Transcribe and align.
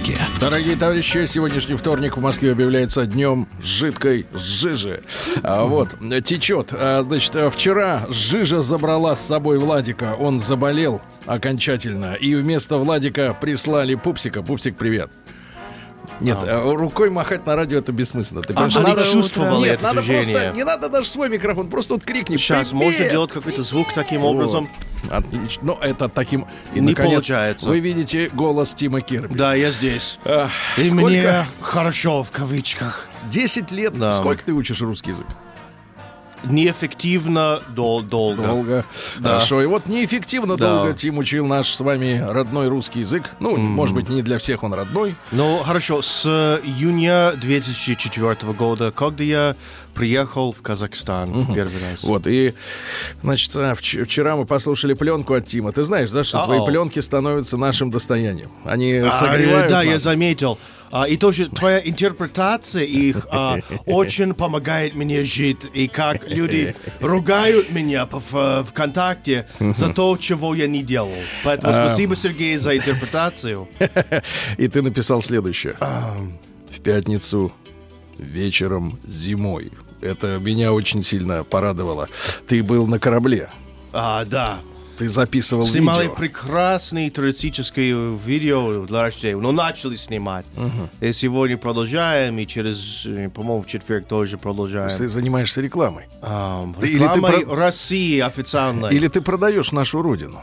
маяке. 0.00 0.18
Дорогие 0.40 0.76
товарищи, 0.76 1.26
сегодняшний 1.26 1.76
вторник 1.76 2.16
в 2.16 2.20
Москве 2.20 2.52
объявляется 2.52 3.06
днем 3.06 3.46
жидкой 3.62 4.26
жижи. 4.32 5.02
А, 5.42 5.64
вот, 5.64 5.96
течет. 6.24 6.68
А, 6.72 7.02
значит, 7.02 7.34
вчера 7.52 8.06
жижа 8.08 8.62
забрала 8.62 9.16
с 9.16 9.26
собой 9.26 9.58
Владика. 9.58 10.16
Он 10.18 10.40
заболел 10.40 11.00
окончательно. 11.26 12.14
И 12.14 12.34
вместо 12.34 12.78
Владика 12.78 13.36
прислали 13.40 13.94
Пупсика. 13.94 14.42
Пупсик, 14.42 14.76
привет. 14.76 15.10
Нет, 16.20 16.38
а, 16.42 16.62
рукой 16.74 17.10
махать 17.10 17.46
на 17.46 17.56
радио 17.56 17.78
это 17.78 17.92
бессмысленно. 17.92 18.42
Ты 18.42 18.52
А, 18.52 18.56
понимаешь, 18.68 18.76
она 18.76 18.96
чувствовала 19.02 19.64
Нет, 19.64 19.74
это 19.74 19.82
надо 19.84 20.02
движение. 20.02 20.34
просто, 20.40 20.56
не 20.58 20.64
надо 20.64 20.88
даже 20.88 21.08
свой 21.08 21.28
микрофон, 21.28 21.68
просто 21.68 21.94
вот 21.94 22.04
крикни. 22.04 22.36
Сейчас 22.36 22.68
«Привет!» 22.70 22.84
можно 22.84 23.10
делать 23.10 23.32
какой-то 23.32 23.62
звук 23.62 23.92
таким 23.92 24.24
образом. 24.24 24.68
Вот. 25.04 25.12
Отлично. 25.12 25.62
Ну, 25.62 25.78
это 25.80 26.08
таким... 26.10 26.46
И, 26.74 26.80
Не 26.80 26.90
наконец, 26.90 27.10
получается. 27.14 27.66
Вы 27.66 27.80
видите 27.80 28.28
голос 28.34 28.74
Тима 28.74 29.00
Кирби. 29.00 29.34
Да, 29.34 29.54
я 29.54 29.70
здесь. 29.70 30.18
Ах, 30.26 30.50
И 30.76 30.88
сколько? 30.90 31.06
мне 31.06 31.46
хорошо 31.62 32.22
в 32.22 32.30
кавычках. 32.30 33.08
10 33.30 33.70
лет. 33.70 33.98
Да. 33.98 34.12
Сколько 34.12 34.44
ты 34.44 34.52
учишь 34.52 34.80
русский 34.82 35.10
язык? 35.12 35.26
Неэффективно 36.44 37.60
дол- 37.74 38.02
долго. 38.02 38.42
Долго. 38.44 38.84
Да. 39.18 39.30
Хорошо. 39.34 39.62
И 39.62 39.66
вот 39.66 39.86
неэффективно 39.86 40.56
Да. 40.56 40.74
долго 40.74 40.92
Тим 40.94 41.18
учил 41.18 41.46
наш 41.46 41.68
с 41.74 41.80
вами 41.80 42.24
родной 42.26 42.68
русский 42.68 43.00
язык. 43.00 43.30
Ну, 43.40 43.56
может 43.56 43.94
быть, 43.94 44.08
не 44.08 44.22
для 44.22 44.38
всех 44.38 44.62
он 44.62 44.72
родной. 44.74 45.14
Ну, 45.32 45.58
хорошо, 45.64 46.02
с 46.02 46.26
июня 46.64 47.32
2004 47.32 48.52
года, 48.52 48.90
когда 48.92 49.24
я 49.24 49.56
приехал 49.94 50.52
в 50.52 50.62
Казахстан 50.62 51.30
в 51.30 51.54
первый 51.54 51.74
раз. 51.90 52.02
Вот, 52.04 52.26
и, 52.26 52.54
значит, 53.22 53.50
а, 53.56 53.72
вч- 53.74 54.04
вчера 54.04 54.36
мы 54.36 54.46
послушали 54.46 54.94
пленку 54.94 55.34
от 55.34 55.46
Тима. 55.46 55.72
Ты 55.72 55.82
знаешь, 55.82 56.10
да, 56.10 56.22
что 56.24 56.38
Ау. 56.40 56.46
твои 56.46 56.64
пленки 56.64 57.00
становятся 57.00 57.56
нашим 57.56 57.90
достоянием. 57.90 58.50
Они 58.64 58.94
А, 58.94 59.10
согревают 59.10 59.68
да, 59.70 59.82
я 59.82 59.92
нас. 59.94 60.02
заметил. 60.02 60.58
А, 60.92 61.04
и 61.04 61.16
тоже 61.16 61.48
твоя 61.48 61.78
интерпретация 61.78 62.82
их 62.84 63.26
а, 63.30 63.58
очень 63.86 64.34
помогает 64.34 64.94
мне 64.94 65.24
жить. 65.24 65.58
И 65.72 65.86
как 65.88 66.28
люди 66.28 66.74
ругают 67.00 67.70
меня 67.70 68.06
в- 68.10 68.64
ВКонтакте 68.64 69.46
за 69.60 69.92
то, 69.92 70.16
чего 70.16 70.54
я 70.54 70.66
не 70.66 70.82
делал. 70.82 71.12
Поэтому 71.44 71.72
А. 71.72 71.86
спасибо, 71.88 72.16
Сергей, 72.16 72.56
за 72.56 72.76
интерпретацию. 72.76 73.68
И 74.58 74.68
ты 74.68 74.82
написал 74.82 75.22
следующее. 75.22 75.76
В 75.80 76.80
пятницу 76.82 77.52
вечером 78.18 78.98
зимой. 79.06 79.70
Это 80.00 80.38
меня 80.38 80.72
очень 80.72 81.02
сильно 81.02 81.44
порадовало. 81.44 82.08
Ты 82.48 82.62
был 82.62 82.86
на 82.86 82.98
корабле. 82.98 83.48
А, 83.92 84.24
да. 84.24 84.60
Ты 85.00 85.08
записывал 85.08 85.66
Снимали 85.66 86.02
видео. 86.02 86.14
прекрасное 86.14 87.08
туристическое 87.10 88.10
видео 88.12 88.84
для 88.84 89.00
рождения. 89.00 89.40
Но 89.40 89.50
начали 89.50 89.96
снимать. 89.96 90.44
И 91.00 91.12
сегодня 91.12 91.56
продолжаем. 91.56 92.38
И 92.38 92.46
через, 92.46 93.06
э, 93.06 93.30
по-моему, 93.30 93.62
в 93.62 93.66
четверг 93.66 94.06
тоже 94.06 94.36
продолжаем. 94.36 94.94
Ты 94.94 95.08
занимаешься 95.08 95.62
рекламой. 95.62 96.04
Ам, 96.20 96.76
Ты- 96.78 96.88
или 96.88 96.98
ты 96.98 97.04
Рекламой 97.04 97.44
России 97.46 98.20
официально. 98.20 98.86
Или 98.88 99.08
ты 99.08 99.22
продаешь 99.22 99.72
нашу 99.72 100.02
родину. 100.02 100.42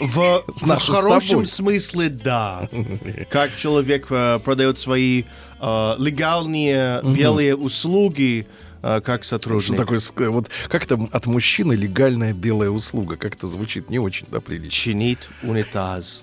В, 0.00 0.42
в 0.56 0.78
хорошем 0.80 1.46
смысле, 1.46 2.08
да. 2.08 2.68
Как 3.30 3.54
человек 3.54 4.08
э, 4.10 4.40
продает 4.40 4.80
свои 4.80 5.22
э, 5.60 5.94
легальные 5.98 7.00
белые 7.14 7.54
услуги 7.54 8.48
как 8.82 9.24
сотрудник. 9.24 9.64
Что 9.64 9.76
такое, 9.76 9.98
ск- 9.98 10.28
вот 10.30 10.48
как 10.68 10.84
это 10.84 10.98
от 11.12 11.26
мужчины 11.26 11.72
легальная 11.74 12.32
белая 12.32 12.70
услуга? 12.70 13.16
Как 13.16 13.34
это 13.34 13.46
звучит 13.46 13.90
не 13.90 13.98
очень, 13.98 14.26
да, 14.30 14.40
прилично. 14.40 14.70
Чинить 14.70 15.28
унитаз. 15.42 16.22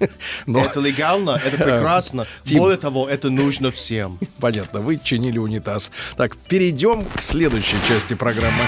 Но, 0.46 0.60
Это 0.60 0.80
легально, 0.80 1.40
это 1.44 1.56
прекрасно. 1.64 2.26
Тим. 2.42 2.58
Более 2.58 2.78
того, 2.78 3.08
это 3.08 3.30
нужно 3.30 3.70
всем. 3.70 4.18
понятно, 4.40 4.80
вы 4.80 4.98
чинили 5.02 5.38
унитаз. 5.38 5.92
Так, 6.16 6.36
перейдем 6.36 7.04
к 7.04 7.22
следующей 7.22 7.76
части 7.88 8.14
программы. 8.14 8.64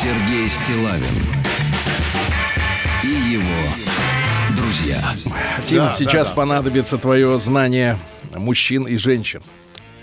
Сергей 0.00 0.48
Стилавин 0.48 1.37
друзья. 4.88 5.14
Тим, 5.66 5.78
Да, 5.78 5.94
сейчас 5.96 6.28
да, 6.28 6.34
да. 6.34 6.36
понадобится 6.36 6.98
твое 6.98 7.38
знание 7.40 7.98
мужчин 8.34 8.84
и 8.84 8.96
женщин. 8.96 9.42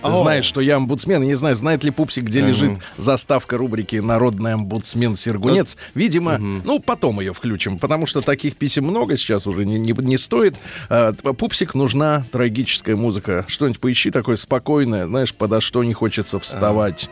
Ты 0.01 0.11
О. 0.11 0.21
знаешь, 0.21 0.45
что 0.45 0.61
я 0.61 0.75
омбудсмен. 0.75 1.23
Я 1.23 1.27
не 1.27 1.33
знаю, 1.33 1.55
знает 1.55 1.83
ли 1.83 1.89
Пупсик, 1.89 2.25
где 2.25 2.41
лежит 2.41 2.77
заставка 2.95 3.57
рубрики 3.57 3.95
«Народный 3.95 4.53
омбудсмен 4.53 5.15
Сергунец». 5.15 5.77
Видимо, 5.95 6.37
ну, 6.37 6.79
потом 6.79 7.19
ее 7.21 7.33
включим, 7.33 7.79
потому 7.79 8.05
что 8.05 8.21
таких 8.21 8.55
писем 8.55 8.83
много 8.83 9.17
сейчас 9.17 9.47
уже 9.47 9.65
не, 9.65 9.79
не, 9.79 9.93
не 9.93 10.17
стоит. 10.19 10.55
А, 10.89 11.13
Пупсик 11.13 11.73
нужна 11.73 12.23
трагическая 12.31 12.95
музыка. 12.95 13.45
Что-нибудь 13.47 13.79
поищи 13.79 14.11
такое 14.11 14.35
спокойное, 14.35 15.07
знаешь, 15.07 15.33
подо 15.33 15.59
что 15.59 15.83
не 15.83 15.93
хочется 15.93 16.39
вставать. 16.39 17.09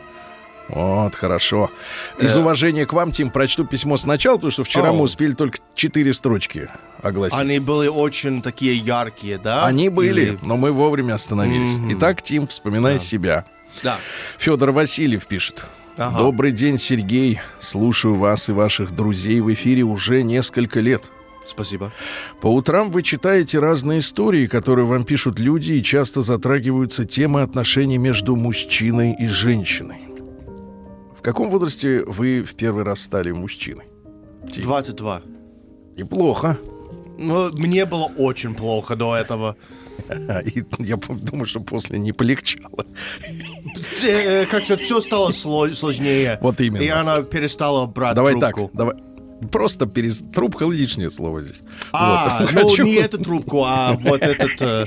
Вот, 0.68 1.14
хорошо. 1.14 1.70
Из 2.18 2.36
уважения 2.36 2.86
к 2.86 2.92
вам, 2.92 3.10
Тим, 3.10 3.30
прочту 3.30 3.64
письмо 3.64 3.96
сначала, 3.96 4.36
потому 4.36 4.50
что 4.50 4.64
вчера 4.64 4.90
О. 4.90 4.92
мы 4.92 5.02
успели 5.02 5.32
только 5.32 5.58
четыре 5.74 6.12
строчки 6.12 6.70
огласить. 7.02 7.38
Они 7.38 7.58
были 7.58 7.88
очень 7.88 8.40
такие 8.40 8.76
яркие, 8.76 9.38
да? 9.38 9.66
Они 9.66 9.88
были, 9.90 10.22
Или- 10.22 10.38
но 10.42 10.56
мы 10.56 10.72
вовремя 10.72 11.14
остановились. 11.14 11.76
Мгм. 11.76 11.92
Итак, 11.94 12.22
Тим, 12.22 12.46
вспоминай 12.46 12.98
себя. 12.98 13.44
Да. 13.82 13.98
Федор 14.38 14.70
Васильев 14.70 15.26
пишет. 15.26 15.64
Ага. 15.96 16.18
Добрый 16.18 16.50
день, 16.50 16.78
Сергей. 16.78 17.40
Слушаю 17.60 18.16
вас 18.16 18.48
и 18.48 18.52
ваших 18.52 18.96
друзей 18.96 19.40
в 19.40 19.52
эфире 19.52 19.82
уже 19.82 20.22
несколько 20.22 20.80
лет. 20.80 21.04
Спасибо. 21.46 21.92
По 22.40 22.46
утрам 22.46 22.90
вы 22.90 23.02
читаете 23.02 23.58
разные 23.58 23.98
истории, 23.98 24.46
которые 24.46 24.86
вам 24.86 25.04
пишут 25.04 25.38
люди, 25.38 25.72
и 25.74 25.82
часто 25.82 26.22
затрагиваются 26.22 27.04
темы 27.04 27.42
отношений 27.42 27.98
между 27.98 28.34
мужчиной 28.34 29.14
и 29.18 29.26
женщиной. 29.26 29.98
В 31.24 31.26
каком 31.26 31.48
возрасте 31.48 32.04
вы 32.06 32.42
в 32.42 32.54
первый 32.54 32.84
раз 32.84 33.00
стали 33.00 33.30
мужчиной? 33.30 33.84
Тим. 34.52 34.62
22. 34.64 35.22
Неплохо. 35.96 36.58
Ну, 37.18 37.50
мне 37.56 37.86
было 37.86 38.12
очень 38.18 38.54
плохо 38.54 38.94
до 38.94 39.16
этого. 39.16 39.56
И 40.44 40.62
я 40.80 40.96
думаю, 40.96 41.46
что 41.46 41.60
после 41.60 41.98
не 41.98 42.12
полегчало. 42.12 42.84
Э, 44.02 44.44
Как-то 44.44 44.76
все 44.76 45.00
стало 45.00 45.30
сло- 45.30 45.72
сложнее. 45.72 46.38
Вот 46.42 46.60
именно. 46.60 46.82
И 46.82 46.88
она 46.88 47.22
перестала 47.22 47.86
брать 47.86 48.14
Давай 48.16 48.32
трубку. 48.38 48.66
так, 48.66 48.76
давай. 48.76 48.94
Просто 49.50 49.86
перес... 49.86 50.22
трубка 50.34 50.66
лишнее 50.66 51.10
слово 51.10 51.42
здесь. 51.42 51.60
А, 51.92 52.40
Вот. 52.40 52.52
ну 52.52 52.68
Хочу- 52.70 52.84
не 52.84 52.94
эту 52.94 53.18
трубку, 53.18 53.64
а 53.64 53.92
вот 54.00 54.22
этот 54.22 54.60
э, 54.60 54.86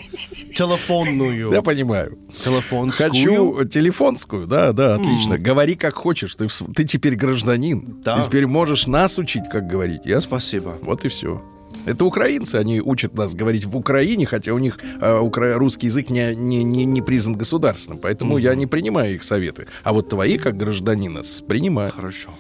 телефонную. 0.56 1.52
Я 1.52 1.62
понимаю. 1.62 2.18
Телефонскую. 2.44 3.10
Хочу 3.10 3.64
телефонскую, 3.66 4.48
да, 4.48 4.72
да, 4.74 4.96
отлично. 4.96 5.38
Говори 5.38 5.76
как 5.76 5.96
хочешь. 5.96 6.36
Ты, 6.36 6.48
ты 6.76 6.84
теперь 6.84 7.16
гражданин. 7.16 7.98
Да. 8.04 8.18
Ты 8.20 8.28
теперь 8.28 8.48
можешь 8.48 8.88
нас 8.88 9.18
учить, 9.20 9.44
как 9.52 9.68
говорить. 9.68 10.02
Ясно? 10.06 10.28
Спасибо. 10.28 10.78
Вот 10.82 11.06
и 11.06 11.10
все. 11.10 11.42
Это 11.86 12.04
украинцы, 12.04 12.56
они 12.56 12.82
учат 12.82 13.14
нас 13.16 13.34
говорить 13.34 13.64
в 13.66 13.78
Украине, 13.78 14.26
хотя 14.26 14.52
у 14.54 14.58
них 14.58 14.78
э, 15.00 15.20
укра- 15.20 15.54
русский 15.58 15.88
язык 15.88 16.10
не, 16.10 16.36
не, 16.36 16.64
не, 16.64 16.84
не 16.86 17.02
признан 17.02 17.36
государственным, 17.38 18.00
поэтому 18.00 18.38
я 18.38 18.56
не 18.56 18.66
принимаю 18.66 19.16
их 19.16 19.24
советы. 19.24 19.68
А 19.84 19.94
вот 19.94 20.10
твои, 20.10 20.38
как 20.38 20.58
гражданина, 20.58 21.22
принимаю. 21.48 21.92
Хорошо. 21.94 22.32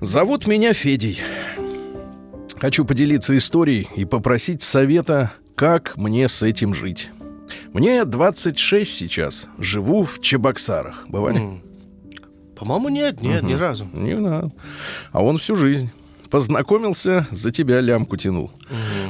Зовут 0.00 0.46
меня 0.46 0.72
Федей. 0.72 1.20
Хочу 2.58 2.86
поделиться 2.86 3.36
историей 3.36 3.86
и 3.96 4.06
попросить 4.06 4.62
совета, 4.62 5.32
как 5.54 5.96
мне 5.98 6.28
с 6.28 6.42
этим 6.42 6.74
жить. 6.74 7.10
Мне 7.74 8.06
26 8.06 8.90
сейчас. 8.90 9.46
Живу 9.58 10.04
в 10.04 10.20
Чебоксарах. 10.20 11.04
Бывали? 11.08 11.42
По-моему, 12.56 12.88
нет, 12.88 13.20
нет, 13.20 13.42
ни 13.42 13.52
разу. 13.52 13.88
Не 13.92 14.16
знаю. 14.16 14.52
А 15.12 15.22
он 15.22 15.36
всю 15.36 15.54
жизнь. 15.54 15.90
Познакомился, 16.30 17.26
за 17.30 17.50
тебя 17.50 17.80
лямку 17.80 18.16
тянул. 18.16 18.52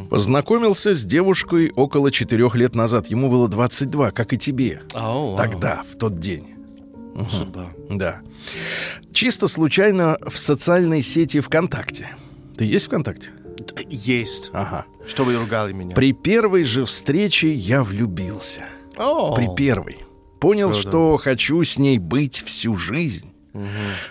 Познакомился 0.09 0.95
с 0.95 1.05
девушкой 1.05 1.71
около 1.77 2.11
четырех 2.11 2.57
лет 2.57 2.75
назад. 2.75 3.09
Ему 3.09 3.31
было 3.31 3.47
22, 3.47 4.11
как 4.11 4.33
и 4.33 4.39
тебе. 4.39 4.81
Ау, 4.95 5.33
ау. 5.33 5.37
Тогда, 5.37 5.83
в 5.89 5.97
тот 5.97 6.19
день. 6.19 6.60
Судьба. 7.29 7.71
Да. 7.91 8.21
Чисто 9.13 9.49
случайно 9.49 10.19
в 10.27 10.39
социальной 10.39 11.03
сети 11.03 11.41
ВКонтакте. 11.41 12.11
Ты 12.57 12.65
есть 12.65 12.87
ВКонтакте? 12.87 13.31
Есть. 13.89 14.51
Ага. 14.53 14.87
Чтобы 15.07 15.35
ругали 15.37 15.73
меня. 15.73 15.95
При 15.95 16.13
первой 16.13 16.65
же 16.65 16.85
встрече 16.85 17.53
я 17.53 17.83
влюбился. 17.83 18.65
О, 18.97 19.35
При 19.35 19.49
первой. 19.55 19.99
Понял, 20.41 20.71
Круто. 20.71 20.89
что 20.89 21.17
хочу 21.19 21.63
с 21.63 21.79
ней 21.79 21.99
быть 21.99 22.43
всю 22.45 22.77
жизнь. 22.77 23.33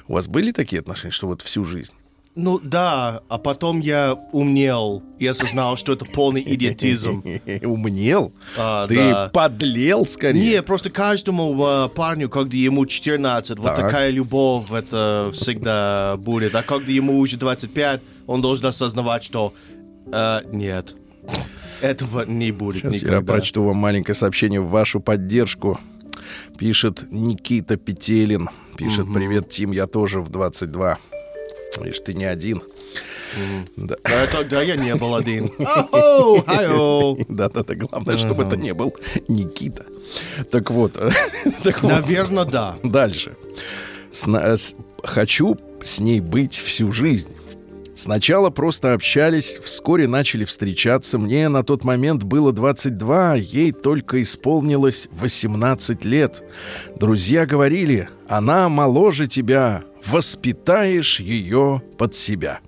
У 0.08 0.14
вас 0.14 0.28
были 0.28 0.52
такие 0.52 0.80
отношения, 0.82 1.12
что 1.12 1.28
вот 1.28 1.42
всю 1.42 1.64
жизнь? 1.64 1.94
Ну 2.36 2.60
да, 2.60 3.22
а 3.28 3.38
потом 3.38 3.82
я 3.82 4.14
умнел 4.32 5.04
и 5.18 5.28
осознал, 5.28 5.76
что 5.78 5.92
это 5.94 6.06
полный 6.06 6.42
идиотизм. 6.42 7.24
Умнел? 7.64 8.32
А, 8.58 8.88
Ты 8.88 8.96
да. 8.96 9.30
подлел 9.34 10.06
скорее? 10.06 10.40
Не, 10.40 10.62
просто 10.64 10.90
каждому 10.90 11.54
э, 11.68 11.90
парню, 11.90 12.30
когда 12.30 12.56
ему 12.56 12.86
14, 12.86 13.58
вот 13.60 13.66
Так. 13.66 13.80
такая 13.80 14.12
любовь, 14.12 14.72
это 14.72 15.32
всегда 15.34 16.16
будет. 16.18 16.56
А 16.56 16.64
когда 16.64 16.92
ему 16.92 17.18
уже 17.20 17.36
25, 17.36 18.02
он 18.28 18.42
должен 18.42 18.68
осознавать, 18.68 19.24
что 19.24 19.54
э, 20.12 20.42
нет, 20.54 20.96
этого 21.82 22.26
не 22.26 22.52
будет 22.52 22.84
Сейчас 22.84 23.02
я 23.02 23.08
никогда. 23.10 23.34
прочту 23.34 23.64
вам 23.64 23.78
маленькое 23.78 24.16
сообщение 24.16 24.62
в 24.62 24.70
вашу 24.70 25.00
поддержку. 25.02 25.80
Пишет 26.58 27.06
Никита 27.12 27.76
Петелин. 27.76 28.50
Пишет, 28.78 29.08
привет, 29.14 29.50
Тим, 29.50 29.72
я 29.72 29.88
тоже 29.88 30.22
в 30.22 30.30
22. 30.30 30.98
Видишь, 31.78 32.00
ты 32.00 32.14
не 32.14 32.26
один. 32.26 32.62
Да. 33.76 33.96
А 34.04 34.28
тогда 34.28 34.62
я 34.62 34.76
не 34.76 34.96
был 34.96 35.16
один. 35.16 35.52
Да-да-да, 37.30 37.76
главное, 37.76 38.18
чтобы 38.18 38.44
это 38.44 38.58
не 38.58 38.74
был 38.74 38.96
Никита. 39.28 39.86
Так 40.50 40.72
вот, 40.72 40.98
вот. 41.46 41.84
Наверное, 41.84 42.46
да. 42.46 42.76
Дальше. 42.84 43.36
Э, 44.26 44.56
хочу 45.04 45.58
с 45.84 46.00
ней 46.00 46.20
быть 46.22 46.56
всю 46.58 46.92
жизнь. 46.92 47.30
Сначала 48.00 48.50
просто 48.50 48.94
общались, 48.94 49.60
вскоре 49.62 50.08
начали 50.08 50.46
встречаться. 50.46 51.18
Мне 51.18 51.50
на 51.50 51.64
тот 51.64 51.84
момент 51.84 52.24
было 52.24 52.54
22, 52.54 53.36
ей 53.36 53.74
только 53.74 54.22
исполнилось 54.22 55.10
18 55.12 56.06
лет. 56.06 56.42
Друзья 56.96 57.46
говорили, 57.46 58.08
она 58.30 58.70
моложе 58.70 59.28
тебя, 59.28 59.84
воспитаешь 60.06 61.20
ее 61.20 61.82
под 61.98 62.16
себя. 62.16 62.60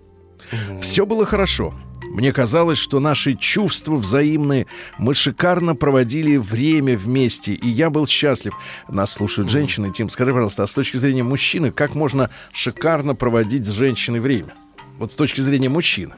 Все 0.81 1.05
было 1.05 1.25
хорошо. 1.25 1.73
Мне 2.11 2.33
казалось, 2.33 2.77
что 2.77 2.99
наши 2.99 3.35
чувства 3.35 3.95
взаимны. 3.95 4.67
Мы 4.97 5.13
шикарно 5.13 5.75
проводили 5.75 6.35
время 6.35 6.97
вместе, 6.97 7.53
и 7.53 7.67
я 7.69 7.89
был 7.89 8.05
счастлив. 8.05 8.53
Нас 8.89 9.13
слушают 9.13 9.49
женщины. 9.49 9.91
Тим, 9.93 10.09
скажи, 10.09 10.33
пожалуйста, 10.33 10.63
а 10.63 10.67
с 10.67 10.73
точки 10.73 10.97
зрения 10.97 11.23
мужчины, 11.23 11.71
как 11.71 11.95
можно 11.95 12.29
шикарно 12.51 13.15
проводить 13.15 13.65
с 13.65 13.71
женщиной 13.71 14.19
время? 14.19 14.53
Вот 14.99 15.13
с 15.13 15.15
точки 15.15 15.39
зрения 15.39 15.69
мужчины. 15.69 16.15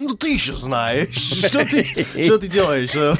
Ну 0.00 0.14
ты 0.14 0.34
еще 0.34 0.52
знаешь, 0.54 1.14
что 1.16 1.64
ты, 1.64 1.84
что 2.24 2.38
ты 2.38 2.48
делаешь? 2.48 2.90
э? 2.94 3.14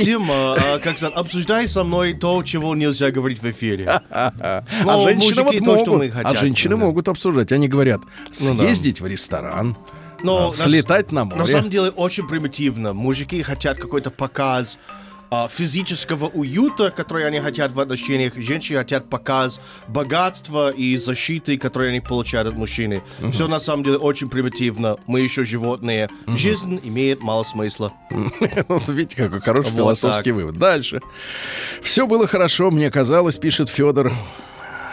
Тим, 0.00 0.30
а, 0.30 0.78
как 0.78 0.96
сказать, 0.96 1.14
обсуждай 1.16 1.66
со 1.68 1.84
мной 1.84 2.14
то, 2.14 2.42
чего 2.42 2.74
нельзя 2.74 3.10
говорить 3.10 3.40
в 3.42 3.50
эфире. 3.50 4.00
а 4.10 4.62
Ну, 4.84 5.02
женщины 5.02 5.42
вот 5.42 5.58
то, 5.58 5.78
что 5.78 5.92
могут. 5.92 6.12
а 6.22 6.34
женщины 6.36 6.76
могут 6.76 7.08
обсуждать. 7.08 7.52
Они 7.52 7.68
говорят, 7.68 8.00
Ну 8.40 8.56
съездить 8.56 9.00
в 9.00 9.06
ресторан, 9.06 9.76
Но 10.22 10.50
а, 10.50 10.52
слетать 10.54 11.12
на 11.12 11.24
На 11.24 11.36
море. 11.36 11.46
самом 11.46 11.70
деле 11.70 11.90
очень 11.90 12.28
примитивно. 12.28 12.92
Мужики 12.92 13.42
хотят 13.42 13.78
какой-то 13.78 14.10
показ 14.10 14.78
а, 15.32 15.48
физического 15.48 16.26
уюта, 16.26 16.90
который 16.90 17.26
они 17.26 17.40
хотят 17.40 17.72
в 17.72 17.80
отношениях. 17.80 18.34
Женщины 18.36 18.80
хотят 18.80 19.08
показ 19.08 19.60
богатства 19.88 20.70
и 20.70 20.94
защиты, 20.96 21.56
которые 21.56 21.88
они 21.88 22.00
получают 22.00 22.48
от 22.48 22.54
мужчины. 22.54 23.02
Все 23.32 23.48
на 23.48 23.58
самом 23.58 23.82
деле 23.82 23.96
очень 23.96 24.28
примитивно. 24.28 24.98
Мы 25.06 25.20
еще 25.20 25.42
животные. 25.44 26.10
Жизнь 26.26 26.78
имеет 26.84 27.22
мало 27.22 27.44
смысла. 27.44 27.94
Видите, 28.88 29.16
какой 29.16 29.40
хороший 29.40 29.70
Вот 29.70 29.76
философский 29.76 30.32
так. 30.32 30.36
вывод. 30.36 30.58
Дальше. 30.58 31.00
Все 31.80 32.06
было 32.06 32.26
хорошо, 32.26 32.70
мне 32.70 32.90
казалось, 32.90 33.38
пишет 33.38 33.70
Федор, 33.70 34.12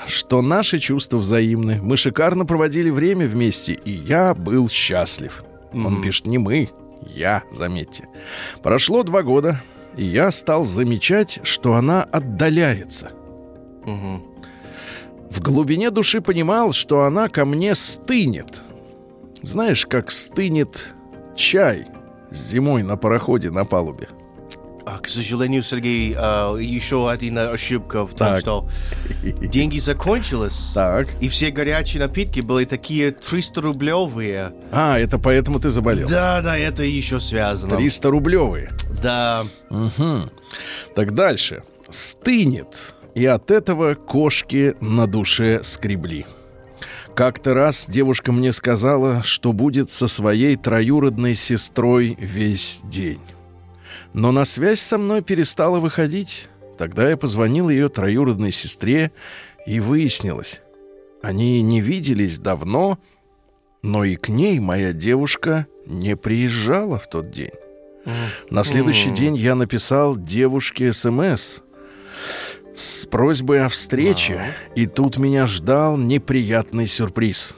что 0.08 0.42
наши 0.42 0.80
чувства 0.80 1.18
взаимны. 1.18 1.82
Мы 1.82 1.98
шикарно 1.98 2.46
проводили 2.46 2.90
время 2.90 3.28
вместе, 3.28 3.74
и 3.74 3.92
я 3.92 4.34
был 4.34 4.70
счастлив. 4.70 5.44
Он 5.74 6.02
пишет, 6.02 6.28
не 6.28 6.38
мы, 6.38 6.70
я, 7.06 7.44
заметьте. 7.52 8.08
Прошло 8.64 9.04
два 9.04 9.22
года, 9.22 9.62
и 9.98 10.04
я 10.04 10.32
стал 10.32 10.66
замечать, 10.66 11.40
что 11.44 11.74
она 11.74 12.04
отдаляется. 12.04 13.12
В 15.30 15.42
глубине 15.42 15.92
души 15.92 16.22
понимал, 16.22 16.72
что 16.74 17.04
она 17.04 17.30
ко 17.30 17.46
мне 17.46 17.76
стынет. 17.76 18.62
Знаешь, 19.42 19.86
как 19.86 20.12
стынет 20.12 20.94
чай 21.36 21.88
зимой 22.32 22.84
на 22.84 22.98
пароходе 22.98 23.52
на 23.52 23.66
палубе. 23.66 24.10
А, 24.92 24.98
к 24.98 25.08
сожалению, 25.08 25.62
Сергей, 25.62 26.16
а, 26.18 26.56
еще 26.56 27.12
одна 27.12 27.52
ошибка 27.52 28.08
в 28.08 28.10
том, 28.16 28.28
Так. 28.30 28.40
что 28.40 28.68
деньги 29.24 29.78
закончились. 29.78 30.72
Так. 30.74 31.08
И 31.22 31.30
все 31.30 31.52
горячие 31.52 32.02
напитки 32.02 32.40
были 32.42 32.66
такие 32.66 33.12
300 33.12 33.62
рублевые. 33.62 34.52
А, 34.72 34.98
это 34.98 35.20
поэтому 35.20 35.60
ты 35.60 35.70
заболел. 35.70 36.08
Да, 36.08 36.42
да, 36.42 36.58
это 36.58 36.84
еще 36.84 37.20
связано. 37.20 37.76
300 37.76 38.10
рублевые. 38.10 38.72
Да. 39.04 39.46
Мгм. 39.70 40.32
Так 40.96 41.14
дальше. 41.14 41.62
Стынет. 41.90 42.96
И 43.14 43.26
от 43.26 43.52
этого 43.52 43.94
кошки 43.94 44.74
на 44.82 45.06
душе 45.06 45.62
скребли. 45.64 46.26
Как-то 47.16 47.54
раз 47.54 47.86
девушка 47.88 48.32
мне 48.32 48.54
сказала, 48.54 49.22
что 49.24 49.52
будет 49.54 49.92
со 49.92 50.08
своей 50.08 50.56
троюродной 50.56 51.36
сестрой 51.36 52.16
весь 52.20 52.80
день. 52.84 53.20
Но 54.14 54.32
на 54.32 54.46
связь 54.46 54.82
со 54.82 54.98
мной 54.98 55.22
перестала 55.22 55.80
выходить. 55.80 56.50
Тогда 56.78 57.10
я 57.10 57.18
позвонил 57.18 57.70
ее 57.70 57.90
троюродной 57.90 58.52
сестре, 58.52 59.12
и 59.66 59.80
выяснилось. 59.80 60.62
Они 61.22 61.62
не 61.62 61.82
виделись 61.82 62.40
давно, 62.40 62.98
но 63.84 64.04
и 64.04 64.16
к 64.16 64.30
ней 64.30 64.60
моя 64.60 64.94
девушка 64.94 65.68
не 65.86 66.16
приезжала 66.16 66.98
в 66.98 67.08
тот 67.08 67.30
день. 67.30 67.52
На 68.50 68.64
следующий 68.64 69.12
день 69.12 69.36
я 69.36 69.56
написал 69.56 70.16
девушке 70.16 70.92
СМС 70.92 71.60
с 72.76 73.06
просьбой 73.06 73.66
о 73.66 73.70
встрече, 73.70 74.54
и 74.76 74.88
тут 74.88 75.18
меня 75.18 75.46
ждал 75.46 75.98
неприятный 75.98 76.88
сюрприз. 76.88 77.54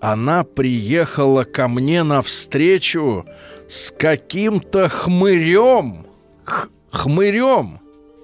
Она 0.00 0.44
приехала 0.44 1.44
ко 1.44 1.68
мне 1.68 2.02
навстречу 2.02 3.26
с 3.68 3.90
каким-то 3.90 4.88
хмырем. 4.88 6.06
Х- 6.44 6.68
хмырем. 6.90 7.80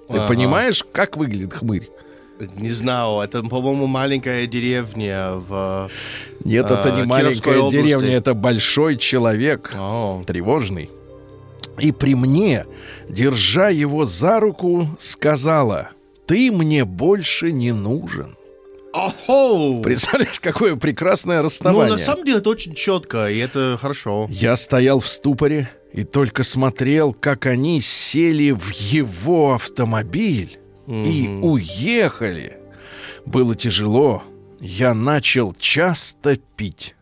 Ты 0.09 0.17
Ага. 0.17 0.27
понимаешь, 0.27 0.83
как 0.91 1.17
выглядит 1.17 1.53
хмырь? 1.53 1.89
Не 2.57 2.69
знаю, 2.69 3.21
это, 3.21 3.41
по-моему, 3.43 3.87
маленькая 3.87 4.45
деревня 4.45 5.33
в... 5.35 5.89
Нет, 6.43 6.65
это 6.65 6.93
А, 6.93 6.99
не 6.99 7.03
маленькая 7.03 7.59
области. 7.59 7.77
деревня, 7.81 8.15
это 8.17 8.33
большой 8.33 8.97
человек. 8.97 9.71
О, 9.77 10.21
тревожный. 10.27 10.89
И 11.79 11.91
при 11.93 12.13
мне, 12.13 12.65
держа 13.07 13.69
его 13.69 14.03
за 14.05 14.39
руку, 14.41 14.87
сказала, 14.99 15.89
ты 16.25 16.51
мне 16.51 16.83
больше 16.85 17.51
не 17.53 17.71
нужен. 17.71 18.35
Охо! 18.95 19.81
Представляешь, 19.83 20.39
какое 20.39 20.75
прекрасное 20.77 21.37
Ну, 21.37 21.43
расставание. 21.43 21.93
на 21.93 21.99
самом 21.99 22.23
деле, 22.23 22.37
это 22.37 22.49
очень 22.49 22.73
четко, 22.73 23.29
и 23.29 23.37
это 23.37 23.77
хорошо. 23.79 24.27
Я 24.31 24.55
стоял 24.55 24.99
в 24.99 25.07
ступоре 25.07 25.69
и 25.91 26.03
только 26.05 26.43
смотрел, 26.43 27.13
как 27.13 27.45
они 27.45 27.81
сели 27.81 28.51
в 28.51 28.69
его 28.71 29.53
автомобиль 29.55 30.59
и 30.87 31.27
уехали. 31.41 32.57
Было 33.25 33.55
тяжело. 33.55 34.23
Я 34.61 34.93
начал 34.93 35.53
часто 35.59 36.37
пить. 36.55 36.94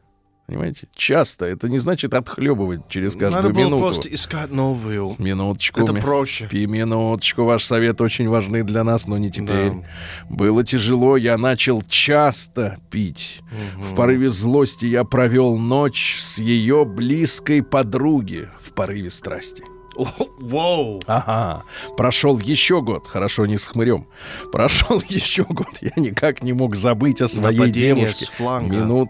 Понимаете? 0.53 0.87
Часто. 0.95 1.45
Это 1.45 1.67
не 1.67 1.79
значит 1.79 2.13
отхлебывать 2.13 2.87
через 2.87 3.13
каждую 3.13 3.31
Надо 3.31 3.49
было 3.49 3.65
минуту. 3.65 3.81
просто 3.81 4.13
искать 4.13 4.51
новую. 4.51 5.15
Минуточку. 5.17 5.81
Это 5.81 5.93
проще. 5.95 6.45
Пи 6.47 6.67
минуточку, 6.67 7.43
ваш 7.43 7.63
совет 7.65 7.99
очень 8.01 8.29
важны 8.29 8.63
для 8.63 8.83
нас, 8.83 9.07
но 9.07 9.17
не 9.17 9.31
теперь. 9.31 9.71
Да. 9.71 9.83
Было 10.29 10.63
тяжело, 10.63 11.17
я 11.17 11.37
начал 11.39 11.81
часто 11.81 12.77
пить. 12.91 13.41
В 13.77 13.95
порыве 13.95 14.29
злости 14.29 14.85
я 14.85 15.03
провел 15.03 15.57
ночь 15.57 16.17
с 16.19 16.37
ее 16.37 16.85
близкой 16.85 17.63
подруги 17.63 18.47
в 18.61 18.73
порыве 18.73 19.09
страсти. 19.09 19.63
Воу! 19.95 20.99
Ага. 21.07 21.63
Прошел 21.97 22.39
еще 22.39 22.81
год, 22.81 23.07
хорошо, 23.07 23.45
не 23.47 23.57
с 23.57 23.65
хмырем. 23.65 24.07
Прошел 24.51 25.01
еще 25.09 25.45
год, 25.49 25.67
я 25.81 25.91
никак 25.95 26.43
не 26.43 26.53
мог 26.53 26.75
забыть 26.75 27.21
о 27.21 27.27
своей 27.27 27.57
Нападение 27.57 27.95
девушке. 28.05 28.25
с 28.25 28.29
фланга. 28.29 28.75
Минут. 28.77 29.09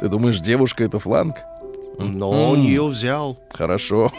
Ты 0.00 0.08
думаешь, 0.08 0.40
девушка 0.40 0.84
это 0.84 0.98
фланг? 0.98 1.36
Но 1.98 2.30
он 2.50 2.62
ее 2.62 2.86
взял. 2.86 3.38
Хорошо. 3.52 4.10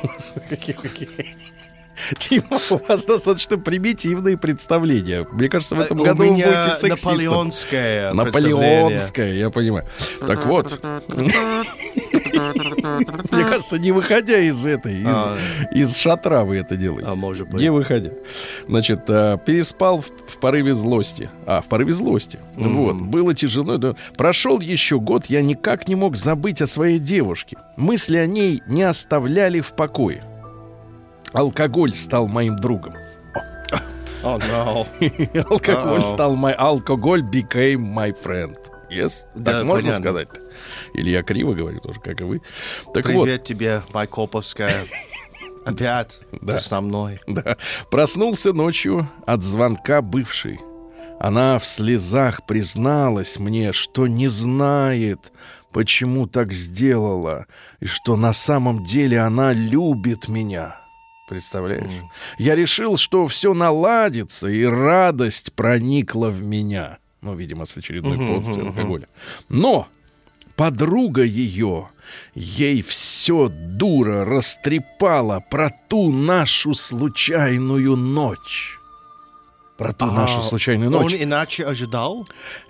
Тима, 2.18 2.58
у 2.72 2.77
вас 2.88 3.06
достаточно 3.06 3.58
примитивные 3.60 4.36
представления. 4.38 5.27
Мне 5.32 5.48
кажется, 5.48 5.75
в 5.75 5.80
этом 5.80 6.00
У 6.00 6.03
году 6.03 6.18
вы 6.24 6.30
меня 6.32 6.48
будете 6.48 6.75
сексистом. 6.75 7.12
наполеонское. 7.13 8.13
Наполеонская, 8.13 9.34
я 9.34 9.50
понимаю. 9.50 9.86
Так 10.25 10.46
вот. 10.46 10.84
Мне 12.52 13.44
кажется, 13.44 13.78
не 13.78 13.92
выходя 13.92 14.40
из 14.40 14.66
этой, 14.66 15.02
из, 15.02 15.08
А. 15.08 15.38
из 15.72 15.96
шатра 15.96 16.44
вы 16.44 16.58
это 16.58 16.76
делаете. 16.76 17.10
А, 17.10 17.16
может 17.16 17.50
быть. 17.50 17.60
Не 17.62 17.72
выходя. 17.72 18.12
Значит, 18.68 19.02
а, 19.08 19.38
переспал 19.38 20.02
в, 20.02 20.08
в 20.28 20.40
порыве 20.40 20.74
злости. 20.74 21.30
А, 21.46 21.62
в 21.62 21.66
порыве 21.66 21.92
злости. 21.94 22.40
Вот. 22.56 22.96
Было 22.96 23.34
тяжело. 23.34 23.78
да. 23.78 23.96
Прошел 24.18 24.60
еще 24.60 25.00
год, 25.00 25.26
я 25.28 25.42
никак 25.42 25.88
не 25.88 25.96
мог 25.96 26.16
забыть 26.16 26.62
о 26.62 26.68
своей 26.68 27.00
девушке. 27.00 27.58
Мысли 27.78 28.18
о 28.18 28.26
ней 28.26 28.62
не 28.68 28.84
оставляли 28.84 29.62
в 29.62 29.74
покое. 29.74 30.24
Алкоголь 31.32 31.96
стал 31.96 32.28
моим 32.28 32.56
другом. 32.58 32.94
Oh, 34.24 34.40
no. 34.40 34.88
Алкоголь 35.50 36.00
Uh-oh. 36.00 36.14
стал 36.14 36.36
мой... 36.36 36.54
Алкоголь 36.54 37.22
became 37.24 37.80
my 37.94 38.16
friend. 38.24 38.56
Yes? 38.90 39.28
Да, 39.36 39.52
так 39.54 39.66
можно 39.66 39.82
понятно. 39.82 40.02
сказать 40.02 40.28
Или 40.94 41.10
я 41.12 41.24
криво 41.24 41.53
говорю 41.53 41.80
тоже, 41.80 42.00
как 42.00 42.22
и 42.22 42.24
вы. 42.24 42.42
Так 42.94 43.08
вот, 43.10 43.24
Привет 43.25 43.44
тебе, 43.44 43.82
Майкоповская. 43.94 44.75
Опять 45.65 46.20
Да. 46.42 46.53
ты 46.53 46.60
со 46.60 46.82
мной. 46.82 47.20
Да. 47.27 47.58
Проснулся 47.89 48.51
ночью 48.53 49.10
от 49.25 49.44
звонка 49.44 50.01
бывшей. 50.01 50.60
Она 51.20 51.58
в 51.58 51.65
слезах 51.65 52.46
призналась 52.46 53.39
мне, 53.39 53.72
что 53.72 54.08
не 54.08 54.27
знает, 54.27 55.32
почему 55.72 56.27
так 56.27 56.51
сделала, 56.51 57.46
и 57.80 57.86
что 57.86 58.18
на 58.18 58.34
самом 58.34 58.84
деле 58.84 59.20
она 59.22 59.53
любит 59.53 60.27
меня. 60.27 60.82
Представляешь? 61.30 61.86
Я 62.38 62.56
решил, 62.56 62.98
что 62.98 63.27
все 63.27 63.53
наладится, 63.53 64.50
и 64.50 64.65
радость 64.65 65.53
проникла 65.53 66.27
в 66.27 66.44
меня. 66.44 66.98
Ну, 67.22 67.36
видимо, 67.36 67.63
с 67.63 67.77
очередной 67.77 68.18
порцией 68.18 68.68
алкоголя. 68.68 69.08
Но 69.48 69.88
подруга 70.55 71.24
ее, 71.24 71.89
ей 72.36 72.81
все 72.81 73.48
дура 73.50 74.25
растрепала 74.25 75.39
про 75.39 75.72
ту 75.89 76.12
нашу 76.12 76.74
случайную 76.74 77.95
ночь. 77.95 78.79
Про 79.77 79.91
ту 79.91 80.05
нашу 80.05 80.39
А, 80.39 80.43
случайную 80.43 80.91
ночь. 80.91 81.13
Он 81.13 81.24
иначе 81.24 81.65
ожидал? 81.65 82.27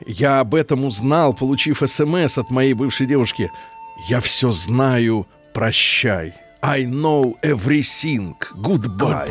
Я 0.07 0.39
об 0.39 0.55
этом 0.55 0.85
узнал, 0.85 1.33
получив 1.33 1.81
СМС 1.85 2.37
от 2.37 2.49
моей 2.49 2.73
бывшей 2.73 3.05
девушки. 3.05 3.51
Я 4.07 4.19
все 4.19 4.51
знаю, 4.51 5.27
прощай. 5.53 6.33
I 6.61 6.85
know 6.85 7.35
everything. 7.43 8.33
Goodbye. 8.55 9.29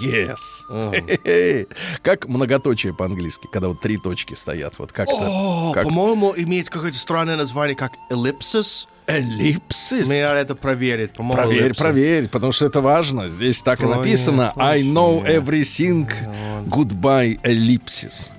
Yes. 0.00 0.64
Хе-хе-хе. 0.68 1.66
Как 2.02 2.26
многоточие 2.28 2.92
по-английски, 2.94 3.48
когда 3.52 3.68
вот 3.68 3.80
три 3.80 3.96
точки 3.98 4.34
стоят. 4.34 4.74
Вот 4.78 4.92
как-то. 4.92 5.14
О, 5.14 5.72
как 5.72 5.84
по-моему, 5.84 6.34
имеет 6.36 6.68
какое-то 6.70 6.98
странное 6.98 7.36
название, 7.36 7.76
как 7.76 7.92
эллипсис. 8.10 8.88
эллипсис. 9.06 10.06
Мне 10.08 10.22
надо 10.26 10.38
это 10.40 10.54
проверить. 10.54 11.12
По-моему, 11.12 11.42
Проверь, 11.42 11.62
эллипсис. 11.64 11.78
проверь, 11.78 12.28
потому 12.28 12.52
что 12.52 12.66
это 12.66 12.80
важно. 12.80 13.28
Здесь 13.28 13.62
так 13.62 13.80
и 13.80 13.84
Ой, 13.84 13.96
написано. 13.96 14.48
точно. 14.54 14.62
I 14.70 14.82
know 14.82 15.24
everything. 15.26 16.10
Goodbye, 16.66 17.38
эллипсис. 17.42 18.30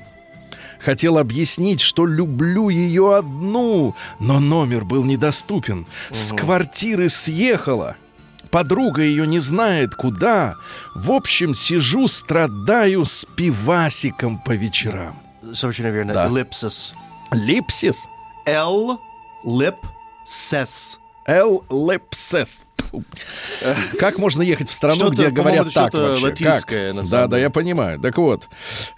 Хотел 0.79 1.17
объяснить, 1.17 1.81
что 1.81 2.05
люблю 2.05 2.69
ее 2.69 3.15
одну, 3.17 3.95
но 4.19 4.39
номер 4.39 4.85
был 4.85 5.03
недоступен. 5.03 5.87
С 6.11 6.31
квартиры 6.31 7.09
съехала. 7.09 7.95
Подруга 8.55 9.01
ее 9.01 9.27
не 9.27 9.39
знает 9.39 9.95
куда. 9.95 10.55
В 10.93 11.11
общем, 11.11 11.53
сижу, 11.53 12.07
страдаю 12.07 13.03
с 13.03 13.25
пивасиком 13.25 14.39
по 14.39 14.55
вечерам. 14.55 15.19
Совершенно 15.53 15.87
верно. 15.87 16.13
Да. 16.13 16.27
Эллипсис. 16.27 16.93
Липсис? 17.31 18.07
Л, 18.45 19.01
лип, 19.43 19.75
сес. 20.23 21.01
Эллипсис. 21.25 22.61
Как 23.99 24.17
можно 24.17 24.41
ехать 24.41 24.69
в 24.69 24.73
страну, 24.73 25.09
где 25.11 25.29
говорят 25.29 25.73
так 25.73 25.93
вообще? 25.93 26.35
Да, 27.09 27.27
да, 27.27 27.37
я 27.39 27.49
понимаю. 27.49 27.99
Так 27.99 28.17
вот, 28.17 28.47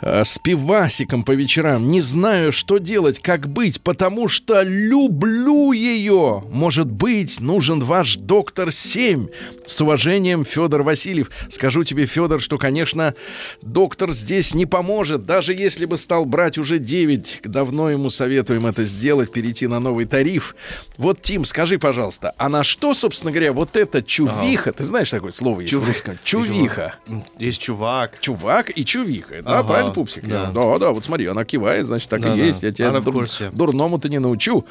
э, 0.01 0.24
с 0.24 0.39
пивасиком 0.39 1.24
по 1.24 1.32
вечерам, 1.32 1.89
не 1.92 2.01
знаю, 2.01 2.51
что 2.51 2.77
делать, 2.77 3.20
как 3.20 3.48
быть, 3.48 3.82
потому 3.82 4.27
что 4.27 4.62
люблю 4.62 5.72
ее. 5.72 6.44
Может 6.51 6.92
быть, 6.92 7.39
нужен 7.39 7.80
ваш 7.80 8.18
доктор 8.18 8.72
7. 8.72 9.27
С 9.66 9.82
уважением, 9.82 10.46
Федор 10.46 10.84
Васильев. 10.84 11.30
Скажу 11.50 11.84
тебе, 11.84 12.06
Федор, 12.06 12.42
что, 12.42 12.58
конечно, 12.58 13.13
доктор 13.62 14.12
здесь 14.12 14.54
не 14.54 14.66
поможет. 14.66 15.25
Даже 15.25 15.54
если 15.54 15.86
бы 15.86 15.98
стал 15.98 16.25
брать 16.25 16.58
уже 16.58 16.80
9, 16.80 17.42
давно 17.44 17.89
ему 17.89 18.10
советуем 18.10 18.66
это 18.66 18.86
сделать, 18.86 19.32
перейти 19.32 19.68
на 19.68 19.80
новый 19.80 20.06
тариф. 20.06 20.56
Вот, 20.98 21.22
Тим, 21.22 21.46
скажи, 21.46 21.80
пожалуйста, 21.80 22.34
а 22.38 22.50
на 22.50 22.63
что, 22.63 22.94
собственно 22.94 23.32
говоря, 23.32 23.54
вот 23.54 23.75
эта 23.88 24.01
чувиха, 24.03 24.72
ты 24.72 24.84
знаешь 24.84 25.10
такое 25.10 25.32
слово 25.32 25.62
есть 25.62 25.74
в 25.74 25.86
русском? 25.86 26.17
Чувиха. 26.24 26.96
Есть 27.39 27.62
чувак. 27.62 28.20
Чувак 28.22 28.72
и 28.77 28.84
чувиха. 28.86 29.41
Да, 29.41 29.60
Ага, 29.60 29.67
правильно, 29.67 29.94
пупсик? 29.94 30.27
да. 30.27 30.51
Да, 30.51 30.77
да, 30.77 30.91
вот 30.91 31.03
смотри, 31.03 31.25
она 31.27 31.46
кивает, 31.46 31.88
значит, 31.88 32.10
так 32.10 32.22
Да, 32.22 32.34
и 32.34 32.38
да. 32.39 32.46
есть. 32.46 32.63
Я 32.63 32.72
тебя 32.72 32.89
Она 32.89 33.00
в 33.00 33.06
дур- 33.06 33.13
курсе. 33.13 33.50
дурному-то 33.51 34.10
не 34.10 34.20
научу. 34.20 34.65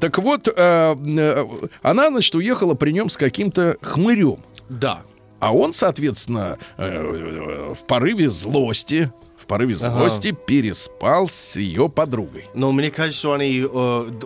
Так 0.00 0.18
вот, 0.18 0.48
э, 0.48 0.52
э, 0.56 1.46
она, 1.82 2.08
значит, 2.10 2.34
уехала 2.34 2.74
при 2.74 2.92
нем 2.92 3.10
с 3.10 3.16
каким-то 3.16 3.76
хмырем. 3.82 4.38
Да. 4.68 5.02
А 5.40 5.54
он, 5.54 5.72
соответственно, 5.72 6.58
э, 6.76 6.84
э, 6.86 7.74
в 7.74 7.86
порыве 7.86 8.28
злости, 8.28 9.10
в 9.40 9.46
порыве 9.46 9.74
злости 9.74 10.30
переспал 10.32 11.26
с 11.28 11.56
ее 11.56 11.88
подругой. 11.88 12.44
Но 12.54 12.72
мне 12.72 12.90
кажется, 12.90 13.18
что 13.18 13.32
они 13.32 13.60
э, 13.60 13.66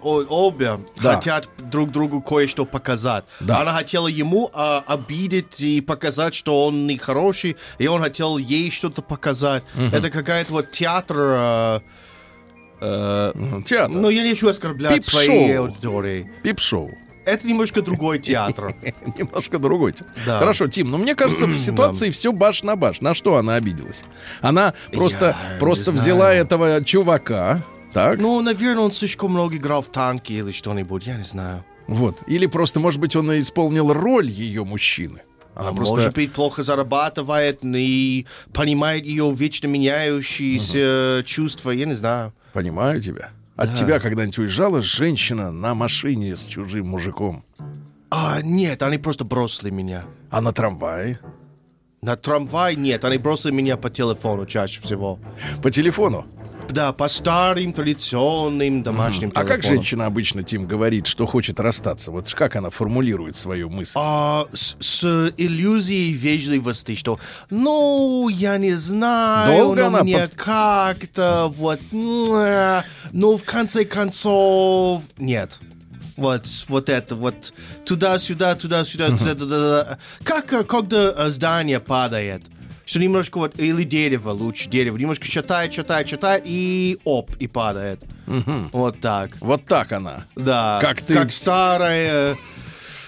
обе 0.02 0.78
Да. 1.00 1.14
хотят 1.14 1.48
друг 1.70 1.90
другу 1.92 2.20
кое-что 2.20 2.64
показать. 2.66 3.24
Да. 3.40 3.60
Она 3.60 3.72
хотела 3.72 4.06
ему 4.08 4.50
э, 4.52 4.80
обидеть 4.86 5.60
и 5.60 5.80
показать, 5.80 6.34
что 6.34 6.66
он 6.66 6.86
не 6.86 6.96
хороший, 6.98 7.56
и 7.78 7.86
он 7.86 8.00
хотел 8.00 8.38
ей 8.38 8.70
что-то 8.70 9.02
показать. 9.02 9.62
Это 9.92 10.10
какая-то 10.10 10.52
вот 10.52 10.70
театр. 10.72 11.16
э, 11.20 11.80
э, 12.80 13.32
Театр. 13.66 13.94
ну, 13.96 14.08
я 14.10 14.22
не 14.22 14.30
хочу 14.30 14.48
оскорблять 14.48 14.94
Пип-шоу. 14.96 15.20
своей 15.20 15.58
аудитории. 15.58 16.30
Пип-шоу. 16.42 16.90
Это 17.24 17.46
немножко 17.46 17.82
другой 17.82 18.18
театр. 18.18 18.74
Немножко 19.18 19.58
другой. 19.58 19.92
тип. 19.92 20.06
Да. 20.26 20.38
Хорошо, 20.38 20.68
Тим, 20.68 20.90
но 20.90 20.98
мне 20.98 21.14
кажется, 21.14 21.46
в 21.46 21.58
ситуации 21.58 22.10
все 22.10 22.32
баш 22.32 22.62
на 22.62 22.76
баш. 22.76 23.00
На 23.00 23.14
что 23.14 23.36
она 23.36 23.54
обиделась? 23.56 24.04
Она 24.40 24.74
просто, 24.92 25.36
Я 25.52 25.58
просто 25.58 25.90
взяла 25.92 26.26
знаю. 26.26 26.42
этого 26.42 26.84
чувака, 26.84 27.62
так? 27.92 28.18
Ну, 28.18 28.40
наверное, 28.40 28.84
он 28.84 28.92
слишком 28.92 29.32
много 29.32 29.56
играл 29.56 29.82
в 29.82 29.86
танки 29.86 30.32
или 30.32 30.52
что-нибудь, 30.52 31.06
я 31.06 31.16
не 31.16 31.24
знаю. 31.24 31.64
Вот. 31.86 32.16
Или 32.26 32.46
просто, 32.46 32.80
может 32.80 33.00
быть, 33.00 33.14
он 33.16 33.38
исполнил 33.38 33.92
роль 33.92 34.28
ее 34.30 34.64
мужчины. 34.64 35.20
Она 35.54 35.68
А 35.68 35.72
просто... 35.72 35.94
Может 35.94 36.14
быть, 36.14 36.32
плохо 36.32 36.62
зарабатывает 36.62 37.60
и 37.62 38.26
понимает 38.52 39.04
ее 39.04 39.32
вечно 39.32 39.68
меняющиеся 39.68 41.22
чувства, 41.24 41.70
я 41.70 41.86
не 41.86 41.94
знаю. 41.94 42.32
Понимаю 42.52 43.00
тебя. 43.00 43.30
От 43.56 43.74
тебя 43.74 44.00
когда-нибудь 44.00 44.38
уезжала 44.38 44.80
женщина 44.80 45.52
на 45.52 45.74
машине 45.74 46.34
с 46.34 46.44
чужим 46.44 46.88
мужиком? 46.88 47.44
А, 48.10 48.42
нет, 48.42 48.82
они 48.82 48.98
просто 48.98 49.24
бросили 49.24 49.70
меня. 49.70 50.04
А 50.30 50.40
на 50.40 50.52
трамвае? 50.52 51.20
На 52.02 52.16
трамвай 52.16 52.76
нет, 52.76 53.04
они 53.04 53.18
бросили 53.18 53.52
меня 53.52 53.76
по 53.76 53.90
телефону 53.90 54.44
чаще 54.46 54.80
всего. 54.80 55.18
По 55.62 55.70
телефону? 55.70 56.26
Да, 56.70 56.92
по 56.92 57.08
старым 57.08 57.72
традиционным 57.72 58.82
домашним 58.82 59.30
А 59.34 59.44
как 59.44 59.62
женщина 59.62 60.06
обычно, 60.06 60.42
Тим, 60.42 60.66
говорит, 60.66 61.06
что 61.06 61.26
хочет 61.26 61.60
расстаться? 61.60 62.10
Вот 62.10 62.32
как 62.34 62.56
она 62.56 62.70
формулирует 62.70 63.36
свою 63.36 63.70
мысль? 63.70 63.92
А, 63.96 64.46
с, 64.52 64.76
с 64.80 65.32
иллюзией 65.36 66.12
вежливости, 66.12 66.96
что, 66.96 67.20
ну, 67.50 68.28
я 68.28 68.58
не 68.58 68.74
знаю, 68.74 69.58
Долго 69.58 69.80
но 69.82 69.86
она 69.88 70.02
мне 70.02 70.18
под- 70.18 70.34
как-то, 70.34 71.52
вот, 71.54 71.80
ну, 71.92 73.36
в 73.36 73.44
конце 73.44 73.84
концов, 73.84 75.02
нет. 75.18 75.58
Вот, 76.16 76.46
вот 76.68 76.88
это, 76.88 77.16
вот, 77.16 77.52
туда-сюда, 77.84 78.54
туда-сюда, 78.54 79.08
туда, 79.08 79.34
туда, 79.34 79.34
туда. 79.34 79.98
Как, 80.22 80.52
э, 80.52 80.62
когда 80.62 81.12
э, 81.16 81.30
здание 81.30 81.80
падает, 81.80 82.42
что 82.86 82.98
немножко 83.00 83.38
вот, 83.38 83.58
или 83.58 83.82
дерево, 83.84 84.30
лучше 84.30 84.68
дерево, 84.68 84.96
немножко 84.96 85.24
шатает, 85.24 85.72
шатает, 85.72 86.08
шатает, 86.08 86.42
и 86.46 86.98
оп, 87.04 87.30
и 87.38 87.46
падает. 87.46 88.00
Вот 88.26 89.00
так. 89.00 89.30
Вот 89.40 89.64
так 89.66 89.92
она. 89.92 90.24
Да. 90.36 90.78
Как 90.80 91.02
ты- 91.02 91.14
Как 91.14 91.32
старая 91.32 92.36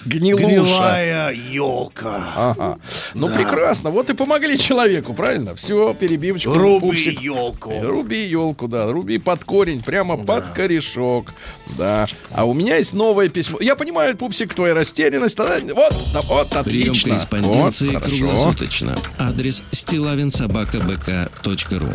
Гнилуша. 0.07 0.47
гнилая 0.47 1.33
елка. 1.33 2.17
Ага. 2.37 2.79
Ну, 3.15 3.29
прекрасно. 3.29 3.91
Вот 3.91 4.09
и 4.11 4.15
помогли 4.15 4.59
человеку, 4.59 5.15
правильно? 5.15 5.55
Все, 5.55 5.95
перебивочку. 5.95 6.53
Руби 6.55 6.81
пупсик. 6.81 7.21
елку. 7.21 7.71
Э, 7.73 7.87
Руби 7.87 8.25
елку, 8.25 8.67
да. 8.69 8.87
Руби 8.91 9.19
под 9.19 9.45
корень, 9.45 9.83
прямо 9.83 10.17
под 10.17 10.49
корешок. 10.51 11.33
Да. 11.77 12.07
А 12.33 12.45
у 12.45 12.55
меня 12.55 12.77
есть 12.77 12.95
новое 12.95 13.29
письмо. 13.29 13.59
Я 13.61 13.75
понимаю, 13.77 14.17
пупсик, 14.17 14.55
твоя 14.55 14.75
растерянность. 14.75 15.37
Тогда- 15.37 15.59
Вот, 15.75 15.93
да, 16.13 16.21
вот, 16.23 16.49
Прием 16.65 16.91
отлично. 16.93 17.11
корреспонденции 17.11 17.91
Вот, 17.91 18.03
круглосуточно. 18.05 18.97
Адрес 19.19 19.63
стилавинсобакабк.ру 19.73 21.89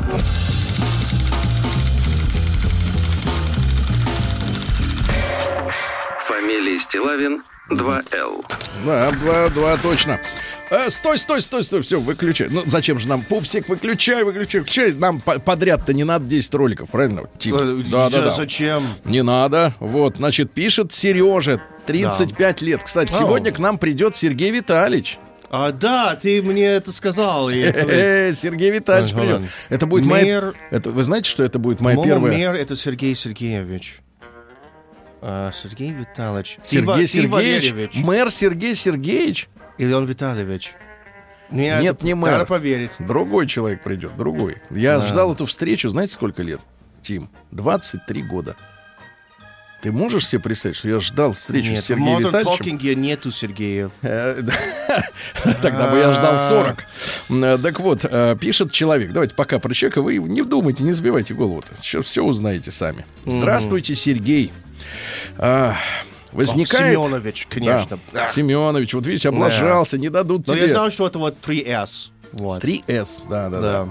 Фамилия 6.27 6.77
Стилавин 6.77 7.43
2Л. 7.69 8.43
Да, 8.85 9.11
два, 9.11 9.49
два, 9.49 9.77
точно. 9.77 10.19
Э, 10.69 10.89
стой, 10.89 11.17
стой, 11.17 11.41
стой, 11.41 11.63
стой, 11.63 11.81
все, 11.81 11.99
выключай. 11.99 12.47
Ну, 12.49 12.63
зачем 12.65 12.97
же 12.99 13.07
нам, 13.07 13.21
пупсик, 13.21 13.69
выключай, 13.69 14.23
выключай, 14.23 14.61
выключай. 14.61 14.93
Нам 14.93 15.19
по- 15.21 15.39
подряд-то 15.39 15.93
не 15.93 16.03
надо 16.03 16.25
10 16.25 16.53
роликов, 16.55 16.89
правильно? 16.89 17.23
Тим? 17.37 17.55
Э, 17.55 17.83
Да, 17.89 18.09
да, 18.09 18.21
да. 18.23 18.31
Зачем? 18.31 18.83
Не 19.05 19.21
надо. 19.23 19.73
Вот, 19.79 20.17
значит, 20.17 20.51
пишет 20.51 20.91
Сережа, 20.91 21.61
35 21.85 22.61
лет. 22.61 22.81
Кстати, 22.83 23.11
Ау. 23.13 23.19
сегодня 23.19 23.51
к 23.51 23.59
нам 23.59 23.77
придет 23.77 24.15
Сергей 24.15 24.51
Витальевич. 24.51 25.17
А, 25.49 25.71
да, 25.73 26.15
ты 26.15 26.41
мне 26.41 26.65
это 26.65 26.91
сказал. 26.93 27.49
Э, 27.49 28.33
Сергей 28.33 28.71
Витальевич 28.71 29.11
Ага, 29.13 29.21
придет. 29.21 29.41
Это 29.69 29.85
будет 29.85 30.05
моя... 30.05 30.39
Мэр- 30.41 30.55
Это, 30.71 30.91
вы 30.91 31.03
знаете, 31.03 31.29
что 31.29 31.43
это 31.43 31.59
будет 31.59 31.81
моя 31.81 31.97
По-моему, 31.97 32.21
первая... 32.27 32.37
мэр 32.51 32.55
это 32.61 32.75
Сергей 32.77 33.13
Сергеевич. 33.15 33.99
А, 35.21 35.51
Сергей 35.53 35.91
Витальевич. 35.93 36.57
Сергей 36.63 36.83
Ива- 36.95 37.07
Сергеевич, 37.07 37.69
Ивалерьевич. 37.71 37.95
мэр 38.03 38.31
Сергей 38.31 38.75
Сергеевич. 38.75 39.49
Или 39.77 39.93
он 39.93 40.05
Витальевич? 40.05 40.73
Нет, 41.49 41.81
Нет, 41.83 41.95
это 41.97 42.05
не 42.05 42.13
мэр. 42.13 42.31
Надо 42.33 42.45
поверить. 42.45 42.91
Другой 42.99 43.45
человек 43.47 43.83
придет, 43.83 44.15
другой. 44.17 44.57
Я 44.69 44.99
Да. 44.99 45.07
ждал 45.07 45.33
эту 45.33 45.45
встречу, 45.45 45.89
знаете, 45.89 46.13
сколько 46.13 46.41
лет? 46.43 46.61
Тим, 47.01 47.29
23 47.51 48.23
года. 48.23 48.55
Ты 49.81 49.91
можешь 49.91 50.27
себе 50.27 50.39
представить, 50.39 50.77
что 50.77 50.87
я 50.89 50.99
ждал 50.99 51.31
встречу 51.31 51.71
Нет, 51.71 51.81
с 51.81 51.85
в 51.85 51.87
Сергеем 51.87 52.19
Modern 52.19 52.27
Витальевичем? 52.27 52.77
Talking 52.77 52.95
нету 52.95 53.31
Сергеев. 53.31 53.91
Э, 54.03 54.39
да. 54.41 54.53
Тогда 55.61 55.89
бы 55.89 55.97
я 55.97 56.11
ждал 56.13 56.37
40. 56.37 56.85
Э, 57.29 57.57
Так 57.61 57.79
вот, 57.79 58.05
э, 58.05 58.37
пишет 58.39 58.71
человек. 58.71 59.11
Давайте 59.11 59.33
пока 59.33 59.57
про 59.59 59.73
человека. 59.73 60.03
Вы 60.03 60.17
не 60.17 60.43
думайте, 60.43 60.83
не 60.83 60.93
сбивайте 60.93 61.33
голову-то. 61.33 61.73
Сейчас 61.81 62.05
все 62.05 62.23
узнаете 62.23 62.69
сами. 62.71 63.05
Здравствуйте, 63.25 63.95
Сергей. 63.95 64.53
А, 65.37 65.75
Возникает... 66.31 66.95
Семенович, 66.95 67.47
конечно. 67.49 67.99
Да, 68.13 68.31
Семенович, 68.31 68.93
вот 68.93 69.05
видите, 69.05 69.29
облажался, 69.29 69.97
не 69.97 70.09
дадут 70.09 70.47
Но 70.47 70.53
я 70.53 70.61
тебе. 70.61 70.71
знал, 70.71 70.89
что 70.91 71.07
это 71.07 71.19
вот 71.19 71.35
3S. 71.45 72.09
Вот. 72.31 72.63
3С, 72.63 73.23
да, 73.29 73.49
да, 73.49 73.59
да. 73.59 73.61
Да. 73.61 73.89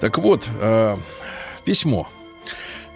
Так 0.00 0.18
вот, 0.18 0.48
э, 0.60 0.96
письмо. 1.64 2.08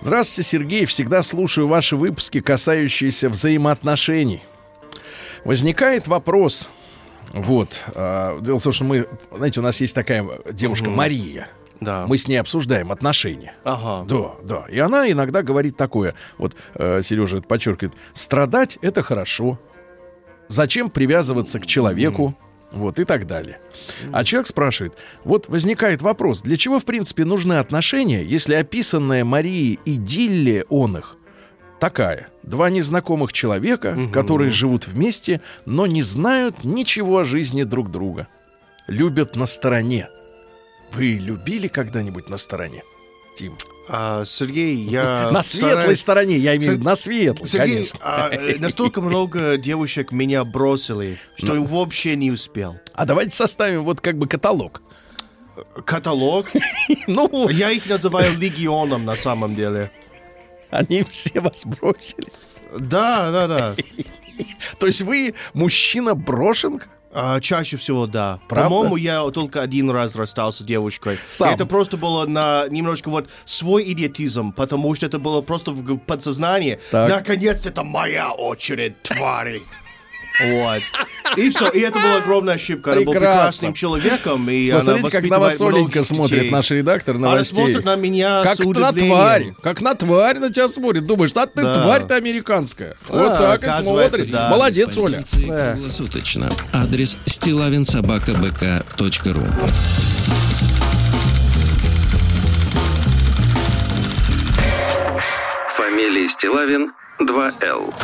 Здравствуйте, 0.03 0.49
Сергей. 0.49 0.87
Всегда 0.87 1.23
слушаю 1.23 1.69
ваши 1.69 1.95
выпуски, 1.95 2.41
касающиеся 2.41 3.29
взаимоотношений. 3.29 4.43
Возникает 5.45 6.09
вопрос. 6.09 6.69
Вот. 7.33 7.81
э, 7.95 8.39
дело 8.41 8.59
в 8.59 8.63
том, 8.63 8.73
что 8.73 8.85
мы, 8.85 9.07
знаете, 9.31 9.61
у 9.61 9.63
нас 9.63 9.81
есть 9.81 9.95
такая 9.95 10.27
девушка 10.51 10.91
Мария. 10.91 11.49
Да. 11.81 12.07
Мы 12.07 12.19
с 12.19 12.29
ней 12.29 12.37
обсуждаем 12.37 12.93
отношения. 12.93 13.55
Ага. 13.65 14.07
Да, 14.07 14.33
да. 14.43 14.65
И 14.69 14.79
она 14.79 15.11
иногда 15.11 15.43
говорит 15.43 15.77
такое. 15.77 16.15
Вот 16.39 16.55
э, 16.75 17.03
Сережа 17.03 17.39
это 17.39 17.47
подчеркивает. 17.47 17.95
Страдать 18.13 18.79
это 18.83 19.03
хорошо. 19.03 19.59
Зачем 20.49 20.91
привязываться 20.91 21.61
к 21.61 21.67
человеку? 21.67 22.37
Вот 22.73 22.99
и 23.01 23.05
так 23.05 23.27
далее. 23.27 23.59
А 24.13 24.23
человек 24.25 24.47
спрашивает, 24.47 24.95
вот 25.25 25.49
возникает 25.49 26.03
вопрос, 26.03 26.41
для 26.41 26.57
чего, 26.57 26.79
в 26.79 26.85
принципе, 26.85 27.25
нужны 27.25 27.55
отношения, 27.55 28.23
если 28.23 28.55
описанная 28.55 29.25
Марией 29.25 29.81
идиллия 29.85 30.65
он 30.69 30.97
их 30.97 31.17
такая. 31.81 32.29
Два 32.45 32.71
незнакомых 32.71 33.33
человека, 33.33 33.99
которые 34.13 34.51
живут 34.51 34.87
вместе, 34.87 35.41
но 35.67 35.87
не 35.87 36.03
знают 36.03 36.63
ничего 36.63 37.19
о 37.19 37.25
жизни 37.25 37.65
друг 37.65 37.91
друга. 37.91 38.29
Любят 38.87 39.35
на 39.35 39.47
стороне. 39.47 40.09
Вы 40.93 41.13
любили 41.15 41.69
когда-нибудь 41.69 42.29
на 42.29 42.37
стороне? 42.37 42.83
Тим. 43.35 43.57
А, 43.89 44.25
Сергей, 44.25 44.75
я 44.77 45.31
на 45.33 45.43
светлой 45.43 45.71
стараюсь- 45.97 46.01
стороне, 46.01 46.37
я 46.39 46.57
имею 46.57 46.73
в 46.73 46.75
виду, 46.77 46.85
на 46.85 46.97
светлой, 46.97 47.47
Сергей, 47.49 47.77
конечно. 47.77 47.99
а, 48.03 48.29
э, 48.31 48.57
настолько 48.59 49.01
много 49.01 49.57
девушек 49.57 50.13
меня 50.13 50.45
бросили, 50.45 51.19
что 51.37 51.55
я 51.55 51.61
вообще 51.61 52.17
не 52.17 52.31
успел. 52.31 52.79
А 52.95 53.05
давайте 53.05 53.35
составим 53.37 53.83
вот 53.85 54.01
как 54.01 54.19
бы 54.19 54.27
каталог. 54.27 54.83
Каталог. 55.85 56.47
Ну, 57.07 57.49
Я 57.49 57.71
их 57.71 57.87
называю 57.89 58.37
легионом 58.37 59.05
на 59.05 59.17
самом 59.17 59.55
деле. 59.55 59.91
они 60.71 61.03
все 61.05 61.41
вас 61.41 61.65
бросили. 61.65 62.29
Да, 62.79 63.31
да, 63.33 63.47
да. 63.49 63.77
То 64.79 64.87
есть 64.87 65.03
вы 65.03 65.35
мужчина 65.55 66.15
брошенка? 66.15 66.89
А, 67.13 67.41
чаще 67.41 67.77
всего 67.77 68.07
да. 68.07 68.39
По-моему, 68.49 68.97
я 68.97 69.29
только 69.31 69.63
один 69.63 69.91
раз 69.91 70.15
расстался 70.15 70.63
с 70.63 70.67
девушкой. 70.67 71.19
Сам? 71.29 71.51
И 71.51 71.55
Это 71.55 71.67
просто 71.67 71.97
было 71.97 72.27
на 72.27 72.67
немножко 72.69 73.09
вот 73.09 73.29
свой 73.45 73.93
идиотизм, 73.93 74.53
потому 74.53 74.95
что 74.95 75.07
это 75.07 75.19
было 75.19 75.43
просто 75.43 75.73
в 75.73 75.99
подсознании. 75.99 76.79
Так. 76.91 77.11
Наконец, 77.11 77.67
это 77.67 77.83
моя 77.83 78.31
очередь, 78.31 79.03
твари. 79.03 79.63
Вот. 80.43 80.81
И 81.37 81.51
все. 81.51 81.69
И 81.69 81.81
это 81.81 82.01
была 82.01 82.17
огромная 82.17 82.55
ошибка. 82.55 82.93
Она 82.93 83.03
была 83.03 83.13
прекрасным 83.15 83.73
человеком, 83.73 84.49
и 84.51 84.69
она 84.71 84.79
Посмотрите, 84.81 85.11
как 85.11 85.25
на 85.31 85.39
вас 85.39 85.61
Оленька 85.61 86.03
смотрит 86.03 86.39
детей. 86.41 86.51
наш 86.51 86.71
редактор 86.71 87.15
Она 87.17 87.29
новостей. 87.31 87.55
смотрит 87.57 87.85
на 87.85 87.97
меня 87.97 88.43
как 88.43 88.57
с 88.57 88.59
на 88.67 88.93
тварь, 88.93 89.55
как 89.63 89.81
на 89.81 89.95
тварь 89.95 90.39
на 90.39 90.53
тебя 90.53 90.69
смотрит. 90.69 91.07
Думаешь, 91.07 91.31
а 91.35 91.47
ты 91.47 91.63
Да. 91.63 91.75
тварь-то 91.75 92.17
американская. 92.17 92.97
вот 93.09 93.33
А, 93.33 93.59
так 93.59 93.63
и 93.63 93.83
смотрит. 93.85 94.31
да. 94.31 94.49
Молодец, 94.51 94.97
Оля. 94.97 95.23
Да. 95.47 95.73
круглосуточно. 95.75 96.51
Адрес 96.73 97.17
стилавинсобакабк.ру 97.27 99.43
Фамилия 105.77 106.27
Стилавин 106.29 106.93
2Л. 107.21 107.95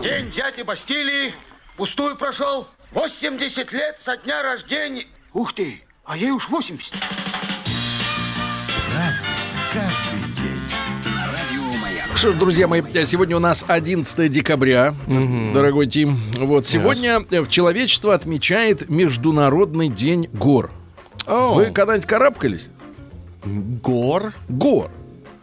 День 0.00 0.30
дяди 0.30 0.62
Бастилии 0.62 1.34
пустую 1.76 2.16
прошел. 2.16 2.66
80 2.92 3.72
лет 3.72 3.98
со 4.00 4.16
дня 4.16 4.42
рождения. 4.42 5.06
Ух 5.32 5.52
ты, 5.52 5.82
а 6.04 6.16
ей 6.16 6.30
уж 6.30 6.48
80. 6.48 6.94
Что 12.14 12.32
ж, 12.32 12.36
друзья 12.36 12.68
мои, 12.68 12.82
сегодня 13.04 13.36
у 13.36 13.40
нас 13.40 13.64
11 13.66 14.30
декабря, 14.30 14.94
дорогой 15.54 15.86
Тим. 15.88 16.16
Вот, 16.38 16.66
сегодня 16.66 17.20
э, 17.30 17.40
в 17.40 17.48
человечество 17.48 18.14
отмечает 18.14 18.88
Международный 18.88 19.88
день 19.88 20.28
гор. 20.32 20.70
О. 21.26 21.54
Вы 21.54 21.66
когда-нибудь 21.66 22.06
карабкались? 22.06 22.68
Гор? 23.44 24.34
Гор. 24.48 24.90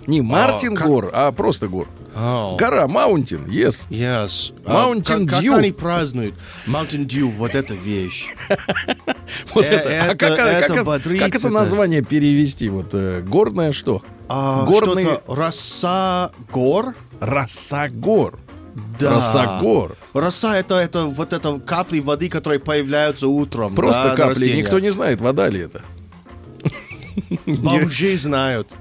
Не 0.08 0.22
Мартин 0.22 0.76
как- 0.76 0.88
Гор, 0.88 1.10
а 1.12 1.32
просто 1.32 1.68
гор. 1.68 1.88
О. 2.16 2.56
Гора, 2.58 2.88
Маунтин, 2.88 3.46
yes. 3.46 3.86
Yes. 3.90 4.54
Mountain 4.66 5.26
А, 5.26 5.30
как, 5.30 5.44
Dew. 5.44 5.50
Как 5.52 5.60
они 5.60 5.72
празднуют? 5.72 6.36
Mountain 6.68 7.06
Dew, 7.08 7.32
вот 7.32 7.56
эта 7.56 7.74
вещь. 7.74 8.28
Вот 9.54 9.64
Э, 9.64 9.68
это, 9.68 10.12
а 10.12 10.16
как, 10.16 10.40
это 10.40 10.74
как 10.76 10.86
бодрит, 10.86 11.20
как 11.20 11.30
это 11.36 11.38
это- 11.48 11.50
название 11.54 12.02
перевести? 12.02 12.68
Вот 12.70 12.90
э, 12.94 13.22
горное 13.22 13.72
что? 13.74 14.02
А, 14.28 14.66
Горный 14.66 15.04
Что-то 15.04 15.34
роса 15.36 16.32
гор? 16.52 16.96
Росогор. 17.20 18.40
Да. 19.00 19.16
Росогор. 19.16 19.98
Роса 20.14 20.58
это, 20.58 20.76
это 20.76 21.06
вот 21.06 21.34
это 21.34 21.60
капли 21.60 22.00
воды, 22.00 22.28
которые 22.30 22.60
появляются 22.60 23.28
утром. 23.28 23.76
Просто 23.76 24.04
да, 24.04 24.16
капли. 24.16 24.50
Никто 24.56 24.80
не 24.80 24.92
знает, 24.92 25.22
вода 25.22 25.48
ли 25.50 25.60
это. 25.62 25.82
Бомжи 27.46 28.18
знают. 28.18 28.72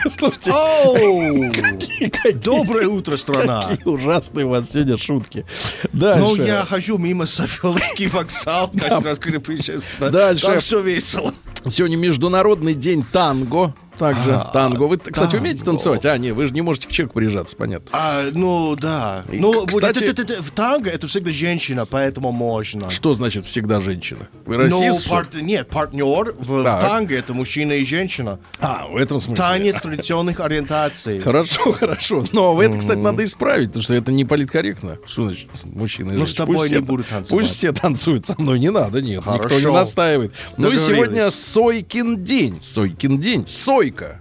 Слушайте, 0.08 0.50
какие 2.10 2.32
Доброе 2.32 2.88
утро, 2.88 3.16
страна. 3.16 3.62
какие 3.68 3.88
ужасные 3.88 4.46
у 4.46 4.50
вас 4.50 4.70
сегодня 4.70 4.96
шутки. 4.96 5.44
Дальше. 5.92 6.20
Ну, 6.20 6.36
я 6.36 6.64
хожу 6.64 6.98
мимо 6.98 7.26
Савеловский 7.26 8.06
вокзал, 8.06 8.70
каждый 8.70 9.04
раз, 9.04 9.18
когда 9.18 9.40
приезжаю. 9.40 9.80
Дальше. 9.98 10.46
Там 10.46 10.60
все 10.60 10.80
весело. 10.80 11.34
Сегодня 11.68 11.96
Международный 11.96 12.74
день 12.74 13.04
танго. 13.12 13.74
Также 14.00 14.32
Ага, 14.34 14.50
танго. 14.52 14.84
Вы, 14.84 14.96
кстати, 14.96 15.18
танго. 15.18 15.36
умеете 15.36 15.62
танцевать? 15.64 16.04
А, 16.06 16.16
нет, 16.16 16.34
вы 16.34 16.46
же 16.46 16.54
не 16.54 16.62
можете 16.62 16.88
к 16.88 16.90
человеку 16.90 17.14
прижаться, 17.18 17.54
понятно. 17.54 17.88
А, 17.92 18.22
ну, 18.32 18.74
да. 18.74 19.22
И, 19.30 19.38
ну, 19.38 19.66
кстати- 19.66 20.02
это- 20.04 20.22
это- 20.22 20.32
это- 20.32 20.42
в 20.42 20.50
танго 20.52 20.88
это 20.88 21.06
всегда 21.06 21.30
женщина, 21.30 21.84
поэтому 21.84 22.32
можно. 22.32 22.88
Что 22.90 23.12
значит 23.12 23.44
всегда 23.44 23.80
женщина? 23.80 24.26
Вы 24.46 24.56
Ну, 24.56 24.62
расист? 24.64 25.04
ли? 25.04 25.10
пар- 25.10 25.28
нет, 25.34 25.68
партнер 25.68 26.34
в, 26.38 26.62
в 26.62 26.64
танго 26.64 27.14
это 27.14 27.34
мужчина 27.34 27.72
и 27.74 27.84
женщина. 27.84 28.40
А, 28.58 28.86
в 28.88 28.96
этом 28.96 29.20
смысле. 29.20 29.44
Танец 29.44 29.80
традиционных 29.82 30.40
ориентаций. 30.40 31.20
Хорошо, 31.20 31.72
хорошо. 31.78 32.24
Но 32.32 32.60
это, 32.62 32.78
кстати, 32.78 32.98
надо 32.98 33.22
исправить, 33.22 33.68
потому 33.68 33.82
что 33.82 33.92
это 33.94 34.10
не 34.12 34.24
политкорректно. 34.24 34.96
Что 35.06 35.24
значит 35.24 35.48
мужчина 35.64 36.08
и 36.08 36.12
Ну, 36.12 36.18
женщина? 36.20 36.26
с 36.26 36.34
тобой 36.34 36.56
Пусть 36.56 36.70
не 36.70 36.76
все- 36.76 36.84
буду 36.84 37.04
танцевать. 37.04 37.28
Пусть 37.44 37.54
все 37.58 37.72
танцуют 37.72 38.26
со 38.26 38.34
мной, 38.40 38.58
не 38.58 38.70
надо, 38.70 39.02
нет. 39.02 39.26
Никто 39.26 39.60
не 39.60 39.70
настаивает. 39.70 40.32
Ну 40.56 40.70
и 40.70 40.78
сегодня 40.78 41.30
Сойкин 41.30 42.24
день. 42.24 42.58
Сойкин 42.62 43.18
день. 43.18 43.44
Сойка. 43.90 44.20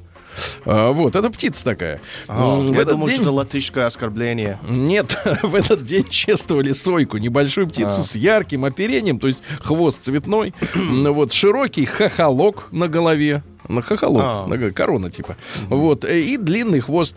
А, 0.65 0.91
вот, 0.91 1.15
это 1.15 1.29
птица 1.29 1.63
такая. 1.65 1.99
А, 2.27 2.55
в 2.59 2.71
я 2.73 2.81
этот 2.81 2.89
думал, 2.93 3.07
день- 3.07 3.15
что 3.15 3.23
это 3.23 3.31
латышское 3.31 3.85
оскорбление. 3.87 4.59
Нет, 4.67 5.17
в 5.43 5.55
этот 5.55 5.83
день 5.85 6.05
чествовали 6.09 6.71
сойку, 6.71 7.17
небольшую 7.17 7.67
А. 7.67 7.69
птицу 7.69 8.03
с 8.03 8.15
ярким 8.15 8.65
оперением, 8.65 9.19
то 9.19 9.27
есть 9.27 9.43
хвост 9.61 10.03
цветной, 10.03 10.53
вот 10.75 11.33
широкий 11.33 11.85
хохолок 11.85 12.67
на 12.71 12.87
голове, 12.87 13.43
На 13.69 13.81
хохолок, 13.83 14.23
А. 14.25 14.47
на- 14.47 14.71
корона 14.71 15.09
типа. 15.11 15.37
Вот. 15.69 16.03
э, 16.03 16.19
И 16.21 16.37
длинный 16.37 16.79
хвост. 16.81 17.15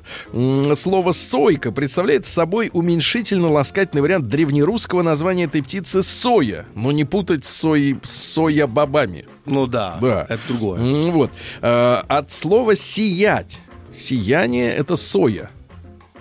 Слово 0.75 1.13
«сойка» 1.13 1.73
представляет 1.73 2.27
собой 2.27 2.71
уменьшительно-ласкательный 2.73 4.03
вариант 4.03 4.29
древнерусского 4.29 5.03
названия 5.03 5.45
этой 5.45 5.63
птицы 5.63 6.03
«соя». 6.03 6.67
Но 6.75 6.93
не 6.93 7.05
путать 7.05 7.45
с 7.47 7.51
соей, 7.51 7.99
соя-бобами. 8.03 9.25
Ну 9.47 9.67
да, 9.67 9.99
Да. 10.01 10.27
это 10.29 10.41
другое. 10.47 11.11
Вот. 11.11 11.31
Э, 11.63 12.03
От 12.07 12.33
слова 12.33 12.77
«сиять». 12.77 13.61
Сияние— 13.93 14.75
это 14.77 14.97
соя. 14.97 15.51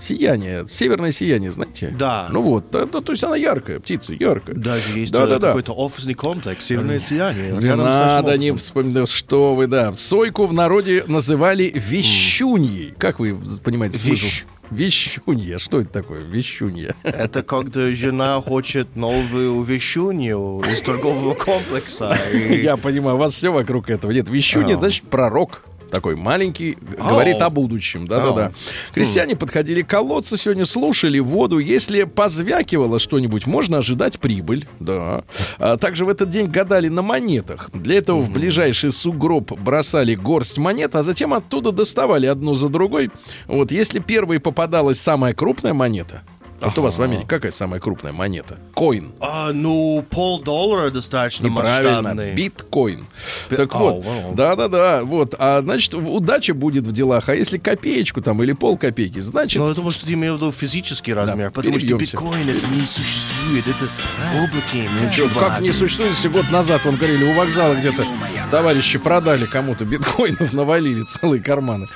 Сияние, 0.01 0.65
северное 0.67 1.11
сияние, 1.11 1.51
знаете? 1.51 1.93
Да. 1.97 2.27
Ну 2.31 2.41
вот, 2.41 2.71
да, 2.71 2.85
да, 2.85 3.01
то 3.01 3.11
есть 3.11 3.23
она 3.23 3.35
яркая, 3.35 3.79
птица, 3.79 4.13
яркая. 4.13 4.55
Даже 4.55 4.97
есть 4.97 5.13
Да, 5.13 5.27
да, 5.27 5.37
да. 5.39 5.47
какой-то 5.49 5.73
офисный 5.73 6.15
комплекс, 6.15 6.65
северное 6.65 6.99
сияние. 6.99 7.51
Не 7.51 7.75
надо 7.75 8.37
не 8.37 8.51
вспоминать, 8.53 9.09
что 9.09 9.55
вы, 9.55 9.67
да. 9.67 9.93
Сойку 9.93 10.45
в 10.45 10.53
народе 10.53 11.03
называли 11.07 11.71
вещуньей. 11.75 12.93
Как 12.97 13.19
вы 13.19 13.37
понимаете 13.63 13.97
смысл? 13.97 14.25
Вещ- 14.25 14.43
Вещунья. 14.71 15.57
Что 15.59 15.81
это 15.81 15.91
такое? 15.91 16.21
Вещунья. 16.23 16.95
Это 17.03 17.43
когда 17.43 17.89
жена 17.91 18.41
хочет 18.41 18.95
новую 18.95 19.63
вещунью 19.63 20.61
из 20.71 20.81
торгового 20.81 21.33
комплекса. 21.33 22.17
и- 22.33 22.61
Я 22.63 22.77
понимаю, 22.77 23.17
у 23.17 23.19
вас 23.19 23.33
все 23.33 23.51
вокруг 23.51 23.89
этого. 23.89 24.11
Нет, 24.11 24.29
вещунья, 24.29 24.77
А. 24.77 24.79
значит, 24.79 25.03
пророк. 25.09 25.65
Такой 25.91 26.15
маленький, 26.15 26.77
г- 26.79 26.97
говорит 26.97 27.35
Ау. 27.41 27.47
о 27.47 27.49
будущем. 27.49 28.07
Да-да-да. 28.07 28.45
Ау. 28.47 28.51
Крестьяне 28.93 29.35
подходили 29.35 29.81
к 29.81 29.87
колодцу 29.87 30.37
сегодня, 30.37 30.65
слушали 30.65 31.19
воду. 31.19 31.59
Если 31.59 32.03
позвякивало 32.03 32.97
что-нибудь, 32.99 33.45
можно 33.45 33.79
ожидать 33.79 34.19
прибыль. 34.19 34.67
Да. 34.79 35.23
А 35.57 35.77
также 35.77 36.05
в 36.05 36.09
этот 36.09 36.29
день 36.29 36.47
гадали 36.47 36.87
на 36.87 37.01
монетах. 37.01 37.69
Для 37.73 37.97
этого 37.97 38.21
в 38.21 38.31
ближайший 38.31 38.91
сугроб 38.91 39.51
бросали 39.59 40.15
горсть 40.15 40.57
монет, 40.57 40.95
а 40.95 41.03
затем 41.03 41.33
оттуда 41.33 41.71
доставали 41.71 42.25
одну 42.25 42.55
за 42.55 42.69
другой. 42.69 43.11
Вот 43.47 43.71
если 43.71 43.99
первой 43.99 44.39
попадалась 44.39 44.99
самая 44.99 45.33
крупная 45.33 45.73
монета, 45.73 46.21
вот 46.67 46.77
у 46.77 46.81
вас 46.81 46.97
в 46.97 47.01
Америке 47.01 47.25
какая 47.27 47.51
самая 47.51 47.79
крупная 47.79 48.13
монета? 48.13 48.57
Коин. 48.75 49.11
А, 49.19 49.51
ну, 49.53 50.05
полдоллара 50.09 50.89
достаточно 50.91 51.47
Неправильно. 51.47 52.01
масштабный. 52.01 52.33
Биткоин. 52.33 53.05
Би- 53.49 53.55
Так 53.55 53.73
вот, 53.75 54.03
да-да-да, 54.35 55.03
вот. 55.03 55.35
А 55.37 55.61
значит, 55.61 55.93
удача 55.93 56.53
будет 56.53 56.85
в 56.87 56.91
делах. 56.91 57.29
А 57.29 57.35
если 57.35 57.57
копеечку 57.57 58.21
там 58.21 58.41
или 58.43 58.53
полкопейки, 58.53 59.19
значит... 59.19 59.59
Но 59.61 59.67
я 59.69 59.73
думаю, 59.73 59.93
что 59.93 60.05
ты 60.05 60.13
имел 60.13 60.35
в 60.35 60.37
виду 60.37 60.51
физический 60.51 61.13
размер, 61.13 61.51
потому 61.51 61.77
что 61.79 61.87
перебьемся. 61.87 62.17
биткоин 62.17 62.49
это 62.49 62.67
не 62.67 62.81
существует, 62.85 63.65
это 63.67 63.89
облаки. 64.37 64.89
Ну 65.01 65.09
чё, 65.11 65.29
как 65.39 65.61
не 65.61 65.71
существует, 65.71 66.11
если 66.13 66.27
год 66.29 66.49
назад, 66.51 66.81
он 66.85 66.95
говорили, 66.95 67.23
у 67.23 67.33
вокзала 67.33 67.73
где-то 67.75 68.03
товарищи 68.49 68.99
продали 68.99 69.45
кому-то 69.45 69.85
биткоинов, 69.85 70.53
навалили 70.53 71.03
целые 71.03 71.41
карманы. 71.41 71.87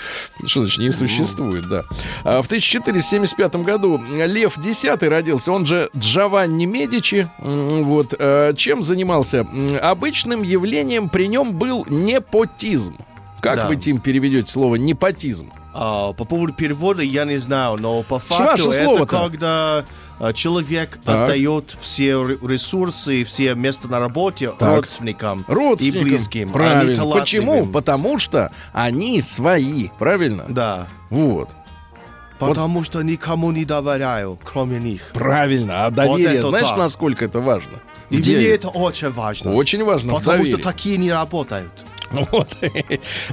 Что 0.45 0.61
значит, 0.61 0.79
не 0.79 0.91
существует, 0.91 1.67
да. 1.67 1.83
А 2.23 2.41
в 2.41 2.45
1475 2.47 3.55
году 3.57 4.01
Лев 4.25 4.54
X 4.57 4.85
родился, 5.01 5.51
он 5.51 5.65
же 5.65 5.89
Джованни 5.97 6.65
Медичи. 6.65 7.27
Вот. 7.39 8.13
э, 8.17 8.53
Чем 8.55 8.83
занимался? 8.83 9.47
Обычным 9.81 10.43
явлением 10.43 11.09
при 11.09 11.27
нем 11.27 11.53
был 11.53 11.85
непотизм. 11.89 12.97
Как 13.41 13.57
Да. 13.57 13.67
вы, 13.67 13.75
Тим, 13.75 13.99
переведете 13.99 14.51
слово 14.51 14.75
непотизм? 14.75 15.51
А, 15.73 16.13
по 16.13 16.23
поводу 16.25 16.53
перевода 16.53 17.01
я 17.03 17.25
не 17.25 17.37
знаю, 17.37 17.77
но 17.77 18.01
по 18.03 18.15
ваше 18.15 18.27
факту 18.27 18.69
это 18.71 18.83
слово-то? 18.85 19.05
когда 19.05 19.85
а, 20.19 20.31
человек 20.33 20.97
Так. 21.03 21.25
отдает 21.25 21.75
все 21.81 22.23
ре- 22.23 22.37
ресурсы, 22.41 23.23
все 23.25 23.53
места 23.53 23.87
на 23.89 23.99
работе 23.99 24.51
Так. 24.57 24.77
родственникам, 24.77 25.43
Родственникам. 25.47 25.99
и 26.01 26.03
близким. 26.09 26.49
а 26.49 26.53
Правильно. 26.53 27.05
Почему? 27.19 27.65
Потому 27.65 28.17
что 28.17 28.51
они 28.73 29.21
свои. 29.21 29.89
Правильно? 29.99 30.45
Да. 30.47 30.87
Вот. 31.09 31.49
Потому 32.39 32.83
что 32.83 33.01
никому 33.01 33.51
не 33.51 33.65
доверяю, 33.65 34.37
кроме 34.43 34.79
них. 34.79 35.11
Правильно. 35.13 35.85
А 35.85 35.91
доверие, 35.91 36.35
это 36.37 36.49
знаешь, 36.49 36.69
так. 36.69 36.77
насколько 36.77 37.25
это 37.25 37.39
важно? 37.39 37.79
И 38.09 38.17
Где- 38.17 38.37
мне 38.37 38.47
это 38.47 38.69
очень 38.69 39.09
важно. 39.09 39.51
Очень 39.51 39.83
важно. 39.83 40.13
Потому 40.13 40.45
что 40.45 40.57
такие 40.57 40.97
не 40.97 41.11
работают. 41.11 41.71
Вот. 42.31 42.47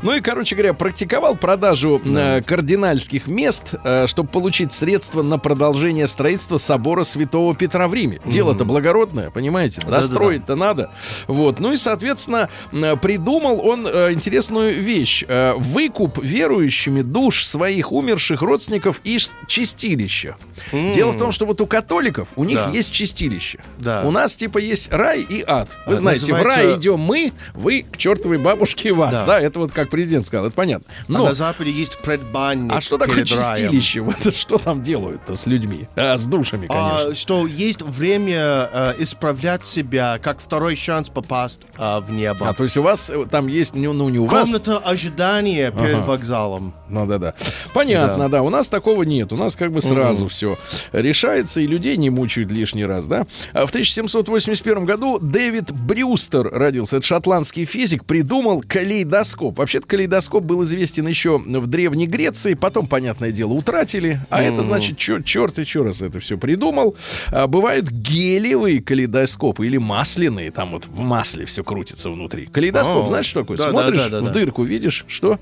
Ну 0.03 0.15
и, 0.15 0.21
короче 0.21 0.55
говоря, 0.57 0.75
практиковал 0.75 1.37
продажу 1.37 2.01
э, 2.05 2.43
кардинальских 2.43 3.27
мест, 3.27 3.75
э, 3.85 4.07
чтобы 4.07 4.29
получить 4.29 4.73
средства 4.73 5.23
на 5.23 5.39
продолжение 5.39 6.07
строительства 6.07 6.59
собора 6.59 7.03
Святого 7.05 7.55
Петра 7.55 7.89
в 7.89 7.95
Риме. 7.95 8.21
Дело-то 8.25 8.65
благородное, 8.65 9.31
понимаете? 9.31 9.81
Достроить-то 9.83 10.55
надо. 10.57 10.91
Вот. 11.27 11.61
Ну 11.61 11.73
и, 11.73 11.77
соответственно, 11.77 12.49
э, 12.73 12.97
придумал 12.97 13.61
он 13.67 13.87
э, 13.87 14.13
интересную 14.13 14.75
вещь. 14.75 15.25
Э, 15.29 15.55
Выкуп 15.57 16.23
верующими 16.23 17.03
душ 17.03 17.45
своих 17.45 17.93
умерших 17.93 18.43
родственников 18.43 19.01
из 19.05 19.33
чистилища. 19.47 20.37
Дело 20.73 21.13
в 21.13 21.19
том, 21.19 21.33
что 21.33 21.47
вот 21.47 21.61
у 21.61 21.67
католиков, 21.67 22.29
у 22.37 22.45
них 22.45 22.57
Да. 22.59 22.71
есть 22.71 22.91
чистилище. 22.93 23.61
Да. 23.79 24.03
У 24.05 24.11
нас 24.11 24.35
типа 24.37 24.59
есть 24.59 24.93
рай 24.93 25.21
и 25.23 25.43
ад. 25.47 25.69
Вы 25.87 25.95
А, 25.95 25.97
знаете, 25.97 26.27
в 26.27 26.29
называется- 26.31 26.57
рай 26.69 26.79
идем 26.79 26.99
мы, 27.01 27.33
вы 27.55 27.85
к 27.91 27.97
чертовой 27.97 28.39
бабушке 28.39 28.72
в 28.75 29.03
ад. 29.03 29.11
Да. 29.11 29.27
Да. 29.27 29.41
это 29.41 29.59
вот 29.59 29.73
как 29.73 29.91
президент 29.91 30.27
сказал, 30.27 30.47
это 30.47 30.55
понятно. 30.55 30.87
А 31.09 31.13
Но, 31.13 31.27
на 31.27 31.35
Западе 31.35 31.71
есть 31.71 31.99
предбанник 31.99 32.73
а 32.73 32.81
что 32.81 32.99
такое 32.99 33.25
чистилище? 33.25 34.01
Вот 34.01 34.35
что 34.35 34.59
там 34.59 34.83
делают-то 34.83 35.35
с 35.35 35.47
людьми? 35.47 35.89
А, 35.97 36.17
с 36.17 36.25
душами, 36.25 36.67
конечно. 36.67 37.11
А, 37.11 37.15
что 37.15 37.47
есть 37.47 37.83
время 37.83 38.69
э, 38.73 38.95
исправлять 38.99 39.65
себя, 39.65 40.19
как 40.23 40.41
второй 40.41 40.77
шанс 40.77 41.09
попасть 41.09 41.63
а, 41.77 42.01
в 42.01 42.11
небо. 42.11 42.49
А, 42.49 42.55
то 42.55 42.65
есть 42.65 42.77
у 42.77 42.83
вас 42.83 43.11
э, 43.11 43.27
там 43.31 43.47
есть, 43.47 43.75
ну, 43.75 43.93
ну, 43.93 44.09
не 44.09 44.19
у 44.19 44.27
вас. 44.27 44.49
Комната 44.49 44.79
ожидания 44.79 45.71
перед 45.71 45.97
Ага. 45.97 46.05
вокзалом. 46.05 46.75
Ну 46.89 47.07
да, 47.07 47.19
да. 47.19 47.35
Понятно, 47.73 48.25
да. 48.25 48.29
Да. 48.29 48.43
У 48.43 48.51
нас 48.51 48.69
такого 48.69 49.03
нет. 49.03 49.33
У 49.33 49.37
нас 49.37 49.57
как 49.57 49.73
бы 49.73 49.81
сразу 49.81 50.29
все 50.29 50.59
решается, 50.93 51.61
и 51.61 51.67
людей 51.67 51.97
не 51.97 52.11
мучают 52.11 52.51
лишний 52.51 52.85
раз, 52.85 53.07
да. 53.07 53.27
А 53.53 53.67
в 53.67 53.71
1781 53.71 54.85
году 54.85 55.19
Дэвид 55.21 55.73
Брюстер 55.73 56.49
родился. 56.51 56.97
Это 56.99 57.07
шотландский 57.07 57.65
физик, 57.65 58.05
придумал 58.05 58.52
калейдоскоп. 58.61 59.59
Вообще-то 59.59 59.87
калейдоскоп 59.87 60.43
был 60.45 60.63
известен 60.65 61.07
еще 61.07 61.39
в 61.39 61.67
Древней 61.67 62.07
Греции, 62.07 62.55
потом, 62.55 62.87
понятное 62.87 63.33
дело, 63.33 63.53
утратили. 63.53 64.21
А 64.31 64.43
это 64.43 64.63
значит, 64.65 64.99
чё- 64.99 65.21
черт 65.23 65.59
еще 65.59 65.83
раз 65.83 66.03
это 66.03 66.21
все 66.21 66.37
придумал. 66.37 66.95
А, 67.31 67.47
бывают 67.47 67.89
гелевые 67.91 68.83
калейдоскопы 68.83 69.67
или 69.67 69.79
масляные, 69.79 70.51
там 70.51 70.73
вот 70.73 70.87
в 70.87 70.99
масле 70.99 71.47
все 71.47 71.65
крутится 71.65 72.11
внутри. 72.11 72.47
Калейдоскоп, 72.47 73.07
О, 73.07 73.09
знаешь, 73.09 73.27
что 73.27 73.41
такое? 73.41 73.57
да, 73.59 73.65
да, 73.67 73.71
Смотришь 73.71 74.03
да, 74.05 74.09
да, 74.09 74.21
в 74.23 74.27
да. 74.27 74.33
дырку, 74.33 74.63
видишь, 74.65 75.05
что? 75.09 75.39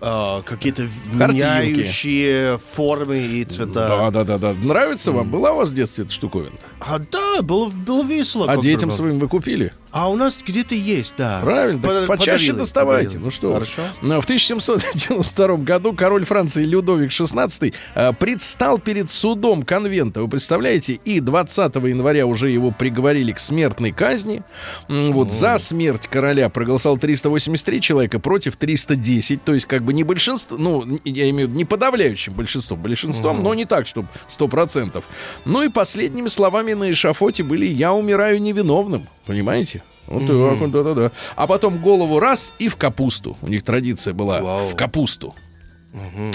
А, 0.00 0.42
какие-то 0.42 0.86
меняющие 1.12 2.58
формы 2.58 3.18
и 3.18 3.44
цвета. 3.44 3.88
Да, 3.88 4.10
да, 4.10 4.24
да, 4.24 4.38
да. 4.38 4.52
Нравится 4.52 5.12
вам? 5.12 5.30
Была 5.30 5.52
у 5.52 5.56
вас 5.56 5.70
в 5.70 5.74
детстве 5.74 6.04
эта 6.04 6.12
штуковина? 6.12 6.52
А, 6.80 6.98
да, 6.98 7.42
было, 7.42 7.68
было 7.68 8.04
весело. 8.04 8.50
А 8.50 8.56
детям 8.56 8.90
бы. 8.90 8.94
своим 8.94 9.18
вы 9.18 9.28
купили? 9.28 9.72
А 9.94 10.10
у 10.10 10.16
нас 10.16 10.36
где-то 10.44 10.74
есть, 10.74 11.14
да. 11.16 11.38
Правильно, 11.40 11.80
Под- 11.80 12.08
почаще 12.08 12.52
доставайте. 12.52 13.10
подарили. 13.10 13.24
Ну 13.26 13.30
что? 13.30 13.52
Хорошо. 13.54 13.82
Но 14.02 14.20
в 14.20 14.24
1792 14.24 15.56
году 15.58 15.92
король 15.92 16.24
Франции 16.24 16.64
Людовик 16.64 17.12
XVI 17.12 17.72
э, 17.94 18.12
предстал 18.14 18.78
перед 18.78 19.08
судом 19.08 19.62
конвента. 19.62 20.20
Вы 20.20 20.26
представляете? 20.26 20.94
И 21.04 21.20
20 21.20 21.76
января 21.76 22.26
уже 22.26 22.50
его 22.50 22.72
приговорили 22.72 23.30
к 23.30 23.38
смертной 23.38 23.92
казни. 23.92 24.42
Вот 24.88 25.32
за 25.32 25.58
смерть 25.58 26.08
короля 26.08 26.48
проголосовал 26.48 26.98
383 26.98 27.80
человека 27.80 28.18
против 28.18 28.56
310. 28.56 29.44
То 29.44 29.54
есть 29.54 29.66
как 29.66 29.84
бы 29.84 29.92
не 29.92 30.02
большинство, 30.02 30.58
ну, 30.58 30.98
я 31.04 31.30
имею 31.30 31.46
в 31.46 31.50
виду 31.50 31.58
не 31.58 31.64
подавляющим 31.64 32.32
большинством, 32.32 32.82
большинством, 32.82 33.44
но 33.44 33.54
не 33.54 33.64
так, 33.64 33.86
чтобы 33.86 34.08
100%. 34.26 35.04
Ну 35.44 35.62
и 35.62 35.68
последними 35.68 36.26
словами 36.26 36.72
на 36.72 36.90
эшафоте 36.90 37.44
были 37.44 37.66
«Я 37.66 37.92
умираю 37.92 38.42
невиновным». 38.42 39.06
Понимаете? 39.26 39.83
Вот 40.06 40.26
так 40.26 40.60
вот, 40.60 40.70
да-да-да. 40.70 41.10
А 41.36 41.46
потом 41.46 41.78
голову 41.78 42.18
раз 42.18 42.52
и 42.58 42.68
в 42.68 42.76
капусту. 42.76 43.36
У 43.42 43.48
них 43.48 43.62
традиция 43.62 44.14
была 44.14 44.40
Вау. 44.40 44.68
в 44.68 44.76
капусту. 44.76 45.34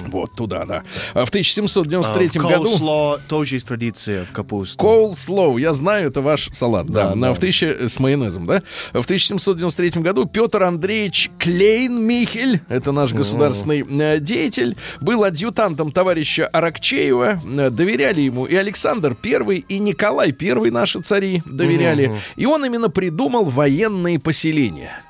Вот 0.08 0.34
туда, 0.36 0.66
да. 0.66 0.84
А 1.14 1.26
в 1.26 1.30
А, 1.30 1.30
1793 1.30 2.40
в 2.40 2.44
году... 2.44 2.66
coleslaw 2.66 3.20
тоже 3.28 3.56
есть 3.56 3.68
традиция 3.68 4.26
в 4.26 4.32
капусту. 4.32 4.78
Коулслоу, 4.78 5.58
я 5.58 5.74
знаю, 5.74 6.08
это 6.08 6.22
ваш 6.22 6.50
салат, 6.54 6.88
да, 6.88 7.10
Да, 7.10 7.16
да. 7.16 7.34
в 7.34 7.40
тысяча, 7.40 7.88
с 7.90 8.00
майонезом, 8.00 8.46
да. 8.46 8.64
В 8.94 9.04
1793 9.04 10.02
году 10.02 10.26
Петр 10.26 10.64
Андреевич 10.64 11.30
Клейн-Михель, 11.40 12.62
это 12.70 12.92
наш 12.92 13.14
государственный 13.14 13.86
э, 13.88 14.20
деятель, 14.20 14.76
был 15.02 15.24
адъютантом 15.24 15.92
товарища 15.92 16.48
Аракчеева, 16.48 17.42
э, 17.44 17.70
доверяли 17.70 18.22
ему 18.22 18.46
и 18.46 18.56
Александр 18.56 19.16
I, 19.24 19.58
и 19.68 19.80
Николай 19.80 20.36
I, 20.40 20.72
наши 20.72 21.02
цари, 21.02 21.44
доверяли. 21.46 22.12
И 22.36 22.46
он 22.46 22.66
именно 22.66 22.90
придумал 22.90 23.46
военные 23.46 24.20
поселения. 24.20 25.02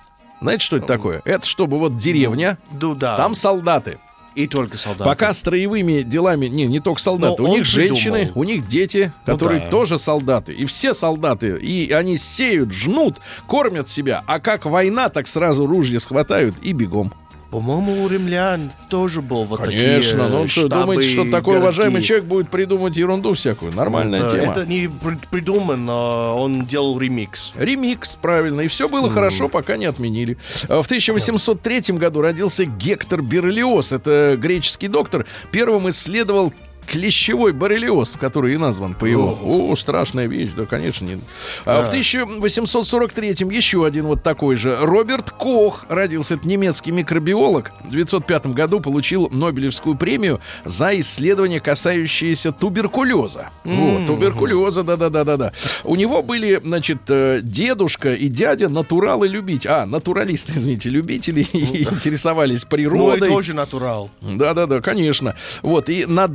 Знаете, 0.41 0.65
что 0.65 0.77
это 0.77 0.87
такое? 0.87 1.21
Это 1.25 1.45
чтобы 1.45 1.77
вот 1.79 1.97
деревня, 1.97 2.57
Ну 2.79 2.95
да. 2.95 3.17
там 3.17 3.35
солдаты. 3.35 3.99
И 4.43 4.47
только 4.47 4.77
солдаты. 4.77 5.03
Пока 5.03 5.33
строевыми 5.33 6.01
делами, 6.01 6.47
не, 6.47 6.65
не 6.65 6.79
только 6.79 7.01
солдаты, 7.01 7.41
Но 7.41 7.49
у 7.49 7.55
них 7.55 7.65
женщины, 7.65 8.19
придумал. 8.19 8.39
у 8.39 8.43
них 8.45 8.67
дети, 8.67 9.11
Ну 9.25 9.33
которые 9.33 9.59
да. 9.61 9.69
тоже 9.69 9.99
солдаты. 9.99 10.53
И 10.53 10.65
все 10.65 10.93
солдаты, 10.93 11.57
и 11.57 11.91
они 11.91 12.17
сеют, 12.17 12.71
жнут, 12.71 13.17
кормят 13.47 13.89
себя. 13.89 14.23
А 14.27 14.39
как 14.39 14.65
война, 14.65 15.09
так 15.09 15.27
сразу 15.27 15.65
ружья 15.67 15.99
схватают 15.99 16.55
и 16.61 16.71
бегом. 16.71 17.13
По-моему, 17.51 18.03
у 18.03 18.07
римлян 18.07 18.69
тоже 18.91 19.23
был 19.23 19.43
вот 19.43 19.59
Конечно, 19.61 20.19
такие 20.25 20.27
ну 20.39 20.47
что, 20.47 20.67
думаете, 20.67 21.09
что 21.09 21.23
такой 21.23 21.55
городки. 21.55 21.57
уважаемый 21.61 22.03
человек 22.03 22.25
будет 22.27 22.49
придумать 22.49 22.95
ерунду 22.95 23.33
всякую? 23.33 23.71
Нормальная 23.73 24.21
Да, 24.21 24.29
тема. 24.29 24.51
Это 24.51 24.65
не 24.67 24.87
при- 24.87 25.17
придумано, 25.31 26.35
он 26.35 26.67
делал 26.67 26.99
ремикс. 26.99 27.53
Ремикс, 27.55 28.15
правильно. 28.17 28.61
И 28.61 28.67
все 28.67 28.87
было 28.87 29.09
хорошо, 29.09 29.49
пока 29.49 29.77
не 29.77 29.85
отменили. 29.85 30.37
А 30.67 30.83
В 30.83 30.85
1803 30.85 31.97
году 31.97 32.21
родился 32.21 32.65
Гектор 32.65 33.23
Берлиоз. 33.23 33.93
Это 33.93 34.37
греческий 34.39 34.87
доктор. 34.87 35.25
Первым 35.51 35.89
исследовал 35.89 36.53
клещевой 36.89 37.53
боррелиоз, 37.53 38.15
который 38.19 38.53
и 38.53 38.57
назван 38.57 38.93
по 38.95 39.05
его. 39.05 39.37
О, 39.43 39.75
страшная 39.75 40.27
вещь, 40.27 40.49
да, 40.55 40.65
конечно. 40.65 41.05
Не... 41.05 41.19
А 41.65 41.83
в 41.83 41.93
1843-м 41.93 43.49
еще 43.49 43.85
один 43.85 44.07
вот 44.07 44.23
такой 44.23 44.55
же. 44.55 44.75
Роберт 44.81 45.31
Кох 45.31 45.85
родился. 45.89 46.35
Это 46.35 46.47
немецкий 46.47 46.91
микробиолог. 46.91 47.71
В 47.83 47.87
1905 47.87 48.47
году 48.47 48.79
получил 48.79 49.29
Нобелевскую 49.31 49.95
премию 49.95 50.39
за 50.65 50.97
исследование, 50.99 51.59
касающееся 51.59 52.51
туберкулеза. 52.51 53.49
Вот, 53.63 54.07
туберкулеза, 54.07 54.83
да-да-да-да-да. 54.83 55.51
У 55.83 55.95
него 55.95 56.21
были, 56.23 56.59
значит, 56.63 56.99
э, 57.09 57.39
дедушка 57.41 58.13
и 58.13 58.27
дядя 58.27 58.69
натуралы 58.69 59.27
любить. 59.27 59.65
А, 59.65 59.85
натуралисты, 59.85 60.53
извините, 60.57 60.89
любители 60.89 61.41
и 61.41 61.83
интересовались 61.83 62.63
Ну, 62.63 62.67
и 62.67 62.69
природой. 62.69 63.29
тоже 63.29 63.53
натурал. 63.53 64.09
Да-да-да, 64.21 64.81
конечно. 64.81 65.35
Вот, 65.61 65.89
и 65.89 66.05
на 66.05 66.27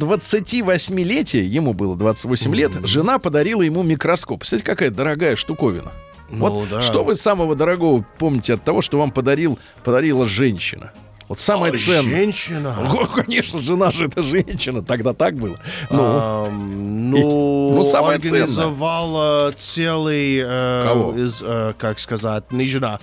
28-летие, 0.44 1.42
ему 1.44 1.74
было 1.74 1.96
28 1.96 2.54
лет, 2.54 2.72
жена 2.84 3.18
подарила 3.18 3.62
ему 3.62 3.82
микроскоп. 3.82 4.40
Представляете, 4.40 4.70
какая 4.70 4.90
дорогая 4.90 5.36
штуковина. 5.36 5.92
Ну, 6.30 6.38
вот 6.38 6.68
да. 6.68 6.82
что 6.82 7.04
вы 7.04 7.16
самого 7.16 7.54
дорогого 7.54 8.04
помните 8.18 8.54
от 8.54 8.64
того, 8.64 8.82
что 8.82 8.98
вам 8.98 9.10
подарил, 9.10 9.58
подарила 9.84 10.26
женщина? 10.26 10.92
Вот 11.28 11.38
самое 11.40 11.72
А, 11.72 11.76
ценное. 11.76 12.02
Женщина. 12.02 12.76
О, 12.92 13.06
конечно, 13.06 13.58
жена 13.60 13.90
же 13.90 14.06
это 14.06 14.22
женщина. 14.22 14.82
Тогда 14.82 15.14
так 15.14 15.36
было. 15.36 15.56
Ну, 15.90 16.02
Ам, 16.02 17.10
ну, 17.10 17.74
ну, 17.76 17.84
самое 17.84 18.16
организовала 18.16 19.52
целый, 19.56 20.42
э, 20.44 20.84
Кого? 20.86 21.16
из, 21.16 21.40
э, 21.42 21.72
как 21.78 21.98
сказать, 21.98 22.52
не 22.52 22.66
жена. 22.66 23.00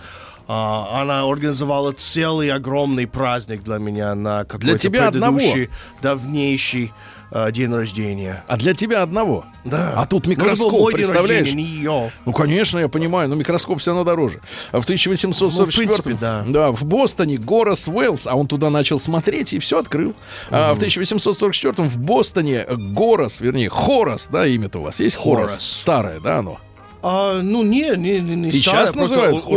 А, 0.48 1.02
она 1.02 1.22
организовала 1.22 1.94
целый 1.94 2.52
огромный 2.52 3.08
праздник 3.08 3.64
для 3.64 3.78
меня 3.78 4.14
на 4.16 4.44
какой-то 4.44 4.78
тебя 4.78 5.08
одного? 5.08 5.38
предыдущий, 5.38 5.70
давнейший 6.02 6.92
э, 7.32 7.52
день 7.52 7.74
рождения. 7.74 8.44
а 8.48 8.58
для 8.58 8.74
тебя 8.74 9.02
одного. 9.02 9.46
Да. 9.66 9.94
А 9.96 10.06
тут 10.06 10.26
Ну, 10.26 10.32
микроскоп, 10.32 10.72
день 10.74 10.92
представляешь? 10.94 11.42
рождения, 11.46 11.64
не 11.64 11.70
ее. 11.70 12.12
Ну, 12.26 12.34
конечно, 12.34 12.78
я 12.80 12.88
понимаю, 12.88 13.30
но 13.30 13.36
микроскоп 13.36 13.80
все 13.80 13.92
равно 13.92 14.04
дороже. 14.04 14.42
В 14.72 14.84
1844 14.84 15.88
Ну, 15.88 15.94
в 15.96 16.04
принципе, 16.04 16.18
да. 16.52 16.72
в 16.72 16.84
Бостоне 16.86 17.38
Горас 17.38 17.88
Уэллс, 17.88 18.28
а 18.28 18.36
он 18.36 18.48
туда 18.48 18.70
начал 18.70 19.00
смотреть 19.00 19.54
и 19.54 19.60
все 19.60 19.80
открыл. 19.80 20.14
А 20.50 20.74
в 20.74 20.78
1844 20.78 21.88
в 21.88 21.98
Бостоне 21.98 22.66
Горас, 22.70 23.42
вернее, 23.42 23.70
Хорас, 23.70 24.28
да, 24.32 24.46
имя-то 24.48 24.80
у 24.80 24.84
вас 24.84 25.00
есть? 25.00 25.16
Хорас. 25.16 25.52
Хорас. 25.52 25.66
Старое, 25.66 26.20
да, 26.20 26.38
оно? 26.40 26.60
А, 27.04 27.42
ну, 27.42 27.64
не, 27.64 27.96
не, 27.98 28.20
не, 28.20 28.50
И 28.50 28.52
старая, 28.62 28.86
сейчас 28.88 28.96
называют 28.96 29.44
у- 29.46 29.50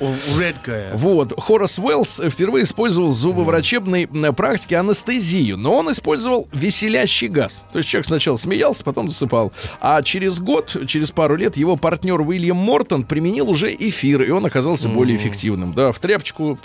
у- 0.00 0.06
Редкая. 0.38 0.94
Вот, 0.94 1.32
Хорас 1.40 1.78
Уэллс 1.78 2.20
впервые 2.30 2.64
использовал 2.64 3.10
в 3.10 3.14
зубоврачебной 3.14 4.08
э, 4.12 4.32
практике 4.32 4.76
анестезию, 4.76 5.56
но 5.56 5.74
он 5.76 5.90
использовал 5.90 6.48
веселящий 6.52 7.28
газ. 7.28 7.64
То 7.72 7.78
есть 7.78 7.88
человек 7.88 8.06
сначала 8.06 8.36
смеялся, 8.36 8.84
потом 8.84 9.08
засыпал. 9.08 9.52
А 9.80 10.02
через 10.02 10.40
год, 10.40 10.76
через 10.86 11.10
пару 11.10 11.36
лет, 11.36 11.56
его 11.56 11.76
партнер 11.76 12.20
Уильям 12.20 12.56
Мортон 12.56 13.04
применил 13.04 13.48
уже 13.50 13.74
эфир, 13.74 14.22
и 14.22 14.30
он 14.30 14.44
оказался 14.44 14.88
более 14.88 15.16
эффективным. 15.16 15.72
Да, 15.74 15.92
в 15.92 15.98
тряпочку 15.98 16.58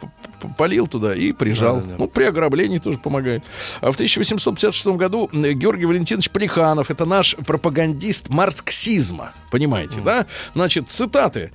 полил 0.58 0.88
туда 0.88 1.14
и 1.16 1.32
прижал. 1.32 1.76
Да-да-да. 1.78 1.96
Ну, 1.98 2.08
при 2.08 2.24
ограблении 2.26 2.78
тоже 2.80 2.98
помогает. 2.98 3.44
А 3.82 3.92
в 3.92 3.96
1856 3.96 4.98
году 4.98 5.30
м, 5.34 5.44
Георгий 5.58 5.86
Валентинович 5.86 6.30
Плеханов, 6.30 6.92
это 6.92 7.06
наш 7.06 7.36
пропагандист 7.46 8.30
марксизма, 8.30 9.34
понимаете, 9.52 10.00
да? 10.10 10.26
Значит, 10.54 10.90
цитаты. 10.90 11.52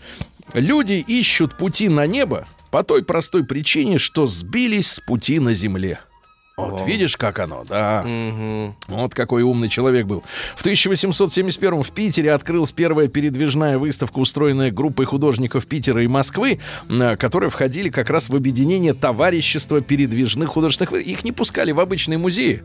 «Люди 0.53 1.05
ищут 1.07 1.57
пути 1.57 1.89
на 1.89 2.07
небо 2.07 2.47
по 2.71 2.85
той 2.85 3.03
простой 3.03 3.45
причине, 3.45 3.99
что 3.99 4.27
сбились 4.27 4.93
с 4.93 5.01
пути 5.01 5.39
на 5.39 5.55
земле». 5.55 6.01
Вот 6.57 6.87
видишь, 6.87 7.17
как 7.17 7.41
оно, 7.41 7.65
да. 7.69 8.07
Вот 8.87 9.13
какой 9.13 9.43
умный 9.43 9.69
человек 9.69 10.07
был. 10.07 10.23
В 10.57 10.61
1871 10.61 11.83
в 11.83 11.91
Питере 11.91 12.33
открылась 12.33 12.71
первая 12.71 13.09
передвижная 13.09 13.77
выставка, 13.77 14.19
устроенная 14.19 14.71
группой 14.71 15.05
художников 15.05 15.67
Питера 15.67 16.05
и 16.05 16.07
Москвы, 16.07 16.61
э, 16.89 17.17
которые 17.17 17.51
входили 17.51 17.89
как 17.89 18.09
раз 18.09 18.29
в 18.29 18.37
объединение 18.37 18.95
товарищества 18.95 19.81
передвижных 19.81 20.51
художественных. 20.51 21.05
Их 21.05 21.25
не 21.25 21.33
пускали 21.33 21.73
в 21.73 21.81
обычные 21.81 22.19
музеи. 22.19 22.63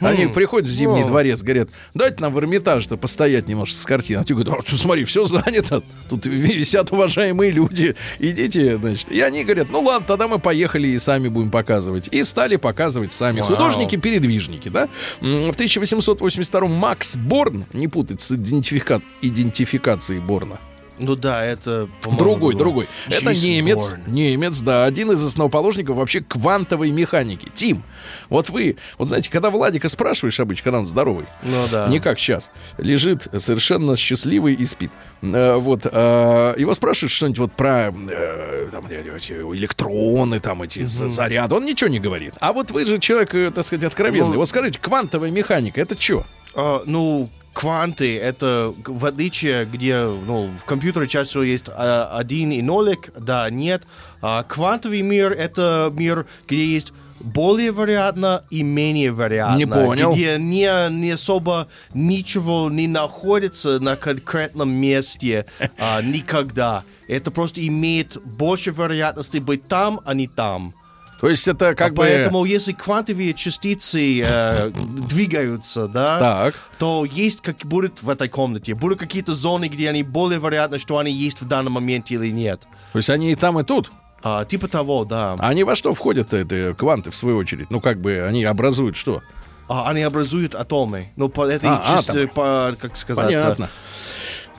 Они 0.00 0.26
приходят 0.26 0.68
в 0.68 0.72
Зимний 0.72 1.02
Ну. 1.02 1.08
дворец, 1.08 1.42
говорят, 1.42 1.68
дайте 1.94 2.20
нам 2.20 2.32
в 2.34 2.38
Эрмитаж-то 2.38 2.96
постоять 2.96 3.48
немножко 3.48 3.76
с 3.78 3.84
картиной. 3.84 4.22
А 4.22 4.24
те 4.24 4.34
говорят, 4.34 4.64
«А, 4.70 4.76
смотри, 4.76 5.04
все 5.04 5.24
занято. 5.26 5.82
Тут 6.08 6.26
висят 6.26 6.92
уважаемые 6.92 7.50
люди. 7.50 7.94
Идите, 8.18 8.76
значит. 8.76 9.10
И 9.10 9.20
они 9.20 9.44
говорят, 9.44 9.68
ну 9.70 9.80
ладно, 9.80 10.06
тогда 10.06 10.28
мы 10.28 10.38
поехали 10.38 10.88
и 10.88 10.98
сами 10.98 11.28
будем 11.28 11.50
показывать. 11.50 12.08
И 12.12 12.22
стали 12.24 12.56
показывать 12.56 13.12
сами. 13.12 13.40
Художники-передвижники, 13.40 14.68
да? 14.68 14.88
В 15.20 15.50
1882 15.50 16.66
Макс 16.68 17.16
Борн, 17.16 17.64
не 17.72 17.88
путать 17.88 18.20
с 18.20 18.30
идентифика- 18.32 19.02
идентификацией 19.22 20.20
Борна, 20.20 20.58
Ну 20.98 21.14
да, 21.16 21.44
это... 21.44 21.88
Другой, 22.18 22.54
другой. 22.54 22.88
Это 23.08 23.34
немец. 23.34 23.90
Борн. 23.90 24.00
Немец, 24.06 24.58
да. 24.60 24.84
Один 24.84 25.12
из 25.12 25.22
основоположников 25.22 25.96
вообще 25.96 26.20
квантовой 26.20 26.90
механики. 26.90 27.48
Тим, 27.54 27.82
вот 28.28 28.48
вы, 28.50 28.76
вот 28.98 29.08
знаете, 29.08 29.30
когда 29.30 29.50
Владика 29.50 29.88
спрашиваешь 29.88 30.40
обычно, 30.40 30.64
когда 30.64 30.78
он 30.78 30.86
здоровый, 30.86 31.26
Ну 31.42 31.62
да. 31.70 31.88
не 31.88 32.00
как 32.00 32.18
сейчас, 32.18 32.50
лежит 32.78 33.28
совершенно 33.38 33.96
счастливый 33.96 34.54
и 34.54 34.64
спит. 34.66 34.90
Э, 35.22 35.56
вот, 35.56 35.82
э, 35.84 36.54
его 36.58 36.74
спрашивают 36.74 37.12
что-нибудь 37.12 37.38
вот 37.38 37.52
про 37.52 37.92
э, 37.92 38.68
там, 38.72 38.86
эти 38.86 39.32
электроны, 39.32 40.40
там 40.40 40.62
эти 40.62 40.84
за- 40.84 41.08
заряды. 41.08 41.54
Он 41.56 41.64
ничего 41.64 41.88
не 41.90 41.98
говорит. 42.00 42.34
А 42.40 42.52
вот 42.52 42.70
вы 42.70 42.84
же 42.84 42.98
человек, 42.98 43.54
так 43.54 43.64
сказать, 43.64 43.84
откровенный. 43.84 44.30
Ну, 44.30 44.36
вот 44.36 44.48
скажите, 44.48 44.78
квантовая 44.78 45.30
механика, 45.30 45.80
это 45.80 46.00
что? 46.00 46.24
А, 46.54 46.82
ну, 46.86 47.28
кванты, 47.56 48.18
это 48.18 48.74
в 48.84 49.06
отличие, 49.06 49.64
где 49.64 50.02
ну, 50.02 50.50
в 50.60 50.66
компьютере 50.66 51.08
чаще 51.08 51.30
всего 51.30 51.42
есть 51.42 51.70
а, 51.70 52.14
один 52.14 52.52
и 52.52 52.60
нолик, 52.60 53.10
да, 53.18 53.48
нет. 53.48 53.84
А 54.20 54.42
квантовый 54.42 55.00
мир— 55.00 55.32
это 55.38 55.90
мир, 55.96 56.26
где 56.46 56.66
есть 56.66 56.92
более 57.18 57.72
вероятно 57.72 58.44
и 58.50 58.62
менее 58.62 59.08
вероятно. 59.08 59.56
Не 59.56 59.66
понял. 59.66 60.12
Где 60.12 60.36
не, 60.38 60.90
не 60.90 61.12
особо 61.12 61.68
ничего 61.94 62.68
не 62.70 62.88
находится 62.88 63.80
на 63.80 63.96
конкретном 63.96 64.70
месте 64.70 65.46
а, 65.78 66.02
никогда. 66.02 66.84
Это 67.08 67.30
просто 67.30 67.66
имеет 67.66 68.18
больше 68.22 68.70
вероятности 68.70 69.38
быть 69.38 69.66
там, 69.66 70.00
а 70.04 70.12
не 70.12 70.26
там. 70.26 70.74
То 71.20 71.28
есть 71.30 71.48
это 71.48 71.74
как 71.74 71.88
А 71.88 71.90
бы... 71.90 71.96
Поэтому, 71.96 72.44
если 72.44 72.72
квантовые 72.72 73.32
частицы 73.32 74.20
э, 74.22 74.70
двигаются, 74.70 75.88
да, 75.88 76.18
Так. 76.18 76.54
то 76.78 77.04
есть 77.10 77.40
как 77.40 77.56
будет 77.64 78.02
в 78.02 78.10
этой 78.10 78.28
комнате. 78.28 78.74
Будут 78.74 78.98
какие-то 78.98 79.32
зоны, 79.32 79.68
где 79.68 79.88
они 79.88 80.02
более 80.02 80.38
вероятно, 80.38 80.78
что 80.78 80.98
они 80.98 81.10
есть 81.10 81.40
в 81.40 81.46
данном 81.48 81.74
моменте 81.74 82.14
или 82.16 82.30
нет. 82.30 82.66
То 82.92 82.98
есть 82.98 83.08
они 83.10 83.32
и 83.32 83.34
там, 83.34 83.58
и 83.58 83.64
тут. 83.64 83.90
А, 84.22 84.44
типа 84.44 84.68
того, 84.68 85.04
да. 85.04 85.36
А 85.38 85.48
они 85.48 85.64
во 85.64 85.74
что 85.76 85.94
входят 85.94 86.34
эти 86.34 86.72
кванты, 86.74 87.10
в 87.10 87.14
свою 87.16 87.36
очередь? 87.38 87.70
Ну, 87.70 87.80
как 87.80 88.00
бы 88.00 88.22
они 88.26 88.44
образуют 88.44 88.96
что? 88.96 89.22
А, 89.68 89.88
они 89.90 90.02
образуют 90.02 90.54
атомы. 90.54 91.08
Ну, 91.16 91.28
по 91.28 91.44
этой 91.46 91.68
А, 91.70 91.82
чисто, 91.86 92.12
атомы. 92.12 92.28
по, 92.28 92.76
как 92.78 92.96
сказать... 92.96 93.24
Понятно. 93.26 93.68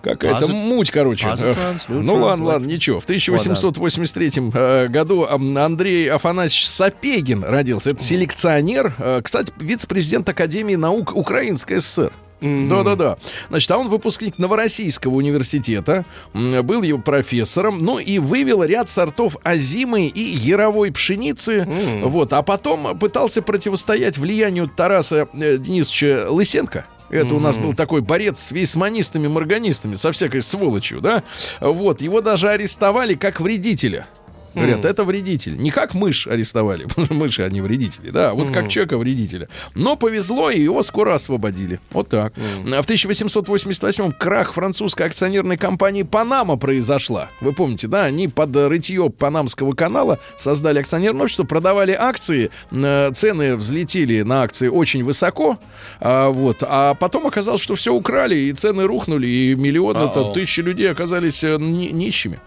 Какая-то 0.01 0.41
Позит- 0.41 0.55
муть, 0.55 0.91
короче. 0.91 1.27
позитранс, 1.27 1.86
ну 1.88 2.15
ладно, 2.15 2.45
ладно, 2.45 2.65
ничего. 2.65 2.99
В 2.99 3.03
1883 3.05 4.51
э, 4.53 4.88
году 4.88 5.25
Андрей 5.25 6.10
Афанасьевич 6.10 6.67
Сапегин 6.67 7.43
родился. 7.43 7.91
Это 7.91 8.03
селекционер, 8.03 8.93
э, 8.97 9.21
кстати, 9.23 9.51
вице-президент 9.60 10.27
Академии 10.29 10.75
наук 10.75 11.15
Украинской 11.15 11.79
ССР. 11.79 12.12
Да-да-да. 12.39 13.17
Значит, 13.49 13.71
а 13.71 13.77
он 13.77 13.89
выпускник 13.89 14.38
Новороссийского 14.38 15.15
университета, 15.15 16.05
был 16.33 16.83
его 16.83 16.99
профессором, 16.99 17.83
ну 17.83 17.97
и 17.97 18.19
вывел 18.19 18.63
ряд 18.63 18.89
сортов 18.89 19.38
озимой 19.43 20.05
и 20.07 20.21
яровой 20.21 20.91
пшеницы. 20.91 21.67
Вот, 22.03 22.33
а 22.33 22.43
потом 22.43 22.97
пытался 22.99 23.41
противостоять 23.41 24.17
влиянию 24.17 24.67
Тараса 24.67 25.27
э, 25.33 25.57
Денисовича 25.57 26.27
Лысенко. 26.29 26.86
Это 27.10 27.36
у 27.36 27.39
нас 27.39 27.58
был 27.58 27.74
такой 27.74 28.02
борец 28.02 28.39
с 28.39 28.52
вейсманистами, 28.52 29.28
морганистами, 29.28 29.96
со 29.96 30.12
всякой 30.12 30.41
сволочью, 30.41 31.02
да? 31.02 31.24
Вот, 31.62 32.02
его 32.02 32.22
даже 32.22 32.50
арестовали 32.50 33.13
как 33.13 33.39
вредителя. 33.39 34.08
Говорят, 34.58 34.86
это 34.86 35.04
вредитель. 35.04 35.58
Не 35.58 35.72
как 35.72 35.93
мышь 35.93 36.28
арестовали, 36.28 36.84
потому 36.88 37.06
что 37.06 37.13
мыши, 37.13 37.41
они 37.43 37.62
вредители, 37.62 38.10
да, 38.10 38.34
вот 38.34 38.52
как 38.52 38.70
человека 38.70 38.98
вредителя. 38.98 39.48
Но 39.76 39.96
повезло, 39.96 40.50
и 40.50 40.60
его 40.62 40.82
скоро 40.84 41.15
освободили. 41.15 41.80
Вот 41.91 42.10
так. 42.10 42.34
А 42.38 42.82
В 42.82 42.86
1888 42.86 44.12
крах 44.12 44.54
французской 44.54 45.08
акционерной 45.08 45.58
компании 45.58 46.04
«Панама» 46.04 46.58
произошла. 46.58 47.30
Вы 47.41 47.54
помните, 47.54 47.88
да? 47.88 48.04
Они 48.06 48.28
под 48.28 48.56
рытье 48.56 49.10
Панамского 49.10 49.74
канала 49.74 50.20
создали 50.38 50.80
акционерное 50.80 51.24
общество, 51.24 51.43
продавали 51.43 51.91
акции, 51.91 52.50
э, 52.72 53.12
цены 53.13 53.56
взлетели 53.56 54.22
на 54.22 54.43
акции 54.43 54.67
очень 54.67 55.04
высоко, 55.04 55.60
а, 56.00 56.30
вот, 56.30 56.58
а 56.62 56.93
потом 56.96 57.28
оказалось, 57.28 57.62
что 57.62 57.76
все 57.76 57.93
украли, 57.93 58.36
и 58.36 58.54
цены 58.54 58.84
рухнули, 58.84 59.28
и 59.28 59.56
миллионы, 59.56 59.98
Ау. 60.00 60.34
тысячи 60.34 60.62
людей 60.62 60.89
оказались 60.91 61.43
э, 61.43 61.58
ни- 61.60 61.89
нищими. 61.89 62.39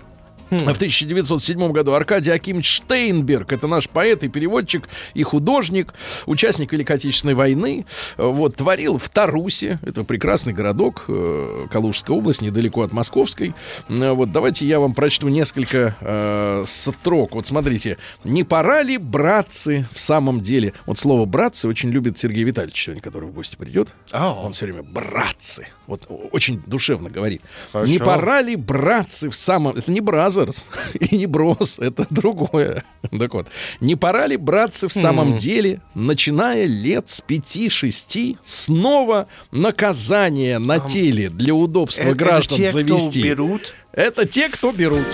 В 0.51 0.77
1907 0.77 1.73
году 1.73 1.93
Аркадий 1.93 2.31
Акимович 2.31 2.67
Штейнберг, 2.77 3.53
это 3.53 3.67
наш 3.67 3.89
поэт 3.89 4.25
и 4.25 4.29
переводчик, 4.29 4.89
и 5.15 5.23
художник, 5.23 5.95
участник 6.27 6.73
Великой 6.73 6.97
Отечественной 6.97 7.35
войны, 7.35 7.87
э, 8.17 8.25
вот, 8.25 8.57
творил 8.57 8.99
в 8.99 9.09
Тарусе, 9.09 9.79
это 9.83 10.05
прекрасный 10.05 10.53
городок, 10.53 11.05
э, 11.09 11.67
Калужская 11.71 12.17
область, 12.17 12.43
недалеко 12.43 12.83
от 12.83 12.93
Московской. 12.93 13.55
Э, 13.89 14.11
Вот, 14.13 14.33
давайте 14.33 14.67
я 14.67 14.81
вам 14.81 14.95
прочту 14.95 15.29
несколько 15.29 15.95
э, 16.01 16.65
строк. 16.67 17.35
Вот 17.35 17.47
смотрите, 17.47 17.97
не 18.25 18.45
пора 18.45 18.83
ли, 18.83 18.99
братцы, 18.99 19.87
в 19.95 20.01
самом 20.01 20.41
деле, 20.41 20.73
вот 20.87 20.99
слово 20.99 21.27
братцы 21.27 21.69
очень 21.69 21.91
любит 21.91 22.19
Сергей 22.19 22.45
Витальевич 22.45 22.85
сегодня, 22.85 23.03
который 23.03 23.29
в 23.29 23.33
гости 23.33 23.57
придет. 23.57 23.95
Ау. 24.11 24.45
Он 24.45 24.53
все 24.53 24.65
время 24.67 24.83
братцы, 24.83 25.69
вот 25.87 26.03
очень 26.33 26.63
душевно 26.67 27.09
говорит. 27.11 27.43
Хорошо. 27.73 27.91
Не 27.93 27.99
пора 27.99 28.43
ли, 28.43 28.57
братцы, 28.57 29.31
в 29.31 29.37
самом... 29.37 29.77
Это 29.77 29.91
не 29.91 30.01
бразерс 30.41 30.67
и 30.95 31.17
не 31.17 31.27
брос, 31.27 31.79
это 31.79 32.07
другое. 32.11 32.85
Так 33.19 33.35
вот, 33.35 33.49
не 33.81 33.97
пора 33.97 34.27
ли, 34.27 34.37
братцы, 34.37 34.89
в 34.89 34.93
самом 34.93 35.39
деле, 35.39 35.81
начиная 35.95 36.65
лет 36.67 37.11
с 37.11 37.21
пяти-шести, 37.21 38.39
снова 38.43 39.29
наказание 39.51 40.59
на 40.59 40.79
теле 40.79 41.31
для 41.31 41.55
удобства 41.55 42.03
Это 42.03 42.15
граждан 42.15 42.59
те, 42.59 42.69
кто 42.71 42.99
завести? 42.99 43.23
берут? 43.23 43.75
Это 43.93 44.27
те, 44.27 44.49
кто 44.49 44.73
берут. 44.73 45.07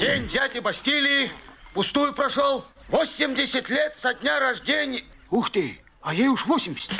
День 0.00 0.26
дяди 0.28 0.60
Бастилии 0.60 1.30
пустую 1.74 2.12
прошел. 2.12 2.64
80 2.88 3.68
лет 3.68 3.94
со 3.96 4.14
дня 4.14 4.40
рождения. 4.40 5.02
Ух 5.30 5.50
ты, 5.50 5.78
а 6.00 6.14
ей 6.14 6.28
уж 6.28 6.46
80. 6.46 6.90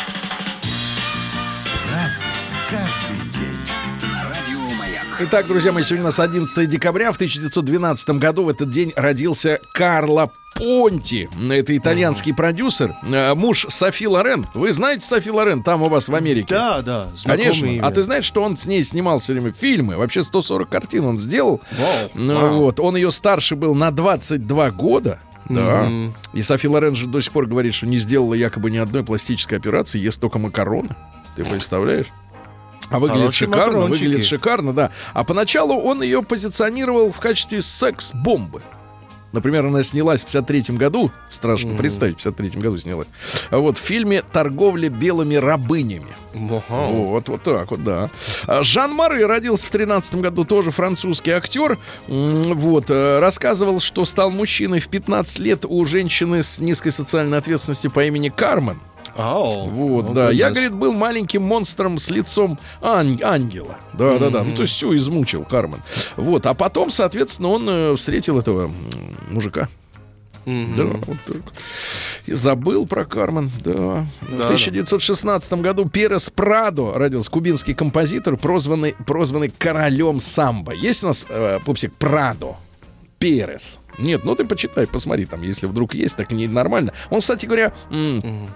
Итак, 5.21 5.49
друзья 5.49 5.73
мои, 5.73 5.83
сегодня 5.83 6.05
у 6.05 6.07
нас 6.07 6.21
11 6.21 6.71
декабря. 6.71 7.11
В 7.11 7.17
1912 7.17 8.11
году 8.11 8.45
в 8.45 8.49
этот 8.51 8.71
день 8.71 8.93
родился 8.95 9.59
Карло 9.73 10.31
Понти. 10.55 11.29
Это 11.51 11.77
итальянский 11.77 12.33
продюсер, 12.33 12.95
э, 13.03 13.35
муж 13.35 13.67
Софи 13.69 14.07
Лорен. 14.07 14.47
Вы 14.55 14.71
знаете 14.71 15.05
Софи 15.05 15.33
Лорен 15.33 15.65
там 15.65 15.83
у 15.83 15.89
вас 15.89 16.09
в 16.09 16.15
Америке? 16.15 16.55
Да, 16.55 16.83
да, 16.83 17.09
Конечно. 17.25 17.67
имя. 17.67 17.85
А 17.85 17.91
ты 17.91 18.03
знаешь, 18.03 18.25
что 18.27 18.45
он 18.45 18.57
с 18.57 18.67
ней 18.67 18.85
снимал 18.85 19.19
все 19.19 19.33
время 19.33 19.53
фильмы? 19.53 19.97
Вообще 19.97 20.23
140 20.23 20.69
картин 20.69 21.05
он 21.05 21.19
сделал. 21.19 21.61
Вау. 21.73 22.11
Ну, 22.15 22.35
Вау. 22.41 22.57
Вот. 22.59 22.79
Он 22.79 22.95
ее 22.95 23.11
старше 23.11 23.57
был 23.57 23.75
на 23.75 23.91
22 23.91 24.71
года. 24.71 25.19
Да. 25.49 25.89
И 26.33 26.43
Софи 26.43 26.69
Лорен 26.69 26.95
же 26.95 27.09
до 27.09 27.21
сих 27.21 27.33
пор 27.33 27.47
говорит, 27.47 27.75
что 27.75 27.89
не 27.89 27.99
сделала 27.99 28.35
якобы 28.35 28.71
ни 28.71 28.79
одной 28.79 29.03
пластической 29.03 29.59
операции, 29.59 29.99
ест 29.99 30.21
только 30.21 30.39
макароны. 30.39 30.95
Ты 31.35 31.45
представляешь? 31.45 32.07
А 32.91 32.99
выглядит 32.99 33.23
Хорошие 33.23 33.49
шикарно, 33.49 33.73
макарончики. 33.79 34.05
выглядит 34.05 34.27
шикарно, 34.27 34.73
да. 34.73 34.91
А 35.15 35.25
поначалу 35.25 35.75
он 35.81 36.03
ее 36.03 36.23
позиционировал 36.23 37.13
в 37.13 37.21
качестве 37.21 37.61
секс-бомбы. 37.63 38.63
Например, 39.31 39.67
она 39.67 39.83
снялась 39.83 40.23
в 40.23 40.25
53 40.25 40.77
году, 40.77 41.11
страшно 41.29 41.77
представить, 41.77 42.15
в 42.15 42.23
53 42.33 42.61
году 42.63 42.79
снялась, 42.79 43.09
а 43.51 43.59
вот 43.59 43.77
в 43.77 43.81
фильме 43.83 44.23
«Торговля 44.23 44.89
белыми 44.89 45.35
рабынями». 45.35 46.07
Ага. 46.35 46.63
Вот, 46.87 47.29
вот 47.29 47.43
так 47.43 47.71
вот, 47.71 47.85
да. 47.85 48.09
А 48.47 48.63
Жан 48.63 48.95
Мары 48.95 49.27
родился 49.27 49.67
в 49.67 49.71
13 49.71 50.15
году, 50.17 50.45
тоже 50.45 50.71
французский 50.71 51.33
актер. 51.33 51.77
Вот, 52.07 52.87
э, 52.89 53.19
рассказывал, 53.19 53.81
что 53.81 54.07
стал 54.07 54.31
мужчиной 54.31 54.81
в 54.81 54.89
15 54.89 55.39
лет 55.41 55.67
у 55.69 55.85
женщины 55.85 56.43
с 56.43 56.59
низкой 56.59 56.91
социальной 56.91 57.37
ответственностью 57.37 57.91
по 57.91 58.03
имени 58.05 58.31
Кармен. 58.31 58.81
Ау. 59.19 59.69
Вот, 59.69 60.07
Ну, 60.09 60.15
да. 60.15 60.31
Я, 60.31 60.51
говорит, 60.51 60.73
был 60.73 60.93
маленьким 60.93 61.43
монстром 61.43 61.99
с 61.99 62.09
лицом 62.09 62.59
ань- 62.81 63.21
ангела. 63.23 63.77
Да, 63.93 64.17
да, 64.19 64.31
да. 64.31 64.45
Ну, 64.45 64.55
то 64.55 64.63
есть 64.63 64.75
все 64.75 64.95
измучил 64.97 65.45
Кармен. 65.45 65.83
Вот. 66.17 66.47
А 66.47 66.55
потом, 66.55 66.91
соответственно, 66.91 67.49
он 67.49 67.69
э, 67.69 67.97
встретил 67.97 68.39
этого 68.39 68.71
мужика. 69.29 69.69
Да, 70.47 70.85
вот 70.85 71.19
так. 71.27 71.53
И 72.25 72.33
забыл 72.33 72.87
про 72.87 73.05
Кармен, 73.05 73.51
да. 73.63 74.07
В 74.23 74.39
Да, 74.39 74.45
1916 74.45 75.53
году 75.55 75.87
Перес 75.89 76.31
Прадо 76.31 76.93
родился, 76.95 77.31
кубинский 77.31 77.75
композитор, 77.75 78.37
прозванный, 78.39 78.95
прозванный 79.07 79.51
королем 79.51 80.21
самбо. 80.21 80.73
Есть 80.73 81.05
у 81.05 81.09
нас, 81.09 81.27
э, 81.29 81.59
пупсик, 81.67 81.93
Прадо? 81.95 82.57
Перес. 83.19 83.79
Нет, 83.99 84.25
ну 84.25 84.37
ты 84.37 84.45
почитай, 84.45 84.87
посмотри, 84.87 85.25
там, 85.25 85.43
если 85.43 85.67
вдруг 85.67 85.93
есть, 85.95 86.15
так 86.17 86.31
не 86.31 86.47
нормально. 86.47 86.93
Он, 87.11 87.19
кстати 87.19 87.47
говоря, 87.47 87.73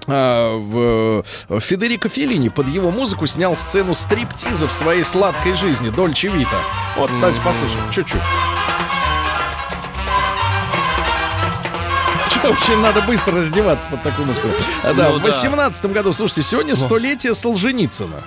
а, 0.06 0.56
в, 0.56 1.24
в 1.48 1.60
Федерико 1.60 2.08
Феллини 2.08 2.48
под 2.48 2.68
его 2.68 2.92
музыку 2.92 3.26
снял 3.26 3.56
сцену 3.56 3.94
стриптиза 3.96 4.68
в 4.68 4.72
своей 4.72 5.02
сладкой 5.02 5.54
жизни, 5.54 5.90
Дольче 5.90 6.28
Вита. 6.28 6.58
Вот, 6.96 7.10
дальше 7.20 7.40
послушаем, 7.44 7.90
чуть-чуть. 7.90 8.20
Что, 12.30 12.50
Очень 12.50 12.78
надо 12.80 13.02
быстро 13.02 13.36
раздеваться 13.38 13.90
под 13.90 14.02
такую 14.02 14.26
музыку. 14.26 14.48
А, 14.82 14.94
да, 14.94 15.10
Ну 15.10 15.18
в 15.18 15.22
да. 15.22 15.26
18 15.28 15.84
году, 15.86 16.12
слушайте, 16.12 16.42
сегодня 16.42 16.74
столетие 16.76 17.34
Солженицына. 17.34 18.22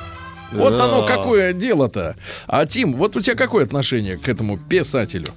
Вот 0.51 0.77
Да. 0.77 0.85
оно 0.85 1.05
какое 1.05 1.53
дело-то. 1.53 2.15
А 2.47 2.65
Тим, 2.65 2.93
вот 2.93 3.15
у 3.15 3.21
тебя 3.21 3.35
какое 3.35 3.65
отношение 3.65 4.17
к 4.17 4.27
этому 4.29 4.57
писателю? 4.57 5.27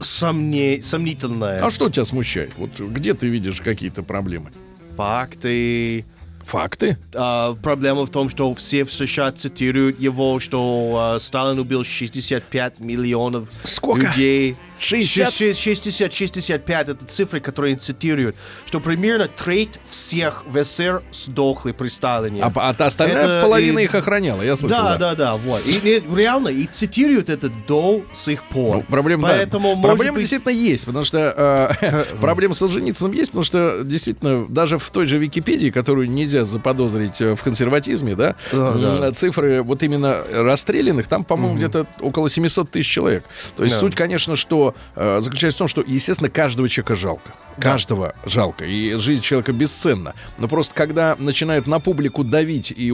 Сомне- 0.00 0.82
Сомнительное. 0.82 1.64
А 1.64 1.70
что 1.70 1.88
тебя 1.90 2.04
смущает? 2.04 2.52
Вот 2.56 2.78
где 2.78 3.14
ты 3.14 3.26
видишь 3.28 3.60
какие-то 3.60 4.02
проблемы? 4.02 4.50
Факты. 4.96 6.04
Факты? 6.44 6.96
А, 7.14 7.54
проблема 7.62 8.06
в 8.06 8.10
том, 8.10 8.30
что 8.30 8.54
все 8.54 8.84
в 8.84 8.92
США 8.92 9.32
цитируют 9.32 10.00
его, 10.00 10.38
что 10.40 11.12
а, 11.14 11.18
Сталин 11.18 11.58
убил 11.58 11.84
65 11.84 12.80
миллионов 12.80 13.50
Сколько? 13.64 14.06
людей. 14.06 14.56
60? 14.78 15.56
60, 15.56 16.12
65 16.12 16.88
это 16.88 17.04
цифры, 17.06 17.40
которые 17.40 17.76
цитируют, 17.76 18.36
что 18.66 18.80
примерно 18.80 19.28
треть 19.28 19.78
всех 19.90 20.44
в 20.46 20.62
СССР 20.62 21.02
сдохли 21.12 21.72
при 21.72 21.88
Сталине. 21.88 22.42
А, 22.42 22.52
а 22.54 22.74
та 22.74 22.86
остальная 22.86 23.24
Это 23.24 23.42
половина 23.42 23.78
и- 23.80 23.84
их 23.84 23.94
охраняла, 23.94 24.42
я 24.42 24.56
слышал. 24.56 24.78
Да, 24.78 24.96
да, 24.96 25.14
да, 25.14 25.36
вот. 25.36 25.66
И, 25.66 25.78
и 25.78 26.02
реально, 26.14 26.48
и 26.48 26.64
цитируют 26.66 27.28
это 27.28 27.50
до 27.66 28.02
сих 28.16 28.42
пор. 28.44 28.76
Ну, 28.76 28.82
проблема, 28.82 29.28
да. 29.28 29.34
Поэтому, 29.34 29.74
может 29.74 29.82
проблема 29.96 30.14
быть, 30.14 30.22
действительно 30.22 30.52
есть, 30.52 30.84
потому 30.86 31.04
что 31.04 31.74
э, 31.80 32.04
проблема 32.20 32.54
с 32.54 32.58
Солженицыным 32.58 33.12
есть, 33.12 33.30
потому 33.30 33.44
что 33.44 33.82
действительно 33.84 34.46
даже 34.48 34.78
в 34.78 34.90
той 34.90 35.06
же 35.06 35.18
Википедии, 35.18 35.70
которую 35.70 36.10
нельзя 36.10 36.44
заподозрить 36.44 37.20
э, 37.20 37.34
в 37.34 37.42
консерватизме, 37.42 38.14
да, 38.14 38.36
Да, 38.52 38.72
да. 38.72 39.12
цифры 39.12 39.62
вот 39.62 39.82
именно 39.82 40.22
расстрелянных, 40.32 41.08
там, 41.08 41.24
по-моему, 41.24 41.56
где-то 41.56 41.86
около 42.00 42.28
700 42.30 42.70
тысяч 42.70 42.88
человек. 42.90 43.24
То 43.56 43.64
есть 43.64 43.76
Да. 43.76 43.80
суть, 43.80 43.94
конечно, 43.94 44.36
что 44.36 44.67
э, 44.96 45.18
заключается 45.20 45.56
в 45.56 45.58
том, 45.58 45.68
что, 45.68 45.82
естественно, 45.86 46.30
каждого 46.30 46.68
человека 46.68 46.94
жалко. 46.96 47.34
Каждого 47.60 48.14
жалко. 48.24 48.64
И 48.64 48.94
жизнь 48.94 49.22
человека 49.22 49.52
бесценна. 49.52 50.14
Но 50.38 50.46
просто 50.48 50.74
когда 50.74 51.16
начинают 51.18 51.66
на 51.66 51.80
публику 51.80 52.22
давить 52.24 52.70
и 52.70 52.84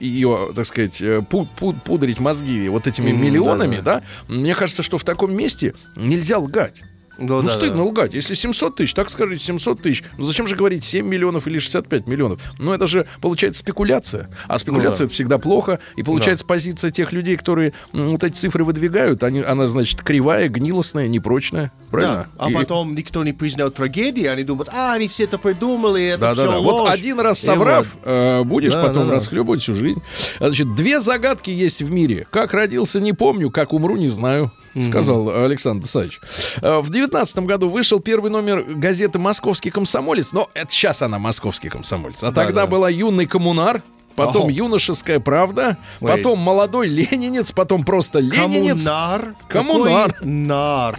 ее, 0.00 0.50
так 0.54 0.66
сказать, 0.66 1.00
э, 1.02 1.18
пу- 1.28 1.48
пу- 1.58 1.78
пудрить 1.84 2.20
мозги 2.20 2.68
вот 2.68 2.86
этими 2.86 3.10
Мгм, 3.12 3.22
миллионами, 3.24 3.76
да-да. 3.76 4.00
да, 4.28 4.34
мне 4.34 4.54
кажется, 4.54 4.82
что 4.82 4.98
в 4.98 5.04
таком 5.04 5.34
месте 5.34 5.74
нельзя 5.96 6.38
лгать. 6.38 6.82
Да, 7.22 7.34
ну, 7.36 7.42
да, 7.42 7.48
стыдно 7.48 7.78
да. 7.78 7.82
лгать. 7.84 8.14
Если 8.14 8.34
700 8.34 8.76
тысяч, 8.76 8.94
так 8.94 9.10
скажите 9.10 9.42
700 9.44 9.80
тысяч. 9.82 10.02
Ну, 10.18 10.24
зачем 10.24 10.46
же 10.48 10.56
говорить 10.56 10.84
7 10.84 11.06
миллионов 11.06 11.46
или 11.46 11.58
65 11.58 12.06
миллионов? 12.08 12.40
Ну, 12.58 12.72
это 12.72 12.86
же, 12.86 13.06
получается, 13.20 13.60
спекуляция. 13.60 14.28
А 14.48 14.58
спекуляция 14.58 14.90
Ну 14.90 14.98
да. 14.98 15.04
это 15.06 15.14
всегда 15.14 15.38
плохо. 15.38 15.78
И 15.96 16.02
получается, 16.02 16.44
позиция 16.44 16.90
тех 16.90 17.12
людей, 17.12 17.36
которые 17.36 17.72
м, 17.92 18.08
вот 18.12 18.24
эти 18.24 18.34
цифры 18.34 18.64
выдвигают, 18.64 19.22
они, 19.22 19.40
она, 19.40 19.66
значит, 19.68 20.02
кривая, 20.02 20.48
гнилостная, 20.48 21.08
непрочная. 21.08 21.72
Правильно? 21.90 22.26
Да, 22.36 22.44
а 22.46 22.50
И- 22.50 22.54
потом 22.54 22.94
никто 22.94 23.22
не 23.24 23.32
признал 23.32 23.70
трагедии, 23.70 24.24
они 24.24 24.42
думают, 24.44 24.70
а, 24.72 24.94
они 24.94 25.08
все 25.08 25.24
это 25.24 25.38
придумали, 25.38 26.02
это 26.04 26.18
Да, 26.18 26.32
все 26.34 26.42
да, 26.44 26.50
да. 26.52 26.58
ложь. 26.58 26.72
Вот 26.82 26.90
один 26.90 27.20
раз 27.20 27.38
соврав, 27.38 27.96
э, 28.04 28.42
будешь 28.44 28.72
Да, 28.74 28.82
потом 28.82 29.02
да, 29.04 29.08
да. 29.10 29.14
расхлебывать 29.16 29.60
всю 29.62 29.74
жизнь. 29.74 30.02
Значит, 30.38 30.74
две 30.74 31.00
загадки 31.00 31.50
есть 31.50 31.82
в 31.82 31.90
мире. 31.90 32.26
Как 32.30 32.52
родился, 32.54 33.00
не 33.00 33.12
помню, 33.12 33.50
как 33.50 33.72
умру, 33.72 33.96
не 33.96 34.08
знаю. 34.08 34.50
Сказал 34.88 35.28
Александр 35.44 35.86
Сач. 35.86 36.18
В 36.62 36.88
девятнадцатом 37.12 37.46
году 37.46 37.68
вышел 37.68 38.00
первый 38.00 38.30
номер 38.30 38.62
газеты 38.62 39.18
«Московский 39.18 39.70
комсомолец». 39.70 40.32
Но 40.32 40.48
это 40.54 40.72
сейчас 40.72 41.02
она 41.02 41.18
«Московский 41.18 41.68
комсомолец». 41.68 42.22
А 42.22 42.32
тогда 42.32 42.62
да. 42.62 42.66
была 42.66 42.88
«Юный 42.88 43.26
коммунар». 43.26 43.82
Потом 44.14 44.44
Ага. 44.44 44.52
юношеская 44.52 45.20
правда, 45.20 45.76
Ой. 46.00 46.10
потом 46.10 46.38
молодой 46.38 46.88
ленинец, 46.88 47.52
потом 47.52 47.84
просто 47.84 48.18
ленинец. 48.18 48.84
Коммунар. 48.84 49.34
Коммунар. 49.48 50.12
Какой 50.12 50.26
нар. 50.28 50.98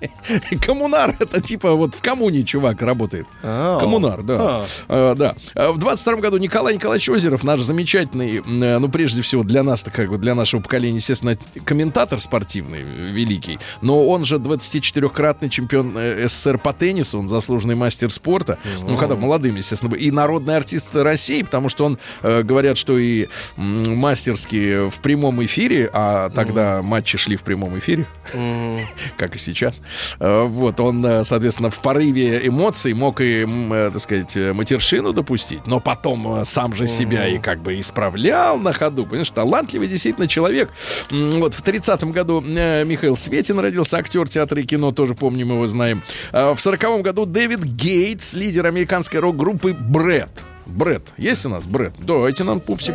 Коммунар 0.60 1.16
это 1.18 1.40
типа 1.40 1.72
вот 1.74 1.94
в 1.94 2.00
коммуне 2.00 2.42
чувак 2.44 2.82
работает. 2.82 3.26
А. 3.42 3.78
Коммунар, 3.80 4.22
да. 4.22 4.36
А. 4.38 4.66
А, 4.88 5.14
да. 5.14 5.34
А 5.54 5.72
В 5.72 5.78
22 5.78 6.16
году 6.16 6.36
Николай 6.38 6.74
Николаевич 6.74 7.08
Озеров, 7.08 7.44
наш 7.44 7.60
замечательный, 7.60 8.38
э, 8.38 8.78
ну 8.78 8.88
прежде 8.88 9.22
всего 9.22 9.42
для 9.42 9.62
нас, 9.62 9.84
как 9.92 10.08
бы 10.10 10.18
для 10.18 10.34
нашего 10.34 10.60
поколения, 10.60 10.96
естественно, 10.96 11.36
комментатор 11.64 12.20
спортивный, 12.20 12.82
великий. 12.82 13.58
Но 13.80 14.06
он 14.08 14.24
же 14.24 14.36
24-кратный 14.36 15.48
чемпион 15.48 15.92
э, 15.96 16.26
СССР 16.28 16.58
по 16.58 16.72
теннису, 16.72 17.18
он 17.18 17.28
заслуженный 17.28 17.74
мастер 17.74 18.10
спорта. 18.10 18.58
Ну, 18.86 18.96
когда 18.96 19.14
молодым, 19.16 19.56
естественно, 19.56 19.94
и 19.94 20.10
народный 20.10 20.56
артист 20.56 20.94
России, 20.94 21.42
потому 21.42 21.68
что 21.68 21.84
он, 21.84 21.98
э, 22.22 22.41
говорят, 22.44 22.78
что 22.78 22.98
и 22.98 23.26
м, 23.56 23.96
мастерски 23.96 24.88
в 24.88 25.00
прямом 25.00 25.44
эфире, 25.44 25.88
а 25.92 26.30
тогда 26.30 26.82
матчи 26.82 27.18
шли 27.18 27.36
в 27.36 27.42
прямом 27.42 27.78
эфире, 27.78 28.06
как 29.16 29.34
и 29.34 29.38
сейчас. 29.38 29.82
Э, 30.20 30.42
Вот, 30.44 30.80
он, 30.80 31.04
э, 31.04 31.24
соответственно, 31.24 31.70
в 31.70 31.80
порыве 31.80 32.46
эмоций 32.46 32.92
мог 32.94 33.20
и, 33.20 33.44
э, 33.46 33.90
так 33.92 34.00
сказать, 34.02 34.36
матершину 34.36 35.12
допустить, 35.12 35.66
но 35.66 35.80
потом 35.80 36.44
сам 36.44 36.74
же 36.74 36.86
себя 36.86 37.26
и 37.28 37.38
как 37.38 37.60
бы 37.62 37.78
исправлял 37.80 38.58
на 38.58 38.72
ходу. 38.72 39.04
Понимаешь, 39.04 39.30
талантливый 39.30 39.88
действительно 39.88 40.28
человек. 40.28 40.70
Вот, 41.10 41.54
в 41.54 41.62
30-м 41.62 42.12
году 42.12 42.40
Михаил 42.40 43.16
Светин 43.16 43.58
родился, 43.58 43.98
актер 43.98 44.28
театра 44.28 44.60
и 44.60 44.64
кино, 44.64 44.90
тоже 44.92 45.14
помним 45.14 45.48
его, 45.48 45.66
знаем. 45.66 46.02
В 46.32 46.56
40-м 46.56 47.02
году 47.02 47.26
Дэвид 47.26 47.62
Гейтс, 47.62 48.34
лидер 48.34 48.66
американской 48.66 49.20
рок-группы 49.20 49.74
Брэд. 49.78 50.30
Брэд. 50.72 51.12
Есть 51.18 51.46
у 51.46 51.48
нас 51.48 51.66
Брэд? 51.66 51.94
Давайте 51.98 52.44
нам 52.44 52.60
пупсик. 52.60 52.94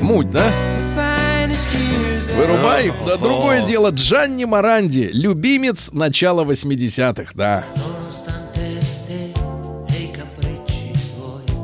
Муть, 0.00 0.30
да? 0.30 0.44
Вырубай. 2.36 2.92
Да, 3.06 3.16
другое 3.16 3.64
дело. 3.64 3.90
Джанни 3.90 4.44
Маранди. 4.44 5.10
Любимец 5.12 5.90
начала 5.92 6.44
80-х, 6.44 7.32
да. 7.34 7.64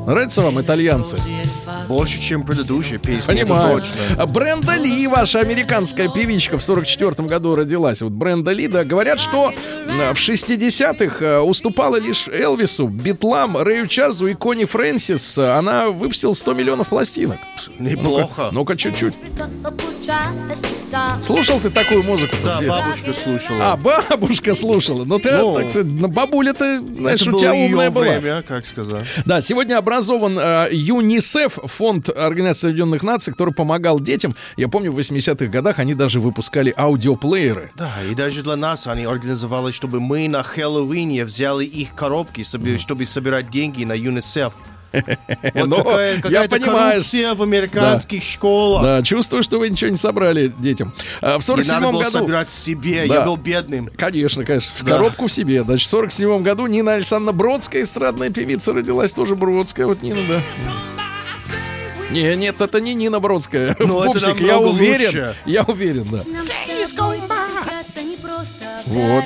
Нравятся 0.05 0.41
вам 0.41 0.59
итальянцы? 0.61 1.17
Больше, 1.87 2.19
чем 2.21 2.43
предыдущая 2.43 2.97
песня. 2.99 3.25
Понимаю. 3.27 3.77
Это 3.77 3.87
точно. 3.87 4.01
А 4.17 4.25
Бренда 4.25 4.75
Ли, 4.75 5.07
ваша 5.07 5.39
американская 5.39 6.09
певичка, 6.09 6.57
в 6.57 6.63
44 6.63 7.27
году 7.27 7.55
родилась. 7.55 8.01
Вот 8.01 8.11
Бренда 8.11 8.51
Ли, 8.51 8.67
да, 8.67 8.83
говорят, 8.83 9.19
что 9.19 9.51
э, 9.51 10.13
в 10.13 10.17
60-х 10.17 11.25
э, 11.25 11.39
уступала 11.39 11.95
лишь 11.97 12.27
Элвису, 12.27 12.87
Битлам, 12.87 13.57
Рэю 13.57 13.87
Чарльзу 13.87 14.27
и 14.27 14.33
Кони 14.33 14.65
Фрэнсис. 14.65 15.37
Она 15.37 15.87
выпустила 15.89 16.33
100 16.33 16.53
миллионов 16.53 16.89
пластинок. 16.89 17.37
Неплохо. 17.79 18.49
Ну-ка, 18.51 18.75
чуть-чуть. 18.77 19.13
Слушал 21.21 21.59
ты 21.59 21.69
такую 21.69 22.03
музыку? 22.03 22.35
Да, 22.43 22.59
бабушка 22.67 23.13
слушала. 23.13 23.73
А, 23.73 23.77
бабушка 23.77 24.55
слушала. 24.55 25.05
Ну, 25.05 25.19
ты, 25.19 25.31
Ну. 25.31 25.55
так 25.59 25.69
сказать, 25.69 25.87
бабуля-то, 25.87 26.79
знаешь, 26.97 27.21
Это 27.21 27.29
у 27.29 27.33
было 27.33 27.41
тебя 27.41 27.53
ее 27.53 27.69
умная 27.69 27.91
была. 27.91 28.03
время, 28.05 28.41
как 28.41 28.65
сказать. 28.65 29.05
Да, 29.25 29.41
сегодня 29.41 29.77
образован 29.77 30.37
э, 30.39 30.67
ЮНИСЕФ, 30.71 31.59
фонд 31.69 32.09
Организации 32.09 32.67
Объединенных 32.69 33.03
Наций, 33.03 33.31
который 33.33 33.53
помогал 33.53 33.99
детям. 33.99 34.35
Я 34.57 34.67
помню, 34.67 34.91
в 34.91 34.97
80-х 34.99 35.45
годах 35.47 35.79
они 35.79 35.93
даже 35.93 36.19
выпускали 36.19 36.73
аудиоплееры. 36.77 37.71
Да, 37.75 37.91
и 38.09 38.15
даже 38.15 38.43
для 38.43 38.55
нас 38.55 38.87
они 38.87 39.05
организовали, 39.05 39.71
чтобы 39.71 39.99
мы 39.99 40.27
на 40.27 40.43
Хэллоуине 40.43 41.25
взяли 41.25 41.65
их 41.65 41.93
коробки, 41.95 42.43
чтобы 42.43 43.05
собирать 43.05 43.49
деньги 43.49 43.83
на 43.83 43.93
ЮНИСЕФ. 43.93 44.53
Вот 45.53 45.67
Но 45.67 45.77
какая, 45.83 46.15
я 46.15 46.21
какая-то 46.21 46.55
понимаю, 46.55 46.89
коррупция 46.93 47.35
в 47.35 47.43
американских 47.43 48.23
школах. 48.23 48.81
Да, 48.81 49.03
чувствую, 49.03 49.43
что 49.43 49.59
вы 49.59 49.69
ничего 49.69 49.91
не 49.91 49.97
собрали 49.97 50.51
детям. 50.57 50.93
А, 51.21 51.37
в 51.37 51.47
Не 51.47 51.55
надо 51.55 51.63
47 51.63 51.91
было 51.91 51.99
году... 52.03 52.11
собирать 52.11 52.49
себе, 52.49 53.05
Да. 53.07 53.13
я 53.13 53.21
был 53.21 53.37
бедным. 53.37 53.89
Конечно, 53.95 54.43
конечно, 54.45 54.71
в 54.75 54.83
Да. 54.83 54.93
коробку 54.93 55.27
в 55.27 55.31
себе. 55.31 55.61
Значит, 55.63 55.87
в 55.87 55.91
47 55.91 56.41
году 56.41 56.65
Нина 56.65 56.93
Александровна 56.93 57.33
Бродская, 57.37 57.83
эстрадная 57.83 58.31
певица, 58.31 58.73
родилась 58.73 59.11
тоже 59.11 59.35
Бродская. 59.35 59.85
Вот 59.85 60.01
Нина, 60.01 60.21
да. 60.27 60.39
Не, 62.11 62.35
нет, 62.35 62.59
это 62.59 62.81
не 62.81 62.93
Нина 62.95 63.19
Бродская. 63.19 63.75
Ну, 63.79 64.01
это 64.01 64.13
Пупсик, 64.13 64.39
я 64.41 64.57
уверен. 64.59 65.05
лучше. 65.05 65.35
Я 65.45 65.63
уверен, 65.63 66.07
да. 66.11 66.23
Вот. 68.89 69.23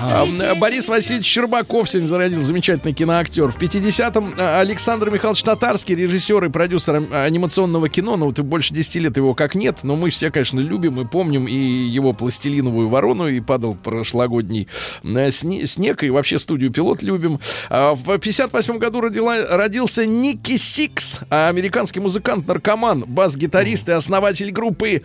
А, 0.00 0.54
Борис 0.56 0.88
Васильевич 0.88 1.26
Щербаков 1.26 1.88
сегодня 1.88 2.08
зародил 2.08 2.42
замечательный 2.42 2.92
киноактер. 2.92 3.50
В 3.52 3.58
50-м 3.58 4.34
а, 4.38 4.60
Александр 4.60 5.10
Михайлович 5.10 5.42
Татарский, 5.42 5.94
режиссер 5.94 6.44
и 6.44 6.48
продюсер 6.48 6.96
ам- 6.96 7.08
анимационного 7.12 7.88
кино. 7.88 8.16
Ну, 8.16 8.26
вот 8.26 8.38
больше 8.40 8.74
10 8.74 8.96
лет 8.96 9.16
его 9.16 9.34
как 9.34 9.54
нет, 9.54 9.78
но 9.84 9.94
мы 9.96 10.10
все, 10.10 10.30
конечно, 10.30 10.58
любим 10.60 11.00
и 11.00 11.04
помним 11.06 11.46
и 11.46 11.54
его 11.54 12.12
«Пластилиновую 12.12 12.88
ворону», 12.88 13.28
и 13.28 13.40
«Падал 13.40 13.74
прошлогодний 13.74 14.68
э, 15.04 15.28
сне- 15.30 15.66
снег», 15.66 16.02
и 16.02 16.10
вообще 16.10 16.38
студию 16.38 16.70
«Пилот» 16.72 17.02
любим. 17.02 17.38
А 17.70 17.94
В 17.94 18.18
58 18.18 18.78
году 18.78 19.00
родила, 19.00 19.36
родился 19.56 20.04
Ники 20.04 20.56
Сикс, 20.56 21.20
а 21.30 21.48
американский 21.48 22.00
музыкант-наркоман, 22.00 23.04
бас-гитарист 23.06 23.88
и 23.88 23.92
основатель 23.92 24.50
группы 24.50 25.04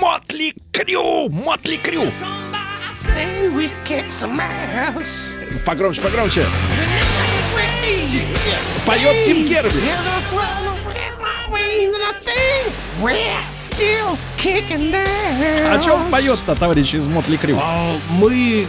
«Мотли 0.00 0.54
Крю». 0.72 1.28
«Мотли 1.28 1.76
Крю». 1.76 2.02
Погромче, 5.64 6.00
погромче. 6.00 6.46
Поет 8.86 9.24
Тим 9.24 9.46
Герби. 9.46 9.80
О 15.70 15.78
чем 15.82 16.10
поет-то, 16.10 16.54
товарищ 16.54 16.94
из 16.94 17.06
Мотли 17.06 17.36
Крю? 17.36 17.58
А 17.60 17.94
мы, 18.10 18.66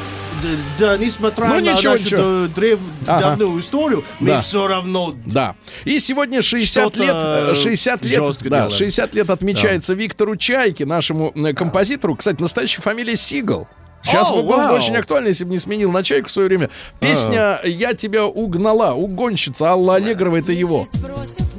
да, 0.79 0.97
несмотря 0.97 1.47
Ну, 1.47 1.55
на 1.55 1.59
ничего, 1.73 1.93
нашу 1.93 2.05
ничего. 2.05 2.47
древ- 2.47 2.79
Ага. 3.07 3.19
давнюю 3.37 3.59
историю, 3.59 4.03
мы 4.19 4.27
Да. 4.29 4.41
все 4.41 4.67
равно 4.67 5.15
Да. 5.25 5.55
И 5.85 5.99
сегодня 5.99 6.41
60 6.41 6.93
Что-то 6.95 6.99
лет, 6.99 7.15
э, 7.15 7.55
60 7.55 8.05
лет, 8.05 8.15
жестко 8.19 8.49
да, 8.49 8.57
делаем. 8.61 8.77
60 8.77 9.13
лет 9.15 9.29
отмечается 9.29 9.93
Виктору 9.93 10.35
Чайке, 10.35 10.85
нашему 10.85 11.31
э, 11.35 11.53
композитору. 11.53 12.15
Кстати, 12.15 12.41
настоящая 12.41 12.81
фамилия 12.81 13.15
Сигал. 13.15 13.67
Сейчас 14.03 14.29
О, 14.29 14.35
бы 14.35 14.43
было 14.43 14.57
бы 14.57 14.63
вау. 14.63 14.75
очень 14.75 14.95
актуально, 14.95 15.29
если 15.29 15.45
бы 15.45 15.51
не 15.51 15.59
сменил 15.59 15.91
на 15.91 16.03
чайку 16.03 16.27
в 16.27 16.31
свое 16.31 16.47
время. 16.49 16.69
Песня 16.99 17.59
«Я 17.63 17.93
тебя 17.93 18.25
угнала», 18.25 18.93
угонщица 18.93 19.69
Алла 19.69 19.95
Аллегрова, 19.95 20.37
это 20.37 20.51
его. 20.51 20.85
Спросят 20.85 21.52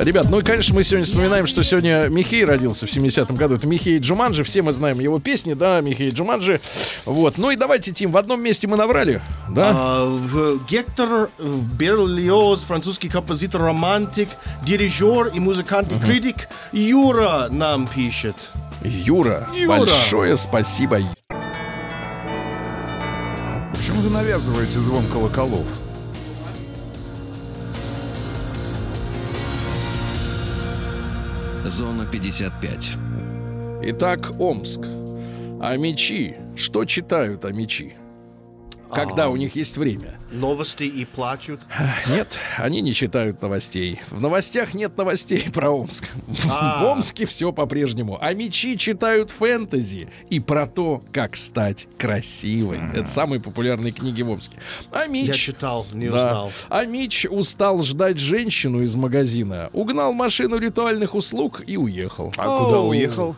Ребят, 0.00 0.28
ну 0.30 0.40
и, 0.40 0.42
конечно, 0.42 0.74
мы 0.74 0.82
сегодня 0.82 1.04
вспоминаем, 1.04 1.46
что 1.46 1.62
сегодня 1.62 2.08
Михей 2.08 2.42
родился 2.46 2.86
в 2.86 2.88
70-м 2.88 3.36
году. 3.36 3.56
Это 3.56 3.66
Михей 3.66 3.98
Джуманджи, 3.98 4.44
все 4.44 4.62
мы 4.62 4.72
знаем 4.72 4.98
его 4.98 5.20
песни, 5.20 5.52
да, 5.52 5.82
Михей 5.82 6.08
Джуманджи. 6.08 6.62
Вот, 7.04 7.36
ну 7.36 7.50
и 7.50 7.56
давайте, 7.56 7.92
Тим, 7.92 8.10
в 8.12 8.16
одном 8.16 8.42
месте 8.42 8.66
мы 8.66 8.78
наврали, 8.78 9.20
да? 9.50 9.72
А, 9.74 10.06
в 10.06 10.66
Гектор 10.66 11.28
Берлиоз, 11.38 12.62
французский 12.62 13.10
композитор, 13.10 13.60
романтик, 13.60 14.30
дирижер 14.62 15.26
и 15.34 15.38
музыкант 15.38 15.92
и 15.92 16.00
критик 16.00 16.48
Юра 16.72 17.48
нам 17.50 17.86
пишет. 17.86 18.36
Юра, 18.82 19.50
Юра. 19.54 19.80
большое 19.80 20.38
спасибо. 20.38 21.00
Почему 23.74 24.00
вы 24.00 24.08
навязываете 24.08 24.78
звон 24.78 25.04
колоколов? 25.12 25.66
Зона 31.70 32.04
55. 32.04 32.92
Итак, 33.82 34.32
Омск. 34.38 34.80
А 35.60 35.76
мечи? 35.76 36.36
Что 36.56 36.84
читают 36.84 37.44
о 37.44 37.52
мечи? 37.52 37.94
Когда 38.92 39.28
у 39.28 39.36
них 39.36 39.56
есть 39.56 39.76
время? 39.76 40.18
Новости 40.32 40.84
и 40.84 41.04
плачут. 41.04 41.60
Нет, 42.08 42.38
они 42.58 42.80
не 42.80 42.94
читают 42.94 43.42
новостей. 43.42 44.00
В 44.10 44.20
новостях 44.20 44.74
нет 44.74 44.96
новостей 44.96 45.44
про 45.52 45.70
Омск. 45.70 46.04
А. 46.50 46.82
В 46.82 46.86
Омске 46.86 47.26
все 47.26 47.52
по-прежнему. 47.52 48.18
А 48.20 48.32
мечи 48.32 48.76
читают 48.76 49.30
фэнтези 49.30 50.08
и 50.28 50.40
про 50.40 50.66
то, 50.66 51.02
как 51.12 51.36
стать 51.36 51.88
красивой. 51.98 52.80
Это 52.94 53.08
самые 53.08 53.40
популярные 53.40 53.92
книги 53.92 54.22
в 54.22 54.30
Омске. 54.30 54.58
А 54.92 55.06
Мич... 55.06 55.26
Я 55.26 55.34
читал, 55.34 55.86
не 55.92 56.08
Да. 56.08 56.14
узнал. 56.14 56.52
А 56.68 56.84
Мич 56.84 57.26
устал 57.28 57.82
ждать 57.82 58.18
женщину 58.18 58.82
из 58.82 58.94
магазина, 58.94 59.70
угнал 59.72 60.12
машину 60.12 60.58
ритуальных 60.58 61.14
услуг 61.14 61.62
и 61.66 61.76
уехал. 61.76 62.32
А 62.36 62.58
куда 62.64 62.80
уехал? 62.80 63.36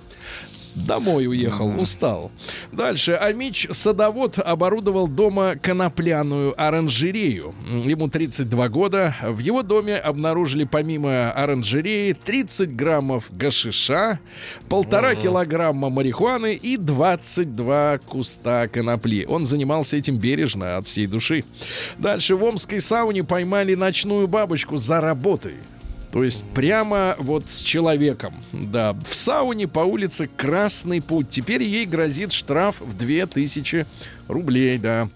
Домой 0.74 1.26
уехал, 1.26 1.68
устал. 1.80 2.30
Дальше. 2.72 3.12
Амич 3.12 3.68
садовод 3.70 4.38
оборудовал 4.38 5.06
дома 5.06 5.56
конопляную 5.56 6.54
оранжерею. 6.60 7.54
Ему 7.84 8.08
32 8.08 8.68
года. 8.68 9.14
В 9.22 9.38
его 9.38 9.62
доме 9.62 9.96
обнаружили 9.96 10.64
помимо 10.64 11.30
оранжереи 11.30 12.12
30 12.12 12.74
граммов 12.74 13.26
гашиша, 13.30 14.18
полтора 14.68 15.14
килограмма 15.14 15.90
марихуаны 15.90 16.54
и 16.54 16.76
22 16.76 17.98
куста 17.98 18.68
конопли. 18.68 19.26
Он 19.28 19.44
занимался 19.46 19.96
этим 19.96 20.16
бережно, 20.16 20.78
от 20.78 20.86
всей 20.86 21.06
души. 21.06 21.44
Дальше 21.98 22.34
в 22.36 22.44
Омской 22.44 22.80
сауне 22.80 23.24
поймали 23.24 23.74
ночную 23.74 24.26
бабочку 24.26 24.78
за 24.78 25.00
работой. 25.00 25.56
То 26.12 26.22
есть 26.22 26.44
прямо 26.54 27.16
вот 27.18 27.48
с 27.48 27.62
человеком. 27.62 28.34
Да, 28.52 28.92
в 29.08 29.14
сауне 29.14 29.66
по 29.66 29.80
улице 29.80 30.28
Красный 30.36 31.00
путь. 31.00 31.30
Теперь 31.30 31.62
ей 31.62 31.86
грозит 31.86 32.32
штраф 32.32 32.76
в 32.80 32.96
2000 32.96 33.86
рублей, 34.28 34.78
да. 34.78 35.08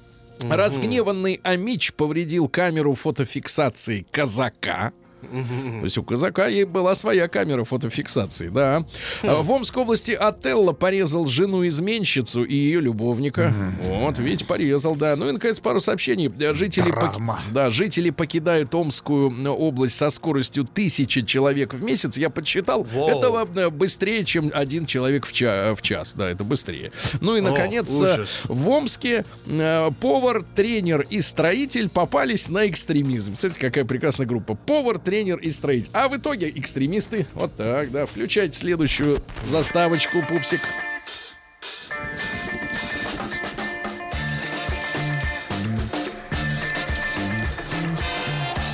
Разгневанный 0.42 1.40
Амич 1.42 1.92
повредил 1.92 2.49
камеру 2.49 2.94
фотофиксации 2.94 4.07
казака. 4.11 4.92
То 5.21 5.85
есть 5.85 5.99
у 5.99 6.03
казака 6.03 6.47
ей 6.47 6.64
была 6.64 6.95
своя 6.95 7.27
камера 7.29 7.64
фотофиксации, 7.64 8.49
да. 8.49 8.85
А 9.23 9.43
В 9.43 9.51
Омской 9.51 9.83
области 9.83 10.12
Отелло 10.12 10.73
порезал 10.73 11.27
жену-изменщицу 11.27 12.45
и 12.45 12.55
ее 12.55 12.81
любовника. 12.81 13.53
Вот, 13.83 14.19
видите, 14.19 14.45
порезал, 14.45 14.95
да. 14.95 15.17
Ну 15.17 15.29
и, 15.29 15.33
наконец, 15.33 15.59
пару 15.59 15.81
сообщений. 15.81 16.31
Э, 16.39 16.55
Жители, 16.55 16.93
пок- 16.93 17.11
Драма. 17.12 17.41
да, 17.53 17.71
жители 17.71 18.11
покидают 18.11 18.75
Омскую 18.75 19.31
э, 19.31 19.49
область 19.49 19.97
со 19.97 20.11
скоростью 20.11 20.64
тысячи 20.64 21.23
человек 21.23 21.75
в 21.75 21.83
месяц. 21.83 22.17
Я 22.17 22.31
подсчитал, 22.31 22.85
Воу. 22.85 23.09
этого 23.09 23.49
э, 23.55 23.71
быстрее, 23.71 24.25
чем 24.25 24.51
один 24.55 24.87
человек 24.87 25.27
в, 25.27 25.33
ча- 25.33 25.75
в 25.75 25.83
час. 25.83 26.14
Да, 26.17 26.31
это 26.31 26.45
быстрее. 26.45 26.93
Ну 27.21 27.37
и, 27.37 27.41
наконец, 27.41 27.91
э, 28.01 28.14
ужас. 28.14 28.43
в 28.45 28.69
Омске 28.69 29.25
э, 29.47 29.91
повар, 30.01 30.45
тренер 30.55 31.05
и 31.11 31.21
строитель 31.21 31.89
попались 31.89 32.49
на 32.49 32.67
экстремизм. 32.69 33.35
Смотрите, 33.37 33.61
какая 33.61 33.85
прекрасная 33.85 34.27
группа. 34.27 34.55
Повар, 34.55 34.99
тренер 34.99 35.16
и 35.23 35.51
строитель. 35.51 35.91
А 35.93 36.09
в 36.09 36.17
итоге 36.17 36.51
экстремисты. 36.51 37.27
Вот 37.35 37.55
так, 37.57 37.91
да. 37.91 38.07
Включайте 38.07 38.59
следующую 38.59 39.19
заставочку, 39.49 40.23
пупсик. 40.29 40.61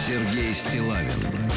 Сергей 0.07 0.53
Стилавин 0.53 1.52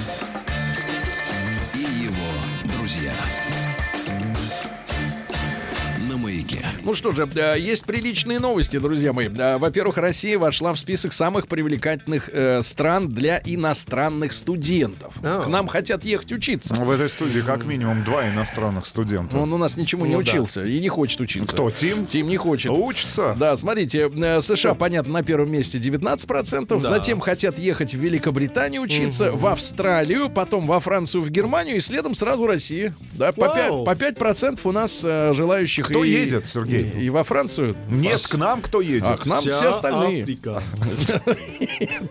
Ну 6.85 6.93
что 6.93 7.11
же, 7.13 7.27
э, 7.35 7.55
есть 7.57 7.83
приличные 7.85 8.37
новости, 8.39 8.77
друзья 8.77 9.11
мои. 9.11 9.27
Э, 9.27 9.57
Во-первых, 9.57 9.97
Россия 9.97 10.37
вошла 10.37 10.71
в 10.71 10.77
список 10.77 11.13
самых 11.13 11.47
привлекательных 11.47 12.29
э, 12.31 12.61
стран 12.61 13.09
для 13.09 13.41
иностранных 13.43 14.33
студентов. 14.33 15.15
А. 15.23 15.41
К 15.41 15.47
нам 15.47 15.67
хотят 15.67 16.05
ехать 16.05 16.31
учиться. 16.31 16.75
В 16.75 16.91
этой 16.91 17.09
студии 17.09 17.39
как 17.39 17.65
минимум 17.65 18.03
два 18.03 18.29
иностранных 18.29 18.85
студента. 18.85 19.35
Он 19.39 19.51
у 19.51 19.57
нас 19.57 19.77
ничему 19.77 20.05
не 20.05 20.13
Ну 20.15 20.21
да. 20.21 20.29
учился 20.29 20.63
и 20.63 20.79
не 20.79 20.87
хочет 20.89 21.19
учиться. 21.21 21.51
Кто, 21.53 21.71
Тим? 21.71 22.05
Тим 22.05 22.27
не 22.27 22.37
хочет. 22.37 22.71
Учится? 22.71 23.35
Да, 23.35 23.57
смотрите, 23.57 24.07
э, 24.15 24.41
США, 24.41 24.75
понятно, 24.75 25.13
на 25.13 25.23
первом 25.23 25.51
месте 25.51 25.79
19%, 25.79 26.83
Да. 26.83 26.89
затем 26.89 27.19
хотят 27.19 27.57
ехать 27.57 27.95
в 27.95 27.97
Великобританию 27.97 28.83
учиться, 28.83 29.31
в 29.31 29.47
Австралию, 29.47 30.29
потом 30.29 30.67
во 30.67 30.79
Францию, 30.79 31.23
в 31.23 31.31
Германию, 31.31 31.77
и 31.77 31.79
следом 31.79 32.13
сразу 32.13 32.45
Россия. 32.45 32.93
Да, 33.13 33.31
по, 33.31 33.47
Вау. 33.47 33.85
5, 33.85 34.15
по 34.17 34.23
5% 34.23 34.59
у 34.65 34.71
нас 34.71 35.01
э, 35.03 35.33
желающих 35.33 35.87
Кто 35.87 36.03
и, 36.03 36.11
едет, 36.11 36.45
Сергей? 36.45 36.74
И, 36.81 37.05
и 37.05 37.09
во 37.09 37.23
Францию. 37.23 37.75
Нет, 37.89 38.25
к 38.27 38.35
нам 38.35 38.61
кто 38.61 38.81
едет? 38.81 39.07
А 39.07 39.17
к 39.17 39.25
нам 39.25 39.39
все 39.39 39.69
остальные. 39.69 40.23
Африка. 40.23 40.61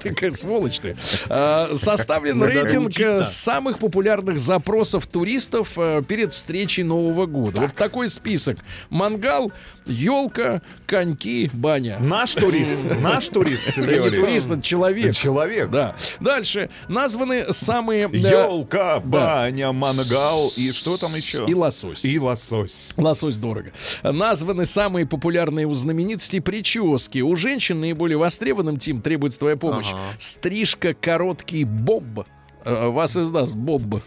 Такая 0.03 0.31
сволочь 0.35 0.79
ты. 0.81 0.97
А, 1.29 1.73
Составлен 1.75 2.43
рейтинг 2.43 2.99
э, 2.99 3.25
самых 3.25 3.79
популярных 3.79 4.39
запросов 4.39 5.07
туристов 5.07 5.71
э, 5.77 6.03
перед 6.07 6.33
встречей 6.33 6.83
Нового 6.83 7.27
года. 7.27 7.63
Вот 7.63 7.75
такой 7.75 8.11
список. 8.11 8.59
Мангал, 8.91 9.53
елка, 9.87 10.63
коньки, 10.87 11.51
баня. 11.53 11.99
Наш 12.01 12.35
турист. 12.35 12.79
Наш 13.01 13.29
турист, 13.29 13.75
Сергей 13.75 13.99
не 13.99 14.11
турист, 14.11 14.51
это 14.51 14.63
человек. 14.63 15.15
Человек. 15.15 15.71
Да. 15.71 15.95
Дальше. 16.21 16.71
Названы 16.89 17.53
самые... 17.53 18.09
э, 18.13 18.17
Елка, 18.17 19.01
баня, 19.01 19.73
мангал 19.73 20.51
и 20.57 20.73
что 20.73 20.97
там 20.97 21.15
еще? 21.15 21.45
И 21.49 21.55
лосось. 21.55 22.05
И 22.05 22.19
лосось. 22.19 22.91
Лосось 22.97 23.37
дорого. 23.37 23.73
Названы 24.03 24.54
самые 24.63 25.07
популярные 25.07 25.67
у 25.67 25.75
знаменитостей 25.75 26.41
прически. 26.41 27.19
У 27.19 27.35
женщин 27.35 27.81
наиболее 27.81 28.17
востребованным, 28.17 28.79
Тим, 28.79 29.03
требуется 29.03 29.41
твоя 29.41 29.57
помощь. 29.57 29.91
Ага. 29.91 30.01
Стрижка 30.19 30.95
короткий 30.95 31.65
боб. 31.65 32.27
Э, 32.65 32.89
Вас 32.89 33.17
издаст 33.17 33.57
боб. 33.57 34.03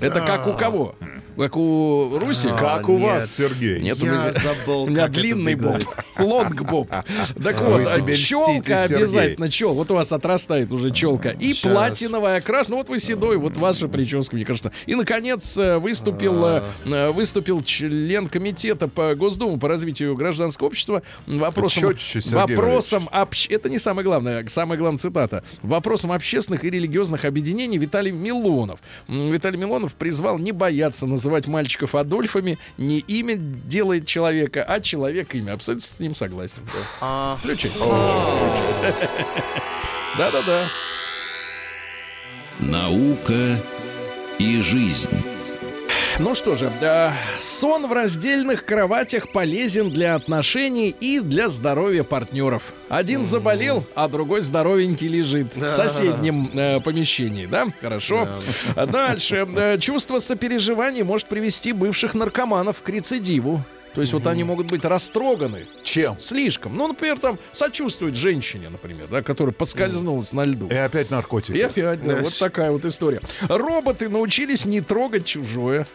Это 0.00 0.20
как 0.20 0.46
у 0.46 0.54
кого? 0.54 0.94
Как 1.36 1.54
у 1.58 2.18
Руси? 2.18 2.48
А, 2.50 2.56
Как 2.56 2.88
у 2.88 2.96
вас, 2.96 3.30
Сергей? 3.30 3.78
Нет, 3.80 4.02
у 4.02 4.06
Я 4.06 4.12
меня, 4.12 4.32
забыл, 4.32 4.84
у 4.84 4.86
меня 4.86 5.02
как 5.02 5.10
это 5.10 5.20
длинный 5.20 5.54
боб. 5.54 5.82
Лонг 6.18 6.62
боб. 6.62 6.88
Так 6.90 7.60
вот, 7.60 7.84
челка 8.16 8.84
обязательно, 8.84 9.50
чел. 9.50 9.74
Вот 9.74 9.90
у 9.90 9.94
вас 9.96 10.12
отрастает 10.12 10.72
уже 10.72 10.90
челка. 10.92 11.32
И 11.32 11.52
платиновая 11.52 12.38
окрас. 12.38 12.68
Ну 12.68 12.76
вот 12.78 12.88
вы 12.88 12.98
седой, 13.00 13.36
вот 13.36 13.54
ваша 13.58 13.86
прическа, 13.86 14.34
мне 14.34 14.46
кажется. 14.46 14.72
И, 14.86 14.94
наконец, 14.94 15.58
э, 15.58 15.76
выступил, 15.78 16.42
А. 16.42 16.64
э, 16.86 17.10
выступил 17.10 17.60
член 17.60 18.28
комитета 18.28 18.88
по 18.88 19.14
Госдуму 19.14 19.58
по 19.58 19.68
развитию 19.68 20.16
гражданского 20.16 20.68
общества 20.68 21.02
вопросом, 21.26 21.94
вопросом 22.32 23.10
общ- 23.12 23.46
это 23.50 23.68
не 23.68 23.78
самое 23.78 24.06
главное, 24.06 24.46
самая 24.48 24.78
главная 24.78 24.98
цитата. 25.00 25.44
Вопросом 25.62 26.12
общественных 26.12 26.64
и 26.64 26.70
религиозных 26.70 27.26
объединений 27.26 27.76
Виталий 27.76 28.10
Милонов. 28.12 28.80
Виталий 29.08 29.58
Милонов 29.58 29.94
призвал 29.94 30.38
не 30.38 30.52
бояться 30.52 31.06
называть 31.06 31.46
мальчиков 31.46 31.94
Адольфами. 31.94 32.58
Не 32.78 32.98
имя 32.98 33.36
делает 33.36 34.06
человека, 34.06 34.62
а 34.62 34.80
человек 34.80 35.34
имя. 35.34 35.52
Абсолютно 35.52 35.86
с 35.86 36.00
ним 36.00 36.14
согласен. 36.14 36.62
Да. 37.00 37.36
Включайте. 37.40 37.78
Да-да-да. 40.18 40.68
Наука 42.60 43.58
и 44.38 44.62
жизнь. 44.62 45.10
Ну 46.18 46.34
что 46.34 46.56
же, 46.56 46.72
э, 46.80 47.10
сон 47.38 47.86
в 47.86 47.92
раздельных 47.92 48.64
кроватях 48.64 49.28
полезен 49.32 49.90
для 49.90 50.14
отношений 50.14 50.88
и 50.88 51.20
для 51.20 51.50
здоровья 51.50 52.04
партнеров. 52.04 52.72
Один 52.88 53.26
заболел, 53.26 53.84
а 53.94 54.08
другой 54.08 54.40
здоровенький 54.40 55.08
лежит 55.08 55.54
в 55.54 55.68
соседнем 55.68 56.48
э, 56.54 56.80
помещении, 56.80 57.44
да? 57.44 57.66
Хорошо. 57.82 58.28
Дальше. 58.74 59.46
Э, 59.56 59.78
Чувство 59.78 60.18
сопереживания 60.18 61.04
может 61.04 61.26
привести 61.28 61.72
бывших 61.72 62.14
наркоманов 62.14 62.80
к 62.80 62.88
рецидиву. 62.88 63.62
То 63.96 64.02
есть 64.02 64.12
вот 64.12 64.26
они 64.26 64.44
могут 64.44 64.66
быть 64.66 64.84
растроганы 64.84 65.66
Чем? 65.82 66.18
слишком. 66.18 66.76
Ну, 66.76 66.86
например, 66.86 67.18
там 67.18 67.38
сочувствуют 67.54 68.14
женщине, 68.14 68.68
например, 68.68 69.06
да, 69.10 69.22
которая 69.22 69.54
поскользнулась 69.54 70.34
на 70.34 70.44
льду. 70.44 70.68
И 70.68 70.74
опять 70.74 71.10
наркотики. 71.10 71.56
И 71.56 71.62
опять, 71.62 72.04
да, 72.04 72.20
вот 72.20 72.38
такая 72.38 72.70
вот 72.70 72.84
история. 72.84 73.22
Роботы 73.48 74.10
научились 74.10 74.66
не 74.66 74.82
трогать 74.82 75.24
чужое. 75.24 75.86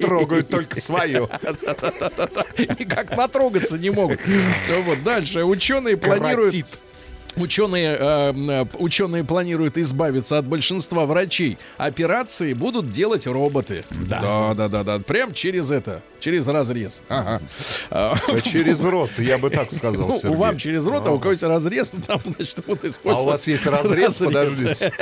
Трогают 0.00 0.48
только 0.48 0.80
свое. 0.80 1.28
Никак 2.58 3.16
натрогаться 3.16 3.78
не 3.78 3.90
могут. 3.90 4.18
Вот 4.84 5.04
дальше. 5.04 5.44
Ученые 5.44 5.96
планируют... 5.96 6.52
Ученые, 7.36 7.96
э, 7.98 8.32
э, 8.34 8.64
ученые 8.78 9.24
планируют 9.24 9.78
избавиться 9.78 10.38
от 10.38 10.44
большинства 10.44 11.06
врачей. 11.06 11.56
Операции 11.78 12.52
будут 12.52 12.90
делать 12.90 13.26
роботы. 13.26 13.84
Да, 13.90 14.52
да, 14.54 14.68
да, 14.68 14.82
да. 14.84 14.98
Прям 14.98 15.32
через 15.32 15.70
это, 15.70 16.02
через 16.20 16.46
разрез. 16.48 17.00
Ага. 17.08 17.40
А, 17.90 18.14
А 18.28 18.40
Через 18.40 18.82
рот, 18.84 19.10
я 19.18 19.38
бы 19.38 19.48
так 19.50 19.72
сказал, 19.72 20.08
Ну, 20.08 20.16
у 20.16 20.18
Сергей. 20.20 20.36
вам 20.36 20.56
через 20.58 20.84
рот, 20.86 21.06
а 21.06 21.12
у 21.12 21.18
кого-нибудь 21.18 21.42
разрез, 21.48 21.92
там, 22.06 22.20
значит, 22.36 22.64
будут 22.66 22.84
А 22.84 22.88
использовать. 22.88 23.26
у 23.26 23.30
вас 23.30 23.46
есть 23.48 23.66
разрез? 23.66 24.16
Подождите. 24.18 24.92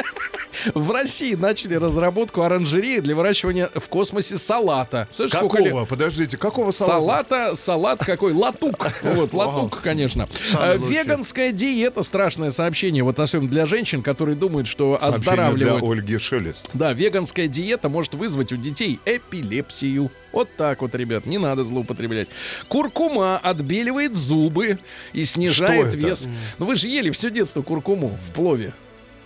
В 0.74 0.90
России 0.90 1.34
начали 1.34 1.74
разработку 1.74 2.42
оранжереи 2.42 2.98
для 2.98 3.14
выращивания 3.14 3.70
в 3.74 3.88
космосе 3.88 4.36
салата. 4.38 5.08
Лет? 5.18 5.30
Какого? 5.30 5.84
Подождите, 5.84 6.36
какого 6.36 6.70
салата? 6.70 7.30
Салата, 7.30 7.56
салат 7.56 8.04
какой? 8.04 8.32
Латук. 8.32 8.88
Вот, 9.02 9.32
латук, 9.32 9.80
конечно. 9.80 10.28
Э. 10.58 10.76
Веганская 10.76 11.52
диета, 11.52 12.02
страшное 12.20 12.50
сообщение, 12.50 13.02
вот 13.02 13.18
особенно 13.18 13.48
для 13.48 13.64
женщин, 13.64 14.02
которые 14.02 14.36
думают, 14.36 14.68
что 14.68 14.98
Сообщение 15.00 15.22
для 15.22 15.32
оздоравливают. 15.32 15.84
Ольги 15.84 16.18
Шелест. 16.18 16.70
Да, 16.74 16.92
веганская 16.92 17.48
диета 17.48 17.88
может 17.88 18.12
вызвать 18.12 18.52
у 18.52 18.56
детей 18.56 19.00
эпилепсию. 19.06 20.10
Вот 20.30 20.50
так 20.54 20.82
вот, 20.82 20.94
ребят, 20.94 21.24
не 21.24 21.38
надо 21.38 21.64
злоупотреблять. 21.64 22.28
Куркума 22.68 23.38
отбеливает 23.38 24.14
зубы 24.16 24.78
и 25.14 25.24
снижает 25.24 25.94
вес. 25.94 26.28
Ну 26.58 26.66
вы 26.66 26.76
же 26.76 26.88
ели 26.88 27.08
все 27.08 27.30
детство 27.30 27.62
куркуму 27.62 28.18
в 28.28 28.34
плове. 28.34 28.74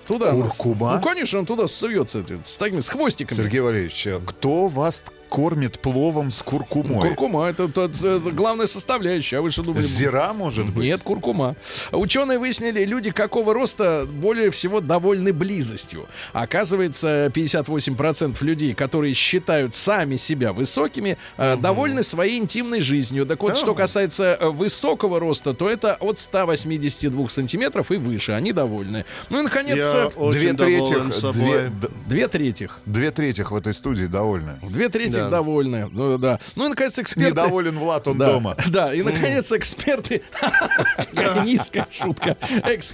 Туда 0.07 0.31
Куркума? 0.31 0.95
Ну, 0.95 1.03
конечно, 1.03 1.41
он 1.41 1.47
туда 1.47 1.67
суется, 1.67 2.25
с 2.45 2.57
такими, 2.59 2.81
с 2.81 2.91
хвостиками. 2.91 3.37
Сергей 3.37 3.61
Валерьевич, 3.61 4.07
а 4.07 4.21
кто 4.25 4.69
вас 4.69 5.03
кормит 5.29 5.79
пловом 5.79 6.31
с 6.31 6.43
куркумой. 6.43 7.01
Куркума 7.09 7.47
это, 7.47 7.65
это- 7.65 7.83
это 7.85 8.31
главная 8.31 8.67
составляющая. 8.67 9.39
А 9.39 9.43
вы 9.43 9.51
что 9.51 9.63
думали? 9.63 9.83
Зира, 9.83 10.33
может 10.33 10.67
быть? 10.67 10.85
Нет, 10.85 11.03
куркума. 11.03 11.57
Ученые 11.93 12.39
выяснили, 12.39 12.85
люди 12.85 13.11
какого 13.11 13.53
роста 13.55 14.07
более 14.09 14.51
всего 14.51 14.81
довольны 14.81 15.33
близостью. 15.33 16.07
Оказывается, 16.33 17.31
58% 17.35 18.43
людей, 18.43 18.75
которые 18.75 19.15
считают 19.15 19.75
сами 19.75 20.17
себя 20.17 20.53
высокими, 20.53 21.17
э, 21.37 21.57
довольны 21.57 22.03
своей 22.03 22.39
интимной 22.39 22.81
жизнью. 22.81 23.27
Так 23.27 23.43
вот, 23.43 23.57
что 23.57 23.75
касается 23.75 24.37
э, 24.41 24.49
высокого 24.49 25.19
роста, 25.19 25.53
то 25.55 25.69
это 25.69 25.95
от 26.01 26.19
182 26.19 27.29
сантиметров 27.29 27.91
и 27.91 27.97
выше. 27.97 28.33
Они 28.33 28.53
довольны. 28.53 29.05
Ну 29.31 29.41
и, 29.41 29.43
наконец, 29.43 29.77
Я 29.77 30.11
э, 30.15 30.31
Две 30.33 30.53
трети, 30.53 31.33
две, 31.33 31.71
две 32.07 32.29
третьих. 32.29 32.81
две 32.87 33.11
трети 33.11 33.43
в 33.43 33.55
этой 33.55 33.75
студии 33.75 34.05
довольны. 34.07 34.55
Две 34.63 34.89
трети 34.89 35.14
Да. 35.17 35.31
довольны. 35.31 35.89
Ну, 35.93 36.19
да. 36.19 36.41
ну 36.57 36.67
и, 36.67 36.69
наконец, 36.69 36.99
эксперты... 36.99 37.31
Недоволен 37.31 37.79
Влад, 37.79 38.09
он 38.09 38.19
да, 38.19 38.27
дома. 38.33 38.57
Да, 38.69 38.95
и 38.95 39.03
наконец 39.03 39.53
эксперты. 39.53 40.23
Низкая 41.45 41.87
шутка. 41.91 42.37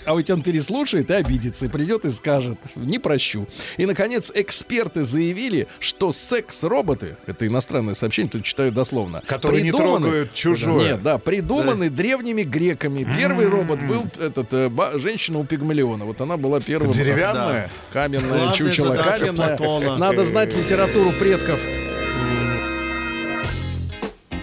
А 0.04 0.14
ведь 0.14 0.30
он 0.30 0.42
переслушает 0.42 1.10
и 1.10 1.14
обидится, 1.14 1.66
и 1.66 1.68
придет 1.68 2.04
и 2.04 2.10
скажет: 2.10 2.58
не 2.74 2.98
прощу. 2.98 3.46
И 3.76 3.86
наконец 3.86 4.30
эксперты 4.34 5.02
заявили, 5.02 5.66
что 5.78 6.12
секс-роботы, 6.12 7.16
это 7.26 7.46
иностранное 7.46 7.94
сообщение, 7.94 8.30
тут 8.30 8.44
читаю 8.44 8.72
дословно. 8.72 9.22
Которые 9.26 9.62
не 9.62 9.72
трогают 9.72 10.34
чужое. 10.34 10.92
Нет, 10.92 11.02
да, 11.02 11.18
придуманы 11.18 11.90
древними 11.90 12.42
греками. 12.42 13.06
Первый 13.16 13.48
робот 13.48 13.80
был 13.80 14.04
этот 14.18 14.48
э, 14.52 14.70
женщина 14.96 15.38
у 15.38 15.44
Пигмалиона. 15.44 16.04
Вот 16.04 16.20
она 16.20 16.36
была 16.36 16.60
первым. 16.60 16.90
Деревянная? 16.90 17.70
Каменное 17.92 18.50
Главная 18.50 18.54
чучело, 18.54 18.94
каменное. 18.94 19.96
Надо 19.98 20.24
знать 20.24 20.56
литературу 20.56 21.10
предков. 21.18 21.58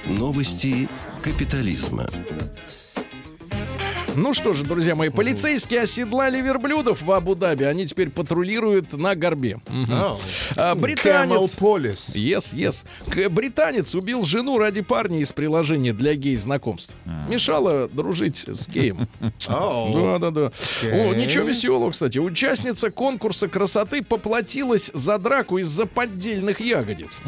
Новости 0.09 0.87
капитализма. 1.21 2.07
Ну 4.17 4.33
что 4.33 4.53
же, 4.53 4.63
друзья 4.63 4.95
мои, 4.95 5.09
полицейские 5.09 5.81
оседлали 5.81 6.41
верблюдов 6.41 7.03
в 7.03 7.11
Абу-Даби. 7.11 7.65
Они 7.65 7.85
теперь 7.85 8.09
патрулируют 8.09 8.93
на 8.93 9.13
горбе. 9.13 9.59
А, 10.55 10.73
британец... 10.73 11.55
Yes, 12.15 12.55
yes. 12.55 13.29
Британец 13.29 13.93
убил 13.93 14.25
жену 14.25 14.57
ради 14.57 14.81
парня 14.81 15.19
из 15.19 15.31
приложения 15.31 15.93
для 15.93 16.15
гей-знакомств. 16.15 16.95
Мешала 17.29 17.87
дружить 17.89 18.47
с 18.47 18.67
геем. 18.67 19.07
Ау. 19.47 19.93
Да, 19.93 20.17
да, 20.17 20.31
да. 20.31 20.51
Окей. 20.81 20.91
О, 20.91 21.13
ничего 21.13 21.45
веселого, 21.45 21.91
кстати. 21.91 22.17
Участница 22.17 22.89
конкурса 22.89 23.47
красоты 23.47 24.01
поплатилась 24.01 24.89
за 24.95 25.19
драку 25.19 25.59
из-за 25.59 25.85
поддельных 25.85 26.59
ягодиц. 26.59 27.21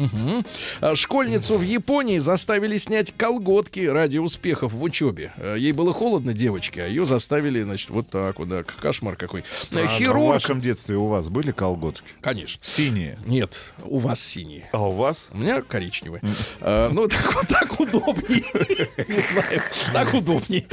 А 0.80 0.96
Школьницу 0.96 1.56
в 1.56 1.62
Японии 1.62 2.18
заставили 2.18 2.78
снять 2.78 3.14
колготки 3.16 3.86
ради 3.86 4.18
успехов 4.18 4.72
в 4.72 4.82
учебе. 4.82 5.32
Ей 5.56 5.70
было 5.70 5.92
холодно, 5.92 6.32
девочки, 6.32 6.79
а 6.80 6.86
ее 6.86 7.06
заставили, 7.06 7.62
значит, 7.62 7.90
вот 7.90 8.08
так 8.08 8.38
вот, 8.38 8.48
да, 8.48 8.62
кошмар 8.62 9.16
какой. 9.16 9.40
Э, 9.72 9.84
А 9.84 9.86
в 9.86 9.98
Хирург... 9.98 10.28
вашем 10.28 10.60
детстве 10.60 10.96
у 10.96 11.06
вас 11.06 11.28
были 11.28 11.52
колготки? 11.52 12.04
Конечно. 12.20 12.58
Синие. 12.62 13.18
Нет, 13.26 13.74
у 13.84 13.98
вас 13.98 14.20
синие. 14.20 14.68
А 14.72 14.88
у 14.88 14.92
вас? 14.92 15.28
У 15.32 15.38
меня 15.38 15.62
коричневый. 15.62 16.20
А, 16.60 16.90
ну, 16.90 17.06
так, 17.08 17.34
вот 17.34 17.48
так 17.48 17.80
удобнее. 17.80 18.44
Не 19.08 19.20
знаю, 19.20 19.60
так 19.92 20.14
удобнее. 20.14 20.64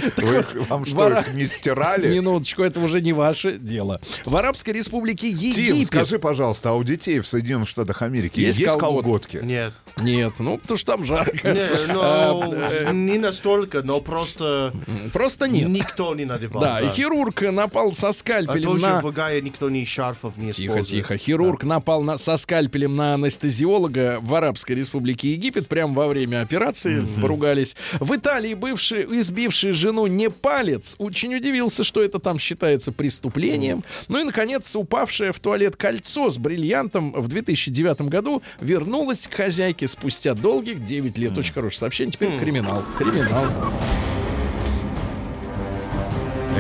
Вам 0.70 0.86
что, 0.86 1.24
не 1.34 1.46
стирали? 1.46 2.14
Минуточку, 2.14 2.64
это 2.64 2.80
уже 2.80 3.02
не 3.02 3.14
ваше 3.14 3.58
дело. 3.58 4.00
В 4.26 4.36
Арабской 4.36 4.72
Республике 4.72 5.30
Египет... 5.30 5.88
скажи, 5.88 6.20
пожалуйста, 6.20 6.70
а 6.70 6.74
у 6.74 6.84
детей 6.84 7.20
в 7.20 7.28
Соединенных 7.28 7.70
Штатах 7.70 8.02
Америки 8.02 8.40
Есть 8.40 8.64
колготки? 8.64 8.80
колготки? 8.80 9.40
Нет. 9.44 9.74
Нет, 9.98 10.34
ну, 10.40 10.58
потому 10.58 10.78
что 10.78 10.98
там 10.98 11.06
жарко. 11.06 11.54
Не, 11.54 11.68
А, 12.00 12.34
ну, 12.34 12.54
э, 12.54 12.92
не 12.94 13.18
настолько, 13.18 13.82
но 13.82 14.00
просто 14.02 14.74
Просто 15.14 15.48
нет. 15.48 15.70
Никто 15.98 16.16
не 16.16 16.26
надевал. 16.26 16.62
Да, 16.62 16.82
и 16.82 16.90
хирург 16.90 17.42
напал 17.42 17.94
со 17.94 18.10
А 18.10 18.14
скальпелем 18.14 18.78
на... 18.78 19.02
в 19.02 19.12
Гае 19.12 19.42
никто 19.42 19.70
ни 19.70 19.84
шарфов 19.84 20.38
не 20.38 20.52
Тихо, 20.52 20.84
тихо. 20.84 21.18
Хирург 21.18 21.64
напал 21.64 22.04
на, 22.04 22.18
со 22.18 22.38
скальпелем 22.38 22.96
на 22.96 23.16
анестезиолога 23.16 24.20
в 24.22 24.34
Арабской 24.36 24.74
Республике 24.74 25.32
Египет 25.32 25.68
прямо 25.68 25.94
во 25.94 26.08
время 26.08 26.42
операции. 26.42 27.06
Поругались. 27.22 27.76
В 28.00 28.16
Италии 28.16 28.54
бывший, 28.54 29.04
избивший 29.20 29.72
жену 29.72 30.08
непалец 30.08 30.96
очень 30.98 31.36
удивился, 31.36 31.84
что 31.84 32.04
это 32.04 32.20
там 32.20 32.40
считается 32.40 32.92
преступлением. 32.92 33.84
Ну 34.08 34.20
и, 34.20 34.24
наконец, 34.24 34.76
упавшее 34.76 35.32
в 35.32 35.40
туалет 35.40 35.76
кольцо 35.76 36.30
с 36.30 36.38
бриллиантом 36.38 37.12
в 37.12 37.28
2009 37.28 38.02
году 38.02 38.42
вернулось 38.60 39.28
к 39.28 39.34
хозяйке 39.34 39.88
спустя 39.88 40.34
долгих 40.34 40.84
9 40.84 41.18
лет. 41.18 41.38
Очень 41.38 41.54
хорошее 41.54 41.80
сообщение. 41.80 42.12
Теперь 42.12 42.38
криминал. 42.40 42.84
Криминал. 42.98 43.46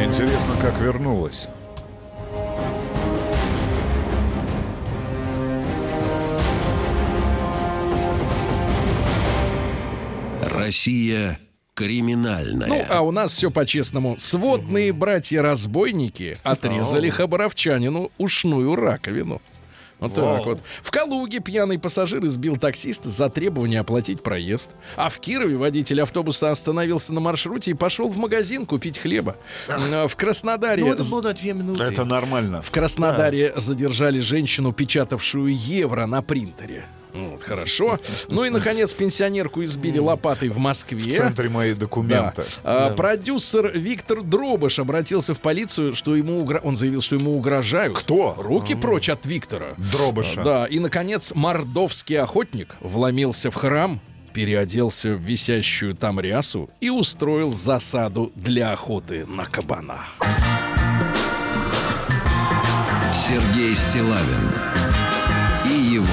Интересно, 0.03 0.55
как 0.61 0.79
вернулась. 0.79 1.47
Россия 10.43 11.39
криминальная. 11.73 12.67
Ну, 12.67 12.85
а 12.89 13.01
у 13.01 13.11
нас 13.11 13.35
все 13.35 13.51
по-честному. 13.51 14.17
Сводные 14.17 14.91
братья-разбойники 14.93 16.37
отрезали 16.43 17.09
хабаровчанину 17.09 18.11
ушную 18.17 18.75
раковину. 18.75 19.41
Вот 19.99 20.13
так 20.13 20.45
вот. 20.45 20.59
В 20.83 20.91
Калуге 20.91 21.39
пьяный 21.39 21.79
пассажир 21.79 22.23
избил 22.25 22.57
таксиста 22.57 23.09
за 23.09 23.29
требование 23.29 23.79
оплатить 23.79 24.21
проезд. 24.21 24.71
А 24.95 25.09
в 25.09 25.19
Кирове 25.19 25.57
водитель 25.57 26.01
автобуса 26.01 26.51
остановился 26.51 27.13
на 27.13 27.19
маршруте 27.19 27.71
и 27.71 27.73
пошел 27.73 28.07
в 28.09 28.17
магазин 28.17 28.65
купить 28.65 28.99
хлеба. 28.99 29.35
М, 29.67 30.07
В 30.07 30.15
Краснодаре... 30.15 30.83
Ну, 30.85 30.93
это 30.93 31.03
было 31.03 31.21
на 31.23 31.33
две 31.33 31.53
минуты. 31.53 31.83
Это 31.83 32.05
нормально. 32.05 32.61
в 32.61 32.69
Краснодаре 32.71 33.53
задержали 33.55 34.19
женщину, 34.19 34.71
печатавшую 34.71 35.55
евро 35.57 36.05
на 36.05 36.21
принтере. 36.21 36.85
Вот, 37.13 37.41
хорошо. 37.43 37.99
Ну 38.29 38.43
и, 38.45 38.49
наконец, 38.49 38.93
пенсионерку 38.93 39.63
избили 39.63 39.97
лопатой 39.99 40.49
в 40.49 40.57
Москве. 40.57 40.97
В 41.11 41.17
центре 41.17 41.49
мои 41.49 41.73
Да. 41.73 41.79
документы. 41.79 42.43
А, 42.63 42.91
Продюсер 42.95 43.71
Виктор 43.77 44.21
Дробыш 44.21 44.79
обратился 44.79 45.33
в 45.33 45.39
полицию, 45.39 45.95
что 45.95 46.15
ему 46.15 46.43
угро- 46.43 46.61
он 46.63 46.77
заявил, 46.77 47.01
что 47.01 47.15
ему 47.15 47.35
угрожают. 47.35 47.97
Кто? 47.97 48.35
Руки 48.37 48.75
прочь 48.75 49.09
от 49.09 49.25
Виктора. 49.25 49.67
Дробыша. 49.77 50.43
Да, 50.43 50.65
и, 50.65 50.79
наконец, 50.79 51.33
мордовский 51.33 52.19
охотник 52.19 52.75
вломился 52.81 53.49
в 53.51 53.55
храм, 53.55 53.99
переоделся 54.33 55.09
в 55.15 55.21
висящую 55.21 55.95
там 55.95 56.19
рясу 56.19 56.69
и 56.81 56.89
устроил 56.91 57.53
засаду 57.53 58.31
для 58.35 58.73
охоты 58.73 59.25
на 59.25 59.45
кабана. 59.45 60.01
Сергей 63.13 63.75
Стилавин 63.75 64.51
и 65.65 65.69
его 65.95 66.05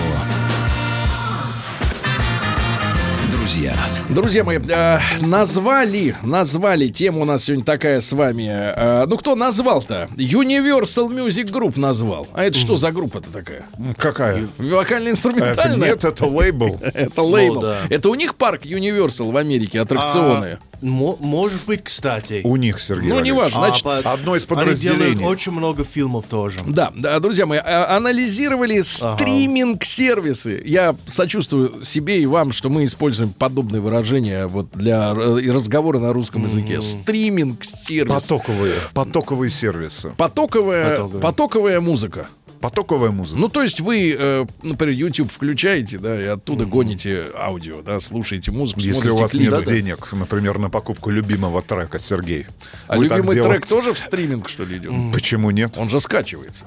друзья. 3.54 3.74
Друзья 4.08 4.44
мои, 4.44 4.58
э, 4.58 4.98
назвали, 5.20 6.16
назвали, 6.24 6.88
тема 6.88 7.20
у 7.20 7.24
нас 7.24 7.44
сегодня 7.44 7.64
такая 7.64 8.00
с 8.00 8.12
вами. 8.12 8.48
э, 8.48 9.06
ну, 9.06 9.16
кто 9.16 9.36
назвал-то? 9.36 10.08
Universal 10.16 11.08
Music 11.08 11.52
Group 11.52 11.78
назвал. 11.78 12.26
А 12.34 12.44
это 12.44 12.58
что 12.58 12.76
за 12.76 12.90
группа-то 12.90 13.30
такая? 13.30 13.64
Какая? 13.96 14.44
Это, 14.44 14.48
Вокально-инструментальная? 14.58 15.88
нет, 15.90 16.04
это 16.04 16.26
лейбл. 16.26 16.80
Это 16.94 17.22
лейбл. 17.22 17.54
Ну, 17.54 17.60
да. 17.60 17.78
Это 17.90 18.08
у 18.08 18.14
них 18.16 18.34
парк 18.34 18.62
Universal 18.64 19.30
в 19.30 19.36
Америке, 19.36 19.80
аттракционы. 19.80 20.58
А, 20.60 20.73
может 20.84 21.66
быть, 21.66 21.82
кстати. 21.84 22.40
У 22.44 22.56
них, 22.56 22.80
Сергей 22.80 23.08
Ну, 23.10 23.20
неважно. 23.20 23.60
Значит, 23.60 23.82
по- 23.84 23.98
одно 23.98 24.36
из 24.36 24.44
подразделений. 24.46 25.24
очень 25.24 25.52
много 25.52 25.84
фильмов 25.84 26.26
тоже. 26.28 26.58
Да, 26.66 26.92
да, 26.96 27.18
друзья 27.20 27.46
мои, 27.46 27.58
а- 27.58 27.96
анализировали 27.96 28.80
стриминг-сервисы. 28.82 30.62
Я 30.64 30.94
сочувствую 31.06 31.84
себе 31.84 32.20
и 32.20 32.26
вам, 32.26 32.52
что 32.52 32.68
мы 32.68 32.84
используем 32.84 33.30
подобные 33.32 33.80
выражения 33.80 34.46
вот 34.46 34.68
для 34.72 35.12
э, 35.16 35.50
разговора 35.52 35.98
на 35.98 36.12
русском 36.12 36.44
языке. 36.44 36.80
Стриминг-сервис. 36.80 38.12
Потоковые. 38.12 38.74
Потоковые 38.92 39.50
сервисы. 39.50 40.12
Потоковая, 40.16 40.90
Потоковая. 40.90 41.20
потоковая 41.22 41.80
музыка. 41.80 42.26
Потоковая 42.64 43.10
музыка. 43.10 43.38
Ну, 43.38 43.50
то 43.50 43.62
есть 43.62 43.80
вы, 43.80 44.16
э, 44.18 44.46
например, 44.62 44.94
YouTube 44.94 45.30
включаете, 45.30 45.98
да, 45.98 46.18
и 46.18 46.24
оттуда 46.24 46.64
гоните 46.64 47.26
аудио, 47.36 47.82
да, 47.82 48.00
слушаете 48.00 48.52
музыку, 48.52 48.80
Если 48.80 49.10
у 49.10 49.16
вас 49.16 49.32
клипы. 49.32 49.54
нет 49.56 49.64
денег, 49.66 50.08
например, 50.12 50.58
на 50.58 50.70
покупку 50.70 51.10
любимого 51.10 51.60
трека, 51.60 51.98
Сергей. 51.98 52.46
А 52.88 52.96
любимый 52.96 53.32
трек 53.32 53.34
делаете? 53.34 53.66
тоже 53.68 53.92
в 53.92 53.98
стриминг, 53.98 54.48
что 54.48 54.64
ли, 54.64 54.78
идет? 54.78 54.92
Почему 55.12 55.50
нет? 55.50 55.76
Он 55.76 55.90
же 55.90 56.00
скачивается. 56.00 56.64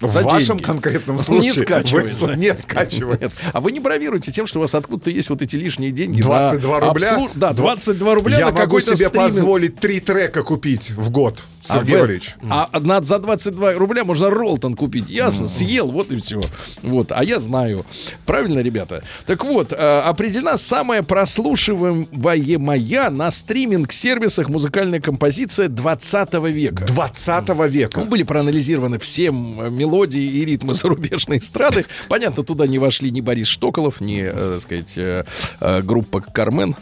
В 0.00 0.08
за 0.08 0.22
вашем 0.22 0.58
деньги. 0.58 0.62
конкретном 0.70 1.16
Он 1.16 1.22
случае 1.22 1.50
не 1.50 1.52
скачивается. 1.58 2.26
вы- 2.26 2.36
не 2.36 2.54
скачивается. 2.54 3.42
А 3.52 3.60
вы 3.60 3.72
не 3.72 3.80
бравируете 3.80 4.30
тем, 4.30 4.46
что 4.46 4.60
у 4.60 4.62
вас 4.62 4.72
откуда-то 4.76 5.10
есть 5.10 5.30
вот 5.30 5.42
эти 5.42 5.56
лишние 5.56 5.90
деньги. 5.90 6.22
22 6.22 6.78
на 6.80 6.86
рубля? 6.86 7.16
обслуж- 7.16 7.30
Да, 7.34 7.52
22 7.52 8.14
рубля 8.14 8.38
Я 8.38 8.52
могу 8.52 8.78
себе 8.78 8.94
стриминг. 8.96 9.14
позволить 9.14 9.76
три 9.80 9.98
трека 9.98 10.44
купить 10.44 10.92
в 10.92 11.10
год, 11.10 11.42
Сергей 11.62 11.94
вы- 11.94 12.00
Валерьевич. 12.00 12.36
А 12.48 12.68
на- 12.80 13.02
за 13.02 13.18
22 13.18 13.74
рубля 13.74 14.04
можно 14.04 14.30
Ролтон 14.30 14.74
купить 14.74 15.08
Ясно, 15.08 15.48
съел, 15.48 15.90
вот 15.90 16.10
и 16.12 16.20
все. 16.20 16.40
Вот, 16.82 17.12
а 17.12 17.22
я 17.24 17.40
знаю. 17.40 17.84
Правильно, 18.26 18.60
ребята? 18.60 19.02
Так 19.26 19.44
вот, 19.44 19.72
э, 19.72 19.76
определена 19.76 20.56
самая 20.56 21.02
прослушиваемая 21.02 23.10
на 23.10 23.30
стриминг-сервисах 23.30 24.48
музыкальная 24.48 25.00
композиция 25.00 25.68
20 25.68 26.50
века. 26.50 26.84
20 26.86 27.66
века. 27.68 28.00
Ну, 28.00 28.06
были 28.06 28.22
проанализированы 28.22 28.98
все 28.98 29.30
мелодии 29.30 30.22
и 30.22 30.44
ритмы 30.44 30.74
зарубежной 30.78 31.38
эстрады. 31.38 31.84
Понятно, 32.08 32.44
туда 32.44 32.66
не 32.66 32.78
вошли 32.78 33.10
ни 33.10 33.20
Борис 33.20 33.48
Штоколов, 33.48 34.00
ни, 34.00 34.22
э, 34.22 34.52
так 34.54 34.62
сказать, 34.62 34.92
э, 34.96 35.24
группа 35.82 36.20
Кармен. 36.20 36.76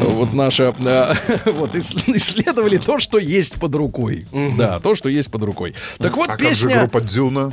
Вот 0.00 0.32
наша. 0.32 0.72
вот 1.46 1.74
ис- 1.74 2.02
исследовали 2.16 2.76
то, 2.76 2.98
что 2.98 3.18
есть 3.18 3.54
под 3.60 3.74
рукой. 3.74 4.26
Да, 4.56 4.78
то, 4.80 4.94
что 4.94 5.08
есть 5.08 5.30
под 5.30 5.42
рукой. 5.44 5.74
Так 5.98 6.16
вот, 6.16 6.28
А 6.28 6.36
как 6.36 6.40
же 6.40 6.48
песня... 6.48 6.78
группа 6.80 7.00
Дюна? 7.00 7.52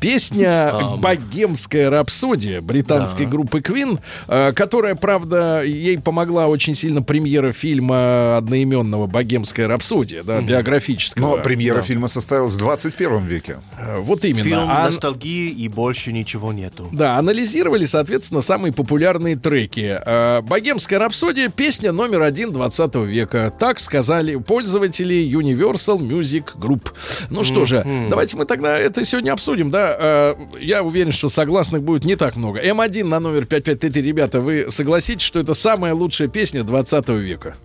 Песня 0.00 0.72
«Богемская 0.98 1.90
рапсодия» 1.90 2.60
британской 2.60 3.26
группы 3.26 3.58
Queen, 3.60 3.98
э, 4.28 4.52
которая, 4.52 4.94
правда, 4.94 5.62
ей 5.64 5.98
помогла 5.98 6.46
очень 6.46 6.76
сильно 6.76 7.02
премьера 7.02 7.52
фильма 7.52 8.36
одноименного 8.36 9.06
«Богемская 9.06 9.66
рапсодия», 9.66 10.22
да, 10.22 10.40
биографического. 10.40 11.36
Но 11.36 11.42
премьера 11.42 11.76
Да. 11.76 11.82
фильма 11.82 12.08
состоялась 12.08 12.52
в 12.54 12.58
21 12.58 13.20
веке. 13.22 13.56
Э, 13.78 13.98
Вот 13.98 14.24
именно. 14.24 14.44
Фильм 14.44 14.58
А- 14.68 14.86
ностальгии 14.86 15.50
и 15.50 15.68
больше 15.68 16.12
ничего 16.12 16.52
нету. 16.52 16.88
Да, 16.92 17.16
анализировали, 17.18 17.84
соответственно, 17.84 18.42
самые 18.42 18.72
популярные 18.72 19.36
треки. 19.36 19.98
Э, 20.04 20.40
«Богемская 20.42 20.98
рапсодия»— 20.98 21.48
песня 21.54 21.92
номер 21.92 22.22
один 22.22 22.52
20 22.52 23.04
века. 23.04 23.52
Так 23.58 23.80
сказали 23.80 24.36
пользователи 24.36 25.16
Universal 25.28 25.98
Music 25.98 26.56
Group. 26.56 26.92
Ну 27.30 27.42
что 27.44 27.66
же, 27.66 27.84
давайте 28.08 28.36
мы 28.36 28.44
тогда 28.44 28.78
это 28.78 29.04
сегодня 29.04 29.32
обсудим, 29.32 29.70
да? 29.70 29.87
Э, 29.98 30.34
Я 30.60 30.82
уверен, 30.82 31.12
что 31.12 31.28
согласных 31.28 31.82
будет 31.82 32.04
не 32.04 32.16
так 32.16 32.36
много. 32.36 32.60
М1 32.60 33.04
на 33.04 33.20
номер 33.20 33.46
5533, 33.46 34.02
ребята, 34.02 34.40
вы 34.40 34.66
согласитесь, 34.70 35.22
что 35.22 35.40
это 35.40 35.54
самая 35.54 35.94
лучшая 35.94 36.28
песня 36.28 36.62
20 36.64 37.08
века? 37.10 37.56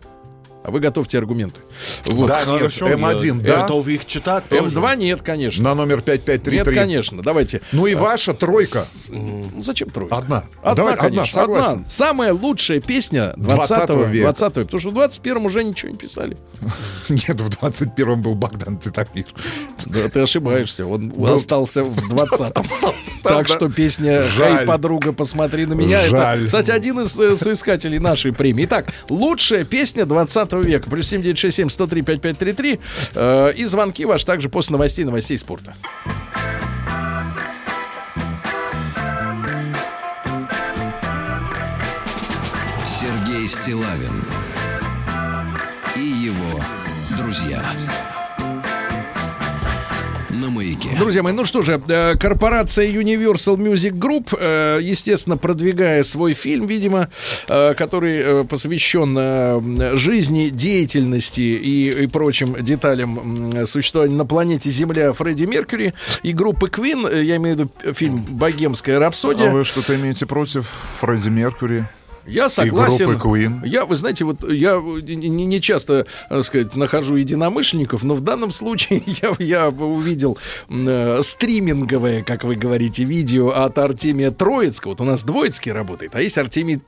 А 0.64 0.72
вы 0.72 0.80
готовьте 0.80 1.18
аргументы. 1.18 1.60
Вот. 2.06 2.28
Да, 2.28 2.46
нет, 2.46 2.58
Хорошо, 2.60 2.88
М1, 2.90 3.42
я 3.46 3.54
да. 3.56 3.62
готов 3.64 3.88
их 3.88 4.06
читать 4.06 4.46
тоже. 4.48 4.70
М2 4.76 4.96
нет, 4.96 5.22
конечно. 5.22 5.62
На 5.64 5.76
номер 5.76 5.98
Нет, 5.98 6.06
5533. 6.06 6.76
конечно. 6.76 7.22
Давайте. 7.22 7.62
Ну 7.74 7.86
и 7.86 7.96
ваша 7.96 8.34
тройка. 8.34 8.80
Ну, 9.10 9.62
зачем 9.62 9.90
тройка? 9.90 10.16
Одна. 10.18 10.46
Одна, 10.62 10.74
Давай, 10.76 10.94
одна, 10.94 11.04
конечно, 11.10 11.42
согласен. 11.42 11.72
одна. 11.74 11.90
Самая 11.90 12.34
лучшая 12.34 12.80
песня 12.80 13.34
20 13.36 13.68
20 13.88 13.90
века. 14.12 14.34
20 14.34 14.58
века. 14.58 14.66
Потому 14.66 14.80
что 14.80 14.90
в 14.90 14.94
21 14.94 15.46
уже 15.46 15.64
ничего 15.66 15.92
не 15.92 15.98
писали. 15.98 16.38
Нет, 17.10 17.42
в 17.42 17.50
21-м 17.50 18.22
был 18.22 18.36
Богдан, 18.36 18.78
ты 18.78 18.90
так 18.92 19.14
видишь. 19.14 19.34
Да, 19.86 20.08
ты 20.08 20.22
ошибаешься. 20.22 20.86
Он 20.86 21.12
остался 21.28 21.84
в 21.84 21.94
20-м. 22.14 22.52
там, 22.54 22.94
Так 23.22 23.48
что 23.50 23.70
песня 23.70 24.24
Жаль. 24.24 24.58
«Хай, 24.58 24.66
подруга, 24.66 25.12
посмотри 25.12 25.66
на 25.66 25.74
меня» 25.74 26.02
это, 26.04 26.10
Жаль. 26.18 26.46
кстати, 26.46 26.72
один 26.72 27.02
из 27.02 27.20
э, 27.20 27.36
соискателей 27.36 28.00
нашей 28.00 28.32
премии. 28.32 28.64
Итак, 28.66 28.94
лучшая 29.10 29.66
песня 29.66 30.06
20 30.06 30.53
века. 30.62 30.90
Плюс 30.90 31.08
7967 31.08 31.70
103 31.70 32.02
5533. 32.02 32.80
Э, 33.16 33.54
И 33.56 33.66
звонки 33.66 34.06
ваши 34.06 34.26
также 34.26 34.50
после 34.50 34.74
новостей, 34.74 35.06
новостей 35.06 35.38
спорта. 35.38 35.76
Сергей 42.86 43.48
Стилавин 43.48 44.24
и 45.96 46.02
его 46.02 46.60
друзья. 47.18 47.62
Друзья 50.98 51.24
мои, 51.24 51.34
ну 51.34 51.46
что 51.46 51.62
же, 51.62 51.82
э, 51.88 52.16
корпорация 52.18 52.88
Universal 52.88 53.58
Music 53.58 53.92
Group, 53.92 54.36
э, 54.38 54.80
естественно, 54.82 55.38
продвигая 55.38 56.04
свой 56.04 56.34
фильм, 56.34 56.68
видимо, 56.68 57.10
э, 57.48 57.74
который 57.74 58.46
посвящен 58.46 59.98
жизни, 59.98 60.50
деятельности 60.50 61.42
и, 61.42 62.04
и 62.04 62.08
прочим 62.08 62.56
деталям 62.60 63.66
существования 63.66 64.16
на 64.16 64.26
планете 64.26 64.70
Земля 64.70 65.14
Фредди 65.14 65.46
Меркьюри 65.46 65.94
и 66.22 66.34
группы 66.34 66.68
Queen, 66.68 67.24
я 67.24 67.38
имею 67.38 67.56
в 67.56 67.60
виду 67.60 67.94
фильм 67.94 68.24
«Богемская 68.30 69.00
рапсодия». 69.00 69.50
А 69.50 69.54
вы 69.54 69.64
что-то 69.64 69.96
имеете 69.96 70.26
против 70.26 70.68
Фредди 71.00 71.30
Меркьюри? 71.30 71.86
Я 72.26 72.50
согласен. 72.50 73.10
группы 73.10 73.28
Queen. 73.28 73.68
Я, 73.68 73.86
вы 73.86 73.96
знаете, 73.96 74.26
вот 74.26 74.50
я 74.50 74.80
не, 74.80 75.28
не- 75.28 75.62
часто, 75.62 76.06
так 76.30 76.46
сказать, 76.46 76.76
нахожу 76.76 77.16
единомышленников, 77.16 78.04
но 78.04 78.16
в 78.16 78.22
данном 78.22 78.52
случае 78.52 79.04
я, 79.22 79.36
я 79.40 79.70
увидел 79.70 80.38
э, 80.70 81.20
стриминговое, 81.22 82.24
как 82.24 82.44
вы 82.44 82.56
говорите, 82.56 83.04
видео 83.04 83.50
от 83.50 83.78
Артемия 83.78 84.32
Троицкого. 84.32 84.92
Вот 84.92 85.02
у 85.02 85.06
нас 85.06 85.24
Двоицкий 85.24 85.72
работает, 85.72 86.16
а 86.16 86.22
есть 86.22 86.38
Артемий 86.38 86.82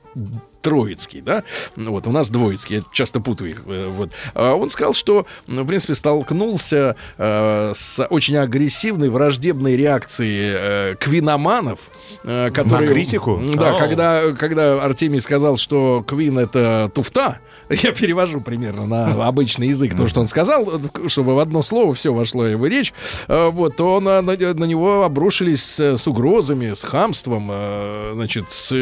Троицкий, 0.66 1.20
да? 1.20 1.44
Вот, 1.76 2.08
у 2.08 2.10
нас 2.10 2.28
Двоицкий, 2.28 2.78
я 2.78 2.82
часто 2.92 3.20
путаю 3.20 3.50
их. 3.50 3.62
э, 3.66 3.86
Вот. 3.86 4.10
А 4.34 4.54
он 4.54 4.68
сказал, 4.68 4.94
что, 4.94 5.26
ну, 5.46 5.62
в 5.62 5.66
принципе, 5.66 5.94
столкнулся 5.94 6.96
э, 7.18 7.72
с 7.72 8.04
очень 8.10 8.36
агрессивной, 8.36 9.08
враждебной 9.10 9.76
реакцией 9.76 10.54
э, 10.56 10.94
квиноманов, 10.98 11.78
которые... 12.52 12.88
критику? 12.88 13.40
Да, 13.54 13.74
Ау. 13.74 13.78
когда, 13.78 14.32
когда 14.32 14.82
Артемий 14.82 15.20
сказал, 15.20 15.56
что 15.56 16.04
Квин 16.04 16.36
это 16.40 16.90
туфта, 16.92 17.38
я 17.68 17.92
перевожу 17.92 18.40
примерно 18.40 18.86
на 18.86 19.26
обычный 19.26 19.68
язык 19.68 19.96
то, 19.96 20.08
что 20.08 20.20
он 20.20 20.26
сказал, 20.26 20.80
чтобы 21.06 21.36
в 21.36 21.38
одно 21.38 21.62
слово 21.62 21.94
все 21.94 22.12
вошло 22.12 22.44
его 22.44 22.66
речь, 22.66 22.92
вот, 23.28 23.76
то 23.76 24.00
на, 24.00 24.20
на, 24.20 24.32
на 24.36 24.64
него 24.64 25.04
обрушились 25.04 25.62
с, 25.62 25.96
с 25.96 26.08
угрозами, 26.08 26.74
с 26.74 26.82
хамством, 26.82 27.46
значит, 28.14 28.50
с, 28.50 28.72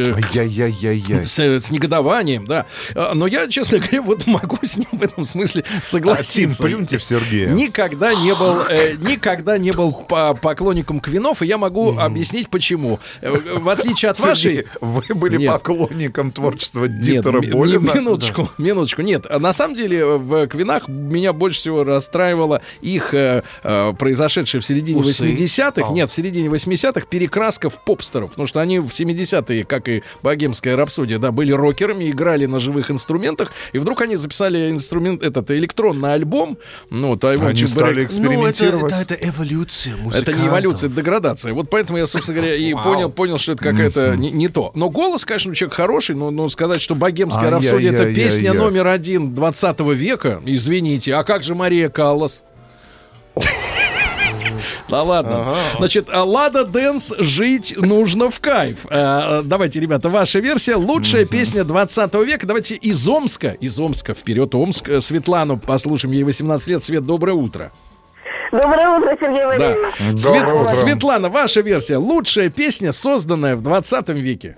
с, 1.25 1.39
с 1.39 1.71
негодованием, 1.75 2.47
да. 2.47 2.67
Э, 2.95 3.13
Но 3.15 3.27
я, 3.27 3.47
честно 3.49 3.79
говоря, 3.79 4.03
вот 4.03 4.27
могу 4.27 4.59
с 4.63 4.77
ним 4.77 4.89
в 4.93 5.03
этом 5.03 5.25
смысле 5.27 5.65
согласиться. 5.83 6.63
плюньте 6.63 6.99
в 6.99 7.05
Сергея. 7.05 7.49
Никогда 7.49 8.15
не 8.15 8.35
был, 8.35 8.63
э, 8.69 8.95
никогда 9.01 9.59
не 9.59 9.73
был 9.73 9.93
по- 9.93 10.35
поклонником 10.35 11.01
Квинов, 11.01 11.43
и 11.43 11.47
я 11.47 11.59
могу 11.59 11.99
объяснить 11.99 12.49
почему. 12.51 12.99
Э, 13.21 13.31
В 13.59 13.69
отличие 13.69 14.11
от 14.11 14.19
вашей, 14.21 14.43
Сергей, 14.57 14.67
вы 14.81 15.03
были 15.15 15.37
Нет. 15.39 15.53
поклонником 15.53 16.31
творчества 16.31 16.85
нет, 16.87 17.01
Дитера 17.03 17.41
ми- 17.41 17.51
Болина? 17.53 17.93
ми- 17.93 18.01
минуточку, 18.01 18.49
минуточку. 18.59 19.03
Нет, 19.03 19.27
а 19.29 19.39
на 19.39 19.53
самом 19.53 19.75
деле 19.77 20.05
в 20.05 20.47
Квинах 20.49 20.89
меня 20.89 21.33
больше 21.33 21.61
всего 21.61 21.85
расстраивала 21.85 22.63
их 22.81 23.15
э, 23.15 23.43
э, 23.63 23.93
произошедшая 23.99 24.61
в 24.61 24.67
середине 24.67 25.01
Усы? 25.01 25.25
80-х, 25.25 25.89
А. 25.89 25.93
нет, 25.93 26.11
в 26.11 26.15
середине 26.15 26.49
80-х 26.49 27.07
перекраска 27.09 27.71
в 27.71 27.83
попстеров, 27.85 28.31
потому 28.31 28.47
что 28.47 28.61
они 28.61 28.79
в 28.79 28.89
70-е, 28.91 29.65
как 29.65 29.89
и 29.89 30.03
богемская 30.23 30.77
рапсодия, 30.77 31.19
да, 31.19 31.33
были 31.33 31.53
рокерами, 31.65 32.11
играли 32.11 32.47
на 32.47 32.59
живых 32.61 32.91
инструментах, 32.91 33.51
и 33.73 33.79
вдруг 33.79 34.01
они 34.03 34.17
записали 34.17 34.71
инструмент, 34.71 35.23
этот 35.23 35.51
электронный 35.51 36.15
альбом, 36.15 36.59
ну, 36.91 37.15
Want 37.15 37.47
Они 37.49 37.67
стали 37.67 37.87
Back. 37.87 37.95
Ну, 37.95 38.01
это, 38.01 38.05
экспериментировать. 38.05 38.93
это, 38.93 39.15
это 39.15 39.29
эволюция 39.29 39.95
Это 39.95 40.03
музыкантов. 40.03 40.37
не 40.43 40.49
эволюция, 40.49 40.87
это 40.89 40.97
деградация. 40.97 41.55
Вот 41.55 41.71
поэтому 41.71 41.99
я, 41.99 42.07
собственно 42.07 42.39
говоря, 42.39 42.57
и 42.57 42.75
понял, 42.75 43.11
понял, 43.11 43.39
что 43.39 43.53
это 43.53 43.63
какая-то 43.63 44.17
не, 44.17 44.31
не 44.31 44.49
то. 44.49 44.73
Но 44.75 44.91
голос, 44.91 45.25
конечно, 45.25 45.51
у 45.51 45.55
человека 45.55 45.77
хороший, 45.77 46.15
но, 46.15 46.31
но 46.31 46.51
сказать, 46.51 46.83
что 46.83 46.95
богемская 46.95 47.51
рапсодия 47.51 47.93
это 47.93 48.15
песня 48.15 48.53
номер 48.53 48.87
один 48.89 49.35
20 49.35 49.81
века, 49.81 50.41
извините, 50.45 51.15
а 51.15 51.25
как 51.25 51.43
же 51.43 51.55
Мария 51.55 51.89
Каллас? 51.89 52.43
Да 54.89 55.03
ладно. 55.03 55.57
Значит, 55.79 56.09
Лада 56.13 56.65
Дэнс 56.65 57.15
жить 57.19 57.75
нужно 57.77 58.31
в 58.31 58.41
кайф. 58.41 58.87
А, 58.91 59.43
Давайте, 59.43 59.81
ребята, 59.81 60.09
ваша 60.09 60.39
версия. 60.41 60.77
Лучшая 60.77 61.25
песня 61.25 61.65
20 61.65 62.15
века. 62.27 62.47
Давайте 62.47 62.75
из 62.77 63.07
Омска. 63.09 63.51
Из 63.51 63.79
Омска 63.79 64.15
вперед. 64.15 64.55
Омск. 64.55 64.89
Э, 64.89 65.01
Светлану 65.01 65.57
послушаем. 65.59 66.13
Ей 66.13 66.23
18 66.25 66.69
лет. 66.69 66.85
Свет, 66.85 67.05
доброе 67.05 67.33
утро. 67.33 67.73
Доброе 68.53 68.89
утро, 68.91 69.17
Сергей 69.21 69.41
Да. 69.41 69.49
Валерьевич. 69.49 70.21
Свет- 70.21 70.43
утро. 70.53 70.73
Светлана, 70.73 71.29
ваша 71.29 71.61
версия. 71.61 71.97
Лучшая 71.97 72.51
песня, 72.51 72.93
созданная 72.93 73.57
в 73.57 73.63
20 73.63 74.09
веке. 74.11 74.57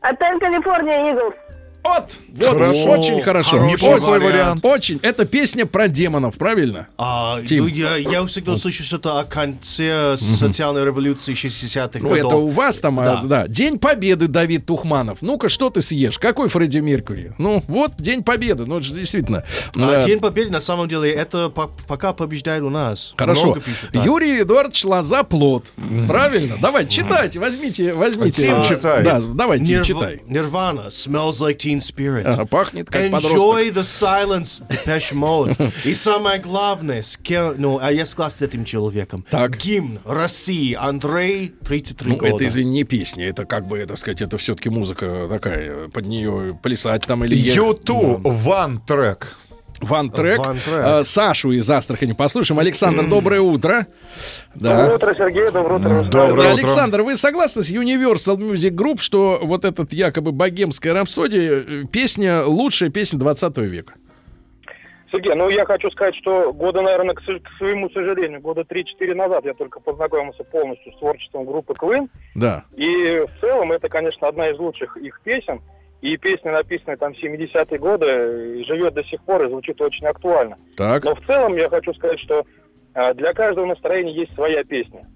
Отель 0.00 0.38
Калифорния 0.38 1.12
Иглс. 1.12 1.34
Вот, 1.82 2.10
вот, 2.28 2.48
Хорошо. 2.52 2.90
очень 2.90 3.22
хорошо. 3.22 3.58
Неплохой 3.58 4.20
вариант. 4.20 4.64
Очень. 4.64 5.00
Это 5.02 5.24
песня 5.24 5.64
про 5.66 5.88
демонов, 5.88 6.36
правильно? 6.36 6.88
А, 6.98 7.40
Тим. 7.42 7.64
ну, 7.64 7.68
я, 7.68 7.96
я 7.96 8.24
всегда 8.26 8.56
слышу 8.56 8.82
что-то 8.84 9.18
о 9.18 9.24
конце 9.24 10.16
социальной 10.18 10.84
революции 10.84 11.32
60-х 11.34 11.98
Ну, 12.00 12.08
годов. 12.10 12.26
это 12.26 12.36
у 12.36 12.48
вас 12.48 12.78
там, 12.78 13.00
а, 13.00 13.04
Да. 13.04 13.22
да. 13.24 13.48
День 13.48 13.78
Победы, 13.78 14.28
Давид 14.28 14.66
Тухманов. 14.66 15.18
Ну-ка, 15.22 15.48
что 15.48 15.70
ты 15.70 15.80
съешь? 15.80 16.18
Какой 16.18 16.48
Фредди 16.48 16.78
Меркьюри? 16.78 17.32
Ну, 17.38 17.64
вот 17.66 17.92
День 17.98 18.22
Победы. 18.22 18.66
Ну, 18.66 18.76
это 18.76 18.84
же 18.86 18.94
действительно. 18.94 19.44
А 19.74 20.00
э, 20.00 20.04
День 20.04 20.20
Победы, 20.20 20.50
на 20.50 20.60
самом 20.60 20.86
деле, 20.86 21.10
это 21.10 21.48
по- 21.48 21.70
пока 21.88 22.12
побеждает 22.12 22.62
у 22.62 22.70
нас. 22.70 23.14
Хорошо. 23.16 23.46
Много 23.46 23.60
пишут, 23.62 23.90
да. 23.92 24.04
Юрий 24.04 24.42
Эдуардович 24.42 24.84
Лоза 24.84 25.22
Плод. 25.24 25.72
Правильно? 26.06 26.56
Давайте, 26.60 26.90
читайте, 26.90 27.38
возьмите, 27.40 27.94
возьмите. 27.94 28.42
Тим, 28.42 28.60
А, 28.60 28.64
читай. 28.64 29.02
Да, 29.02 29.18
давай, 29.20 29.58
Тим, 29.58 29.80
Нирв- 29.80 29.84
читай. 29.86 30.20
Нирвана, 30.28 30.88
Smells 30.90 31.40
Like 31.40 31.56
Teen 31.56 31.69
Spirit. 31.78 32.22
Ага, 32.24 32.44
пахнет 32.46 32.90
как 32.90 33.10
подросток. 33.10 33.32
Enjoy 33.38 33.72
the 33.72 33.82
silence, 33.82 34.62
Depeche 34.68 35.14
Mode. 35.14 35.72
И 35.84 35.94
самое 35.94 36.40
главное, 36.40 37.02
с 37.02 37.16
кем- 37.16 37.54
ну, 37.58 37.78
а 37.80 37.92
я 37.92 38.04
согласен 38.06 38.38
с 38.38 38.42
этим 38.42 38.64
человеком. 38.64 39.24
Так. 39.30 39.56
Гимн 39.56 40.00
России. 40.04 40.74
Андрей, 40.74 41.54
33 41.64 42.10
Ну, 42.10 42.16
года. 42.16 42.34
это, 42.36 42.46
извини, 42.46 42.70
не 42.70 42.84
песня, 42.84 43.28
это 43.28 43.44
как 43.44 43.66
бы, 43.66 43.84
так 43.86 43.98
сказать, 43.98 44.20
это 44.22 44.38
все-таки 44.38 44.68
музыка 44.70 45.26
такая, 45.28 45.88
под 45.88 46.06
нее 46.06 46.58
плясать 46.62 47.02
там 47.06 47.24
или... 47.24 47.36
Юту, 47.36 48.20
ван 48.22 48.80
трек. 48.80 49.36
Ван 49.80 50.10
трек. 50.10 50.40
Э, 50.66 51.02
Сашу 51.04 51.52
из 51.52 51.70
Астрахани 51.70 52.12
послушаем. 52.12 52.60
Александр, 52.60 53.08
доброе 53.08 53.40
утро. 53.40 53.86
Да. 54.54 54.94
утро, 54.94 55.14
Сергей, 55.14 55.46
доброе 55.50 55.78
утро. 55.78 55.88
Доброе 56.04 56.32
утро. 56.32 56.50
Александр, 56.50 57.02
вы 57.02 57.16
согласны 57.16 57.62
с 57.62 57.70
Universal 57.70 58.36
Music 58.36 58.70
Group, 58.70 59.00
что 59.00 59.40
вот 59.42 59.64
этот 59.64 59.92
якобы 59.92 60.32
богемская 60.32 60.94
рапсодия 60.94 61.64
э, 61.66 61.84
песня 61.90 62.44
лучшая 62.44 62.90
песня 62.90 63.18
20 63.18 63.56
века? 63.58 63.94
Сергей, 65.10 65.34
ну 65.34 65.48
я 65.48 65.64
хочу 65.64 65.90
сказать, 65.90 66.14
что 66.16 66.52
года, 66.52 66.82
наверное, 66.82 67.14
к 67.14 67.22
своему 67.58 67.90
сожалению, 67.90 68.40
года 68.40 68.60
3-4 68.62 69.14
назад 69.14 69.44
я 69.44 69.54
только 69.54 69.80
познакомился 69.80 70.44
полностью 70.44 70.92
с 70.92 70.98
творчеством 70.98 71.46
группы 71.46 71.72
Queen. 71.72 72.08
Да. 72.36 72.64
И 72.76 73.24
в 73.26 73.40
целом 73.40 73.72
это, 73.72 73.88
конечно, 73.88 74.28
одна 74.28 74.50
из 74.50 74.58
лучших 74.58 74.96
их 74.96 75.20
песен. 75.24 75.60
И 76.00 76.16
песня, 76.16 76.52
написанная 76.52 76.96
там 76.96 77.14
в 77.14 77.22
70-е 77.22 77.78
годы, 77.78 78.64
живет 78.64 78.94
до 78.94 79.04
сих 79.04 79.22
пор 79.22 79.44
и 79.44 79.48
звучит 79.48 79.80
очень 79.80 80.06
актуально. 80.06 80.56
Так. 80.76 81.04
Но 81.04 81.14
в 81.14 81.26
целом 81.26 81.56
я 81.56 81.68
хочу 81.68 81.92
сказать, 81.92 82.18
что 82.20 82.46
э, 82.94 83.14
для 83.14 83.34
каждого 83.34 83.66
настроения 83.66 84.14
есть 84.14 84.34
своя 84.34 84.64
песня. 84.64 85.06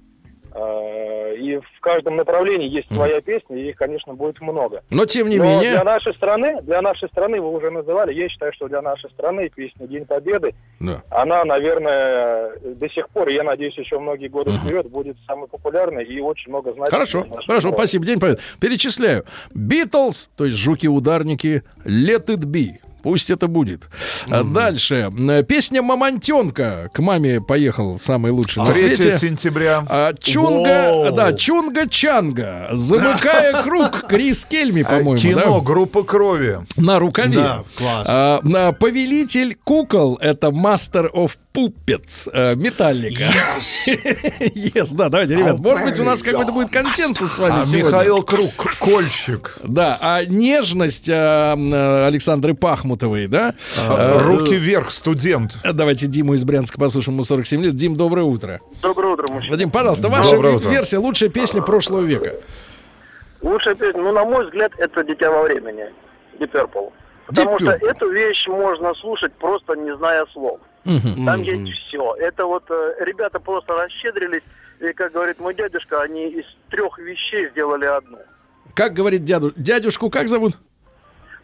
Э, 0.55 1.35
И 1.37 1.57
в 1.59 1.81
каждом 1.81 2.15
направлении 2.17 2.69
есть 2.69 2.87
своя 2.93 3.21
песня, 3.21 3.57
и 3.57 3.69
их, 3.71 3.77
конечно, 3.77 4.15
будет 4.15 4.41
много. 4.41 4.83
Но 4.91 5.05
тем 5.05 5.29
не 5.29 5.37
Но 5.39 5.45
менее... 5.45 5.71
для 5.73 5.85
нашей 5.85 6.15
страны, 6.15 6.63
для 6.63 6.81
нашей 6.81 7.09
страны 7.09 7.41
вы 7.41 7.51
уже 7.51 7.71
называли, 7.71 8.15
я 8.15 8.29
считаю, 8.29 8.53
что 8.53 8.69
для 8.69 8.81
нашей 8.81 9.11
страны 9.11 9.51
песня 9.55 9.87
День 9.89 10.07
Победы, 10.07 10.55
Да. 10.81 11.03
она, 11.11 11.45
наверное, 11.45 12.53
до 12.63 12.89
сих 12.89 13.09
пор, 13.09 13.29
я 13.29 13.43
надеюсь, 13.43 13.77
еще 13.77 13.99
многие 13.99 14.29
годы 14.29 14.53
вперед 14.53 14.87
будет 14.89 15.17
самой 15.27 15.49
популярной 15.49 16.05
и 16.05 16.21
очень 16.21 16.51
много 16.51 16.73
значит. 16.73 16.93
Хорошо, 16.95 17.27
хорошо, 17.45 17.61
страны. 17.61 17.77
спасибо. 17.77 18.07
День 18.07 18.21
Победы. 18.21 18.41
Перечисляю. 18.61 19.25
Битлз, 19.55 20.31
то 20.37 20.45
есть 20.45 20.57
жуки-ударники, 20.57 21.63
Let 21.85 22.27
It 22.27 22.45
Be. 22.47 22.77
Пусть 23.05 23.29
это 23.29 23.49
будет. 23.49 23.83
А 24.31 24.43
Дальше. 24.43 25.13
Э, 25.29 25.43
Песня 25.45 25.83
«Мамонтенка». 25.83 26.91
К 26.95 27.01
маме 27.01 27.39
поехал 27.41 27.99
самый 27.99 28.33
лучший 28.33 28.63
на 28.63 28.73
3 28.73 28.97
свете. 28.97 29.19
сентября. 29.19 29.85
А, 29.91 30.15
Чунга, 30.15 30.91
Воу. 30.91 31.13
да, 31.13 31.31
Чунга-Чанга. 31.33 32.75
Замыкая 32.75 33.63
круг. 33.63 34.07
Крис 34.09 34.47
Кельми, 34.47 34.83
по-моему, 34.83 35.19
Кино 35.19 35.59
да? 35.59 35.65
«Группа 35.65 36.03
крови». 36.03 36.61
На 36.77 36.99
рукаве. 36.99 37.37
Да, 37.37 37.65
класс. 37.77 38.07
А, 38.09 38.41
на 38.43 38.73
повелитель 38.73 39.55
кукол 39.63 40.17
это 40.23 40.47
Master 40.49 41.13
of 41.13 41.33
Puppets 41.55 42.29
э, 42.33 42.57
Металлика. 42.57 43.25
Yes, 44.41 44.89
да, 44.93 45.09
давайте, 45.09 45.37
ребят. 45.37 45.59
Может 45.61 45.85
быть, 45.85 46.01
у 46.01 46.05
нас 46.05 46.23
какой-то 46.23 46.53
будет 46.53 46.71
консенсус 46.71 47.33
с 47.35 47.39
вами 47.39 47.61
А 47.61 47.65
сегодня. 47.65 47.87
Михаил 47.87 48.23
Круг, 48.23 48.45
Кольщик. 48.81 49.57
Да, 49.63 49.97
а 50.01 50.25
нежность 50.25 51.09
э, 51.09 51.13
э, 51.13 52.07
Александры 52.07 52.55
Пахмутовой, 52.55 53.29
да? 53.29 53.55
А, 53.89 54.19
Э, 54.19 54.23
Руки 54.23 54.55
вверх, 54.57 54.91
студент. 54.91 55.59
Давайте 55.63 56.07
Диму 56.09 56.35
из 56.35 56.43
Брянска 56.45 56.79
послушаем, 56.79 57.15
ему 57.17 57.25
47 57.25 57.63
лет. 57.63 57.77
Дим, 57.77 57.97
доброе 57.97 58.25
утро. 58.25 58.61
Доброе 58.83 59.13
утро, 59.15 59.33
мужчина. 59.33 59.53
Вадим, 59.53 59.71
пожалуйста, 59.71 60.09
ваша 60.09 60.33
Доброе 60.33 60.57
утро. 60.57 60.71
версия, 60.71 60.99
лучшая 60.99 61.29
песня 61.29 61.63
прошлого 61.63 62.01
века. 62.03 62.35
Лучшая 63.43 63.75
песня, 63.77 64.01
ну, 64.03 64.11
на 64.13 64.25
мой 64.25 64.45
взгляд, 64.47 64.73
это 64.79 65.05
«Дитя 65.05 65.31
во 65.31 65.43
времени», 65.43 65.85
Deep 66.41 66.51
Purple. 66.51 66.91
Потому 67.27 67.57
Deep 67.57 67.77
что 67.79 67.87
эту 67.87 68.11
вещь 68.11 68.47
можно 68.49 68.93
слушать 68.95 69.33
просто 69.35 69.77
не 69.77 69.97
зная 69.97 70.27
слов. 70.33 70.59
Там 70.85 71.43
есть 71.43 71.79
все. 71.87 72.15
Это 72.17 72.47
вот 72.47 72.65
э, 72.71 72.95
ребята 73.01 73.41
просто 73.41 73.75
расщедрились, 73.75 74.43
и, 74.81 74.93
как 74.93 75.13
говорит 75.13 75.39
мой 75.41 75.55
дядюшка, 75.55 76.03
они 76.03 76.29
из 76.29 76.45
трех 76.71 76.99
вещей 76.99 77.49
сделали 77.51 77.87
одну. 77.87 78.19
Как 78.75 78.93
говорит 78.93 79.25
дяду, 79.25 79.53
дядюшку, 79.57 80.11
как 80.11 80.29
зовут? 80.29 80.55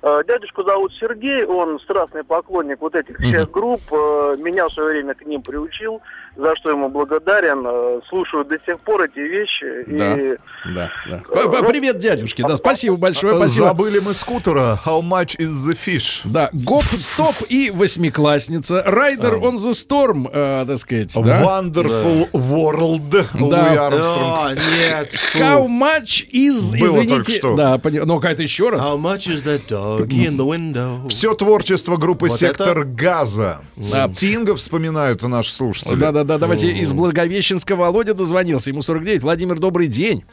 Э, 0.02 0.22
Дядюшку 0.26 0.62
зовут 0.64 0.92
Сергей, 0.98 1.44
он 1.44 1.78
страстный 1.80 2.24
поклонник 2.24 2.80
вот 2.80 2.94
этих 2.94 3.18
всех 3.18 3.50
групп. 3.50 3.82
Э, 3.92 4.36
Меня 4.38 4.66
в 4.68 4.72
свое 4.72 4.90
время 4.90 5.14
к 5.14 5.24
ним 5.26 5.42
приучил, 5.42 6.00
за 6.36 6.56
что 6.56 6.70
ему 6.70 6.88
благодарен. 6.88 7.64
Э, 7.66 8.00
Слушаю 8.08 8.44
до 8.44 8.56
сих 8.66 8.78
пор 8.80 9.02
эти 9.02 9.18
вещи. 9.18 9.84
Да. 9.86 10.14
И 10.14 10.36
Да, 10.74 10.90
да. 11.08 11.22
П- 11.28 11.66
Привет, 11.68 11.98
дядюшке. 11.98 12.42
Да, 12.46 12.56
спасибо 12.56 12.96
большое, 12.96 13.36
спасибо. 13.36 13.66
Забыли 13.66 13.98
мы 14.00 14.14
скутера. 14.14 14.78
How 14.84 15.00
much 15.02 15.36
is 15.38 15.50
the 15.68 15.76
fish? 15.76 16.20
Да, 16.24 16.48
гоп, 16.52 16.84
стоп 16.98 17.34
и 17.48 17.70
восьмиклассница. 17.70 18.82
Райдер 18.86 19.34
on 19.34 19.56
the 19.56 19.72
storm, 19.72 20.28
э, 20.32 20.64
так 20.66 20.78
сказать, 20.78 21.12
да? 21.14 21.42
Wonderful 21.42 22.30
World. 22.32 23.24
Луи 23.40 23.50
Да. 23.50 23.86
Армстронг. 23.86 24.38
О, 24.38 24.54
нет, 24.54 25.12
фу. 25.12 25.38
How 25.38 25.66
much 25.66 26.26
is, 26.32 26.78
Было 26.78 27.00
извините, 27.00 27.38
что. 27.38 27.56
да, 27.56 27.78
пони- 27.78 28.00
ну 28.04 28.16
какая-то 28.16 28.42
еще 28.42 28.70
раз. 28.70 28.80
How 28.80 28.96
much 28.98 29.28
is 29.28 29.44
that 29.44 29.62
doggy 29.68 30.26
in 30.26 30.36
the 30.36 30.46
window? 30.46 31.08
Все 31.08 31.34
творчество 31.34 31.96
группы 31.96 32.28
Вот 32.28 32.38
«Сектор 32.38 32.84
газа». 32.84 33.60
Да. 33.76 34.08
Стинга 34.14 34.56
вспоминают 34.56 35.22
наши 35.22 35.52
слушатели. 35.52 35.94
Да-да-да, 36.24 36.38
давайте 36.40 36.68
из 36.70 36.92
Благовещенска 36.92 37.76
Володя 37.76 38.14
дозвонился, 38.14 38.70
ему 38.70 38.82
49. 38.82 39.22
Владимир, 39.22 39.58
добрый 39.58 39.86
день. 39.88 40.24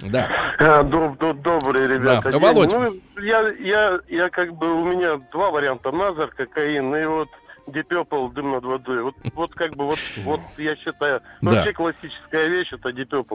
Да. 0.00 0.28
Доб- 0.58 1.18
доб- 1.18 1.42
Добрый, 1.42 1.86
ребята. 1.86 2.30
Да. 2.30 2.38
Володь. 2.38 2.70
Ну, 2.72 2.94
я, 3.22 3.48
я, 3.60 4.00
я 4.08 4.28
как 4.28 4.54
бы, 4.54 4.72
у 4.80 4.84
меня 4.84 5.20
два 5.32 5.50
варианта. 5.50 5.90
Назар, 5.92 6.28
кокаин 6.28 6.94
и 6.94 7.04
вот 7.06 7.28
Purple, 7.66 8.32
дым 8.34 8.52
над 8.52 8.64
водой. 8.64 9.02
Вот, 9.02 9.14
вот 9.34 9.54
как 9.54 9.74
бы, 9.76 9.84
вот, 9.84 9.98
вот 10.24 10.40
я 10.58 10.76
считаю, 10.76 11.20
Да. 11.40 11.50
вообще 11.50 11.72
классическая 11.72 12.48
вещь, 12.48 12.72
это. 12.72 12.90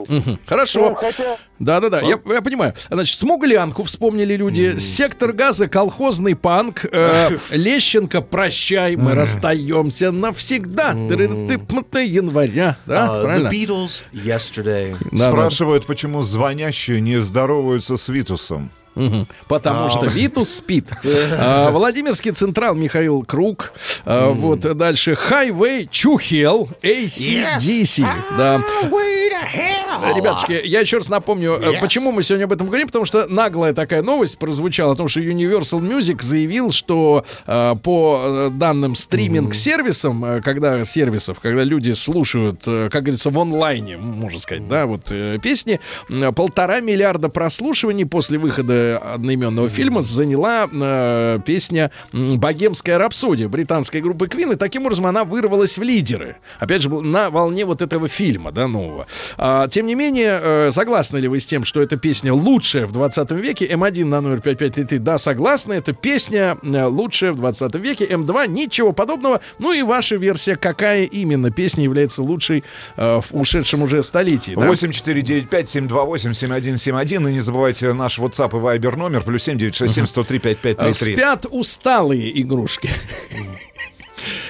Мгм. 0.08 0.38
Хорошо. 0.46 0.90
Ну, 0.90 0.94
хотя, 0.94 1.36
Да-да-да, 1.58 2.00
я, 2.00 2.18
я 2.26 2.42
понимаю. 2.42 2.74
Значит, 2.90 3.16
смуглянку 3.18 3.82
вспомнили 3.84 4.34
люди. 4.34 4.78
Сектор 4.78 5.32
газа, 5.32 5.68
колхозный 5.68 6.36
панк. 6.36 6.84
э, 6.90 7.36
Лещенко, 7.50 8.22
прощай, 8.22 8.96
мы 8.96 9.14
расстаемся 9.14 10.10
навсегда. 10.12 10.92
Ты 10.92 12.04
января. 12.06 12.76
Да, 12.86 13.06
the 13.06 13.22
правильно? 13.24 13.48
Beatles, 13.48 14.02
Yesterday. 14.12 14.96
Спрашивают, 15.16 15.86
почему 15.86 16.22
звонящие 16.22 17.00
не 17.00 17.20
здороваются 17.20 17.96
с 17.96 18.08
Витусом. 18.08 18.70
Мгм. 19.00 19.26
Потому 19.48 19.88
что 19.88 20.06
Витус 20.06 20.54
спит. 20.54 20.86
А, 21.42 21.70
Владимирский 21.70 22.32
Централ 22.32 22.74
Михаил 22.74 23.22
Круг. 23.22 23.72
А, 24.04 24.30
Вот 24.30 24.60
дальше 24.76 25.14
Хайвей 25.14 25.88
Чухел 25.90 26.68
ACDC. 26.82 28.06
Да. 28.36 28.62
Ребятушки, 30.14 30.60
я 30.64 30.80
еще 30.80 30.98
раз 30.98 31.08
напомню, 31.08 31.52
э, 31.52 31.80
почему 31.80 32.12
мы 32.12 32.22
сегодня 32.22 32.44
об 32.44 32.52
этом 32.52 32.66
говорим, 32.66 32.86
потому 32.86 33.04
что 33.04 33.26
наглая 33.28 33.72
такая 33.74 34.02
новость 34.02 34.38
прозвучала 34.38 34.92
о 34.92 34.94
том, 34.94 35.08
что 35.08 35.20
Universal 35.20 35.80
Music 35.80 36.22
заявил, 36.22 36.70
что 36.70 37.24
э, 37.46 37.74
по 37.82 38.20
э, 38.22 38.50
данным 38.52 38.94
стриминг-сервисам, 38.96 40.24
э, 40.24 40.40
когда 40.42 40.84
сервисов, 40.84 41.40
когда 41.40 41.64
люди 41.64 41.92
слушают, 41.92 42.62
э, 42.66 42.88
как 42.90 43.02
говорится, 43.02 43.30
в 43.30 43.38
онлайне, 43.38 43.96
можно 43.96 44.38
сказать, 44.38 44.66
да, 44.68 44.86
вот 44.86 45.10
э, 45.10 45.38
песни, 45.42 45.80
м, 46.08 46.34
полтора 46.34 46.80
миллиарда 46.80 47.28
прослушиваний 47.28 48.06
после 48.06 48.38
выхода 48.38 48.98
одноименного 48.98 49.68
фильма 49.68 50.02
заняла 50.02 50.68
э, 50.72 51.38
песня 51.44 51.90
«Богемская 52.12 52.98
рапсодия» 52.98 53.48
британской 53.48 54.00
группы 54.00 54.26
Queen, 54.26 54.54
и 54.54 54.56
таким 54.56 54.82
образом 54.84 55.06
она 55.06 55.24
вырвалась 55.24 55.78
в 55.78 55.82
лидеры. 55.82 56.36
Опять 56.58 56.82
же, 56.82 56.88
на 56.88 57.30
волне 57.30 57.64
вот 57.64 57.82
этого 57.82 58.08
фильма, 58.08 58.52
да, 58.52 58.68
нового. 58.68 59.06
А, 59.36 59.68
тем 59.68 59.86
не 59.86 59.89
менее, 59.94 60.40
э, 60.42 60.70
согласны 60.72 61.18
ли 61.18 61.28
вы 61.28 61.38
с 61.40 61.46
тем, 61.46 61.64
что 61.64 61.80
эта 61.82 61.96
песня 61.96 62.32
лучшая 62.32 62.86
в 62.86 62.92
20 62.92 63.30
веке? 63.32 63.66
М1 63.66 64.04
на 64.04 64.20
номер 64.20 64.40
5533, 64.40 64.98
да, 64.98 65.18
согласны. 65.18 65.74
Это 65.74 65.92
песня 65.92 66.56
э, 66.62 66.84
лучшая 66.84 67.32
в 67.32 67.36
20 67.36 67.74
веке. 67.76 68.06
М2 68.06 68.48
ничего 68.48 68.92
подобного. 68.92 69.40
Ну 69.58 69.72
и 69.72 69.82
ваша 69.82 70.16
версия, 70.16 70.56
какая 70.56 71.04
именно 71.04 71.50
песня 71.50 71.84
является 71.84 72.22
лучшей 72.22 72.64
э, 72.96 73.20
в 73.20 73.26
ушедшем 73.32 73.82
уже 73.82 74.02
столетии? 74.02 74.52
да? 74.56 74.66
8495-728-7171. 74.68 77.30
И 77.30 77.32
не 77.32 77.40
забывайте 77.40 77.92
наш 77.92 78.18
WhatsApp 78.18 78.50
и 78.50 78.60
Viber 78.60 78.96
номер. 78.96 79.22
Плюс 79.22 79.48
7967-103-5533. 79.48 80.92
Спят 80.92 81.46
усталые 81.50 82.40
игрушки. 82.40 82.90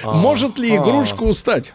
Может 0.03 0.57
ли 0.57 0.75
игрушка 0.75 1.23
устать? 1.23 1.73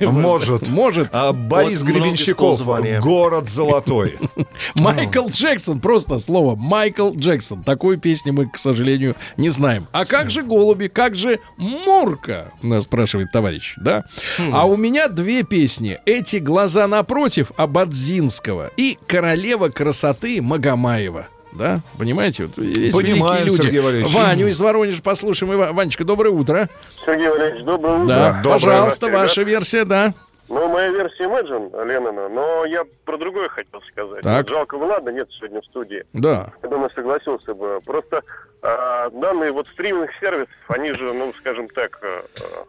Может. 0.00 0.68
Может. 0.68 1.08
А, 1.12 1.32
Борис 1.32 1.82
Гребенщиков. 1.82 2.62
Город 3.00 3.48
золотой. 3.48 4.18
Майкл 4.74 5.28
Джексон, 5.28 5.80
просто 5.80 6.18
слово 6.18 6.56
Майкл 6.56 7.12
Джексон. 7.14 7.62
Такой 7.62 7.96
песни 7.96 8.30
мы, 8.30 8.48
к 8.48 8.58
сожалению, 8.58 9.16
не 9.36 9.50
знаем. 9.50 9.86
А 9.92 10.04
как 10.04 10.30
же 10.30 10.42
голуби, 10.42 10.88
как 10.88 11.14
же 11.14 11.40
Мурка? 11.56 12.52
Нас 12.62 12.84
спрашивает 12.84 13.30
товарищ, 13.32 13.74
да? 13.76 14.04
А 14.52 14.66
у 14.66 14.76
меня 14.76 15.08
две 15.08 15.42
песни. 15.42 15.98
Эти 16.06 16.36
глаза 16.36 16.86
напротив 16.86 17.52
Абадзинского 17.56 18.70
и 18.76 18.98
Королева 19.06 19.68
красоты 19.68 20.40
Магомаева. 20.42 21.28
Да, 21.52 21.80
понимаете? 21.98 22.46
Вот 22.46 22.58
есть 22.58 22.96
Понимаем, 22.96 23.46
люди. 23.46 23.56
Сергей 23.56 23.80
Валерьевич. 23.80 24.14
Ваню 24.14 24.48
из 24.48 24.60
Воронежа 24.60 25.02
послушаем. 25.02 25.52
Ива- 25.52 25.72
Ванечка, 25.72 26.04
доброе 26.04 26.30
утро. 26.30 26.68
Сергей 27.04 27.28
Валерьевич, 27.28 27.64
доброе 27.64 27.96
утро. 27.96 28.08
Да, 28.08 28.28
доброе. 28.42 28.52
пожалуйста, 28.54 29.06
Здравствуйте, 29.06 29.16
ваша 29.16 29.42
версия, 29.42 29.84
да. 29.84 30.14
Ну, 30.48 30.68
моя 30.68 30.88
версия 30.88 31.24
Imagine 31.24 31.86
Леннона, 31.86 32.28
но 32.28 32.64
я 32.64 32.82
про 33.04 33.16
другое 33.16 33.48
хотел 33.48 33.80
сказать. 33.82 34.22
Так. 34.22 34.48
Жалко, 34.48 34.76
Влада 34.78 35.12
нет 35.12 35.28
сегодня 35.38 35.60
в 35.60 35.64
студии. 35.64 36.04
Да. 36.12 36.52
Я 36.62 36.68
думаю, 36.68 36.90
согласился 36.92 37.54
бы. 37.54 37.78
Просто 37.84 38.22
а, 38.62 39.10
данные 39.10 39.52
вот 39.52 39.68
стриминг 39.68 40.10
сервисов, 40.20 40.52
они 40.68 40.92
же, 40.92 41.12
ну, 41.12 41.32
скажем 41.38 41.68
так, 41.68 42.00
а, 42.02 42.64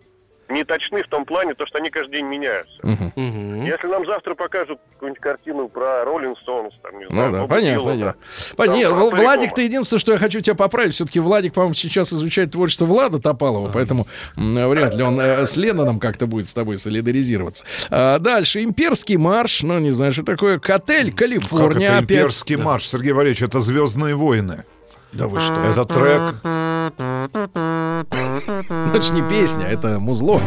не 0.51 0.63
точны 0.63 1.03
в 1.03 1.07
том 1.07 1.25
плане, 1.25 1.53
то, 1.53 1.65
что 1.65 1.77
они 1.77 1.89
каждый 1.89 2.17
день 2.17 2.25
меняются. 2.25 2.73
Если 3.15 3.87
нам 3.87 4.05
завтра 4.05 4.35
покажут 4.35 4.79
какую-нибудь 4.93 5.21
картину 5.21 5.67
про 5.69 6.03
Роллинг 6.05 6.37
Стоунс, 6.39 6.73
там, 6.83 6.99
не 6.99 7.07
знаю, 7.07 7.31
Ну 7.31 7.37
да, 7.41 7.47
понятно, 7.47 8.15
понятно. 8.55 9.09
там, 9.09 9.09
Владик, 9.19 9.53
ты 9.53 9.63
единственное, 9.63 9.99
что 9.99 10.11
я 10.13 10.17
хочу 10.17 10.39
тебя 10.41 10.55
поправить. 10.55 10.93
Все-таки 10.93 11.19
Владик, 11.19 11.53
по-моему, 11.53 11.73
сейчас 11.75 12.11
изучает 12.13 12.51
творчество 12.51 12.85
Влада 12.85 13.19
Топалова, 13.19 13.71
поэтому 13.73 14.07
м, 14.37 14.69
вряд 14.69 14.95
ли 14.95 15.03
он 15.03 15.19
э, 15.19 15.45
с 15.45 15.55
Ленноном 15.57 15.99
как-то 15.99 16.27
будет 16.27 16.49
с 16.49 16.53
тобой 16.53 16.77
солидаризироваться. 16.77 17.65
А, 17.89 18.19
дальше. 18.19 18.63
Имперский 18.63 19.17
марш. 19.17 19.63
Ну, 19.63 19.79
не 19.79 19.91
знаю, 19.91 20.13
что 20.13 20.23
такое. 20.23 20.59
Котель, 20.59 21.09
Как 21.11 21.19
Калифорния. 21.19 21.87
это 21.87 21.97
опять. 21.99 22.11
имперский 22.11 22.55
марш, 22.57 22.87
Сергей 22.87 23.13
Валерьевич, 23.13 23.41
это 23.43 23.59
«Звездные 23.59 24.15
войны». 24.15 24.63
Да 25.13 25.27
вы 25.27 25.41
что? 25.41 25.53
Это 25.65 25.85
трек. 25.85 26.35
Это 28.87 29.01
ж 29.01 29.09
не 29.11 29.21
песня, 29.21 29.65
это 29.65 29.99
музло. 29.99 30.39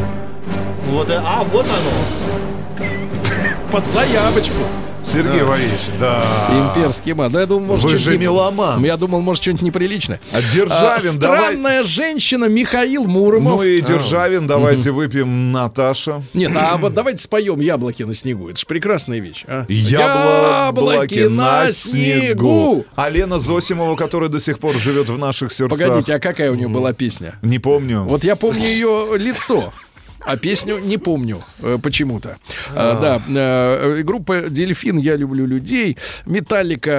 Вот, 0.87 1.07
а, 1.11 1.43
вот 1.43 1.65
оно. 1.65 2.87
Под 3.71 3.85
заявочку. 3.87 4.63
Сергей 5.05 5.43
Валерьевич, 5.43 5.81
да. 5.99 6.23
Имперский 6.51 7.13
марш. 7.13 7.31
Да, 7.31 7.41
я 7.41 7.45
думал, 7.45 7.67
может, 7.67 7.83
Вы 7.91 7.97
же 7.97 8.17
меломан. 8.17 8.83
Я 8.83 8.97
думал, 8.97 9.21
может, 9.21 9.43
что-нибудь 9.43 9.61
неприличное. 9.61 10.19
А 10.33 10.41
Державин, 10.41 11.11
А, 11.15 11.17
давай. 11.17 11.39
Странная 11.53 11.83
женщина 11.83 12.45
Михаил 12.45 13.05
Муромов. 13.05 13.57
Ну 13.57 13.63
и 13.63 13.81
Державин, 13.81 14.47
давайте 14.47 14.91
выпьем 14.91 15.51
Наташа. 15.51 16.23
Нет, 16.33 16.51
а 16.55 16.77
вот 16.77 16.93
давайте 16.93 17.21
споем 17.21 17.59
«Яблоки 17.59 18.03
на 18.03 18.13
снегу». 18.15 18.49
Это 18.49 18.59
же 18.59 18.65
прекрасная 18.65 19.19
вещь. 19.19 19.43
а. 19.47 19.65
Яблоки 19.69 21.27
на 21.27 21.71
снегу. 21.71 22.85
А 22.95 23.09
Лена 23.09 23.39
Зосимова, 23.39 23.95
которая 23.95 24.29
до 24.29 24.39
сих 24.39 24.59
пор 24.59 24.75
живет 24.75 25.09
в 25.09 25.17
наших 25.17 25.53
сердцах. 25.53 25.79
Погодите, 25.79 26.15
а 26.15 26.19
какая 26.19 26.51
у 26.51 26.55
нее 26.55 26.67
была 26.67 26.93
песня? 26.93 27.35
Не 27.41 27.59
помню. 27.59 28.03
Вот 28.03 28.23
я 28.23 28.35
помню 28.35 28.65
ее 28.65 29.09
лицо. 29.17 29.71
А 30.25 30.37
песню 30.37 30.79
не 30.79 30.97
помню 30.97 31.43
э, 31.59 31.77
почему-то. 31.81 32.37
А, 32.73 32.99
да, 32.99 33.21
э, 33.27 34.01
группа 34.03 34.41
Дельфин 34.49 34.97
Я 34.97 35.15
люблю 35.15 35.45
людей. 35.45 35.97
Металлика 36.25 36.91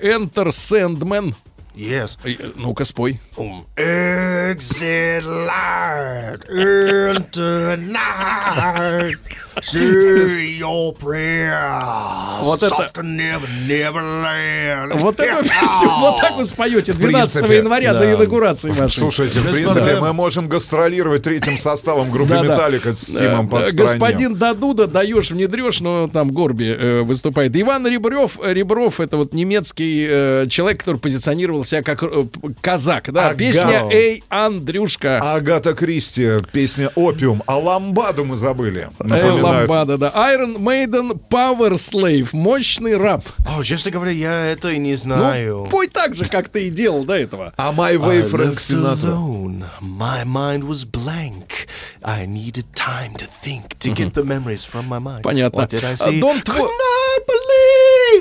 Enter 0.16 0.48
Sandman. 0.48 1.34
Yes. 1.76 2.18
Э, 2.24 2.52
Ну-ка, 2.56 2.84
спой. 2.84 3.20
Exit 3.76 5.24
light 5.24 6.40
into 6.50 7.76
night. 7.76 9.18
Say 9.60 10.58
your 10.58 10.96
prayer. 10.98 11.80
Вот 12.42 12.62
это- 12.62 13.00
never, 13.02 13.46
never 13.68 14.02
land. 14.02 14.98
Вот 14.98 15.20
эту 15.20 15.42
песню, 15.42 15.88
вот 16.00 16.20
так 16.20 16.36
вы 16.36 16.44
споете 16.44 16.92
12 16.92 17.32
принципе, 17.34 17.56
января 17.58 17.92
да. 17.92 18.00
до 18.00 18.12
инаугурации 18.14 18.70
вашей. 18.70 18.98
Слушайте, 19.00 19.40
в 19.40 19.52
принципе, 19.52 20.00
мы 20.00 20.12
можем 20.12 20.48
гастролировать 20.48 21.22
третьим 21.22 21.56
составом 21.56 22.10
группы. 22.10 22.34
Металлика 22.34 22.92
с 22.92 23.04
Тимом 23.06 23.46
Э, 23.46 23.48
по 23.50 23.56
стране. 23.64 23.72
Господин 23.78 24.34
Дадуда, 24.36 24.86
даешь, 24.86 25.30
внедрешь, 25.30 25.80
но 25.80 26.08
там 26.08 26.30
Горби 26.30 26.74
э, 26.76 27.02
выступает. 27.02 27.56
Иван 27.56 27.86
Ребров, 27.86 28.38
Ребров, 28.44 29.00
это 29.00 29.16
вот 29.16 29.32
немецкий 29.34 30.06
э, 30.08 30.46
человек, 30.48 30.80
который 30.80 30.96
позиционировал 30.98 31.64
себя 31.64 31.82
как 31.82 32.02
э, 32.02 32.26
казак. 32.60 33.12
Да, 33.12 33.28
Ага. 33.28 33.36
песня 33.38 33.88
«Эй, 33.90 34.22
Андрюшка». 34.28 35.20
Агата 35.34 35.74
Кристи, 35.74 36.32
песня 36.52 36.90
«Опиум». 36.94 37.42
А 37.46 37.58
ламбаду 37.58 38.24
мы 38.24 38.36
забыли. 38.36 38.88
Э, 38.98 39.43
Ламбада, 39.44 39.98
да. 39.98 40.12
Iron 40.34 40.56
Maiden 40.58 41.18
Power 41.28 41.72
Slave. 41.72 42.28
Мощный 42.32 42.96
раб. 42.96 43.24
О, 43.46 43.62
честно 43.62 43.90
говоря, 43.90 44.10
я 44.12 44.46
это 44.46 44.70
и 44.70 44.78
не 44.78 44.92
Ну, 44.92 44.96
знаю. 44.96 45.66
пой 45.70 45.88
так 45.88 46.14
же, 46.14 46.24
как 46.24 46.48
ты 46.48 46.68
и 46.68 46.70
делал 46.70 47.04
до 47.04 47.14
этого. 47.14 47.52
А 47.56 47.72
My 47.72 47.94
Way 47.96 48.26
Фрэнк 48.28 48.60
Синатра. 48.60 49.10
My 49.80 50.24
mind 50.24 50.62
was 50.66 50.84
blank. 50.84 51.66
I 52.02 52.26
needed 52.26 52.66
time 52.74 53.14
to 53.16 53.26
think 53.44 53.78
to 53.80 53.94
get 53.94 54.12
the 54.14 54.22
memories 54.24 54.64
from 54.64 54.86
my 54.88 54.98
mind. 54.98 55.22
Понятно. 55.22 55.62
What 55.62 55.70
did 55.70 55.84
I 55.84 55.92
А, 55.94 55.96
say? 55.96 56.20
Don't 56.20 56.44
Could 56.44 56.58
wo- 56.58 56.66
not 56.66 57.26
believe. 57.26 58.13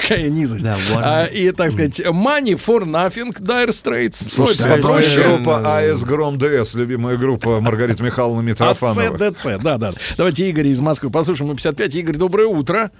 Какая 0.00 0.28
низость. 0.28 0.64
Да, 0.64 0.76
А, 0.96 1.24
и, 1.26 1.50
так 1.52 1.70
сказать, 1.70 2.00
Money 2.00 2.54
for 2.54 2.84
Nothing, 2.84 3.32
Dire 3.38 3.68
Straits. 3.68 4.28
Слушайте, 4.30 4.64
Ну, 4.66 4.74
это 4.74 4.82
попроще 4.82 5.28
группа 5.36 5.78
АС 5.78 6.04
Гром 6.04 6.38
ДС, 6.38 6.74
любимая 6.74 7.16
группа 7.16 7.60
Маргариты 7.60 8.02
Михайловны 8.02 8.42
Митрофановой. 8.42 9.08
АЦДЦ, 9.08 9.44
да, 9.62 9.78
да. 9.78 9.92
Давайте 10.16 10.48
Игорь 10.48 10.68
из 10.68 10.80
Москвы 10.80 11.10
послушаем. 11.10 11.50
Мы 11.50 11.56
55. 11.56 11.94
Игорь, 11.94 12.16
доброе 12.16 12.46
утро. 12.48 12.90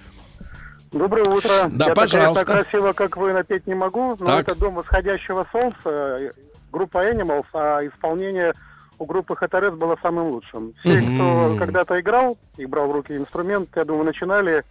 Доброе 0.92 1.24
утро. 1.24 1.50
Да, 1.72 1.88
Я 1.88 1.94
пожалуйста. 1.94 2.44
так, 2.44 2.64
красиво, 2.64 2.92
как 2.92 3.16
вы, 3.16 3.32
напеть 3.32 3.66
не 3.66 3.74
могу, 3.74 4.14
но 4.20 4.26
Так. 4.26 4.48
это 4.48 4.54
«Дом 4.54 4.74
восходящего 4.74 5.46
солнца», 5.50 6.18
группа 6.70 6.98
Animals, 7.10 7.46
а 7.54 7.80
исполнение 7.86 8.52
у 8.98 9.06
группы 9.06 9.34
ХТРС 9.34 9.72
было 9.74 9.96
самым 10.02 10.28
лучшим. 10.28 10.74
Все, 10.80 11.00
кто 11.00 11.56
когда-то 11.58 11.98
играл 11.98 12.36
и 12.58 12.66
брал 12.66 12.88
в 12.88 12.92
руки 12.92 13.16
инструмент, 13.16 13.70
я 13.74 13.84
думаю, 13.84 14.04
начинали 14.04 14.64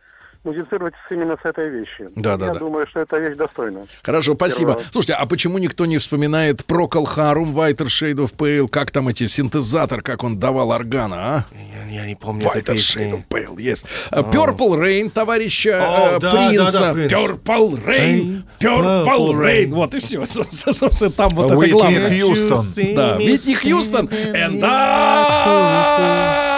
музицировать 0.43 0.93
именно 1.09 1.37
с 1.41 1.45
этой 1.45 1.69
вещи. 1.69 2.07
Да, 2.15 2.37
да, 2.37 2.47
я 2.47 2.53
да. 2.53 2.59
думаю, 2.59 2.87
что 2.87 2.99
эта 3.01 3.17
вещь 3.17 3.35
достойна. 3.37 3.85
Хорошо, 4.03 4.35
спасибо. 4.35 4.73
Первого. 4.73 4.91
Слушайте, 4.91 5.13
а 5.13 5.25
почему 5.25 5.57
никто 5.59 5.85
не 5.85 5.97
вспоминает 5.97 6.61
Procol 6.61 7.05
Harum, 7.05 7.53
Whiter 7.53 7.87
Shade 7.87 8.15
of 8.15 8.35
Pale, 8.35 8.67
как 8.67 8.91
там 8.91 9.07
эти 9.07 9.27
синтезатор, 9.27 10.01
как 10.01 10.23
он 10.23 10.39
давал 10.39 10.71
органа, 10.71 11.15
а? 11.17 11.45
Я, 11.89 12.01
я 12.01 12.05
не 12.07 12.15
помню 12.15 12.45
Whiter 12.45 12.75
Shade 12.75 13.13
of. 13.13 13.23
Pale, 13.29 13.61
есть. 13.61 13.85
А, 14.09 14.21
Purple 14.21 14.79
Rain, 14.79 15.09
товарища 15.11 15.79
О, 15.83 16.15
э, 16.15 16.19
да, 16.19 16.31
Принца. 16.31 16.71
да, 16.71 16.87
да, 16.87 16.93
Принц. 16.93 17.11
Purple 17.11 17.85
Rain, 17.85 18.43
Purple 18.59 19.05
Purple 19.05 19.31
Rain. 19.33 19.65
Rain. 19.65 19.73
Вот 19.73 19.93
и 19.93 19.99
все. 19.99 20.25
Собственно, 20.25 21.11
там 21.11 21.29
вот 21.29 21.51
это 21.51 21.71
главное. 21.71 22.09
Хьюстон. 22.09 22.65
Да, 22.95 23.17
Витни 23.17 23.53
Хьюстон. 23.53 24.07
And 24.07 24.61
I- 24.63 26.50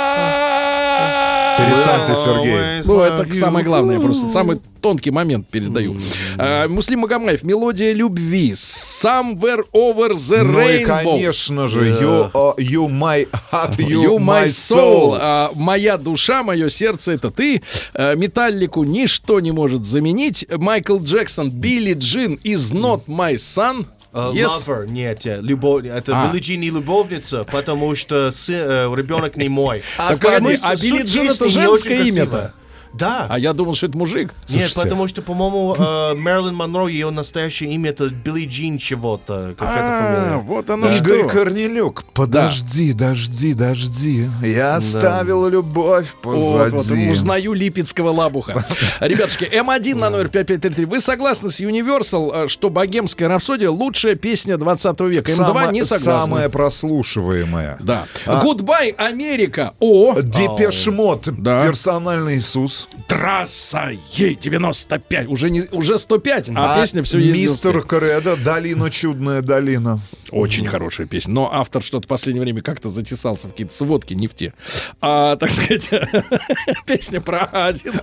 Перестаньте, 1.67 2.15
Сергей. 2.15 2.83
Ну, 2.85 2.99
это 3.01 3.33
самое 3.35 3.65
главное, 3.65 3.99
просто 3.99 4.29
самый 4.29 4.59
тонкий 4.81 5.11
момент 5.11 5.47
передаю. 5.49 5.95
А, 6.37 6.67
Муслим 6.67 6.99
Магомаев, 6.99 7.43
мелодия 7.43 7.93
любви. 7.93 8.53
Somewhere 8.53 9.63
over 9.73 10.13
the 10.13 10.43
Ну 10.43 10.59
и, 10.61 10.83
rainbow. 10.83 10.85
конечно 10.85 11.67
же, 11.67 11.81
you, 11.89 12.31
uh, 12.31 12.55
you 12.57 12.87
my 12.87 13.27
heart, 13.51 13.77
you, 13.77 14.01
You 14.03 14.17
my 14.17 14.45
soul. 14.45 15.11
soul. 15.11 15.17
А, 15.19 15.51
моя 15.55 15.97
душа, 15.97 16.41
мое 16.43 16.69
сердце 16.69 17.11
это 17.11 17.29
ты. 17.31 17.61
А, 17.93 18.15
Металлику 18.15 18.83
ничто 18.83 19.39
не 19.41 19.51
может 19.51 19.85
заменить. 19.85 20.45
Майкл 20.57 20.99
Джексон, 20.99 21.49
Билли 21.49 21.93
Джин 21.93 22.39
is 22.43 22.73
not 22.73 23.01
my 23.07 23.33
son. 23.35 23.85
Э, 24.13 24.31
Yes. 24.33 24.49
Lover, 24.65 24.85
нет, 24.87 25.25
нет, 25.25 25.41
любовь, 25.41 25.85
это 25.85 26.13
А. 26.15 26.27
Билли 26.27 26.39
Джин 26.39 26.61
не 26.61 26.69
любовница, 26.69 27.43
потому 27.45 27.95
что 27.95 28.27
сын- 28.31 28.89
э, 28.91 28.95
ребенок 28.95 29.35
не 29.37 29.49
мой. 29.49 29.81
Так 29.97 30.19
погоди, 30.19 30.55
Смысл- 30.57 30.65
а 30.65 30.75
Билли 30.75 31.01
Джин 31.03 31.29
это 31.29 31.49
женское 31.49 32.03
имя-то? 32.03 32.53
Да. 32.93 33.25
А 33.29 33.39
я 33.39 33.53
думал, 33.53 33.75
что 33.75 33.87
это 33.87 33.97
мужик. 33.97 34.33
Нет, 34.49 34.69
Слушайте. 34.69 34.81
потому 34.81 35.07
что, 35.07 35.21
по-моему, 35.21 35.75
э, 35.77 36.13
Мэрилин 36.15 36.53
Монро, 36.55 36.87
ее 36.87 37.09
настоящее 37.09 37.71
имя 37.73 37.89
это 37.89 38.09
Билли 38.09 38.45
Джин 38.45 38.77
чего-то, 38.77 39.55
какая-то 39.57 40.35
А, 40.35 40.39
вот 40.39 40.69
оно 40.69 40.89
Игорь 40.89 41.21
что. 41.21 41.29
Корнелюк, 41.29 42.03
подожди, 42.13 42.93
дожди, 42.93 43.53
дожди. 43.53 44.29
Я 44.41 44.75
оставил 44.75 45.47
любовь 45.49 46.13
Вот, 46.23 46.71
позади. 46.71 47.07
вот, 47.07 47.13
узнаю 47.13 47.53
липецкого 47.53 48.09
лабуха. 48.11 48.63
Ребятушки, 48.99 49.43
М1 49.45 49.95
на 49.95 50.09
номер 50.09 50.29
5533. 50.29 50.85
Вы 50.85 51.01
согласны 51.01 51.49
с 51.49 51.59
Universal, 51.59 52.45
э, 52.45 52.47
что 52.47 52.69
«Богемская 52.69 53.27
рапсодия» 53.27 53.69
лучшая 53.69 54.15
песня 54.15 54.57
20 54.57 54.99
века? 55.09 55.31
М2 55.31 55.35
Сама- 55.35 55.67
не 55.71 55.83
согласны. 55.83 56.21
Самая 56.31 56.49
прослушиваемая. 56.49 57.77
Да. 57.79 58.05
А- 58.25 58.43
Goodbye, 58.45 58.93
Америка. 58.97 59.73
О, 59.79 60.21
Депешмот, 60.21 61.27
Да. 61.41 61.65
персональный 61.65 62.37
Иисус. 62.37 62.82
Трасса 63.07 63.91
Е95. 64.15 65.27
Уже, 65.27 65.49
не, 65.49 65.61
уже 65.71 65.97
105, 65.97 66.49
а, 66.55 66.79
песня 66.79 67.03
все 67.03 67.17
есть. 67.19 67.33
Мистер 67.33 67.71
95. 67.73 67.99
Кредо, 67.99 68.37
долина, 68.37 68.89
чудная 68.89 69.41
долина. 69.41 69.99
Очень 70.31 70.67
хорошая 70.67 71.07
песня. 71.07 71.33
Но 71.33 71.49
автор 71.53 71.83
что-то 71.83 72.05
в 72.05 72.07
последнее 72.07 72.41
время 72.41 72.61
как-то 72.61 72.89
затесался 72.89 73.47
в 73.47 73.51
какие-то 73.51 73.73
сводки, 73.73 74.13
не 74.13 74.27
в 74.27 74.33
те. 74.33 74.53
А, 75.01 75.35
так 75.35 75.51
сказать, 75.51 75.89
песня 76.85 77.21
про 77.21 77.49
Азин. 77.51 78.01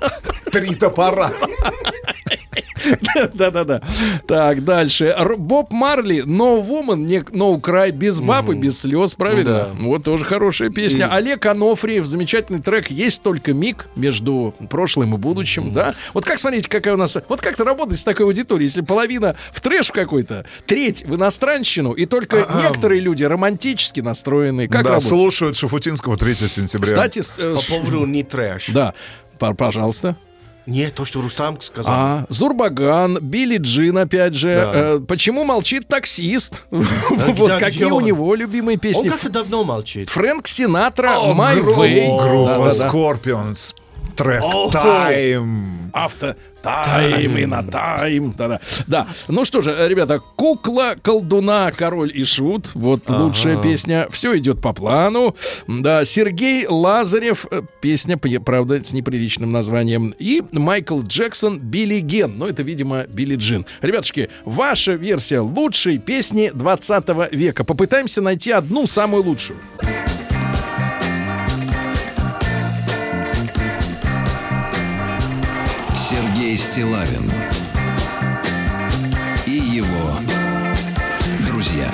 Три 0.53 0.75
топора. 0.75 1.33
Да-да-да. 3.35 3.83
Так, 4.27 4.65
дальше. 4.65 5.15
Боб 5.39 5.73
Марли, 5.73 6.25
No 6.25 6.65
Woman, 6.65 7.07
No 7.33 7.61
Cry, 7.61 7.91
без 7.91 8.21
бабы, 8.21 8.55
без 8.57 8.81
слез, 8.81 9.15
правильно? 9.15 9.71
Вот 9.79 10.05
тоже 10.05 10.25
хорошая 10.25 10.71
песня. 10.71 11.09
Олег 11.13 11.45
Анофриев, 11.47 12.07
замечательный 12.07 12.61
трек 12.61 12.91
«Есть 12.91 13.23
только 13.23 13.53
миг» 13.53 13.89
между 13.97 14.55
прошлым 14.71 15.15
и 15.15 15.19
будущим, 15.19 15.75
да? 15.75 15.95
Вот 16.15 16.25
как, 16.25 16.39
смотрите, 16.39 16.69
какая 16.69 16.95
у 16.95 16.97
нас... 16.97 17.19
Вот 17.29 17.43
как-то 17.43 17.65
работать 17.65 17.99
с 17.99 18.05
такой 18.05 18.25
аудиторией, 18.25 18.69
если 18.69 18.81
половина 18.81 19.37
в 19.53 19.61
трэш 19.61 19.91
какой-то, 19.91 20.47
треть 20.67 21.05
в 21.05 21.15
иностранщину, 21.17 21.93
и 21.93 22.07
только 22.07 22.47
некоторые 22.63 23.01
люди 23.01 23.25
романтически 23.25 24.01
настроенные. 24.01 24.69
Как 24.69 24.85
да, 24.85 24.91
работать? 24.91 25.09
слушают 25.09 25.57
Шафутинского 25.59 26.17
3 26.17 26.35
сентября. 26.37 26.87
Кстати, 26.87 27.23
э, 27.39 27.57
По 27.57 27.75
поводу 27.75 28.07
не 28.07 28.23
трэш. 28.23 28.69
да, 28.71 28.95
пожалуйста. 29.39 30.17
Нет, 30.67 30.95
то, 30.95 31.05
что 31.05 31.21
Рустам 31.21 31.61
сказал. 31.61 31.93
А, 31.95 32.27
Зурбаган, 32.29 33.19
Билли 33.21 33.57
Джин, 33.57 33.99
опять 33.99 34.35
же. 34.35 34.55
Да. 34.55 34.73
Э, 34.75 35.01
почему 35.01 35.45
молчит 35.45 35.89
таксист? 35.89 36.63
Да, 36.71 37.33
Вот 37.33 37.49
да, 37.49 37.59
какие 37.59 37.85
у 37.85 37.97
он? 37.97 38.05
него 38.05 38.35
любимые 38.35 38.77
Он 38.77 38.81
песни. 38.81 39.09
как-то 39.09 39.31
давно 39.31 39.65
молчит. 39.65 40.09
Фрэнк 40.11 40.47
Синатра, 40.47 41.19
О, 41.19 41.35
My 41.35 41.61
группа- 41.61 41.87
Way. 41.87 43.80
Трек 44.17 44.43
Time. 44.43 45.91
Авто 45.93 46.35
тайм 46.63 47.37
и 47.39 47.47
на 47.47 47.63
тайм. 47.63 48.35
Да-да. 48.37 48.61
Да. 48.87 49.07
Ну 49.29 49.45
что 49.45 49.63
же, 49.63 49.75
ребята, 49.89 50.21
кукла, 50.37 50.95
колдуна, 51.01 51.73
король 51.73 52.13
и 52.15 52.25
шут. 52.25 52.71
Вот 52.75 53.09
лучшая 53.09 53.57
песня. 53.61 54.07
Все 54.11 54.37
идет 54.39 54.61
по 54.61 54.73
плану. 54.73 55.35
Да, 55.67 56.05
Сергей 56.05 56.67
Лазарев. 56.67 57.47
э, 57.51 57.63
Песня, 57.81 58.19
правда, 58.19 58.85
с 58.85 58.93
неприличным 58.93 59.51
названием. 59.53 60.15
И 60.19 60.43
Майкл 60.53 61.01
Джексон 61.01 61.59
Билли 61.59 62.01
Ген. 62.01 62.37
Ну, 62.37 62.47
это, 62.47 62.63
видимо, 62.63 63.05
Билли 63.09 63.37
Джин. 63.37 63.65
Ребятушки, 63.81 64.29
ваша 64.45 64.93
версия 64.93 65.41
лучшей 65.41 65.99
песни 65.99 66.51
20 66.53 67.33
века. 67.33 67.65
Попытаемся 67.65 68.21
найти 68.21 68.51
одну 68.51 68.87
самую 68.87 69.25
лучшую. 69.25 69.59
Сергей 76.51 76.57
Стилавин 76.57 77.33
и 79.47 79.51
его 79.51 80.19
друзья. 81.47 81.89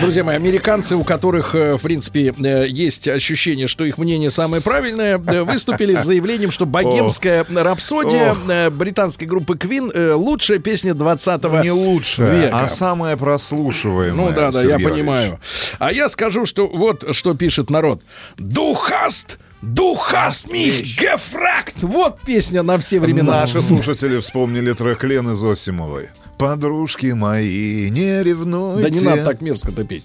Друзья 0.00 0.22
мои, 0.22 0.36
американцы, 0.36 0.94
у 0.94 1.02
которых, 1.02 1.56
э, 1.56 1.76
в 1.76 1.80
принципе, 1.80 2.32
э, 2.38 2.66
есть 2.68 3.08
ощущение, 3.08 3.66
что 3.66 3.84
их 3.84 3.98
мнение 3.98 4.30
самое 4.30 4.62
правильное, 4.62 5.18
э, 5.18 5.42
выступили 5.44 5.96
с 5.96 6.04
заявлением, 6.04 6.52
что 6.52 6.66
богемская 6.66 7.44
рапсодия 7.48 8.36
британской 8.70 9.26
группы 9.26 9.54
Queen 9.54 10.14
лучшая 10.14 10.58
песня 10.60 10.94
20 10.94 11.62
Не 11.64 11.72
лучшая, 11.72 12.44
века. 12.44 12.60
а 12.60 12.68
самая 12.68 13.16
прослушиваемая. 13.16 14.28
Ну 14.28 14.32
да, 14.32 14.52
да, 14.52 14.62
я 14.62 14.78
понимаю. 14.78 15.40
А 15.80 15.92
я 15.92 16.08
скажу, 16.08 16.46
что 16.46 16.68
вот 16.68 17.04
что 17.16 17.34
пишет 17.34 17.70
народ. 17.70 18.02
Духаст! 18.36 19.38
Духаст 19.74 20.46
mich 20.48 20.96
gefragt! 20.96 21.74
Вот 21.82 22.20
песня 22.20 22.62
на 22.62 22.78
все 22.78 23.00
времена. 23.00 23.40
Наши 23.40 23.60
слушатели 23.62 24.20
вспомнили 24.20 24.72
трек 24.72 25.02
Лены 25.02 25.34
Зосимовой. 25.34 26.10
Подружки 26.38 27.06
мои, 27.06 27.90
не 27.90 28.22
ревнуйте. 28.22 28.82
Да 28.88 28.94
не 28.94 29.00
надо 29.00 29.24
так 29.24 29.40
мерзко-то 29.40 29.84
петь. 29.84 30.04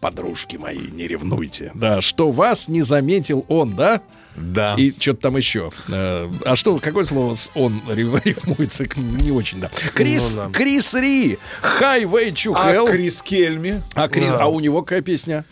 Подружки 0.00 0.56
мои, 0.56 0.78
не 0.78 1.06
ревнуйте. 1.06 1.72
Да, 1.74 2.00
что 2.00 2.30
вас 2.32 2.68
не 2.68 2.80
заметил 2.80 3.44
он, 3.48 3.76
да? 3.76 4.00
Да. 4.34 4.74
И 4.78 4.94
что-то 4.98 5.20
там 5.22 5.36
еще. 5.36 5.72
Э, 5.88 6.30
А 6.46 6.56
что, 6.56 6.78
какое 6.78 7.04
слово 7.04 7.34
с 7.34 7.50
он 7.54 7.82
рифмуется? 7.86 8.86
К- 8.86 8.96
Не 8.96 9.30
очень, 9.30 9.60
да. 9.60 9.70
Крис, 9.92 10.30
Ну 10.36 10.44
да. 10.44 10.58
Крис 10.58 10.94
Ри, 10.94 11.38
Highway 11.80 12.30
to 12.32 12.54
А 12.56 12.72
Hell. 12.72 12.90
Крис 12.90 13.20
Кельми? 13.20 13.82
А, 13.94 14.08
Крис- 14.08 14.32
Да. 14.32 14.38
а 14.44 14.46
у 14.46 14.58
него 14.60 14.80
какая 14.80 15.02
песня? 15.02 15.44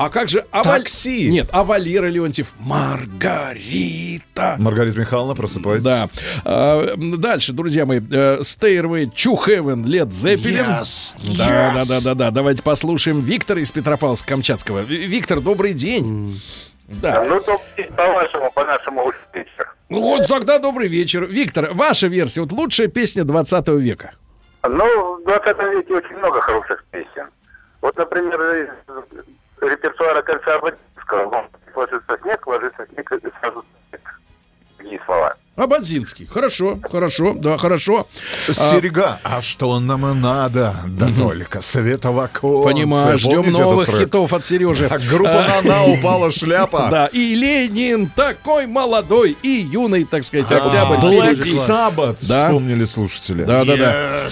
А 0.00 0.10
как 0.10 0.28
же... 0.28 0.46
А 0.52 0.62
Валь- 0.62 0.82
Такси. 0.82 1.28
Нет, 1.28 1.48
а 1.50 1.64
Валера 1.64 2.06
Леонтьев? 2.06 2.52
Маргарита. 2.60 4.54
Маргарита 4.60 5.00
Михайловна, 5.00 5.34
просыпайтесь. 5.34 5.82
Да. 5.82 6.08
А, 6.44 6.94
дальше, 6.96 7.52
друзья 7.52 7.84
мои. 7.84 7.98
э, 7.98 8.38
Stairway 8.42 9.06
to 9.12 9.34
Heaven, 9.44 9.82
Led 9.82 10.10
Zeppelin. 10.10 10.80
Yes. 10.80 11.14
Да, 11.36 11.72
да, 11.74 11.84
да, 11.84 12.00
да, 12.00 12.14
да. 12.14 12.30
Давайте 12.30 12.62
послушаем 12.62 13.22
Виктора 13.22 13.60
из 13.60 13.72
Петропавловска-Камчатского. 13.72 14.84
Ви- 14.84 15.06
Виктор, 15.08 15.40
добрый 15.40 15.72
день. 15.74 16.40
Да. 16.86 17.24
Ну, 17.24 17.40
то 17.40 17.60
по-вашему, 17.96 18.52
по-нашему 18.52 19.12
вечер. 19.34 19.74
Ну 19.88 20.00
вот 20.00 20.28
тогда 20.28 20.60
добрый 20.60 20.86
вечер. 20.86 21.24
Виктор, 21.26 21.74
ваша 21.74 22.06
версия, 22.06 22.42
вот 22.42 22.52
лучшая 22.52 22.86
песня 22.86 23.24
20 23.24 23.66
века. 23.80 24.12
Ну, 24.62 25.16
в 25.16 25.24
20 25.24 25.58
веке 25.74 25.94
очень 25.94 26.16
много 26.18 26.40
хороших 26.40 26.84
песен. 26.92 27.26
Вот, 27.80 27.96
например, 27.96 28.40
из 28.40 28.68
репертуара 29.60 30.22
кольца 30.22 30.54
Абадинского. 30.56 31.48
Ложится 31.74 32.18
снег, 32.22 32.46
ложится 32.46 32.86
снег, 32.86 33.12
и 33.12 33.30
сразу 33.40 33.64
снег. 33.90 34.20
Такие 34.78 35.00
слова. 35.04 35.36
Абадзинский. 35.58 36.26
Хорошо, 36.32 36.78
хорошо, 36.88 37.34
да, 37.34 37.58
хорошо. 37.58 38.06
А, 38.48 38.52
Серега, 38.52 39.18
а 39.24 39.42
что 39.42 39.80
нам 39.80 40.06
и 40.06 40.14
надо? 40.14 40.76
Да 40.86 41.08
только 41.16 41.60
света 41.62 42.12
в 42.12 42.20
оконце. 42.20 42.64
Понимаю, 42.64 43.18
ждем 43.18 43.50
новых 43.50 43.88
хитов 43.88 44.32
от 44.32 44.46
Сережи. 44.46 44.86
А 44.86 44.98
группа 44.98 45.32
«На-на» 45.32 45.84
упала 45.86 46.30
шляпа. 46.30 46.88
Да, 46.98 47.06
и 47.06 47.34
Ленин 47.34 48.06
такой 48.06 48.66
молодой 48.66 49.36
и 49.42 49.48
юный, 49.48 50.04
так 50.04 50.24
сказать, 50.24 50.50
октябрь. 50.50 50.96
Black. 50.96 51.38
Sabbath, 51.40 52.18
вспомнили 52.20 52.84
слушатели. 52.84 53.44
Да, 53.44 53.64
да, 53.64 53.76
да. 53.76 54.28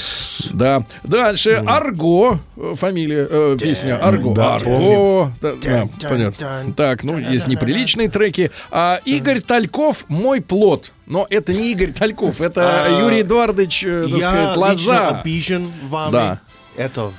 Да. 0.53 0.85
Дальше 1.03 1.63
Арго. 1.67 2.39
э, 2.57 2.75
Фамилия, 2.79 3.27
э, 3.29 3.57
песня 3.61 3.97
Арго. 4.01 4.33
Арго. 4.41 5.33
Понятно. 6.03 6.73
Так, 6.77 7.03
ну, 7.03 7.19
есть 7.19 7.49
неприличные 7.49 8.09
треки. 8.09 8.53
А 8.71 9.01
Игорь 9.05 9.41
Тальков 9.41 10.05
«Мой 10.09 10.41
плод». 10.41 10.93
Но 11.07 11.27
это 11.31 11.53
не 11.53 11.73
Игорь 11.73 11.93
Тальков, 11.93 12.41
это 12.41 12.85
А, 12.87 13.01
Юрий 13.03 13.23
Эдуардович, 13.23 13.85
э, 13.85 14.03
так 14.09 14.19
Я 14.19 14.29
сказать, 14.29 14.57
Лоза. 14.57 15.09
обижен 15.21 15.73
вами. 15.85 16.13
Да. 16.13 16.41
Это... 16.77 17.13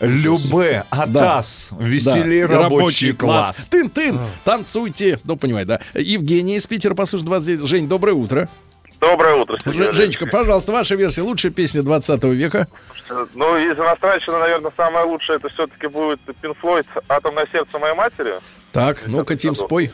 Любе, 0.00 0.84
Атас, 0.88 1.72
веселей 1.78 2.46
Да, 2.46 2.62
рабочий 2.62 3.12
класс. 3.12 3.68
Тын-тын, 3.70 4.18
танцуйте. 4.44 5.20
Ну, 5.24 5.36
понимаете, 5.36 5.68
да. 5.68 5.80
Евгений 6.00 6.56
из 6.56 6.66
Питера, 6.66 6.94
послушай, 6.94 7.24
29. 7.24 7.66
Жень, 7.66 7.86
доброе 7.86 8.14
утро. 8.14 8.48
Доброе 8.98 9.34
утро, 9.36 9.58
Сергей. 9.62 9.92
Женечка, 9.92 10.26
пожалуйста, 10.26 10.72
ваша 10.72 10.94
версия. 10.94 11.22
Лучшая 11.22 11.52
песня 11.52 11.82
20 11.82 12.22
века. 12.24 12.68
Ну, 13.34 13.56
из 13.56 13.78
иностранщины, 13.78 14.38
наверное, 14.38 14.72
самое 14.76 15.06
лучшее 15.06 15.36
это 15.36 15.48
все-таки 15.48 15.86
будет 15.86 16.20
Floyd 16.62 16.86
«Атомное 17.08 17.46
сердце 17.50 17.78
моей 17.78 17.94
матери». 17.94 18.34
Так, 18.72 19.06
ну-ка, 19.06 19.36
Тим, 19.36 19.54
спой. 19.54 19.90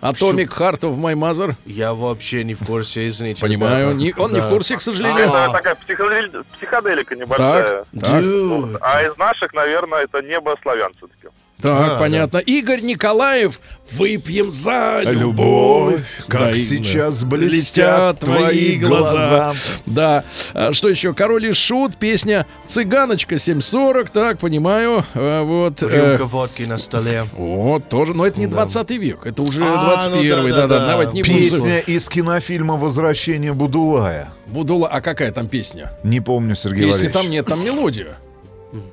Atomic 0.00 0.48
Heart 0.48 0.80
of 0.80 0.96
My 0.98 1.14
Mother. 1.14 1.54
Я 1.66 1.92
вообще 1.92 2.42
не 2.44 2.54
в 2.54 2.64
курсе, 2.64 3.08
извините. 3.08 3.40
Понимаю. 3.42 3.94
Не- 3.94 4.14
он 4.16 4.32
не 4.32 4.40
в 4.40 4.44
Да. 4.44 4.50
курсе, 4.50 4.76
к 4.76 4.82
сожалению. 4.82 5.24
Это 5.28 5.52
такая 5.52 5.74
психодели- 5.74 6.42
психоделика 6.56 7.14
небольшая. 7.16 7.84
Так, 7.92 8.02
так, 8.02 8.22
Dude. 8.22 8.78
А 8.80 9.02
из 9.02 9.16
наших, 9.18 9.52
наверное, 9.52 10.04
это 10.04 10.22
«Небо 10.22 10.56
славян» 10.62 10.92
все-таки. 10.96 11.28
Так, 11.60 11.90
А, 11.92 11.98
понятно. 11.98 12.38
Игорь 12.38 12.80
Николаев, 12.82 13.60
выпьем 13.92 14.50
за 14.50 15.00
любовь. 15.04 15.20
Любовь, 15.20 16.04
как 16.28 16.40
Да, 16.40 16.54
сейчас 16.54 17.22
да. 17.22 17.28
блестят 17.28 18.20
твои 18.20 18.76
глаза. 18.76 19.54
Да. 19.86 20.24
А 20.54 20.72
что 20.72 20.88
еще? 20.88 21.14
Король 21.14 21.46
и 21.46 21.52
Шут, 21.52 21.96
песня 21.96 22.46
«Цыганочка 22.66 23.36
740». 23.36 24.08
Так, 24.12 24.38
понимаю. 24.38 25.04
А, 25.14 25.42
вот. 25.44 25.82
э, 25.82 26.10
Рюмка 26.10 26.26
водки 26.26 26.62
на 26.62 26.78
столе. 26.78 27.24
Вот, 27.32 27.88
тоже. 27.88 28.14
Но 28.14 28.26
это 28.26 28.38
не 28.40 28.46
20 28.46 28.90
век, 28.92 29.26
это 29.26 29.42
уже 29.42 29.62
А, 29.64 29.96
21 30.08 30.36
ну 30.42 30.48
да, 30.48 30.54
да, 30.54 30.66
да, 30.66 30.78
да. 30.78 30.86
Давайте 30.88 31.12
не 31.12 31.22
Песня 31.22 31.78
из 31.80 32.08
кинофильма 32.08 32.76
«Возвращение 32.76 33.52
Будулая». 33.52 34.32
Будула, 34.46 34.88
а 34.88 35.00
какая 35.00 35.30
там 35.30 35.46
песня? 35.48 35.92
Не 36.02 36.20
помню, 36.20 36.56
Сергей 36.56 36.86
Если 36.86 37.06
Валерьевич. 37.06 37.14
там 37.22 37.30
нет, 37.30 37.46
там 37.46 37.64
мелодия. 37.64 38.16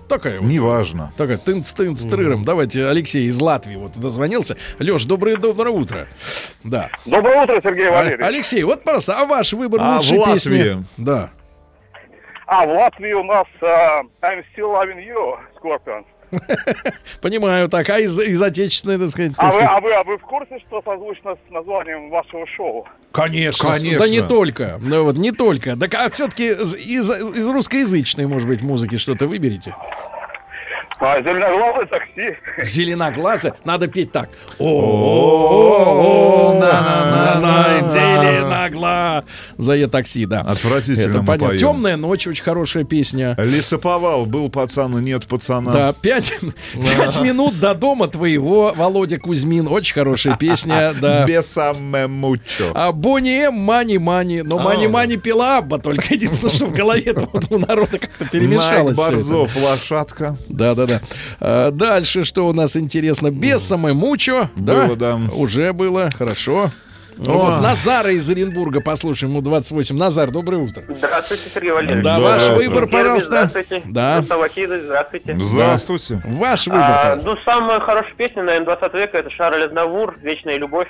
Такая 0.08 0.40
вот. 0.40 0.50
Неважно. 0.50 1.14
Такая 1.18 1.38
тынц 1.38 1.72
тынц 1.74 2.02
трыром. 2.04 2.44
Давайте 2.46 2.88
Алексей 2.88 3.28
из 3.28 3.40
Латвии 3.40 3.76
вот 3.76 3.92
дозвонился. 3.98 4.58
Леш, 4.80 5.06
доброе 5.06 5.38
доброе 5.38 5.70
утро. 5.72 6.08
Да. 6.64 6.90
Доброе 7.06 7.44
утро, 7.44 7.60
Сергей 7.64 7.88
А- 7.90 7.92
Валерьевич. 7.92 8.26
Алексей, 8.26 8.64
вот 8.64 8.84
пожалуйста, 8.84 9.20
а 9.20 9.26
ваш 9.26 9.54
выбор 9.54 9.80
А 9.84 9.98
лучшей 9.98 10.18
в 10.20 10.26
песни? 10.34 10.50
Латвии? 10.58 10.86
Да. 10.98 11.30
А, 12.48 12.66
в 12.66 12.70
Латвии 12.72 13.14
у 13.14 13.24
нас 13.24 13.46
а, 13.62 14.02
I'm 14.22 14.44
Still 14.56 14.72
Loving 14.74 15.06
You, 15.06 15.38
Scorpions. 15.62 16.06
Понимаю, 17.22 17.70
так, 17.70 17.90
а 17.90 18.00
из, 18.00 18.20
из 18.20 18.42
отечественной, 18.42 18.98
так 18.98 19.10
сказать, 19.10 19.34
А 19.38 19.42
так 19.42 19.46
вы, 19.46 19.52
сказать, 19.52 19.72
а, 19.72 19.82
вы, 19.82 19.94
а 19.94 20.04
вы 20.04 20.18
в 20.18 20.22
курсе, 20.22 20.60
что 20.68 20.82
созвучно 20.84 21.36
с 21.36 21.52
названием 21.52 22.10
вашего 22.10 22.46
шоу? 22.48 22.88
Конечно, 23.12 23.74
Конечно. 23.74 24.00
да 24.00 24.08
не 24.08 24.22
только, 24.22 24.78
ну 24.82 25.04
вот 25.04 25.16
не 25.16 25.32
только. 25.32 25.78
Так 25.78 25.94
а 25.94 26.10
все-таки 26.10 26.50
из, 26.50 26.76
из, 26.76 27.10
из 27.10 27.48
русскоязычной, 27.50 28.28
может 28.28 28.48
быть, 28.48 28.62
музыки 28.62 28.98
что-то 28.98 29.28
выберите? 29.28 29.76
А, 31.00 31.22
зеленоглазое 31.22 31.86
такси. 31.86 32.38
Зеленоглазое. 32.64 33.54
Надо 33.66 33.88
петь 33.88 34.12
так. 34.12 34.30
О, 34.58 36.58
на 36.60 36.82
на 36.82 37.40
на 37.40 37.92
зеленоглазое 37.92 39.88
такси, 39.88 40.26
да. 40.26 40.42
Отвратительно 40.42 41.18
Это 41.18 41.24
понятно. 41.24 41.58
Темная 41.58 41.98
ночь, 41.98 42.26
очень 42.28 42.44
хорошая 42.44 42.84
песня. 42.84 43.36
Лесоповал. 43.38 44.26
Был 44.26 44.50
пацан 44.50 44.98
и 44.98 45.02
нет 45.02 45.28
пацана. 45.28 45.72
Да, 45.72 45.94
пять, 46.02 46.34
минут 47.22 47.60
до 47.60 47.76
дома 47.76 48.08
твоего, 48.08 48.74
Володя 48.76 49.20
Кузьмин. 49.20 49.68
Очень 49.68 49.94
хорошая 49.94 50.36
песня, 50.36 50.94
да. 51.02 51.26
Бесаме 51.26 52.08
мучо. 52.08 52.72
А 52.74 52.92
Бонни 52.92 53.46
М, 53.48 53.54
Мани 53.54 54.00
Мани. 54.00 54.42
Но 54.42 54.58
Мани 54.58 54.88
Мани 54.88 55.18
пила 55.18 55.60
Абба, 55.60 55.78
только 55.78 56.06
единственное, 56.14 56.54
что 56.54 56.66
в 56.68 56.74
голове 56.74 57.14
у 57.50 57.58
народа 57.60 58.00
как-то 58.00 58.26
перемешалось. 58.26 58.98
это. 58.98 59.12
Борзов, 59.12 59.56
лошадка. 59.56 60.36
Да, 60.50 60.74
да, 60.76 60.87
да. 60.88 61.02
А, 61.40 61.72
дальше, 61.72 62.24
что 62.24 62.48
у 62.48 62.54
нас 62.54 62.76
интересно? 62.78 63.32
Без 63.32 63.64
самой 63.64 63.94
мучо. 63.94 64.50
Было, 64.56 64.96
да. 64.96 65.20
Уже 65.34 65.74
было, 65.74 66.10
хорошо. 66.16 66.72
Вот, 67.18 67.62
Назара 67.64 68.12
из 68.12 68.30
Оренбурга, 68.30 68.80
послушаем, 68.80 69.32
ему 69.32 69.42
28. 69.42 69.98
Назар, 69.98 70.30
доброе 70.30 70.58
утро. 70.58 70.84
Здравствуйте, 70.88 71.44
Сергей 71.52 71.72
Валерьевич. 71.72 72.04
Да, 72.04 72.20
ваш 72.20 72.48
выбор, 72.50 72.88
пожалуйста. 72.88 73.50
Здравствуйте. 73.52 73.82
Да. 73.88 74.22
Здравствуйте. 74.22 75.36
Здравствуйте. 75.40 76.22
Ваш 76.26 76.68
выбор, 76.68 76.82
А, 76.84 77.18
ну, 77.26 77.36
самая 77.44 77.80
хорошая 77.80 78.14
песня, 78.16 78.44
наверное, 78.44 78.66
20 78.78 78.94
века, 78.94 79.18
это 79.18 79.32
Шарль 79.32 79.64
Азнавур, 79.64 80.16
«Вечная 80.22 80.58
любовь». 80.58 80.90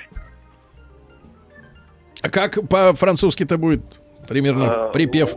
А 2.20 2.28
как 2.28 2.58
по-французски-то 2.68 3.56
будет 3.56 3.80
примерно 4.28 4.66
А, 4.70 4.88
припев? 4.88 5.34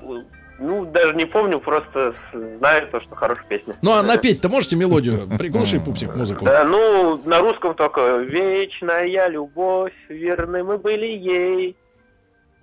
Ну, 0.61 0.85
даже 0.85 1.15
не 1.15 1.25
помню, 1.25 1.59
просто 1.59 2.13
знаю 2.59 2.87
то, 2.91 3.01
что 3.01 3.15
хорошая 3.15 3.45
песня. 3.49 3.75
Ну, 3.81 3.93
а 3.93 4.03
напеть-то 4.03 4.47
можете 4.47 4.75
мелодию? 4.75 5.27
Приглуши, 5.37 5.79
пупсик, 5.79 6.15
музыку. 6.15 6.45
Да, 6.45 6.63
ну, 6.63 7.19
на 7.25 7.39
русском 7.39 7.73
только 7.73 8.17
«Вечная 8.19 9.27
любовь, 9.27 9.93
верны 10.07 10.63
мы 10.63 10.77
были 10.77 11.07
ей». 11.07 11.75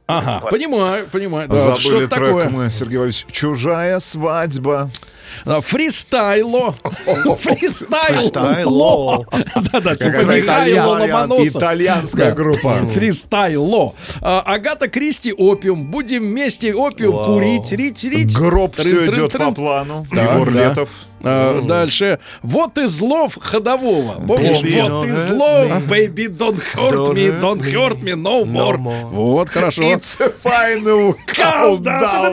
Ага, 0.07 0.39
Вот. 0.43 0.51
понимаю, 0.51 1.07
понимаю. 1.12 1.49
Да, 1.49 1.57
Забыли 1.57 1.81
что 1.81 1.97
трек 1.99 2.09
такое? 2.09 2.49
мы, 2.49 2.70
Сергей 2.70 2.97
Валерьевич. 2.99 3.27
Чужая 3.31 3.99
свадьба. 3.99 4.91
А, 5.45 5.61
Фристайло. 5.61 6.75
Фристайло. 7.39 9.25
Да-да, 9.73 9.97
типа 9.97 10.11
Какая-то 10.13 10.33
Михаил 10.43 10.77
итальян- 10.77 10.87
Ломоносов. 11.01 11.57
Итальянская 11.57 12.33
группа. 12.33 12.79
Фристайло. 12.93 13.95
А, 14.21 14.41
Агата 14.47 14.89
Кристи 14.89 15.33
опиум. 15.33 15.87
Будем 15.91 16.23
вместе 16.31 16.75
опиум 16.75 17.25
курить, 17.25 17.73
рить, 17.73 18.05
рить. 18.05 18.35
Гроб 18.37 18.75
все 18.77 19.07
идет 19.07 19.33
по 19.33 19.51
плану. 19.53 20.07
Егор. 20.13 20.51
Летов. 20.51 20.89
А, 21.21 21.61
Дальше. 21.63 22.21
Вот 22.43 22.79
из 22.79 23.01
лов 23.01 23.37
ходового. 23.41 24.25
Помнишь? 24.25 24.59
Baby, 24.63 24.83
Вот 24.83 24.91
don't 24.91 25.13
из 25.13 25.29
hurt 25.31 25.37
лов. 25.37 25.67
me. 25.69 25.89
Baby, 25.89 26.27
don't 26.29 26.63
hurt 26.75 27.13
me. 27.15 27.41
Don't 27.41 27.61
hurt 27.61 28.01
me 28.03 28.15
no 28.15 28.45
No 28.45 28.47
more. 28.47 28.77
more. 28.79 29.05
Вот, 29.11 29.49
хорошо. 29.49 29.83
It's 29.83 30.17
a 30.21 30.31
final. 30.31 31.17
Countdown. 31.27 32.33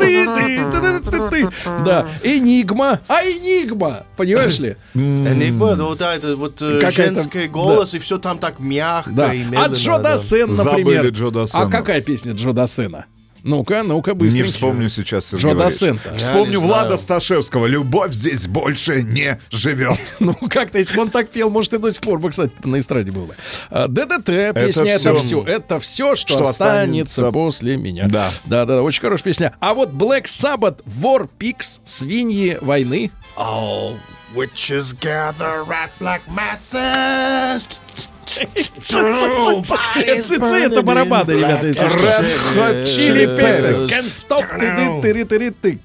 Да. 1.84 2.06
Энигма. 2.24 2.85
А 3.08 3.22
энигма. 3.24 4.04
Понимаешь 4.18 4.60
ли? 4.60 4.76
Энигма, 4.94 5.76
ну 5.76 5.96
да, 5.96 6.16
это 6.16 6.36
вот 6.36 6.62
э, 6.62 6.92
женский 6.92 7.48
голос, 7.48 7.94
и 7.94 8.00
все 8.00 8.18
там 8.18 8.38
так 8.38 8.60
мягко 8.60 9.12
и 9.12 9.16
А 9.18 9.34
медленно. 9.34 9.74
Джо 9.74 9.92
да. 9.98 10.00
Дассен, 10.14 10.52
Забыли 10.52 10.84
например. 10.84 11.08
Джо 11.08 11.30
Дассена. 11.30 11.64
А 11.64 11.70
какая 11.70 12.02
песня 12.02 12.34
Джо 12.34 12.52
Дассена? 12.52 13.06
Ну-ка, 13.46 13.84
ну-ка, 13.84 14.12
Не 14.12 14.18
быстренько. 14.18 14.48
вспомню 14.50 14.90
сейчас, 14.90 15.28
Сергей 15.28 15.54
Джо. 15.54 16.00
Вспомню 16.18 16.60
не 16.60 16.66
Влада. 16.66 16.98
Сташевского. 16.98 17.68
Любовь 17.68 18.12
здесь 18.12 18.48
больше 18.48 19.04
не 19.04 19.40
живет. 19.52 20.16
Ну, 20.26 20.34
как-то, 20.50 20.80
если 20.80 20.96
бы 20.96 21.04
он 21.04 21.10
так 21.10 21.30
пел, 21.30 21.52
может, 21.52 21.74
и 21.74 21.78
до 21.78 21.92
сих 21.92 22.02
пор 22.02 22.18
бы, 22.18 22.32
кстати, 22.32 22.52
на 22.64 22.80
эстраде 22.80 23.12
был 23.12 23.26
бы. 23.28 23.36
А, 23.70 23.88
ДДТ, 23.88 24.56
песня 24.56 24.94
«Это 24.94 25.16
все». 25.16 25.44
Это 25.44 25.80
все, 25.80 26.16
что, 26.16 26.40
останется, 26.40 27.32
после 27.32 27.78
меня. 27.78 28.08
Да. 28.08 28.32
Да, 28.46 28.66
да, 28.66 28.82
очень 28.82 29.02
хорошая 29.02 29.26
песня. 29.26 29.56
А 29.60 29.76
вот 29.76 29.90
Black 29.92 30.24
Sabbath, 30.24 30.80
War 31.00 31.30
Pigs, 31.38 31.82
свиньи 31.86 32.58
войны. 32.62 33.12
Oh, 33.38 33.94
witches 34.36 34.94
gather 35.00 35.64
at 35.70 35.92
black 36.00 36.22
masses. 36.30 37.68
ЦЦ 38.26 38.94
это 40.42 40.82
барабаны, 40.82 41.32
ребята. 41.32 41.68
Red 41.68 42.36
Hot 42.56 42.86
Chili 42.86 43.26
Peppers. 43.38 43.90
Can't 43.90 44.12
Stop, 44.12 44.44
тыры-тыры-тыры-ты. 44.60 45.80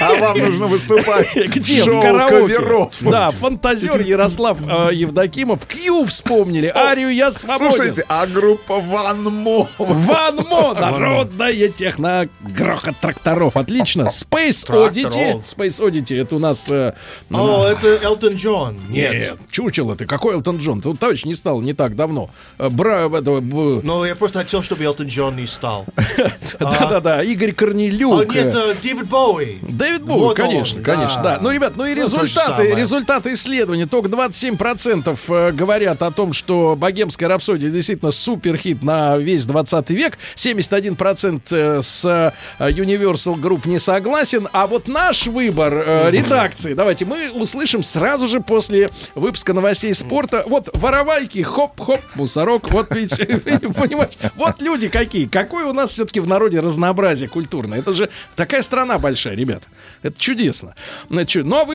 А 0.00 0.14
вам 0.14 0.38
нужно 0.38 0.66
выступать. 0.66 1.34
Где? 1.54 1.84
Шоу 1.84 1.98
в 1.98 2.02
караоке. 2.02 2.90
Да, 3.02 3.30
фантазер 3.30 4.00
Ярослав 4.00 4.58
э, 4.60 4.94
Евдокимов. 4.94 5.66
Кью 5.66 6.04
вспомнили. 6.04 6.72
Арию 6.74 7.10
я 7.14 7.32
свободен. 7.32 7.72
Слушайте, 7.72 8.04
а 8.08 8.26
группа 8.26 8.80
Ван 8.80 9.24
Мо. 9.24 9.68
Ван 9.78 10.36
Мо, 10.48 10.74
народная 10.74 11.68
техно, 11.68 12.28
грохот 12.40 12.96
тракторов. 13.00 13.56
Отлично. 13.56 14.02
Space 14.02 14.66
Oddity. 14.68 15.42
Space 15.44 15.80
Oddity, 15.80 16.20
это 16.20 16.36
у 16.36 16.38
нас... 16.38 16.66
э, 16.70 16.94
О, 17.30 17.66
это 17.66 17.98
Элтон 18.02 18.34
Джон. 18.34 18.76
Нет. 18.88 19.38
Чучело 19.50 19.96
ты. 19.96 20.06
Какой 20.06 20.34
Элтон 20.34 20.58
Джон? 20.58 20.80
Тут 20.80 20.98
товарищ 20.98 21.24
не 21.24 21.34
стал 21.34 21.60
не 21.60 21.72
так 21.74 21.96
давно. 21.96 22.30
Э, 22.58 22.68
Бра... 22.68 23.08
Но 23.08 24.06
я 24.06 24.16
просто 24.16 24.40
хотел, 24.40 24.62
чтобы 24.62 24.84
Элтон 24.84 25.06
Джон 25.06 25.36
не 25.36 25.46
стал. 25.46 25.86
Да-да-да, 26.60 27.22
Игорь 27.22 27.52
О, 27.52 28.07
Корнелюк. 28.16 28.34
нет, 28.34 28.54
э, 28.54 28.74
Дэвид 28.82 29.08
Боуи. 29.08 29.58
Дэвид 29.62 30.02
Боуи, 30.02 30.20
Вот 30.20 30.36
конечно, 30.36 30.78
он, 30.78 30.84
конечно, 30.84 31.22
да. 31.22 31.38
Ну, 31.40 31.50
ребят, 31.50 31.74
ну 31.76 31.84
и 31.84 31.94
Ну, 31.94 32.02
результаты, 32.02 32.74
результаты 32.74 33.34
исследования. 33.34 33.86
Только 33.86 34.08
27% 34.08 35.18
э, 35.28 35.52
говорят 35.52 36.02
о 36.02 36.10
том, 36.10 36.32
что 36.32 36.76
«Богемская 36.76 37.28
рапсодия» 37.28 37.70
действительно 37.70 38.10
суперхит 38.10 38.82
на 38.82 39.16
весь 39.16 39.44
20 39.44 39.90
век. 39.90 40.18
71% 40.36 41.42
э, 41.50 41.82
с 41.82 42.04
э, 42.04 42.70
Universal 42.70 43.40
Group 43.40 43.68
не 43.68 43.78
согласен. 43.78 44.48
А 44.52 44.66
вот 44.66 44.88
наш 44.88 45.26
выбор 45.26 45.72
редакции, 46.10 46.74
давайте 46.74 47.04
мы 47.04 47.30
услышим 47.32 47.82
сразу 47.82 48.28
же 48.28 48.40
после 48.40 48.90
выпуска 49.14 49.52
новостей 49.52 49.94
спорта. 49.94 50.44
Вот 50.46 50.68
воровайки, 50.74 51.42
хоп-хоп, 51.42 52.00
мусорок. 52.14 52.70
Вот 52.70 52.94
ведь, 52.94 53.16
понимаешь, 53.76 54.12
вот 54.36 54.60
люди 54.62 54.88
какие. 54.88 55.26
Какое 55.26 55.66
у 55.66 55.72
нас 55.72 55.90
все-таки 55.90 56.20
в 56.20 56.28
народе 56.28 56.60
разнообразие 56.60 57.28
культурное. 57.28 57.78
Это 57.78 57.94
же 57.98 58.10
такая 58.36 58.62
страна 58.62 58.98
большая, 58.98 59.34
ребят. 59.34 59.64
Это 60.02 60.18
чудесно. 60.18 60.74
Значит, 61.10 61.44
ну 61.44 61.56
а 61.56 61.64
вы... 61.66 61.74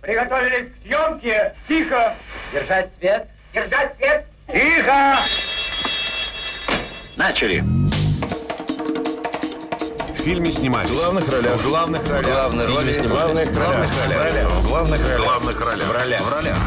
Приготовились 0.00 0.68
к 0.72 0.82
съемке. 0.86 1.54
Тихо. 1.68 2.16
Держать 2.52 2.90
свет. 2.98 3.28
Держать 3.54 3.96
свет. 3.96 4.26
Тихо. 4.52 5.16
Начали. 7.16 7.64
В 10.14 10.16
фильме 10.24 10.50
снимались. 10.50 10.90
В 10.90 10.96
главных 10.96 11.30
ролях. 11.30 11.52
В 11.56 11.68
главных 11.68 12.10
ролях. 12.10 12.26
Главные 12.32 12.66
роли 12.66 12.92
В 12.92 12.94
снимались. 12.96 13.10
главных 13.14 13.48
В 13.48 13.54
главных 13.54 13.90
ролях. 14.04 14.32
ролях. 14.34 14.50
В 14.50 14.68
главных 14.68 15.00
ролях. 15.00 15.18
В 15.20 15.22
главных 15.24 15.60
ролях. 15.60 15.86
В 15.86 15.92
ролях. 15.92 16.20
В 16.20 16.32
ролях. 16.32 16.58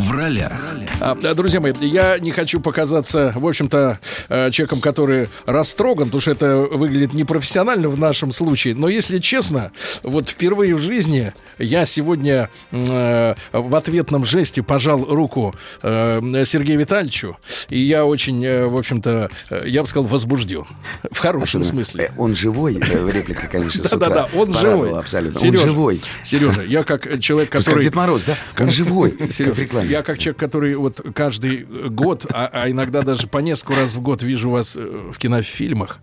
В 0.00 0.12
ролях. 0.12 0.74
А, 1.00 1.14
да, 1.14 1.34
друзья 1.34 1.60
мои, 1.60 1.74
я 1.82 2.18
не 2.18 2.30
хочу 2.30 2.58
показаться, 2.58 3.32
в 3.36 3.46
общем-то, 3.46 3.98
э, 4.30 4.50
человеком, 4.50 4.80
который 4.80 5.28
растроган, 5.44 6.06
потому 6.06 6.22
что 6.22 6.30
это 6.30 6.56
выглядит 6.56 7.12
непрофессионально 7.12 7.90
в 7.90 7.98
нашем 7.98 8.32
случае. 8.32 8.74
Но 8.74 8.88
если 8.88 9.18
честно, 9.18 9.72
вот 10.02 10.30
впервые 10.30 10.74
в 10.74 10.78
жизни 10.80 11.34
я 11.58 11.84
сегодня 11.84 12.48
э, 12.70 13.34
в 13.52 13.74
ответном 13.74 14.24
жесте 14.24 14.62
пожал 14.62 15.04
руку 15.04 15.54
э, 15.82 16.44
Сергею 16.46 16.80
Витальевичу, 16.80 17.36
и 17.68 17.78
я 17.78 18.06
очень, 18.06 18.42
э, 18.42 18.66
в 18.66 18.78
общем-то, 18.78 19.28
э, 19.50 19.64
я 19.66 19.82
бы 19.82 19.88
сказал, 19.88 20.08
возбужден. 20.08 20.64
В 21.10 21.18
хорошем 21.18 21.60
Особенно, 21.60 21.84
смысле. 21.84 22.04
э, 22.04 22.18
Он 22.18 22.34
живой, 22.34 22.76
э, 22.76 23.10
реплика, 23.10 23.48
конечно, 23.48 23.84
с. 23.84 23.90
Да-да-да, 23.90 24.30
он 24.34 24.56
живой. 24.56 24.98
Абсолютно. 24.98 25.38
Сережа, 25.38 25.60
Он 25.62 25.68
живой. 25.68 26.00
Сережа, 26.24 26.62
я 26.62 26.84
как 26.84 27.20
человек, 27.20 27.50
который... 27.50 27.74
как 27.74 27.82
Дед 27.82 27.94
Мороз, 27.94 28.24
да? 28.24 28.36
Он 28.58 28.70
живой, 28.70 29.10
как 29.10 29.28
в 29.30 29.58
рекламе. 29.58 29.89
Я 29.90 30.02
как 30.02 30.18
человек, 30.18 30.38
который 30.38 30.74
вот 30.74 31.00
каждый 31.14 31.64
год, 31.64 32.26
а, 32.30 32.48
а 32.52 32.70
иногда 32.70 33.02
даже 33.02 33.26
по 33.26 33.38
несколько 33.38 33.80
раз 33.80 33.94
в 33.94 34.00
год 34.00 34.22
вижу 34.22 34.50
вас 34.50 34.76
э, 34.76 35.10
в 35.12 35.18
кинофильмах. 35.18 35.98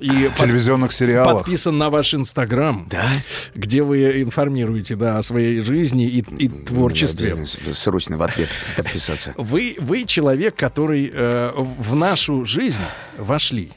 И 0.00 0.28
под- 0.28 0.36
телевизионных 0.36 0.92
сериалах. 0.92 1.38
Подписан 1.38 1.78
на 1.78 1.90
ваш 1.90 2.14
Инстаграм, 2.14 2.88
где 3.54 3.82
вы 3.82 4.22
информируете 4.22 4.96
да, 4.96 5.18
о 5.18 5.22
своей 5.22 5.60
жизни 5.60 6.08
и, 6.08 6.24
и 6.38 6.48
творчестве. 6.48 7.34
Надо 7.34 7.74
Срочно 7.74 8.16
в 8.16 8.22
ответ 8.22 8.48
подписаться. 8.76 9.34
Вы, 9.36 9.76
вы 9.78 10.04
человек, 10.04 10.56
который 10.56 11.10
э, 11.12 11.52
в 11.56 11.94
нашу 11.94 12.44
жизнь 12.44 12.82
вошли. 13.18 13.72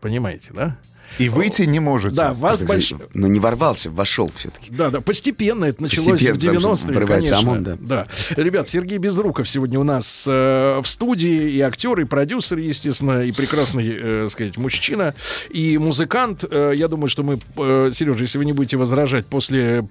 Понимаете, 0.00 0.50
да? 0.52 0.78
И 1.22 1.28
выйти 1.28 1.62
не 1.62 1.80
можете. 1.80 2.16
Да, 2.16 2.34
вас 2.34 2.58
Так, 2.58 2.68
больш... 2.68 2.88
знаешь, 2.88 3.04
Но 3.14 3.26
не 3.26 3.40
ворвался, 3.40 3.90
вошел 3.90 4.30
все-таки. 4.34 4.70
Да, 4.70 4.90
да, 4.90 5.00
постепенно 5.00 5.64
это 5.64 5.82
началось 5.82 6.20
Постепенно, 6.20 6.34
в 6.34 6.60
потому 6.60 6.76
что 6.76 6.86
90-е, 6.86 6.94
врывается 6.94 7.34
конечно. 7.34 7.50
ОМОН, 7.52 7.64
да. 7.64 7.76
да. 7.80 8.42
Ребят, 8.42 8.68
Сергей 8.68 8.98
Безруков 8.98 9.48
сегодня 9.48 9.78
у 9.78 9.84
нас 9.84 10.24
э, 10.26 10.80
в 10.82 10.86
студии, 10.86 11.50
и 11.50 11.60
актер, 11.60 12.00
и 12.00 12.04
продюсер, 12.04 12.58
естественно, 12.58 13.24
и 13.24 13.32
прекрасный, 13.32 13.92
э, 13.94 14.28
сказать, 14.30 14.56
мужчина, 14.56 15.14
и 15.50 15.78
музыкант. 15.78 16.44
Э, 16.50 16.72
я 16.74 16.88
думаю, 16.88 17.08
что 17.08 17.22
мы, 17.22 17.40
э, 17.56 17.90
Сережа, 17.92 18.22
если 18.22 18.38
вы 18.38 18.44
не 18.44 18.52
будете 18.52 18.76
возражать 18.76 19.26
после 19.26 19.84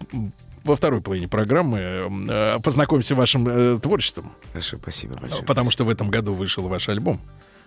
во 0.64 0.76
второй 0.76 1.02
половине 1.02 1.28
программы 1.28 1.80
э, 1.80 2.60
познакомимся 2.64 3.16
с 3.16 3.18
вашим 3.18 3.48
э, 3.48 3.80
творчеством. 3.80 4.32
Хорошо, 4.52 4.78
спасибо 4.82 5.16
большое. 5.20 5.44
Потому 5.44 5.72
что 5.72 5.86
в 5.86 5.90
этом 5.90 6.10
году 6.10 6.34
вышел 6.34 6.68
ваш 6.68 6.90
альбом. 6.90 7.20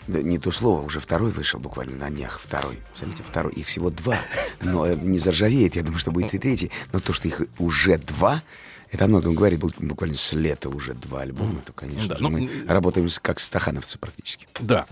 Да, 0.06 0.20
не 0.20 0.38
то 0.38 0.50
слово, 0.50 0.82
уже 0.82 1.00
второй 1.00 1.30
вышел 1.30 1.58
буквально 1.58 1.96
на 1.96 2.10
днях. 2.10 2.40
Второй. 2.42 2.78
Смотрите, 2.94 3.22
второй. 3.22 3.52
Их 3.54 3.66
всего 3.66 3.90
два. 3.90 4.18
Но 4.60 4.86
э, 4.86 4.96
не 4.96 5.18
заржавеет, 5.18 5.76
я 5.76 5.82
думаю, 5.82 5.98
что 5.98 6.10
будет 6.10 6.34
и 6.34 6.38
третий. 6.38 6.70
Но 6.92 7.00
то, 7.00 7.12
что 7.12 7.28
их 7.28 7.42
уже 7.58 7.96
два, 7.98 8.42
это 8.94 9.06
о 9.06 9.08
многом 9.08 9.34
говорит. 9.34 9.58
Был 9.58 9.72
буквально 9.78 10.14
с 10.16 10.32
лета 10.32 10.68
уже 10.68 10.94
два 10.94 11.22
альбома. 11.22 11.60
То, 11.66 11.72
конечно 11.72 12.08
Да, 12.08 12.16
же, 12.16 12.22
ну, 12.22 12.30
мы 12.30 12.48
работаем 12.68 13.08
как 13.20 13.40
стахановцы 13.40 13.98
практически. 13.98 14.46
Да. 14.60 14.86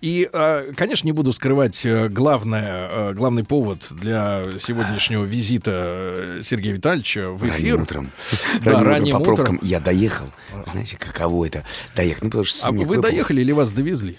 И, 0.00 0.28
э, 0.32 0.72
конечно, 0.76 1.06
не 1.06 1.12
буду 1.12 1.32
скрывать 1.32 1.86
э, 1.86 2.08
главное, 2.08 2.88
э, 2.90 3.12
главный 3.14 3.44
повод 3.44 3.86
для 3.90 4.46
сегодняшнего 4.58 5.24
визита 5.24 5.70
э, 5.74 6.40
Сергея 6.42 6.74
Витальевича 6.74 7.30
в 7.30 7.42
эфир. 7.48 7.52
Ранним 7.76 7.82
утром. 7.82 8.10
Да, 8.62 8.72
ранним, 8.72 8.86
ранним 8.88 9.16
утром 9.16 9.28
по 9.28 9.34
пробкам. 9.36 9.58
Я 9.62 9.78
доехал. 9.80 10.26
Знаете, 10.66 10.96
каково 10.96 11.46
это? 11.46 11.64
Доехал. 11.94 12.20
Ну, 12.24 12.30
потому 12.30 12.44
что 12.44 12.66
А 12.66 12.72
вы 12.72 12.84
выпал. 12.84 13.02
доехали 13.02 13.40
или 13.42 13.52
вас 13.52 13.70
довезли? 13.70 14.18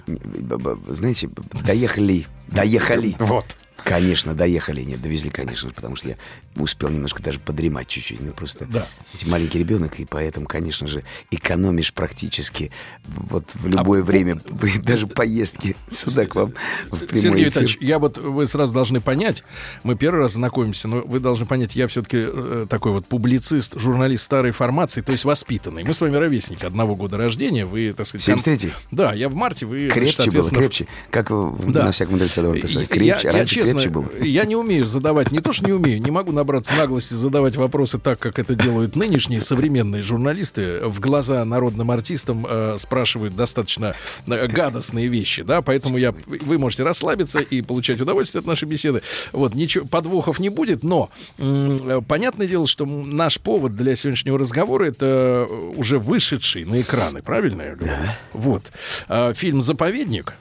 Знаете, 0.88 1.30
доехали. 1.66 2.26
Доехали. 2.48 3.16
Вот. 3.20 3.46
Конечно, 3.88 4.34
доехали. 4.34 4.82
Нет, 4.82 5.02
довезли, 5.02 5.30
конечно, 5.30 5.70
потому 5.72 5.96
что 5.96 6.10
я 6.10 6.16
успел 6.58 6.90
немножко 6.90 7.22
даже 7.24 7.40
подремать 7.40 7.88
чуть-чуть. 7.88 8.20
Ну, 8.20 8.32
просто 8.32 8.66
Да. 8.66 8.86
маленький 9.26 9.60
ребенок, 9.60 10.00
и 10.00 10.06
поэтому, 10.06 10.46
конечно 10.46 10.88
же, 10.88 11.04
экономишь 11.32 11.94
практически 11.94 12.72
вот 13.06 13.46
в 13.54 13.66
А 13.68 13.70
любое 13.70 14.04
время, 14.04 14.40
даже 14.84 15.08
поездки 15.08 15.76
сюда 15.90 16.26
к 16.26 16.36
вам 16.36 16.54
в 16.92 16.98
прямой 17.00 17.22
Сергей 17.22 17.36
эфир. 17.44 17.48
Витальевич, 17.48 17.78
я 17.82 18.00
вот 18.00 18.18
вы 18.18 18.46
сразу 18.48 18.74
должны 18.74 19.00
понять, 19.02 19.44
мы 19.84 19.96
первый 19.96 20.20
раз 20.22 20.34
знакомимся, 20.34 20.88
но 20.88 21.02
вы 21.02 21.20
должны 21.20 21.46
понять, 21.46 21.76
я 21.76 21.88
все-таки 21.88 22.26
такой 22.70 22.92
вот 22.92 23.08
публицист, 23.08 23.80
журналист 23.80 24.24
старой 24.26 24.52
формации, 24.52 25.02
то 25.02 25.12
есть 25.14 25.24
воспитанный. 25.26 25.84
Мы 25.84 25.94
с 25.94 26.02
вами 26.02 26.16
ровесники 26.16 26.66
одного 26.66 26.96
года 26.96 27.18
рождения. 27.18 27.66
Вы, 27.66 27.94
так 27.94 28.06
сказать, 28.08 28.26
кон- 28.44 28.54
73-й? 28.54 28.74
Да, 28.92 29.14
я 29.14 29.30
в 29.30 29.36
марте, 29.36 29.66
вы 29.66 29.86
значит, 29.86 29.94
Крепче 29.94 30.16
было, 30.18 30.24
соответственно, 30.24 30.60
крепче. 30.62 30.88
Как 31.10 31.30
вы 31.30 31.72
Да. 31.72 31.86
на 31.86 31.92
всяком 31.92 32.14
мудреце? 32.16 32.42
Я- 32.42 32.86
Крепче, 32.86 33.28
я, 33.28 33.32
раньше 33.34 33.56
честно, 33.56 33.77
крепче 33.78 33.90
было. 33.90 34.24
Я 34.24 34.46
не 34.46 34.56
умею 34.56 34.86
задавать, 34.88 35.32
не 35.32 35.40
то 35.40 35.54
что 35.54 35.66
не 35.66 35.74
умею, 35.74 36.02
не 36.02 36.12
могу 36.12 36.32
набраться 36.32 36.74
наглости 36.76 37.14
задавать 37.14 37.56
вопросы 37.56 37.98
так, 37.98 38.20
как 38.20 38.40
это 38.40 38.56
делают 38.56 38.96
нынешние 38.96 39.42
современные 39.42 40.04
журналисты. 40.04 40.82
В 40.86 41.00
глаза 41.00 41.44
народным 41.46 41.92
артистам 41.92 42.46
э, 42.48 42.78
спрашивают 42.80 43.36
достаточно 43.36 43.96
э, 44.28 44.48
гадостные 44.48 45.08
вещи, 45.08 45.44
да, 45.44 45.62
поэтому 45.62 45.98
я, 45.98 46.14
вы 46.26 46.58
можете 46.58 46.84
расслабиться 46.84 47.40
и 47.40 47.62
получать 47.62 48.00
удовольствие 48.02 48.40
от 48.40 48.46
нашей 48.46 48.68
беседы. 48.68 49.02
Вот, 49.32 49.56
ничего, 49.56 49.86
подвохов 49.86 50.40
не 50.40 50.50
будет, 50.50 50.84
но 50.84 51.10
м, 51.38 51.78
э, 51.78 52.02
понятное 52.08 52.48
дело, 52.48 52.68
что 52.68 52.86
наш 52.86 53.40
повод 53.40 53.76
для 53.76 53.96
сегодняшнего 53.96 54.38
разговора 54.38 54.86
это 54.86 55.48
уже 55.76 56.00
вышедший 56.00 56.66
на 56.66 56.82
экраны, 56.82 57.22
правильно 57.22 57.62
я 57.62 57.76
говорю? 57.76 57.94
Вот. 58.34 58.64
А, 59.08 59.34
фильм 59.34 59.62
«Заповедник», 59.62 60.36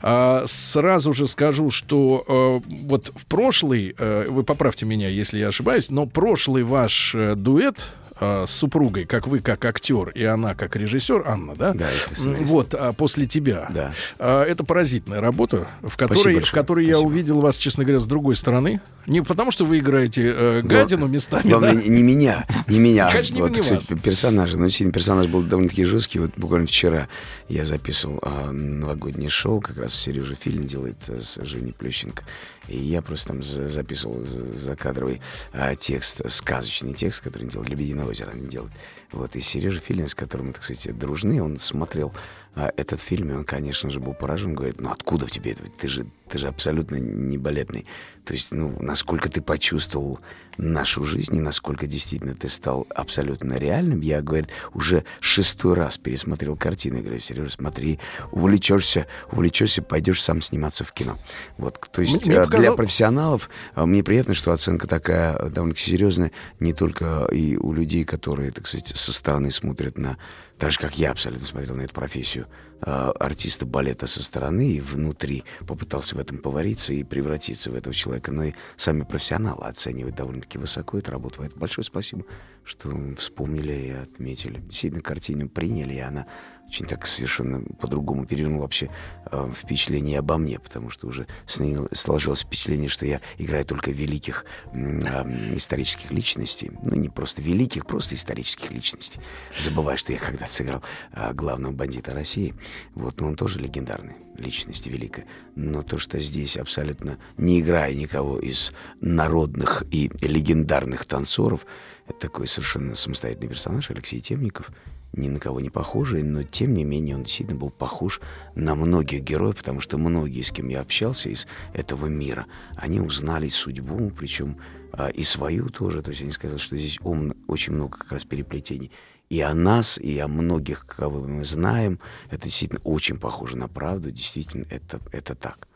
а, 0.00 0.44
сразу 0.46 1.12
же 1.12 1.28
скажу, 1.28 1.70
что 1.70 2.24
э, 2.26 2.74
вот 2.86 3.12
в 3.14 3.26
прошлый, 3.26 3.94
э, 3.98 4.26
вы 4.28 4.44
поправьте 4.44 4.86
меня, 4.86 5.08
если 5.08 5.38
я 5.38 5.48
ошибаюсь, 5.48 5.90
но 5.90 6.06
прошлый 6.06 6.62
ваш 6.62 7.14
э, 7.14 7.34
дуэт 7.34 7.84
э, 8.22 8.46
с 8.46 8.50
супругой, 8.50 9.04
как 9.04 9.26
вы 9.26 9.40
как 9.40 9.64
актер 9.64 10.10
и 10.10 10.24
она 10.24 10.54
как 10.54 10.76
режиссер, 10.76 11.24
Анна, 11.26 11.54
да? 11.54 11.74
Да. 11.74 11.88
Вот, 12.16 12.74
а 12.74 12.92
после 12.92 13.26
тебя. 13.26 13.68
Да. 13.74 13.92
А, 14.18 14.44
это 14.44 14.64
поразительная 14.64 15.20
работа, 15.20 15.68
в 15.82 15.96
которой, 15.96 16.40
в 16.40 16.52
которой 16.52 16.86
я 16.86 16.98
увидел 16.98 17.40
вас, 17.40 17.56
честно 17.56 17.84
говоря, 17.84 18.00
с 18.00 18.06
другой 18.06 18.36
стороны. 18.36 18.80
Не 19.06 19.20
потому, 19.20 19.50
что 19.50 19.64
вы 19.64 19.78
играете 19.78 20.32
э, 20.34 20.62
гадину 20.62 21.08
местами, 21.08 21.48
Главное, 21.48 21.74
да? 21.74 21.82
не, 21.82 21.88
не 21.88 22.02
меня, 22.02 22.46
не 22.68 22.78
меня. 22.78 23.10
Конечно, 23.10 23.34
не 23.34 23.40
вот, 23.40 23.50
не 23.50 23.60
кстати, 23.60 23.94
персонажа. 23.94 24.56
Но 24.56 24.66
действительно, 24.66 24.92
персонаж 24.92 25.26
был 25.26 25.42
довольно-таки 25.42 25.84
жесткий. 25.84 26.20
Вот 26.20 26.30
буквально 26.36 26.66
вчера 26.66 27.08
я 27.48 27.64
записывал 27.64 28.20
а, 28.22 28.52
новогоднее 28.52 29.30
шоу, 29.30 29.60
как 29.60 29.78
раз 29.78 29.94
Сережа 29.94 30.36
Фильм 30.36 30.66
делает 30.66 30.96
а, 31.08 31.20
с 31.20 31.38
Женей 31.42 31.72
Плющенко. 31.72 32.22
И 32.68 32.78
я 32.78 33.02
просто 33.02 33.28
там 33.28 33.42
за- 33.42 33.68
записывал 33.68 34.20
за- 34.20 34.58
закадровый 34.58 35.20
а, 35.52 35.74
текст, 35.74 36.20
сказочный 36.30 36.94
текст, 36.94 37.20
который 37.20 37.42
он 37.44 37.48
делал 37.48 37.64
«Лебединое 37.66 38.04
озеро» 38.04 38.30
они 38.30 38.48
делают. 38.48 38.72
Вот, 39.10 39.36
и 39.36 39.40
Сережа 39.40 39.80
Филин, 39.80 40.08
с 40.08 40.14
которым 40.14 40.48
мы, 40.48 40.54
сказать, 40.54 40.96
дружны, 40.98 41.42
он 41.42 41.58
смотрел 41.58 42.12
а, 42.54 42.70
этот 42.76 43.00
фильм, 43.00 43.30
и 43.30 43.34
он, 43.34 43.44
конечно 43.44 43.90
же, 43.90 43.98
был 43.98 44.14
поражен, 44.14 44.54
говорит, 44.54 44.80
ну 44.80 44.90
откуда 44.90 45.26
в 45.26 45.30
тебе 45.30 45.52
это? 45.52 45.62
Ты 45.78 45.88
же, 45.88 46.06
ты 46.28 46.38
же 46.38 46.48
абсолютно 46.48 46.96
не 46.96 47.38
балетный. 47.38 47.86
То 48.24 48.34
есть, 48.34 48.52
ну, 48.52 48.76
насколько 48.78 49.30
ты 49.30 49.40
почувствовал 49.40 50.20
нашу 50.58 51.04
жизнь, 51.04 51.34
и 51.34 51.40
насколько 51.40 51.86
действительно 51.86 52.34
ты 52.34 52.48
стал 52.48 52.86
абсолютно 52.94 53.54
реальным. 53.54 54.00
Я, 54.00 54.20
говорит, 54.20 54.48
уже 54.74 55.04
шестой 55.20 55.74
раз 55.74 55.96
пересмотрел 55.96 56.56
картины. 56.56 56.96
Я 56.96 57.02
говорю, 57.02 57.20
Сережа, 57.20 57.50
смотри, 57.50 57.98
увлечешься, 58.30 59.06
увлечешься, 59.30 59.82
пойдешь 59.82 60.22
сам 60.22 60.42
сниматься 60.42 60.84
в 60.84 60.92
кино. 60.92 61.18
Вот, 61.56 61.88
то 61.90 62.02
есть, 62.02 62.26
Мне 62.26 62.36
э, 62.36 62.44
показал- 62.44 62.60
для 62.60 62.72
профессионалов 62.72 63.50
а, 63.74 63.86
мне 63.86 64.04
приятно, 64.04 64.34
что 64.34 64.52
оценка 64.52 64.86
такая 64.86 65.36
э, 65.36 65.48
довольно-таки 65.48 65.90
серьезная, 65.90 66.32
не 66.60 66.74
только 66.74 67.26
и 67.32 67.56
у 67.56 67.72
людей, 67.72 68.04
которые, 68.04 68.50
так 68.50 68.66
сказать, 68.66 68.88
со 68.88 69.12
стороны 69.12 69.50
смотрят 69.50 69.96
на, 69.96 70.18
так 70.62 70.70
же, 70.70 70.78
как 70.78 70.96
я 70.96 71.10
абсолютно 71.10 71.44
смотрел 71.44 71.74
на 71.74 71.80
эту 71.80 71.92
профессию, 71.92 72.46
э, 72.82 72.88
артиста 72.88 73.66
балета 73.66 74.06
со 74.06 74.22
стороны 74.22 74.74
и 74.74 74.80
внутри 74.80 75.42
попытался 75.66 76.14
в 76.14 76.20
этом 76.20 76.38
повариться 76.38 76.92
и 76.92 77.02
превратиться 77.02 77.68
в 77.72 77.74
этого 77.74 77.92
человека, 77.92 78.30
но 78.30 78.44
и 78.44 78.52
сами 78.76 79.02
профессионалы 79.02 79.64
оценивают 79.66 80.14
довольно-таки 80.14 80.58
высоко 80.58 80.98
эту 80.98 81.10
работу. 81.10 81.38
Поэтому 81.38 81.60
большое 81.60 81.84
спасибо, 81.84 82.22
что 82.62 82.96
вспомнили 83.18 83.72
и 83.72 83.90
отметили. 83.90 84.60
Действительно, 84.60 85.02
картину 85.02 85.48
приняли, 85.48 85.94
и 85.94 85.98
она 85.98 86.26
очень 86.72 86.86
так 86.86 87.06
совершенно 87.06 87.62
по-другому 87.80 88.24
перевернул 88.24 88.60
вообще 88.60 88.88
э, 89.30 89.52
впечатление 89.54 90.20
обо 90.20 90.38
мне, 90.38 90.58
потому 90.58 90.88
что 90.88 91.06
уже 91.06 91.26
сложилось 91.46 92.40
впечатление, 92.40 92.88
что 92.88 93.04
я 93.04 93.20
играю 93.36 93.66
только 93.66 93.90
великих 93.90 94.46
а, 94.72 95.22
исторических 95.54 96.10
личностей. 96.10 96.72
Ну, 96.82 96.94
не 96.94 97.10
просто 97.10 97.42
великих, 97.42 97.84
просто 97.84 98.14
исторических 98.14 98.70
личностей. 98.70 99.20
Забывая, 99.58 99.98
что 99.98 100.14
я 100.14 100.18
когда-то 100.18 100.50
сыграл 100.50 100.82
а, 101.12 101.34
главного 101.34 101.72
бандита 101.72 102.14
России. 102.14 102.54
Вот, 102.94 103.20
но 103.20 103.28
он 103.28 103.36
тоже 103.36 103.58
легендарный 103.58 104.14
личность 104.38 104.86
великая. 104.86 105.26
Но 105.54 105.82
то, 105.82 105.98
что 105.98 106.20
здесь 106.20 106.56
абсолютно 106.56 107.18
не 107.36 107.60
играя 107.60 107.92
никого 107.92 108.38
из 108.38 108.72
народных 109.02 109.82
и 109.90 110.10
легендарных 110.22 111.04
танцоров, 111.04 111.66
это 112.08 112.18
такой 112.18 112.48
совершенно 112.48 112.94
самостоятельный 112.94 113.48
персонаж 113.48 113.90
Алексей 113.90 114.20
Темников, 114.20 114.70
ни 115.12 115.28
на 115.28 115.38
кого 115.38 115.60
не 115.60 115.70
похожий, 115.70 116.22
но 116.22 116.42
тем 116.42 116.74
не 116.74 116.84
менее 116.84 117.16
он 117.16 117.24
действительно 117.24 117.58
был 117.58 117.70
похож 117.70 118.20
на 118.54 118.74
многих 118.74 119.22
героев, 119.22 119.56
потому 119.56 119.80
что 119.80 119.98
многие, 119.98 120.42
с 120.42 120.52
кем 120.52 120.68
я 120.68 120.80
общался 120.80 121.28
из 121.28 121.46
этого 121.74 122.06
мира, 122.06 122.46
они 122.76 123.00
узнали 123.00 123.48
судьбу, 123.48 124.10
причем 124.10 124.56
а, 124.92 125.08
и 125.08 125.22
свою 125.24 125.68
тоже. 125.68 126.02
То 126.02 126.10
есть 126.10 126.22
они 126.22 126.32
сказали, 126.32 126.58
что 126.58 126.76
здесь 126.76 126.98
ум- 127.02 127.34
очень 127.46 127.72
много 127.74 127.98
как 127.98 128.12
раз 128.12 128.24
переплетений. 128.24 128.90
И 129.28 129.40
о 129.40 129.54
нас, 129.54 129.96
и 129.98 130.18
о 130.18 130.28
многих, 130.28 130.84
кого 130.86 131.20
мы 131.20 131.44
знаем, 131.44 131.98
это 132.30 132.44
действительно 132.44 132.80
очень 132.84 133.18
похоже 133.18 133.56
на 133.56 133.68
правду. 133.68 134.10
Действительно, 134.10 134.66
это, 134.68 135.00
это 135.10 135.34
так. 135.34 135.68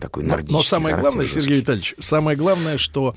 Такой 0.00 0.24
Но, 0.24 0.30
нордический 0.30 0.56
но 0.56 0.62
самое 0.62 0.96
характер 0.96 1.10
главное, 1.12 1.26
жесткий. 1.26 1.40
Сергей 1.40 1.60
Витальевич, 1.60 1.94
самое 2.00 2.36
главное, 2.36 2.78
что 2.78 3.14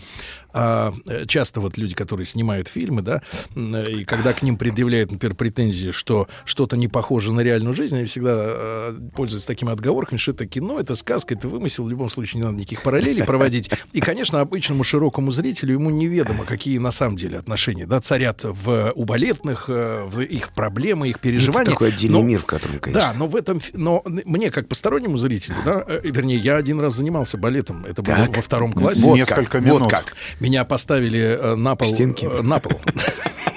а, 0.53 0.93
э, 1.07 1.25
часто 1.25 1.59
вот 1.61 1.77
люди, 1.77 1.93
которые 1.95 2.25
снимают 2.25 2.67
фильмы, 2.67 3.01
да, 3.01 3.21
э, 3.55 3.83
и 3.91 4.05
когда 4.05 4.33
к 4.33 4.41
ним 4.41 4.57
предъявляют, 4.57 5.11
например, 5.11 5.35
претензии, 5.35 5.91
что 5.91 6.27
что-то 6.45 6.77
не 6.77 6.87
похоже 6.87 7.33
на 7.33 7.41
реальную 7.41 7.75
жизнь, 7.75 7.95
они 7.95 8.05
всегда 8.05 8.33
э, 8.37 8.99
пользуются 9.15 9.47
такими 9.47 9.71
отговорками, 9.71 10.17
что 10.17 10.31
это 10.31 10.45
кино, 10.45 10.79
это 10.79 10.95
сказка, 10.95 11.33
это 11.33 11.47
вымысел, 11.47 11.83
в 11.83 11.89
любом 11.89 12.09
случае 12.09 12.39
не 12.41 12.45
надо 12.45 12.57
никаких 12.57 12.81
параллелей 12.81 13.23
проводить. 13.23 13.69
И, 13.93 13.99
конечно, 13.99 14.41
обычному 14.41 14.83
широкому 14.83 15.31
зрителю 15.31 15.73
ему 15.73 15.89
неведомо, 15.89 16.45
какие 16.45 16.77
на 16.77 16.91
самом 16.91 17.17
деле 17.17 17.37
отношения, 17.37 17.85
да, 17.85 17.99
царят 18.01 18.41
в, 18.43 18.91
у 18.95 19.05
балетных, 19.05 19.67
в 19.67 20.21
их 20.21 20.53
проблемы, 20.53 21.09
их 21.09 21.19
переживания. 21.19 21.59
Ну, 21.59 21.61
Это 21.63 21.71
такой 21.71 21.89
отдельный 21.89 22.19
Но- 22.19 22.25
мир, 22.25 22.39
в 22.39 22.45
котором, 22.45 22.79
конечно. 22.79 23.11
Да, 23.13 23.17
но 23.17 23.27
в 23.27 23.35
этом, 23.35 23.59
но 23.73 24.01
мне 24.05 24.49
как 24.51 24.67
постороннему 24.67 25.17
зрителю, 25.17 25.55
да, 25.65 25.85
вернее, 26.03 26.37
я 26.37 26.55
один 26.55 26.79
раз 26.79 26.95
занимался 26.95 27.37
балетом, 27.37 27.85
это 27.85 28.01
было 28.01 28.15
Так. 28.17 28.35
во 28.37 28.41
втором 28.41 28.73
классе. 28.73 29.01
Вот 29.03 29.15
Несколько 29.15 29.51
как, 29.51 29.61
минут. 29.61 29.81
Вот 29.81 29.91
как. 29.91 30.15
Меня 30.47 30.63
поставили 30.63 31.19
э, 31.19 31.55
на 31.55 31.75
пол. 31.75 31.85
стенке? 31.89 32.25
э, 32.25 32.41
на 32.41 32.59
пол. 32.61 32.79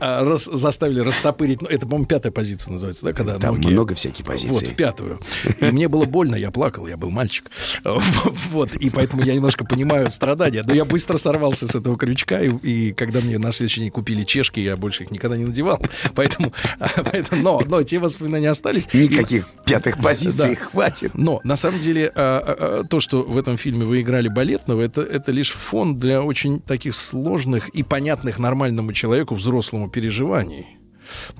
а, 0.00 0.24
раз, 0.24 0.44
заставили 0.44 1.00
растопырить. 1.00 1.62
Ну, 1.62 1.68
это, 1.68 1.86
по-моему, 1.86 2.06
пятая 2.06 2.32
позиция 2.32 2.72
называется, 2.72 3.04
да, 3.04 3.12
когда 3.12 3.38
Там 3.38 3.56
ноги... 3.56 3.72
много 3.72 3.94
всяких 3.94 4.24
позиций. 4.24 4.54
Вот, 4.54 4.66
в 4.66 4.74
пятую. 4.74 5.20
И 5.60 5.64
мне 5.66 5.88
было 5.88 6.04
больно, 6.04 6.36
я 6.36 6.50
плакал, 6.50 6.86
я 6.86 6.96
был 6.96 7.10
мальчик. 7.10 7.50
Вот, 8.50 8.74
и 8.74 8.90
поэтому 8.90 9.22
я 9.22 9.34
немножко 9.34 9.64
понимаю 9.64 10.10
страдания. 10.10 10.62
Но 10.66 10.74
я 10.74 10.84
быстро 10.84 11.18
сорвался 11.18 11.66
с 11.68 11.74
этого 11.74 11.96
крючка, 11.96 12.40
и, 12.40 12.50
и 12.62 12.92
когда 12.92 13.20
мне 13.20 13.38
на 13.38 13.52
следующий 13.52 13.80
день 13.80 13.90
купили 13.90 14.24
чешки, 14.24 14.60
я 14.60 14.76
больше 14.76 15.04
их 15.04 15.10
никогда 15.10 15.36
не 15.36 15.44
надевал. 15.44 15.80
Поэтому, 16.14 16.52
поэтому 17.10 17.42
но, 17.42 17.60
но 17.66 17.82
те 17.82 17.98
воспоминания 17.98 18.50
остались. 18.50 18.92
Никаких 18.92 19.48
пятых 19.64 20.00
позиций 20.00 20.56
Да. 20.56 20.64
хватит. 20.64 21.12
Но 21.14 21.40
на 21.44 21.56
самом 21.56 21.80
деле 21.80 22.12
а, 22.14 22.82
а, 22.82 22.84
то, 22.84 23.00
что 23.00 23.22
в 23.22 23.36
этом 23.36 23.56
фильме 23.56 23.84
вы 23.84 24.00
играли 24.00 24.28
балетного, 24.28 24.82
это, 24.82 25.02
это 25.02 25.32
лишь 25.32 25.50
фон 25.50 25.98
для 25.98 26.22
очень 26.22 26.60
таких 26.60 26.94
сложных 26.94 27.68
и 27.70 27.82
понятных 27.82 28.38
нормальному 28.38 28.92
человеку 28.92 29.34
взрослому 29.60 29.88
переживаний. 29.88 30.79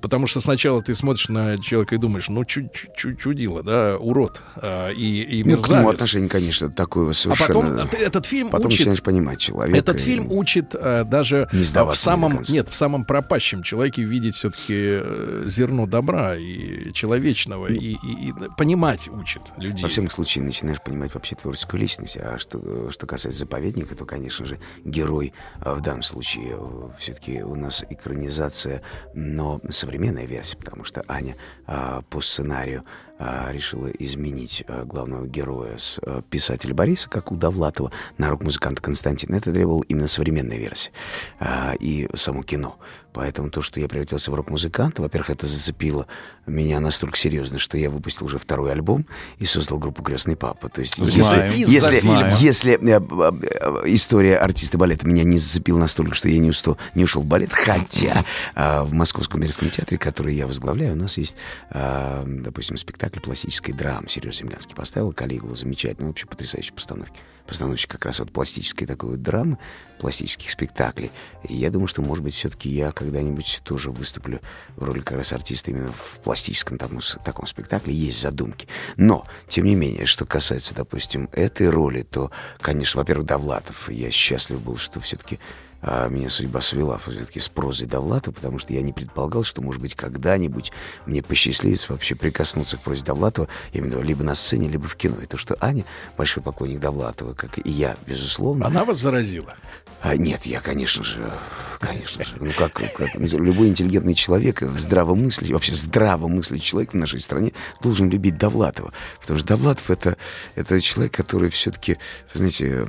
Потому 0.00 0.26
что 0.26 0.40
сначала 0.40 0.82
ты 0.82 0.94
смотришь 0.94 1.28
на 1.28 1.58
человека 1.58 1.94
и 1.94 1.98
думаешь, 1.98 2.28
ну, 2.28 2.44
чу- 2.44 2.68
чу- 2.72 2.88
чу- 2.96 3.14
чудило, 3.14 3.62
да, 3.62 3.96
урод 3.98 4.42
а, 4.56 4.90
и, 4.90 5.22
и 5.22 5.44
Ну, 5.44 5.56
к 5.58 5.68
нему 5.68 5.76
мерзавец. 5.78 5.94
отношение, 5.94 6.28
конечно, 6.28 6.70
такое 6.70 7.10
а 7.10 7.14
совершенно... 7.14 7.86
потом 7.86 8.00
э, 8.00 8.04
этот 8.04 8.26
фильм 8.26 8.48
Потом 8.50 8.66
учит... 8.68 8.80
начинаешь 8.80 9.02
понимать 9.02 9.38
человека. 9.38 9.78
Этот 9.78 9.96
и- 10.00 10.02
фильм 10.02 10.30
учит 10.30 10.74
э, 10.74 11.04
даже 11.04 11.48
Не 11.52 11.60
э, 11.60 11.62
в 11.62 11.68
ни 11.70 11.72
до 11.74 11.92
самом 11.94 12.42
нет 12.48 12.68
в 12.68 12.74
самом 12.74 13.04
пропащем 13.04 13.62
человеке 13.62 14.02
видеть 14.02 14.34
все-таки 14.36 15.00
зерно 15.46 15.86
добра 15.86 16.36
и 16.36 16.92
человечного 16.92 17.68
и, 17.68 17.76
и- 17.76 17.96
и 18.28 18.32
понимать 18.56 19.08
учит 19.08 19.42
людей. 19.56 19.82
Во 19.82 19.88
всяком 19.88 20.10
случае, 20.10 20.44
начинаешь 20.44 20.80
понимать 20.82 21.14
вообще 21.14 21.34
творческую 21.36 21.80
личность. 21.80 22.16
А 22.20 22.38
что, 22.38 22.90
что 22.90 23.06
касается 23.06 23.40
заповедника, 23.40 23.94
то, 23.94 24.04
конечно 24.04 24.44
же, 24.46 24.58
герой 24.84 25.32
а, 25.60 25.74
в 25.74 25.80
данном 25.82 26.02
случае 26.02 26.58
все-таки 26.98 27.42
у 27.42 27.54
нас 27.54 27.84
экранизация, 27.88 28.82
но 29.14 29.59
современная 29.68 30.24
версия, 30.24 30.56
потому 30.56 30.84
что 30.84 31.04
Аня 31.08 31.36
а, 31.66 32.02
по 32.02 32.20
сценарию 32.20 32.84
решила 33.20 33.88
изменить 33.88 34.64
а, 34.66 34.84
главного 34.84 35.26
героя 35.26 35.76
с 35.76 35.98
а, 36.02 36.22
писателя 36.22 36.74
Бориса, 36.74 37.08
как 37.08 37.30
у 37.32 37.36
Довлатова, 37.36 37.92
на 38.18 38.30
рок-музыканта 38.30 38.80
Константина. 38.80 39.36
Это 39.36 39.52
требовало 39.52 39.84
именно 39.88 40.08
современная 40.08 40.58
версия 40.58 40.90
а, 41.38 41.74
и 41.78 42.08
само 42.14 42.42
кино. 42.42 42.78
Поэтому 43.12 43.50
то, 43.50 43.60
что 43.60 43.80
я 43.80 43.88
превратился 43.88 44.30
в 44.30 44.34
рок-музыканта, 44.36 45.02
во-первых, 45.02 45.30
это 45.30 45.46
зацепило 45.46 46.06
меня 46.46 46.78
настолько 46.78 47.16
серьезно, 47.16 47.58
что 47.58 47.76
я 47.76 47.90
выпустил 47.90 48.26
уже 48.26 48.38
второй 48.38 48.70
альбом 48.70 49.04
и 49.38 49.46
создал 49.46 49.78
группу 49.78 50.02
«Крестный 50.02 50.36
папа». 50.36 50.68
То 50.68 50.80
есть, 50.80 50.94
Знаем. 50.96 51.50
если, 51.52 51.72
если, 51.72 51.98
Знаем. 51.98 52.36
если 52.38 52.72
э, 52.74 53.00
э, 53.00 53.82
история 53.86 54.38
артиста 54.38 54.78
балета 54.78 55.08
меня 55.08 55.24
не 55.24 55.38
зацепила 55.38 55.78
настолько, 55.78 56.14
что 56.14 56.28
я 56.28 56.38
не, 56.38 56.50
устал, 56.50 56.78
не 56.94 57.02
ушел 57.02 57.22
в 57.22 57.26
балет, 57.26 57.52
хотя 57.52 58.24
в 58.54 58.92
Московском 58.92 59.40
Мирском 59.40 59.70
театре, 59.70 59.98
который 59.98 60.36
я 60.36 60.46
возглавляю, 60.46 60.92
у 60.92 60.96
нас 60.96 61.18
есть, 61.18 61.34
допустим, 61.70 62.76
спектакль 62.76 63.09
пластической 63.18 63.74
драмы. 63.74 64.08
Сереж 64.08 64.38
Землянский 64.38 64.76
поставил 64.76 65.12
Калигулу, 65.12 65.56
замечательно, 65.56 66.08
вообще 66.08 66.26
потрясающие 66.26 66.72
постановки. 66.72 67.18
Постановщик 67.46 67.90
как 67.90 68.04
раз 68.04 68.20
вот 68.20 68.30
пластической 68.30 68.86
такой 68.86 69.10
вот 69.10 69.22
драмы, 69.22 69.58
пластических 69.98 70.50
спектаклей. 70.50 71.10
И 71.48 71.56
я 71.56 71.70
думаю, 71.70 71.88
что, 71.88 72.02
может 72.02 72.22
быть, 72.22 72.34
все-таки 72.34 72.68
я 72.68 72.92
когда-нибудь 72.92 73.62
тоже 73.64 73.90
выступлю 73.90 74.40
в 74.76 74.84
роли 74.84 75.00
как 75.00 75.16
раз 75.16 75.32
артиста 75.32 75.72
именно 75.72 75.90
в 75.90 76.20
пластическом 76.22 76.78
таком, 76.78 77.00
таком 77.24 77.46
спектакле. 77.46 77.92
Есть 77.92 78.20
задумки. 78.20 78.68
Но, 78.96 79.26
тем 79.48 79.64
не 79.64 79.74
менее, 79.74 80.06
что 80.06 80.26
касается, 80.26 80.74
допустим, 80.76 81.28
этой 81.32 81.68
роли, 81.70 82.02
то, 82.02 82.30
конечно, 82.60 83.00
во-первых, 83.00 83.26
Довлатов. 83.26 83.90
Я 83.90 84.12
счастлив 84.12 84.60
был, 84.60 84.76
что 84.76 85.00
все-таки 85.00 85.40
а, 85.82 86.08
меня 86.08 86.28
судьба 86.28 86.60
свела 86.60 86.98
все-таки 86.98 87.40
с 87.40 87.48
прозой 87.48 87.86
Довлатова, 87.86 88.34
потому 88.34 88.58
что 88.58 88.72
я 88.72 88.82
не 88.82 88.92
предполагал, 88.92 89.44
что, 89.44 89.62
может 89.62 89.80
быть, 89.80 89.94
когда-нибудь 89.94 90.72
мне 91.06 91.22
посчастливится 91.22 91.92
вообще 91.92 92.14
прикоснуться 92.14 92.76
к 92.76 92.82
прозе 92.82 93.04
Довлатова, 93.04 93.48
именно 93.72 94.00
либо 94.00 94.22
на 94.22 94.34
сцене, 94.34 94.68
либо 94.68 94.86
в 94.86 94.96
кино. 94.96 95.16
И 95.22 95.26
то, 95.26 95.36
что 95.36 95.56
Аня 95.60 95.84
большой 96.16 96.42
поклонник 96.42 96.80
Довлатова, 96.80 97.34
как 97.34 97.58
и 97.64 97.70
я, 97.70 97.96
безусловно. 98.06 98.66
Она 98.66 98.84
вас 98.84 98.98
заразила? 98.98 99.54
А, 100.02 100.16
нет, 100.16 100.46
я, 100.46 100.60
конечно 100.60 101.04
же, 101.04 101.30
конечно 101.78 102.24
же, 102.24 102.36
ну 102.40 102.50
как, 102.56 102.72
как 102.72 103.14
любой 103.14 103.68
интеллигентный 103.68 104.14
человек, 104.14 104.62
в 104.62 104.80
здравом 104.80 105.22
мысли, 105.22 105.52
вообще 105.52 105.74
здраво 105.74 106.26
мыслящий 106.26 106.64
человек 106.64 106.94
в 106.94 106.96
нашей 106.96 107.20
стране 107.20 107.52
должен 107.82 108.08
любить 108.08 108.38
Довлатова. 108.38 108.94
Потому 109.20 109.38
что 109.38 109.48
Довлатов 109.48 109.90
это, 109.90 110.16
это 110.54 110.80
человек, 110.80 111.14
который 111.14 111.50
все-таки, 111.50 111.98
знаете, 112.32 112.86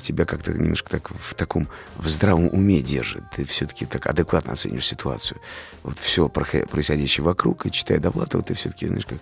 тебя 0.00 0.24
как-то 0.24 0.52
немножко 0.52 0.88
так 0.88 1.10
в 1.10 1.34
таком, 1.34 1.68
в 1.96 2.08
здравом 2.08 2.48
уме 2.50 2.80
держит. 2.80 3.24
Ты 3.36 3.44
все-таки 3.44 3.84
так 3.84 4.06
адекватно 4.06 4.54
оценишь 4.54 4.86
ситуацию. 4.86 5.40
Вот 5.82 5.98
все 5.98 6.30
происходящее 6.30 7.24
вокруг, 7.24 7.66
и 7.66 7.70
читая 7.70 7.98
Довлатова, 7.98 8.42
ты 8.42 8.54
все-таки, 8.54 8.86
знаешь, 8.86 9.06
как 9.06 9.18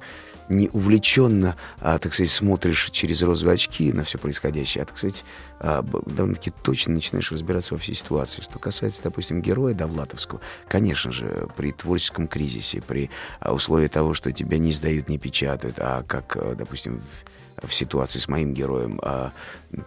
не 0.48 0.68
увлеченно, 0.72 1.56
а, 1.80 1.98
так 1.98 2.12
сказать, 2.12 2.30
смотришь 2.30 2.90
через 2.90 3.22
розовые 3.22 3.54
очки 3.54 3.92
на 3.92 4.04
все 4.04 4.18
происходящее, 4.18 4.82
а, 4.82 4.86
так 4.86 4.98
сказать, 4.98 5.24
а, 5.60 5.82
довольно-таки 5.82 6.50
точно 6.62 6.94
начинаешь 6.94 7.30
разбираться 7.30 7.74
во 7.74 7.80
всей 7.80 7.94
ситуации. 7.94 8.42
Что 8.42 8.58
касается, 8.58 9.02
допустим, 9.02 9.42
героя 9.42 9.74
Довлатовского, 9.74 10.40
конечно 10.68 11.12
же, 11.12 11.48
при 11.56 11.72
творческом 11.72 12.28
кризисе, 12.28 12.82
при 12.82 13.10
а, 13.40 13.52
условии 13.52 13.88
того, 13.88 14.14
что 14.14 14.32
тебя 14.32 14.58
не 14.58 14.72
издают, 14.72 15.08
не 15.08 15.18
печатают, 15.18 15.76
а 15.78 16.02
как, 16.02 16.36
а, 16.36 16.54
допустим, 16.54 17.00
в 17.00 17.31
в 17.66 17.74
ситуации 17.74 18.18
с 18.18 18.28
моим 18.28 18.54
героем, 18.54 19.00
а, 19.02 19.32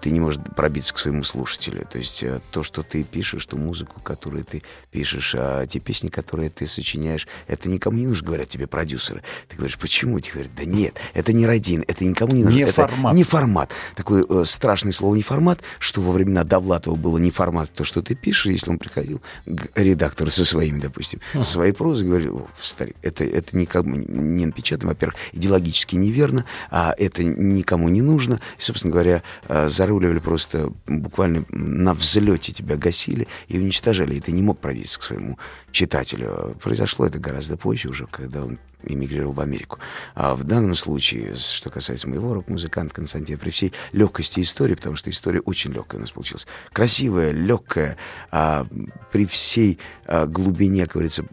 ты 0.01 0.09
не 0.09 0.19
можешь 0.19 0.41
пробиться 0.55 0.93
к 0.93 0.99
своему 0.99 1.23
слушателю. 1.23 1.85
То 1.89 1.97
есть 1.97 2.23
а, 2.23 2.41
то, 2.51 2.63
что 2.63 2.83
ты 2.83 3.03
пишешь, 3.03 3.45
ту 3.45 3.57
музыку, 3.57 3.99
которую 4.01 4.43
ты 4.43 4.63
пишешь, 4.91 5.35
а, 5.37 5.65
те 5.67 5.79
песни, 5.79 6.09
которые 6.09 6.49
ты 6.49 6.65
сочиняешь, 6.67 7.27
это 7.47 7.69
никому 7.69 7.97
не 7.97 8.07
нужно, 8.07 8.27
говорят 8.27 8.49
тебе 8.49 8.67
продюсеры. 8.67 9.23
Ты 9.47 9.57
говоришь, 9.57 9.77
почему? 9.77 10.19
Тебе 10.19 10.33
говорят, 10.33 10.51
да 10.55 10.65
нет, 10.65 10.99
это 11.13 11.33
не 11.33 11.45
родин, 11.45 11.83
это 11.87 12.03
никому 12.05 12.33
не 12.33 12.43
нужно. 12.43 12.57
Не 12.57 12.63
это 12.63 12.73
формат. 12.73 13.13
Не 13.13 13.23
формат. 13.23 13.71
Такое 13.95 14.25
э, 14.27 14.45
страшное 14.45 14.91
слово 14.91 15.15
не 15.15 15.21
формат, 15.21 15.61
что 15.79 16.01
во 16.01 16.11
времена 16.11 16.43
Довлатова 16.43 16.95
было 16.95 17.17
не 17.17 17.31
формат, 17.31 17.71
то, 17.71 17.83
что 17.83 18.01
ты 18.01 18.15
пишешь, 18.15 18.47
если 18.47 18.71
он 18.71 18.79
приходил 18.79 19.21
к 19.45 19.69
редактору 19.75 20.31
со 20.31 20.45
своими, 20.45 20.79
допустим, 20.79 21.19
со 21.33 21.43
своей 21.43 21.73
прозой, 21.73 22.07
говорил, 22.07 22.37
«О, 22.37 22.47
старик, 22.59 22.95
это, 23.01 23.23
это 23.23 23.55
никому 23.57 23.95
не 23.95 24.45
напечатано, 24.45 24.89
во-первых, 24.89 25.15
идеологически 25.33 25.95
неверно, 25.95 26.45
а 26.69 26.93
это 26.97 27.23
никому 27.65 27.89
не 27.89 28.01
нужно. 28.01 28.39
И, 28.59 28.61
собственно 28.61 28.91
говоря, 28.91 29.23
э, 29.47 29.67
заруливали 29.67 30.19
просто 30.19 30.71
буквально 30.85 31.45
на 31.49 31.95
взлете 31.95 32.53
тебя 32.53 32.77
гасили 32.77 33.27
и 33.47 33.57
уничтожали. 33.57 34.15
И 34.15 34.21
ты 34.21 34.31
не 34.31 34.43
мог 34.43 34.59
пробиться 34.59 34.99
к 34.99 35.03
своему 35.03 35.39
читателю. 35.71 36.55
Произошло 36.61 37.07
это 37.07 37.17
гораздо 37.17 37.57
позже 37.57 37.89
уже, 37.89 38.05
когда 38.05 38.45
он 38.45 38.59
эмигрировал 38.83 39.33
в 39.33 39.39
Америку. 39.39 39.79
А 40.13 40.35
в 40.35 40.43
данном 40.43 40.75
случае, 40.75 41.35
что 41.35 41.71
касается 41.71 42.07
моего 42.07 42.35
рок-музыканта 42.35 42.93
Константина, 42.93 43.39
при 43.39 43.49
всей 43.49 43.73
легкости 43.93 44.41
истории, 44.41 44.75
потому 44.75 44.95
что 44.95 45.09
история 45.09 45.39
очень 45.39 45.71
легкая 45.71 45.97
у 45.97 46.01
нас 46.01 46.11
получилась, 46.11 46.45
красивая, 46.71 47.31
легкая, 47.31 47.97
а, 48.29 48.67
при 49.11 49.25
всей 49.25 49.79
а, 50.05 50.27
глубине, 50.27 50.83
как 50.83 50.93
говорится, 50.93 51.25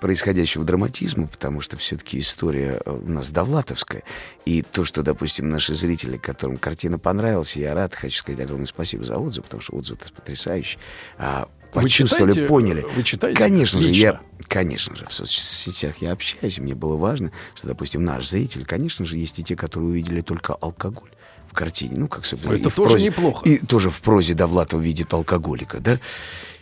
происходящего 0.00 0.64
драматизма, 0.64 1.26
потому 1.26 1.60
что 1.60 1.76
все-таки 1.76 2.18
история 2.18 2.80
э, 2.84 2.90
у 2.90 3.08
нас 3.08 3.30
довлатовская, 3.30 4.02
и 4.44 4.62
то, 4.62 4.84
что, 4.84 5.02
допустим, 5.02 5.48
наши 5.48 5.74
зрители, 5.74 6.16
которым 6.16 6.56
картина 6.58 6.98
понравилась, 6.98 7.56
я 7.56 7.74
рад, 7.74 7.94
хочу 7.94 8.18
сказать 8.18 8.40
огромное 8.40 8.66
спасибо 8.66 9.04
за 9.04 9.18
отзыв, 9.18 9.44
потому 9.44 9.62
что 9.62 9.74
отзыв 9.76 9.98
это 10.00 10.12
потрясающий. 10.12 10.78
А, 11.18 11.48
Вы 11.74 11.82
почувствовали, 11.82 12.32
читаете- 12.32 12.48
поняли. 12.48 12.86
вы 12.94 13.02
читаете 13.02 13.38
Конечно 13.38 13.80
же, 13.80 13.88
лично? 13.88 14.00
я, 14.02 14.20
конечно 14.48 14.94
же, 14.96 15.06
в 15.06 15.12
соцсетях 15.14 15.96
я 16.00 16.12
общаюсь, 16.12 16.58
и 16.58 16.60
мне 16.60 16.74
было 16.74 16.96
важно, 16.96 17.32
что, 17.54 17.68
допустим, 17.68 18.04
наш 18.04 18.28
зритель, 18.28 18.64
конечно 18.66 19.04
же, 19.06 19.16
есть 19.16 19.38
и 19.38 19.44
те, 19.44 19.56
которые 19.56 19.90
увидели 19.90 20.20
только 20.20 20.54
алкоголь 20.54 21.10
в 21.48 21.54
картине, 21.54 21.94
ну, 21.98 22.08
как, 22.08 22.24
собственно, 22.24 22.54
Это 22.54 22.70
тоже 22.70 22.96
прозе- 22.96 23.04
неплохо. 23.06 23.48
И 23.48 23.58
тоже 23.58 23.90
в 23.90 24.00
прозе 24.02 24.34
Довлатов 24.34 24.82
видит 24.82 25.12
алкоголика, 25.14 25.80
да? 25.80 25.98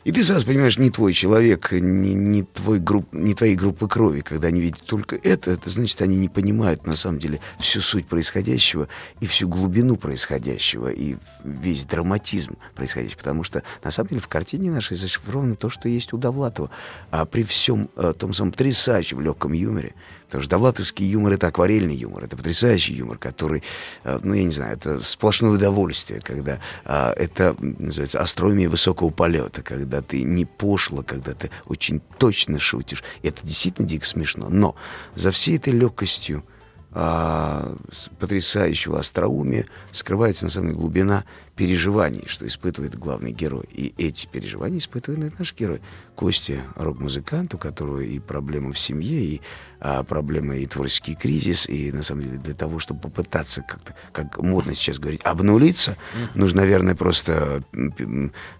И 0.02 0.12
ты 0.12 0.22
сразу 0.22 0.46
понимаешь, 0.46 0.78
не 0.78 0.90
твой 0.90 1.12
человек, 1.12 1.72
не, 1.72 2.14
не, 2.14 2.42
твой 2.42 2.78
групп, 2.78 3.12
не 3.12 3.34
твоей 3.34 3.54
группы 3.54 3.86
крови, 3.86 4.22
когда 4.22 4.48
они 4.48 4.60
видят 4.60 4.82
только 4.86 5.16
это, 5.16 5.50
это 5.50 5.68
значит, 5.68 6.00
они 6.00 6.16
не 6.16 6.30
понимают 6.30 6.86
на 6.86 6.96
самом 6.96 7.18
деле 7.18 7.38
всю 7.58 7.80
суть 7.80 8.06
происходящего 8.06 8.88
и 9.20 9.26
всю 9.26 9.46
глубину 9.46 9.96
происходящего, 9.96 10.88
и 10.88 11.16
весь 11.44 11.84
драматизм 11.84 12.56
происходящего. 12.74 13.18
Потому 13.18 13.44
что, 13.44 13.62
на 13.84 13.90
самом 13.90 14.08
деле, 14.08 14.20
в 14.22 14.28
картине 14.28 14.70
нашей 14.70 14.96
зашифровано 14.96 15.54
то, 15.54 15.68
что 15.68 15.86
есть 15.86 16.14
у 16.14 16.16
Довлатова. 16.16 16.70
А 17.10 17.26
при 17.26 17.42
всем 17.42 17.90
э, 17.96 18.14
том 18.16 18.32
самом 18.32 18.52
потрясающем 18.52 19.20
легком 19.20 19.52
юморе, 19.52 19.94
потому 20.30 20.42
что 20.42 20.50
довлатовский 20.50 21.06
юмор— 21.06 21.32
это 21.34 21.48
акварельный 21.48 21.96
юмор, 21.96 22.24
это 22.24 22.36
потрясающий 22.36 22.94
юмор, 22.94 23.18
который, 23.18 23.64
э, 24.04 24.20
ну, 24.22 24.34
я 24.34 24.44
не 24.44 24.52
знаю, 24.52 24.74
это 24.74 25.02
сплошное 25.02 25.50
удовольствие, 25.50 26.20
когда 26.20 26.60
э, 26.84 27.12
это, 27.16 27.56
называется, 27.58 28.20
остроумие 28.20 28.68
высокого 28.68 29.10
полета, 29.10 29.62
когда 29.62 30.02
ты 30.02 30.22
не 30.22 30.44
пошло, 30.44 31.02
когда 31.02 31.34
ты 31.34 31.50
очень 31.66 32.00
точно 32.18 32.60
шутишь. 32.60 33.02
И 33.22 33.28
это 33.28 33.44
действительно 33.44 33.88
дико 33.88 34.06
смешно. 34.06 34.48
Но 34.48 34.76
за 35.16 35.32
всей 35.32 35.56
этой 35.56 35.72
легкостью 35.72 36.44
а, 36.92 37.76
потрясающего 38.18 38.98
остроумия 38.98 39.66
скрывается 39.92 40.46
на 40.46 40.50
самом 40.50 40.68
деле 40.68 40.80
глубина 40.80 41.24
переживаний, 41.54 42.24
что 42.26 42.46
испытывает 42.46 42.98
главный 42.98 43.32
герой. 43.32 43.68
И 43.70 43.94
эти 43.98 44.26
переживания 44.26 44.78
испытывает 44.78 45.38
наш 45.38 45.54
герой. 45.54 45.82
Костя— 46.16 46.62
рок-музыкант, 46.76 47.54
у 47.54 47.58
которого 47.58 48.00
и 48.00 48.18
проблемы 48.18 48.72
в 48.72 48.78
семье, 48.78 49.20
и 49.20 49.40
а, 49.78 50.02
проблемы, 50.02 50.58
и 50.58 50.66
творческий 50.66 51.14
кризис. 51.14 51.68
И, 51.68 51.92
на 51.92 52.02
самом 52.02 52.22
деле, 52.22 52.38
для 52.38 52.54
того, 52.54 52.78
чтобы 52.78 53.00
попытаться 53.00 53.62
как-то, 53.62 53.94
как 54.12 54.38
модно 54.38 54.74
сейчас 54.74 54.98
говорить, 54.98 55.20
обнулиться, 55.22 55.96
нужно, 56.34 56.62
наверное, 56.62 56.94
просто 56.94 57.62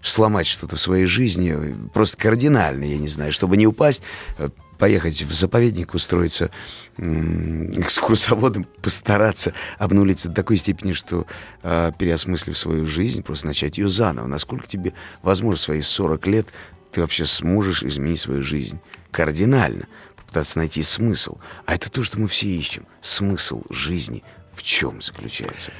сломать 0.01 0.47
что-то 0.47 0.77
в 0.77 0.81
своей 0.81 1.05
жизни, 1.05 1.75
просто 1.93 2.17
кардинально, 2.17 2.85
я 2.85 2.97
не 2.97 3.07
знаю, 3.09 3.33
чтобы 3.33 3.57
не 3.57 3.67
упасть, 3.67 4.03
э, 4.37 4.49
поехать 4.81 5.21
в 5.21 5.31
заповедник, 5.31 5.93
устроиться 5.93 6.49
экскурсоводом, 6.97 8.63
постараться 8.81 9.53
обнулиться 9.77 10.27
до 10.27 10.33
такой 10.33 10.57
степени, 10.57 10.93
что 10.93 11.27
э, 11.61 11.91
переосмыслив 11.99 12.57
свою 12.57 12.87
жизнь, 12.87 13.21
просто 13.21 13.45
начать 13.45 13.77
ее 13.77 13.89
заново. 13.89 14.25
Насколько 14.25 14.65
тебе 14.65 14.93
возможно 15.21 15.57
в 15.57 15.61
свои 15.61 15.81
40 15.81 16.25
лет 16.25 16.47
ты 16.91 17.01
вообще 17.01 17.25
сможешь 17.25 17.83
изменить 17.83 18.21
свою 18.21 18.41
жизнь 18.41 18.79
кардинально, 19.11 19.85
попытаться 20.15 20.57
найти 20.57 20.81
смысл. 20.81 21.37
А 21.67 21.75
это 21.75 21.91
то, 21.91 22.03
что 22.03 22.19
мы 22.19 22.27
все 22.27 22.47
ищем. 22.47 22.87
Смысл 23.01 23.61
жизни 23.69 24.23
в 24.51 24.63
чем 24.63 24.99
заключается? 24.99 25.71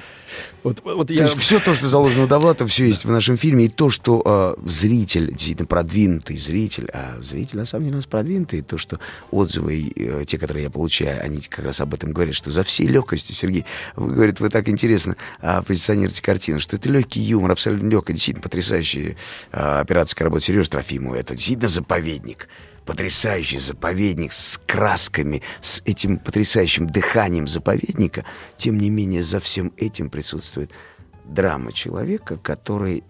Вот, 0.64 0.82
вот 0.84 1.08
То 1.08 1.14
я... 1.14 1.24
есть 1.24 1.38
все 1.38 1.60
то, 1.60 1.74
что 1.74 1.88
заложено 1.88 2.26
у 2.26 2.28
Довлатова, 2.28 2.68
все 2.68 2.86
есть 2.86 3.06
в 3.06 3.12
нашем 3.12 3.38
фильме. 3.38 3.66
И 3.66 3.70
то, 3.70 3.90
что 3.90 4.58
э, 4.58 4.70
зритель, 4.70 5.32
действительно 5.32 5.68
продвинутый 5.68 6.38
зритель, 6.38 6.90
а 6.94 7.18
зритель 7.22 7.58
на 7.58 7.66
самом 7.66 7.86
деле 7.86 7.95
у 7.95 7.98
нас 7.98 8.06
продвинутый, 8.06 8.62
то, 8.62 8.78
что 8.78 8.99
отзывы, 9.32 9.91
э, 9.95 10.24
те, 10.26 10.38
которые 10.38 10.66
я 10.66 10.70
получаю, 10.70 11.24
они 11.24 11.41
как 11.41 11.66
раз 11.66 11.82
об 11.82 11.94
этом 11.94 12.14
говорят, 12.14 12.36
что 12.36 12.52
за 12.52 12.64
всей 12.64 12.88
легкостью, 12.88 13.36
Сергей, 13.36 13.66
вы, 13.95 14.14
говорит, 14.14 14.40
вы 14.40 14.49
так 14.49 14.70
интересно 14.70 15.16
а, 15.40 15.62
позиционируете 15.64 16.22
картину, 16.22 16.60
что 16.60 16.76
это 16.76 16.90
легкий 16.90 17.22
юмор, 17.22 17.52
абсолютно 17.52 17.90
легкая, 17.90 18.16
действительно 18.16 18.44
потрясающая 18.44 19.16
а, 19.52 19.82
операторская 19.82 20.26
работа 20.26 20.44
Сережи 20.44 20.70
Трофимова. 20.70 21.16
Это 21.16 21.36
действительно 21.36 21.70
заповедник 21.70 22.48
потрясающий 22.86 23.60
заповедник 23.60 24.34
с 24.34 24.60
красками, 24.66 25.41
с 25.62 25.82
этим 25.86 26.18
потрясающим 26.18 26.88
дыханием 26.88 27.48
заповедника, 27.48 28.26
тем 28.56 28.78
не 28.78 28.90
менее 28.90 29.24
за 29.24 29.40
всем 29.40 29.72
этим 29.78 30.10
присутствует 30.10 30.72
драма 31.26 31.72
человека, 31.72 32.38
который, 32.38 33.03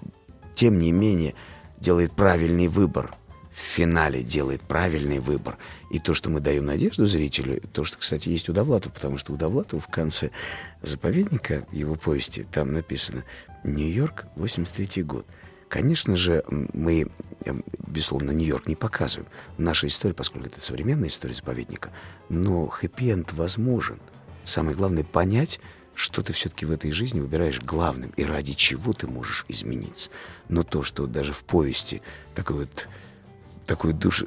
тем 0.55 0.79
не 0.79 0.91
менее, 0.91 1.33
делает 1.79 2.13
правильный 2.13 2.67
выбор. 2.67 3.15
В 3.51 3.75
финале 3.75 4.23
делает 4.23 4.61
правильный 4.61 5.19
выбор. 5.19 5.57
И 5.89 5.99
то, 5.99 6.13
что 6.13 6.29
мы 6.29 6.39
даем 6.39 6.65
надежду 6.65 7.05
зрителю, 7.05 7.61
то, 7.73 7.83
что, 7.83 7.97
кстати, 7.97 8.29
есть 8.29 8.47
у 8.49 8.53
Довлатова, 8.53 8.93
потому 8.93 9.17
что 9.17 9.33
у 9.33 9.35
Довлатова 9.37 9.81
в 9.81 9.87
конце 9.87 10.31
заповедника, 10.81 11.67
его 11.71 11.95
повести, 11.95 12.47
там 12.51 12.71
написано 12.71 13.23
«Нью-Йорк, 13.63 14.25
83 14.35 15.03
год». 15.03 15.25
Конечно 15.71 16.17
же, 16.17 16.43
мы, 16.49 17.07
эм, 17.45 17.63
безусловно, 17.87 18.31
Нью-Йорк 18.31 18.67
не 18.67 18.75
показываем. 18.75 19.29
Наша 19.57 19.87
история, 19.87 20.13
поскольку 20.13 20.47
это 20.47 20.59
современная 20.59 21.07
история 21.07 21.33
заповедника, 21.33 21.93
но 22.27 22.67
хэппи-энд 22.67 23.31
возможен. 23.31 24.01
Самое 24.43 24.75
главное— 24.75 25.03
понять, 25.05 25.61
что 25.95 26.23
ты 26.23 26.33
все-таки 26.33 26.65
в 26.65 26.71
этой 26.71 26.91
жизни 26.91 27.21
выбираешь 27.21 27.61
главным 27.61 28.09
и 28.17 28.25
ради 28.25 28.51
чего 28.51 28.91
ты 28.91 29.07
можешь 29.07 29.45
измениться. 29.47 30.09
Но 30.49 30.63
то, 30.63 30.83
что 30.83 31.07
даже 31.07 31.31
в 31.31 31.45
повести 31.45 32.01
такой 32.35 32.57
вот 32.57 32.89
такой 33.65 33.93
душ 33.93 34.25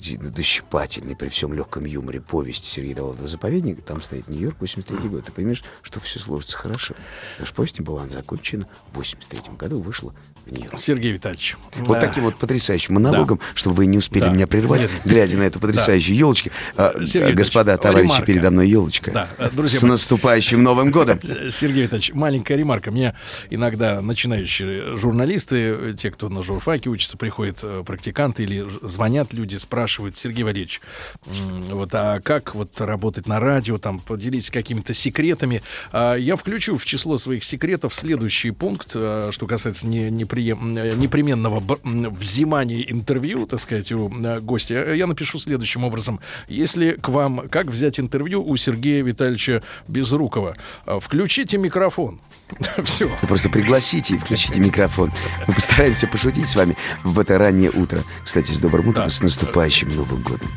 действительно 0.00 0.30
дощипательный 0.30 1.14
при 1.14 1.28
всем 1.28 1.52
легком 1.52 1.84
юморе 1.84 2.20
повесть 2.20 2.64
Сергея 2.64 2.96
Довлатова 2.96 3.28
«Заповедник», 3.28 3.82
там 3.84 4.00
стоит 4.02 4.28
Нью-Йорк, 4.28 4.56
83 4.60 5.08
год. 5.08 5.24
Ты 5.26 5.32
понимаешь, 5.32 5.62
что 5.82 6.00
все 6.00 6.18
сложится 6.18 6.56
хорошо. 6.56 6.94
Потому 7.32 7.46
что 7.46 7.54
повесть 7.54 7.80
была 7.80 8.08
закончена 8.08 8.66
в 8.92 8.96
83 8.96 9.54
году, 9.58 9.80
вышла 9.80 10.14
в 10.46 10.52
Нью-Йорк. 10.52 10.78
Сергей 10.78 11.12
Витальевич. 11.12 11.56
Вот 11.76 11.98
э, 11.98 12.00
таким 12.00 12.24
вот 12.24 12.36
потрясающим 12.36 12.94
монологом, 12.94 13.40
чтобы 13.54 13.76
вы 13.76 13.86
не 13.86 13.98
успели 13.98 14.24
Да. 14.24 14.30
меня 14.30 14.46
прервать, 14.46 14.82
Нет. 14.82 14.90
глядя 15.04 15.36
на 15.36 15.42
эту 15.42 15.60
потрясающую 15.60 16.16
елочку. 16.16 16.50
А, 16.76 16.94
Сергей 17.04 17.34
господа, 17.34 17.76
товарищи, 17.76 18.08
ремарка. 18.12 18.26
передо 18.26 18.50
мной 18.50 18.68
елочка. 18.70 19.10
Да, 19.12 19.28
э, 19.38 19.50
друзья 19.52 19.78
С 19.80 19.82
мои. 19.82 19.90
наступающим 19.92 20.62
Новым 20.62 20.90
годом! 20.90 21.20
Сергей 21.50 21.82
Витальевич, 21.84 22.12
маленькая 22.14 22.56
ремарка. 22.56 22.90
Мне 22.90 23.14
иногда 23.50 24.00
начинающие 24.00 24.96
журналисты, 24.96 25.94
те, 25.96 26.10
кто 26.10 26.28
на 26.30 26.42
журфаке 26.42 26.88
учатся, 26.88 27.18
приходят 27.18 27.58
э, 27.62 27.82
практиканты 27.84 28.44
или 28.44 28.66
звонят 28.82 29.32
люди, 29.34 29.56
спрашивают, 29.56 29.89
Сергей 30.16 30.44
Валерьевич, 30.44 30.80
вот, 31.24 31.90
а 31.92 32.20
как 32.20 32.54
вот 32.54 32.80
работать 32.80 33.26
на 33.26 33.40
радио, 33.40 33.78
там, 33.78 34.00
поделитесь 34.00 34.50
какими-то 34.50 34.94
секретами. 34.94 35.62
А 35.92 36.14
я 36.14 36.36
включу 36.36 36.76
в 36.76 36.84
число 36.84 37.18
своих 37.18 37.44
секретов 37.44 37.94
следующий 37.94 38.50
пункт, 38.50 38.92
э, 38.94 39.30
что 39.32 39.46
касается 39.46 39.86
не, 39.86 40.08
э, 40.08 40.10
непременного 40.10 41.62
взимания 41.84 42.82
интервью, 42.82 43.46
так 43.46 43.60
сказать, 43.60 43.92
у 43.92 44.08
э, 44.08 44.40
гостя. 44.40 44.94
Я 44.94 45.06
напишу 45.06 45.38
следующим 45.38 45.84
образом. 45.84 46.20
Если 46.48 46.92
к 46.92 47.08
вам, 47.08 47.48
как 47.48 47.66
взять 47.66 47.98
интервью 48.00 48.44
у 48.44 48.56
Сергея 48.56 49.02
Витальевича 49.02 49.62
Безрукова, 49.88 50.54
э, 50.86 50.98
включите 51.00 51.58
микрофон. 51.58 52.20
Все. 52.84 53.08
Вы 53.08 53.28
просто 53.28 53.48
пригласите 53.48 54.14
и 54.14 54.18
включите 54.18 54.60
микрофон. 54.60 55.12
Мы 55.46 55.54
постараемся 55.54 56.06
пошутить 56.06 56.48
с 56.48 56.56
вами 56.56 56.76
в 57.04 57.18
это 57.18 57.38
раннее 57.38 57.70
утро. 57.70 58.00
Кстати, 58.24 58.50
с 58.50 58.58
добрым 58.58 58.88
утром, 58.88 59.10
с 59.10 59.22
наступающим 59.22 59.88
Новым 59.90 60.22
годом. 60.22 60.48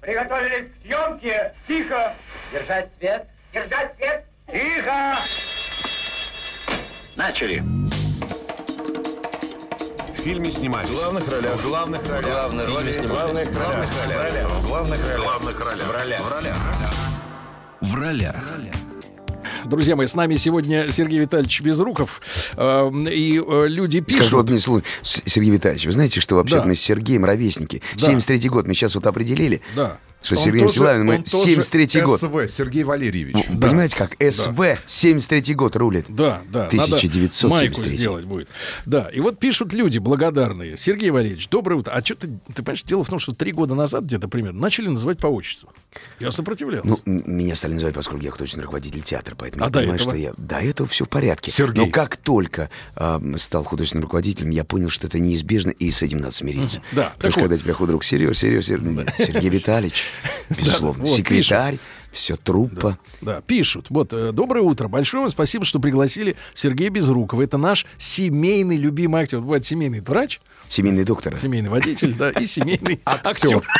Приготовились 0.00 0.70
к 0.70 0.86
съемке. 0.86 1.52
Тихо. 1.66 2.14
Держать 2.52 2.90
свет. 2.98 3.26
Держать 3.52 3.94
свет. 3.96 4.24
Тихо. 4.52 5.18
Начали. 7.16 7.62
В 10.12 10.26
фильме 10.26 10.50
снимались. 10.50 10.88
В 10.88 10.94
главных 10.94 11.30
ролях. 11.30 11.52
В 11.54 11.66
главных 11.66 12.10
ролях. 12.10 12.30
Главные 12.30 12.66
роли 12.66 12.92
снимались. 12.92 13.48
В 13.48 13.52
главных 13.52 13.98
ролях. 14.08 14.48
В 14.48 14.66
главных 14.66 15.00
ролях. 15.00 15.18
В 15.18 15.22
главных 15.22 15.60
ролях. 15.60 16.20
В 16.20 16.34
ролях. 16.34 16.56
В 17.80 17.94
ролях. 17.94 18.93
Друзья 19.64 19.96
мои, 19.96 20.06
с 20.06 20.14
нами 20.14 20.36
сегодня 20.36 20.90
Сергей 20.90 21.18
Витальевич 21.20 21.60
Безруков. 21.62 22.20
Э, 22.56 22.90
И 23.10 23.40
э, 23.46 23.66
люди 23.68 24.02
Скажу 24.02 24.18
пишут... 24.18 24.32
вот 24.32 24.50
мне 24.50 24.60
слово. 24.60 24.82
Сергей 25.02 25.50
Витальевич, 25.52 25.86
вы 25.86 25.92
знаете, 25.92 26.20
что 26.20 26.36
вообще 26.36 26.56
Да. 26.56 26.64
мы 26.64 26.74
с 26.74 26.80
Сергеем 26.80 27.24
ровесники? 27.24 27.82
Да. 27.98 28.12
73-й 28.12 28.48
год. 28.48 28.66
Мы 28.66 28.74
сейчас 28.74 28.94
вот 28.94 29.06
определили, 29.06 29.62
Да. 29.74 29.98
Что 30.24 30.36
с 30.36 30.38
Он 30.38 30.44
Сергеем 30.44 30.66
тоже- 30.66 30.74
Силавиным 30.78 31.06
мы 31.06 31.14
он 31.16 31.22
тоже 31.24 31.54
73-й 31.56 32.00
год. 32.02 32.20
СВ, 32.20 32.48
Сергей 32.48 32.84
Валерьевич. 32.84 33.36
Вы 33.48 33.60
Понимаете 33.60 33.96
как? 33.96 34.12
СВ 34.20 34.58
73-й 34.86 35.54
год 35.54 35.76
рулит. 35.76 36.06
Да, 36.08 36.42
да. 36.50 36.68
надо 36.72 36.96
1973. 36.96 37.50
майку 37.50 37.84
сделать 37.96 38.24
будет. 38.24 38.48
Да, 38.86 39.08
и 39.12 39.20
вот 39.20 39.38
пишут 39.38 39.72
люди 39.72 39.98
благодарные. 39.98 40.76
Сергей 40.76 41.10
Валерьевич, 41.10 41.48
доброе 41.48 41.76
утро. 41.76 41.92
А 41.92 42.04
что 42.04 42.14
ты, 42.16 42.28
ты 42.54 42.62
понимаешь, 42.62 42.82
дело 42.84 43.04
в 43.04 43.08
том, 43.08 43.18
что 43.18 43.34
три 43.34 43.52
года 43.52 43.74
назад 43.74 44.04
где-то 44.04 44.28
примерно 44.28 44.60
начали 44.60 44.88
называть 44.88 45.18
по 45.18 45.26
отчеству. 45.26 45.70
Я 46.18 46.30
сопротивлялся. 46.30 46.88
Ну, 46.88 46.98
меня 47.04 47.54
стали 47.54 47.74
называть, 47.74 47.94
поскольку 47.94 48.24
я 48.24 48.30
художественный 48.30 48.64
руководитель 48.64 49.02
театра, 49.02 49.34
поэтому 49.38 49.64
А 49.64 49.68
я 49.68 49.72
понимаю, 49.72 49.96
этого? 50.00 50.10
что 50.10 50.18
я... 50.18 50.32
До 50.36 50.56
этого 50.56 50.88
все 50.88 51.04
в 51.04 51.08
порядке. 51.08 51.50
Сергей. 51.50 51.84
Но 51.84 51.90
как 51.90 52.16
только 52.16 52.70
ам, 52.96 53.36
стал 53.36 53.62
художественным 53.64 54.04
руководителем, 54.04 54.50
я 54.50 54.64
понял, 54.64 54.88
что 54.88 55.06
это 55.06 55.18
неизбежно, 55.18 55.70
и 55.70 55.90
с 55.90 56.02
этим 56.02 56.18
надо 56.18 56.32
смириться. 56.34 56.80
Да, 56.92 57.12
Потому 57.16 57.30
что 57.32 57.40
вот. 57.40 57.48
когда 57.50 57.62
тебя 57.62 57.74
худрук 57.74 58.02
Сереж, 58.04 58.38
Сереж, 58.38 58.66
Сергей 58.66 59.48
Витальевич, 59.50 60.04
безусловно, 60.50 61.04
вот, 61.04 61.10
секретарь, 61.10 61.78
все 62.14 62.36
труппа. 62.36 62.98
Да, 63.20 63.40
пишут. 63.42 63.86
Вот, 63.90 64.12
э, 64.12 64.32
доброе 64.32 64.62
утро. 64.62 64.88
Большое 64.88 65.22
вам 65.24 65.30
спасибо, 65.30 65.64
что 65.64 65.80
пригласили 65.80 66.36
Сергея 66.54 66.90
Безрукова. 66.90 67.42
Это 67.42 67.58
наш 67.58 67.84
семейный 67.98 68.76
любимый 68.76 69.22
актер. 69.22 69.38
Вот 69.38 69.44
Бывает 69.44 69.66
семейный 69.66 70.00
врач, 70.00 70.40
Семейный 70.68 71.04
доктор. 71.04 71.36
семейный 71.36 71.68
водитель, 71.68 72.14
да, 72.14 72.30
и 72.30 72.46
семейный 72.46 73.00
актер. 73.04 73.62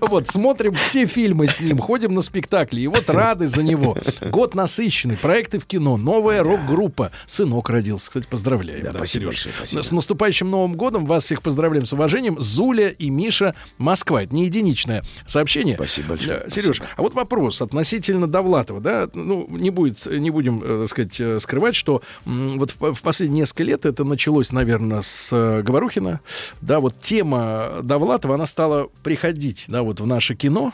Вот, 0.00 0.26
смотрим 0.28 0.74
все 0.74 1.06
фильмы 1.06 1.46
с 1.46 1.60
ним, 1.60 1.78
ходим 1.78 2.12
на 2.12 2.20
спектакли, 2.20 2.80
и 2.80 2.88
вот 2.88 3.08
рады 3.08 3.46
за 3.46 3.62
него. 3.62 3.96
Год 4.32 4.56
насыщенный, 4.56 5.16
проекты 5.16 5.60
в 5.60 5.64
кино, 5.64 5.96
новая 5.96 6.42
рок-группа. 6.42 7.12
Сынок 7.26 7.68
родился, 7.68 8.08
кстати, 8.08 8.26
поздравляем. 8.28 8.82
Да, 8.82 8.92
спасибо 8.94 9.26
большое, 9.26 9.54
спасибо. 9.56 9.82
С 9.82 9.92
наступающим 9.92 10.50
Новым 10.50 10.74
годом, 10.74 11.06
вас 11.06 11.24
всех 11.24 11.40
поздравляем 11.40 11.86
с 11.86 11.92
уважением. 11.92 12.40
Зуля 12.40 12.88
и 12.88 13.10
Миша, 13.10 13.54
Москва. 13.78 14.24
Это 14.24 14.34
не 14.34 14.46
единичное 14.46 15.04
сообщение. 15.24 15.76
Спасибо 15.76 16.08
большое, 16.08 16.40
Да, 16.40 16.50
Сереж, 16.50 16.82
а 16.96 17.00
вот 17.02 17.14
вопрос 17.14 17.62
относительно 17.66 18.26
Довлатова, 18.26 18.80
да, 18.80 19.08
ну, 19.14 19.46
не 19.50 19.70
будет, 19.70 20.06
не 20.06 20.30
будем, 20.30 20.62
э, 20.62 20.78
так 20.82 20.88
сказать, 20.90 21.20
э, 21.20 21.38
скрывать, 21.38 21.74
что 21.76 22.02
вот 22.24 22.70
в, 22.78 22.94
в 22.94 23.02
последние 23.02 23.40
несколько 23.40 23.64
лет 23.64 23.84
это 23.86 24.04
началось, 24.04 24.52
наверное, 24.52 25.02
с 25.02 25.28
э, 25.32 25.62
Говорухина, 25.62 26.20
да, 26.60 26.80
вот 26.80 27.00
тема 27.00 27.80
Довлатова, 27.82 28.36
она 28.36 28.46
стала 28.46 28.88
приходить, 29.02 29.66
да, 29.68 29.82
вот 29.82 30.00
в 30.00 30.06
наше 30.06 30.34
кино. 30.34 30.72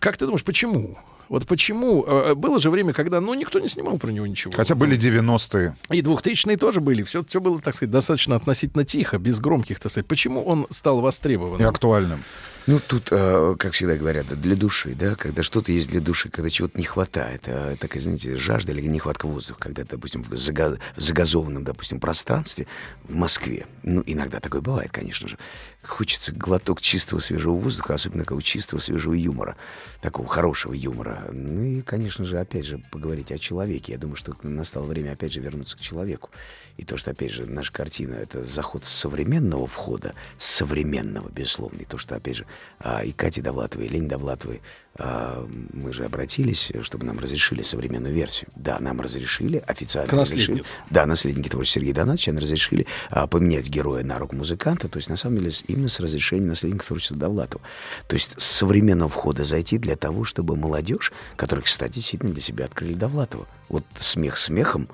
Как 0.00 0.16
ты 0.16 0.26
думаешь, 0.26 0.44
почему? 0.44 0.98
Вот 1.28 1.46
почему? 1.46 2.04
Было 2.34 2.58
же 2.58 2.70
время, 2.70 2.92
когда, 2.92 3.20
ну, 3.20 3.34
никто 3.34 3.60
не 3.60 3.68
снимал 3.68 3.98
про 3.98 4.10
него 4.10 4.26
ничего. 4.26 4.52
Хотя 4.52 4.74
были 4.74 4.98
90-е. 4.98 5.76
И 5.90 6.02
2000-е 6.02 6.56
тоже 6.56 6.80
были. 6.80 7.04
Все, 7.04 7.24
все 7.24 7.40
было, 7.40 7.60
так 7.60 7.72
сказать, 7.74 7.92
достаточно 7.92 8.34
относительно 8.34 8.84
тихо, 8.84 9.16
без 9.18 9.38
громких, 9.38 9.78
так 9.78 9.92
сказать. 9.92 10.08
Почему 10.08 10.42
он 10.42 10.66
стал 10.70 10.98
И 10.98 11.02
востребованным? 11.02 11.68
актуальным. 11.68 12.24
Ну, 12.70 12.78
тут, 12.78 13.08
э, 13.10 13.56
как 13.58 13.72
всегда 13.72 13.96
говорят, 13.96 14.26
для 14.40 14.54
души, 14.54 14.94
да, 14.94 15.16
когда 15.16 15.42
что-то 15.42 15.72
есть 15.72 15.88
для 15.88 16.00
души, 16.00 16.28
когда 16.28 16.48
чего-то 16.48 16.78
не 16.78 16.84
хватает, 16.84 17.42
э, 17.46 17.74
такая, 17.80 18.00
знаете, 18.00 18.36
жажда 18.36 18.70
или 18.70 18.82
нехватка 18.82 19.26
воздуха, 19.26 19.58
когда, 19.58 19.82
допустим, 19.82 20.22
в, 20.22 20.32
зага- 20.34 20.78
в 20.94 21.00
загазованном, 21.00 21.64
допустим, 21.64 21.98
пространстве 21.98 22.68
в 23.02 23.12
Москве, 23.12 23.66
ну, 23.82 24.04
иногда 24.06 24.38
такое 24.38 24.60
бывает, 24.60 24.92
конечно 24.92 25.26
же, 25.26 25.36
хочется 25.82 26.32
глоток 26.32 26.80
чистого 26.80 27.18
свежего 27.20 27.54
воздуха, 27.54 27.94
особенно 27.94 28.22
такого 28.22 28.42
чистого 28.42 28.80
свежего 28.80 29.14
юмора, 29.14 29.56
такого 30.00 30.28
хорошего 30.28 30.72
юмора. 30.72 31.26
Ну 31.32 31.62
и, 31.62 31.82
конечно 31.82 32.24
же, 32.24 32.38
опять 32.38 32.66
же, 32.66 32.78
поговорить 32.90 33.32
о 33.32 33.38
человеке. 33.38 33.92
Я 33.92 33.98
думаю, 33.98 34.16
что 34.16 34.36
настало 34.42 34.86
время, 34.86 35.12
опять 35.12 35.32
же, 35.32 35.40
вернуться 35.40 35.76
к 35.76 35.80
человеку. 35.80 36.30
И 36.76 36.84
то, 36.84 36.96
что, 36.96 37.10
опять 37.10 37.32
же, 37.32 37.46
наша 37.46 37.72
картина— 37.72 38.14
это 38.14 38.44
заход 38.44 38.84
современного 38.84 39.66
входа, 39.66 40.14
современного, 40.38 41.28
безусловно. 41.30 41.78
И 41.78 41.84
то, 41.84 41.98
что, 41.98 42.14
опять 42.14 42.36
же, 42.36 42.46
а, 42.78 43.04
и 43.04 43.12
Кате 43.12 43.42
Довлатовой, 43.42 43.86
и 43.86 43.88
Лене 43.88 44.08
Довлатовой, 44.08 44.62
а, 44.98 45.46
мы 45.72 45.92
же 45.92 46.04
обратились, 46.04 46.72
чтобы 46.82 47.06
нам 47.06 47.18
разрешили 47.18 47.62
современную 47.62 48.14
версию. 48.14 48.50
Да, 48.56 48.78
нам 48.80 49.00
разрешили, 49.00 49.62
официально 49.66 50.10
К 50.10 50.14
разрешили. 50.14 50.62
Да, 50.90 51.06
наследники 51.06 51.48
творчества 51.48 51.80
Сергея 51.80 51.94
Донатовича 51.94 52.32
разрешили 52.32 52.86
а, 53.10 53.26
поменять 53.26 53.68
героя 53.68 54.04
на 54.04 54.18
руку 54.18 54.36
музыканта, 54.36 54.88
то 54.88 54.96
есть, 54.96 55.08
на 55.08 55.16
самом 55.16 55.38
деле, 55.38 55.52
именно 55.68 55.88
с 55.88 56.00
разрешения 56.00 56.46
наследников 56.46 56.88
творчества 56.88 57.16
Довлатова. 57.16 57.62
То 58.08 58.14
есть, 58.14 58.40
с 58.40 58.44
современного 58.44 59.08
входа 59.10 59.44
зайти 59.44 59.78
для 59.78 59.96
того, 59.96 60.24
чтобы 60.24 60.56
молодежь, 60.56 61.12
которая, 61.36 61.64
кстати, 61.64 61.94
действительно 61.94 62.32
для 62.32 62.42
себя 62.42 62.66
открыли 62.66 62.94
Довлатова. 62.94 63.46
Вот 63.68 63.84
смех 63.98 64.36
смехом, 64.36 64.88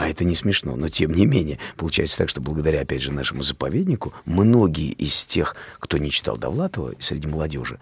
а 0.00 0.08
это 0.08 0.24
не 0.24 0.34
смешно, 0.34 0.76
но 0.76 0.88
тем 0.88 1.12
не 1.12 1.26
менее, 1.26 1.58
получается 1.76 2.16
так, 2.16 2.30
что 2.30 2.40
благодаря, 2.40 2.80
опять 2.80 3.02
же, 3.02 3.12
нашему 3.12 3.42
заповеднику, 3.42 4.14
многие 4.24 4.92
из 4.92 5.26
тех, 5.26 5.54
кто 5.78 5.98
не 5.98 6.10
читал 6.10 6.38
Довлатова 6.38 6.94
среди 7.00 7.28
молодежи, 7.28 7.78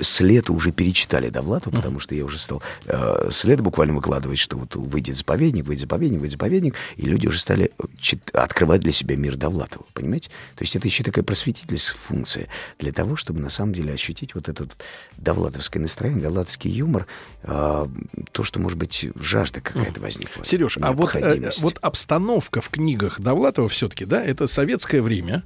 след 0.00 0.50
уже 0.50 0.72
перечитали 0.72 1.28
Довлатова, 1.28 1.74
потому 1.74 2.00
что 2.00 2.14
я 2.14 2.24
уже 2.24 2.38
стал 2.38 2.62
э, 2.86 3.28
след 3.30 3.60
буквально 3.60 3.94
выкладывать, 3.94 4.38
что 4.38 4.56
вот 4.56 4.74
выйдет 4.76 5.16
заповедник, 5.16 5.64
выйдет 5.66 5.82
заповедник, 5.82 6.20
выйдет 6.20 6.32
заповедник, 6.32 6.74
и 6.96 7.02
люди 7.06 7.26
уже 7.26 7.38
стали 7.38 7.70
э, 7.78 8.16
открывать 8.32 8.80
для 8.80 8.92
себя 8.92 9.16
мир 9.16 9.36
Довлатова, 9.36 9.84
понимаете? 9.92 10.30
То 10.56 10.64
есть 10.64 10.74
это 10.74 10.88
еще 10.88 11.04
такая 11.04 11.24
просветительская 11.24 11.98
функция 12.00 12.48
для 12.78 12.92
того, 12.92 13.16
чтобы 13.16 13.40
на 13.40 13.50
самом 13.50 13.72
деле 13.72 13.92
ощутить 13.92 14.34
вот 14.34 14.48
этот 14.48 14.72
довлатовское 15.16 15.80
настроение, 15.80 16.22
довлатовский 16.22 16.70
юмор, 16.70 17.06
э, 17.42 17.86
то, 18.32 18.44
что, 18.44 18.60
может 18.60 18.78
быть, 18.78 19.08
жажда 19.14 19.60
какая-то 19.60 20.00
возникла. 20.00 20.44
Сереж, 20.44 20.78
а 20.80 20.92
вот, 20.92 21.14
э, 21.14 21.50
вот 21.60 21.78
обстановка 21.80 22.60
в 22.60 22.68
книгах 22.70 23.20
Довлатова 23.20 23.68
все-таки, 23.68 24.04
да, 24.04 24.22
это 24.24 24.46
советское 24.46 25.02
время 25.02 25.44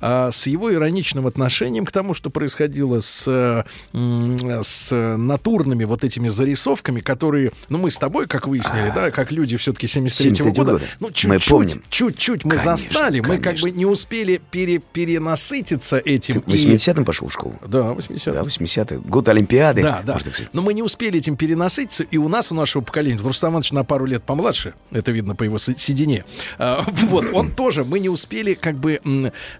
а, 0.00 0.30
с 0.30 0.46
его 0.46 0.72
ироничным 0.72 1.26
отношением 1.26 1.86
к 1.86 1.92
тому, 1.92 2.14
что 2.14 2.30
происходило 2.30 3.00
с, 3.00 3.61
с 3.92 4.90
натурными 5.16 5.84
вот 5.84 6.04
этими 6.04 6.28
зарисовками, 6.28 7.00
которые, 7.00 7.52
ну, 7.68 7.78
мы 7.78 7.90
с 7.90 7.96
тобой, 7.96 8.26
как 8.26 8.46
выяснили, 8.46 8.92
да, 8.94 9.10
как 9.10 9.32
люди 9.32 9.56
все-таки 9.56 9.86
73 9.86 10.30
73-го 10.30 10.52
года, 10.52 10.72
года. 10.72 10.84
ну, 11.00 11.10
чуть-чуть, 11.10 11.80
чуть-чуть 11.90 12.44
мы 12.44 12.58
застали, 12.58 13.20
мы 13.20 13.38
как 13.38 13.56
бы 13.58 13.70
не 13.70 13.86
успели 13.86 14.40
пере- 14.50 14.78
перенасытиться 14.78 15.98
этим. 15.98 16.42
Ты 16.42 16.50
в 16.50 16.54
80-м 16.54 17.04
пошел 17.04 17.28
в 17.28 17.32
школу? 17.32 17.54
Да, 17.66 17.92
80 17.92 18.32
Да, 18.32 18.42
80-й. 18.42 18.96
Год 18.98 19.28
Олимпиады. 19.28 19.82
Да, 19.82 20.02
да. 20.04 20.18
Но 20.52 20.62
мы 20.62 20.74
не 20.74 20.82
успели 20.82 21.18
этим 21.18 21.36
перенасытиться, 21.36 22.04
и 22.04 22.16
у 22.16 22.28
нас, 22.28 22.52
у 22.52 22.54
нашего 22.54 22.82
поколения, 22.82 23.20
Рустам 23.22 23.52
Иванович 23.52 23.72
на 23.72 23.84
пару 23.84 24.06
лет 24.06 24.22
помладше, 24.22 24.74
это 24.90 25.10
видно 25.10 25.34
по 25.34 25.42
его 25.44 25.58
седине, 25.58 26.24
а, 26.58 26.84
вот, 27.08 27.26
он 27.32 27.50
тоже, 27.56 27.84
мы 27.84 28.00
не 28.00 28.08
успели 28.08 28.54
как 28.54 28.76
бы 28.76 29.00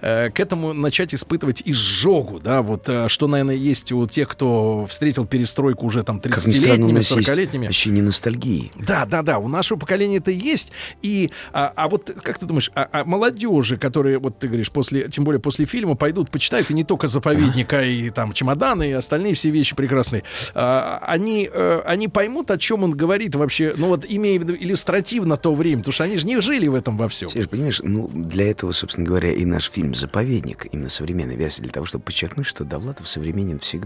э, 0.00 0.30
к 0.30 0.40
этому 0.40 0.72
начать 0.72 1.14
испытывать 1.14 1.62
изжогу, 1.64 2.40
да, 2.40 2.62
вот, 2.62 2.88
э, 2.88 3.08
что, 3.08 3.26
наверное, 3.28 3.54
есть 3.54 3.91
у 3.92 4.06
тех, 4.06 4.28
кто 4.28 4.86
встретил 4.86 5.26
перестройку 5.26 5.86
уже 5.86 6.02
там 6.02 6.20
Как 6.20 6.44
ни 6.46 6.52
странно, 6.52 6.86
у 6.86 6.88
30-летними, 6.88 6.92
нас 6.92 7.10
есть 7.10 7.28
40-летними. 7.28 7.68
ощущение 7.68 8.02
ностальгии. 8.02 8.70
Да, 8.78 9.06
да, 9.06 9.22
да, 9.22 9.38
у 9.38 9.48
нашего 9.48 9.78
поколения 9.78 10.18
это 10.18 10.30
есть. 10.30 10.72
И, 11.02 11.30
а, 11.52 11.72
а 11.74 11.88
вот 11.88 12.10
как 12.22 12.38
ты 12.38 12.46
думаешь, 12.46 12.70
а, 12.74 12.88
а 12.92 13.04
молодежи, 13.04 13.76
которые, 13.76 14.18
вот 14.18 14.38
ты 14.38 14.48
говоришь, 14.48 14.70
после, 14.70 15.08
тем 15.08 15.24
более 15.24 15.40
после 15.40 15.66
фильма, 15.66 15.94
пойдут, 15.94 16.30
почитают, 16.30 16.70
и 16.70 16.74
не 16.74 16.84
только 16.84 17.06
заповедника, 17.06 17.82
и 17.82 18.10
там 18.10 18.32
чемоданы, 18.32 18.90
и 18.90 18.92
остальные 18.92 19.34
все 19.34 19.50
вещи 19.50 19.74
прекрасные, 19.74 20.24
а, 20.54 20.98
они, 21.02 21.48
э, 21.52 21.82
они 21.84 22.08
поймут, 22.08 22.50
о 22.50 22.58
чем 22.58 22.84
он 22.84 22.92
говорит 22.92 23.34
вообще, 23.34 23.74
ну 23.76 23.88
вот 23.88 24.04
имея 24.08 24.38
в 24.38 24.42
виду 24.44 24.54
иллюстративно 24.54 25.36
то 25.36 25.54
время, 25.54 25.78
потому 25.78 25.92
что 25.92 26.04
они 26.04 26.16
же 26.16 26.26
не 26.26 26.40
жили 26.40 26.68
в 26.68 26.74
этом 26.74 26.96
во 26.96 27.08
всем. 27.08 27.30
Сереж, 27.30 27.48
понимаешь, 27.48 27.80
ну, 27.82 28.08
для 28.12 28.50
этого, 28.50 28.72
собственно 28.72 29.06
говоря, 29.06 29.32
и 29.32 29.44
наш 29.44 29.70
фильм 29.70 29.94
«Заповедник», 29.94 30.66
именно 30.72 30.88
современная 30.88 31.36
версия, 31.36 31.62
для 31.62 31.72
того, 31.72 31.86
чтобы 31.86 32.04
подчеркнуть, 32.04 32.46
что 32.46 32.64
Довлатов 32.64 33.08
современен 33.08 33.58
всегда. 33.58 33.81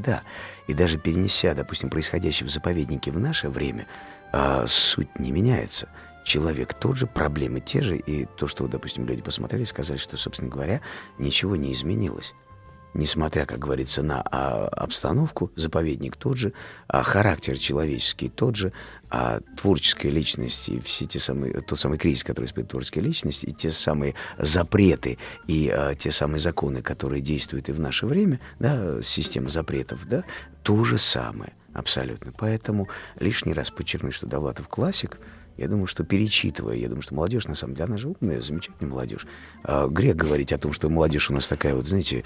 И 0.66 0.74
даже 0.74 0.98
перенеся, 0.98 1.54
допустим, 1.54 1.90
происходящее 1.90 2.46
в 2.46 2.50
«Заповеднике» 2.50 3.10
в 3.10 3.18
наше 3.18 3.48
время, 3.48 3.86
а, 4.32 4.66
суть 4.66 5.18
не 5.18 5.30
меняется. 5.30 5.88
Человек 6.24 6.74
тот 6.74 6.96
же, 6.96 7.06
проблемы 7.06 7.60
те 7.60 7.82
же, 7.82 7.96
и 7.96 8.24
то, 8.24 8.48
что, 8.48 8.66
допустим, 8.66 9.06
люди 9.06 9.22
посмотрели, 9.22 9.64
сказали, 9.64 9.98
что, 9.98 10.16
собственно 10.16 10.50
говоря, 10.50 10.80
ничего 11.18 11.56
не 11.56 11.72
изменилось. 11.72 12.34
Несмотря, 12.96 13.44
как 13.44 13.58
говорится, 13.58 14.02
на 14.02 14.22
а, 14.22 14.68
обстановку, 14.68 15.52
заповедник 15.54 16.16
тот 16.16 16.38
же, 16.38 16.54
а 16.88 17.02
характер 17.02 17.58
человеческий 17.58 18.30
тот 18.30 18.56
же, 18.56 18.72
а 19.10 19.40
творческая 19.54 20.08
личность 20.08 20.70
и 20.70 20.80
все 20.80 21.04
те 21.04 21.20
самые, 21.20 21.60
тот 21.60 21.78
самый 21.78 21.98
кризис, 21.98 22.24
который 22.24 22.46
испытывает 22.46 22.70
творческая 22.70 23.02
личность, 23.02 23.44
и 23.44 23.52
те 23.52 23.70
самые 23.70 24.14
запреты, 24.38 25.18
и 25.46 25.68
а, 25.68 25.94
те 25.94 26.10
самые 26.10 26.40
законы, 26.40 26.80
которые 26.80 27.20
действуют 27.20 27.68
и 27.68 27.72
в 27.72 27.80
наше 27.80 28.06
время, 28.06 28.40
да, 28.60 29.02
система 29.02 29.50
запретов, 29.50 30.08
да, 30.08 30.24
то 30.62 30.82
же 30.84 30.96
самое 30.96 31.52
абсолютно. 31.74 32.32
Поэтому 32.32 32.88
лишний 33.20 33.52
раз 33.52 33.70
подчеркнуть, 33.70 34.14
что 34.14 34.26
Довлатов 34.26 34.68
классик, 34.68 35.18
я 35.56 35.68
думаю, 35.68 35.86
что 35.86 36.04
перечитывая, 36.04 36.76
я 36.76 36.88
думаю, 36.88 37.02
что 37.02 37.14
молодежь, 37.14 37.46
на 37.46 37.54
самом 37.54 37.74
деле, 37.74 37.86
она 37.86 37.98
же 37.98 38.08
умная, 38.08 38.40
замечательная 38.40 38.90
молодежь. 38.90 39.26
А, 39.64 39.88
грех 39.88 40.16
говорить 40.16 40.52
о 40.52 40.58
том, 40.58 40.72
что 40.72 40.90
молодежь 40.90 41.30
у 41.30 41.34
нас 41.34 41.48
такая 41.48 41.74
вот, 41.74 41.86
знаете, 41.86 42.24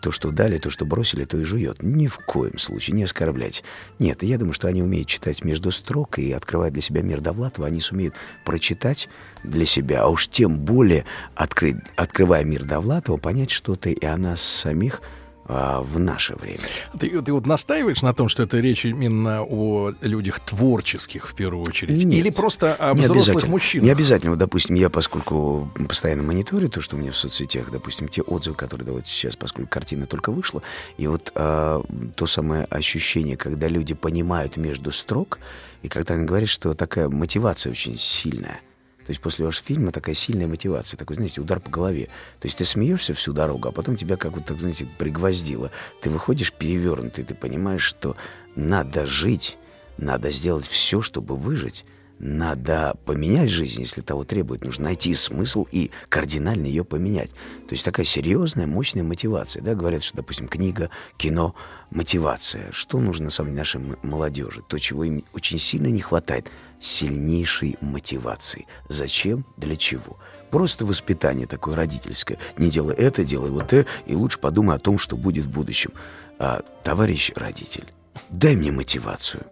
то, 0.00 0.10
что 0.10 0.30
дали, 0.30 0.58
то, 0.58 0.70
что 0.70 0.84
бросили, 0.84 1.24
то 1.24 1.38
и 1.38 1.44
жует. 1.44 1.82
Ни 1.82 2.06
в 2.06 2.18
коем 2.18 2.58
случае, 2.58 2.96
не 2.96 3.04
оскорблять. 3.04 3.62
Нет, 3.98 4.22
я 4.22 4.38
думаю, 4.38 4.54
что 4.54 4.68
они 4.68 4.82
умеют 4.82 5.08
читать 5.08 5.44
между 5.44 5.70
строк 5.70 6.18
и 6.18 6.32
открывая 6.32 6.70
для 6.70 6.82
себя 6.82 7.02
мир 7.02 7.20
Довлатова, 7.20 7.68
они 7.68 7.80
сумеют 7.80 8.14
прочитать 8.44 9.08
для 9.44 9.66
себя, 9.66 10.02
а 10.02 10.08
уж 10.08 10.28
тем 10.28 10.58
более, 10.58 11.04
открыть, 11.34 11.76
открывая 11.96 12.44
мир 12.44 12.64
Довлатова, 12.64 13.16
понять 13.18 13.50
что-то 13.50 13.90
и 13.90 14.04
о 14.04 14.16
нас 14.16 14.42
самих 14.42 15.00
а, 15.46 15.82
в 15.82 15.98
наше 15.98 16.36
время. 16.36 16.62
Ты, 16.98 17.20
ты 17.20 17.32
вот 17.32 17.46
настаиваешь 17.46 18.02
на 18.02 18.14
том, 18.14 18.28
что 18.28 18.42
это 18.42 18.58
речь 18.60 18.84
именно 18.84 19.42
о 19.42 19.92
людях 20.00 20.40
творческих 20.40 21.28
в 21.28 21.34
первую 21.34 21.64
очередь? 21.64 22.02
Нет. 22.04 22.18
Или 22.18 22.30
просто 22.30 22.74
о 22.74 22.94
Не 22.94 23.02
взрослых 23.02 23.28
обязательно. 23.28 23.50
мужчинах? 23.50 23.84
Не 23.84 23.90
обязательно. 23.92 24.30
Вот, 24.32 24.38
допустим, 24.38 24.74
я, 24.74 24.88
поскольку 24.90 25.68
постоянно 25.88 26.22
мониторю 26.22 26.68
то, 26.68 26.80
что 26.80 26.96
у 26.96 26.98
меня 26.98 27.12
в 27.12 27.16
соцсетях, 27.16 27.70
допустим, 27.70 28.08
те 28.08 28.22
отзывы, 28.22 28.56
которые 28.56 28.86
давать 28.86 29.06
сейчас, 29.06 29.36
поскольку 29.36 29.70
картина 29.70 30.06
только 30.06 30.32
вышла, 30.32 30.62
и 30.96 31.06
вот 31.06 31.32
а, 31.34 31.82
то 32.16 32.26
самое 32.26 32.64
ощущение, 32.64 33.36
когда 33.36 33.68
люди 33.68 33.94
понимают 33.94 34.56
между 34.56 34.92
строк, 34.92 35.38
и 35.82 35.88
когда 35.88 36.14
они 36.14 36.24
говорят, 36.24 36.48
что 36.48 36.74
такая 36.74 37.08
мотивация 37.08 37.70
очень 37.70 37.98
сильная. 37.98 38.60
То 39.06 39.10
есть 39.10 39.20
после 39.20 39.44
вашего 39.44 39.64
фильма 39.64 39.92
такая 39.92 40.14
сильная 40.14 40.46
мотивация, 40.46 40.96
такой, 40.96 41.16
знаете, 41.16 41.40
удар 41.40 41.60
по 41.60 41.70
голове. 41.70 42.06
То 42.40 42.46
есть 42.46 42.58
ты 42.58 42.64
смеешься 42.64 43.12
всю 43.12 43.32
дорогу, 43.32 43.68
а 43.68 43.72
потом 43.72 43.96
тебя 43.96 44.16
как 44.16 44.32
вот 44.32 44.46
так, 44.46 44.58
знаете, 44.58 44.86
пригвоздило. 44.98 45.70
Ты 46.00 46.08
выходишь 46.08 46.52
перевернутый, 46.52 47.24
ты 47.24 47.34
понимаешь, 47.34 47.82
что 47.82 48.16
надо 48.56 49.06
жить, 49.06 49.58
надо 49.98 50.30
сделать 50.30 50.66
все, 50.66 51.02
чтобы 51.02 51.36
выжить. 51.36 51.84
Надо 52.18 52.96
поменять 53.04 53.50
жизнь, 53.50 53.80
если 53.80 54.00
того 54.00 54.24
требует. 54.24 54.64
Нужно 54.64 54.84
найти 54.84 55.14
смысл 55.14 55.66
и 55.70 55.90
кардинально 56.08 56.66
ее 56.66 56.84
поменять. 56.84 57.30
То 57.30 57.72
есть 57.72 57.84
такая 57.84 58.06
серьезная, 58.06 58.66
мощная 58.66 59.02
мотивация. 59.02 59.62
Да? 59.62 59.74
Говорят, 59.74 60.02
что, 60.02 60.18
допустим, 60.18 60.46
книга, 60.46 60.90
кино, 61.16 61.54
мотивация. 61.90 62.70
Что 62.72 62.98
нужно 62.98 63.26
на 63.26 63.30
самом 63.30 63.50
деле 63.50 63.58
нашей 63.58 63.80
молодежи? 64.02 64.62
То, 64.68 64.78
чего 64.78 65.04
им 65.04 65.24
очень 65.32 65.58
сильно 65.58 65.88
не 65.88 66.00
хватает. 66.00 66.50
Сильнейшей 66.80 67.76
мотивации. 67.80 68.66
Зачем? 68.88 69.44
Для 69.56 69.74
чего? 69.76 70.18
Просто 70.50 70.84
воспитание 70.84 71.48
такое 71.48 71.74
родительское. 71.74 72.38
Не 72.56 72.70
делай 72.70 72.94
это, 72.94 73.24
делай 73.24 73.50
вот 73.50 73.72
это, 73.72 73.90
и 74.06 74.14
лучше 74.14 74.38
подумай 74.38 74.76
о 74.76 74.78
том, 74.78 74.98
что 74.98 75.16
будет 75.16 75.46
в 75.46 75.50
будущем. 75.50 75.92
А, 76.38 76.62
товарищ 76.84 77.32
родитель, 77.34 77.92
дай 78.30 78.54
мне 78.54 78.70
мотивацию. 78.70 79.46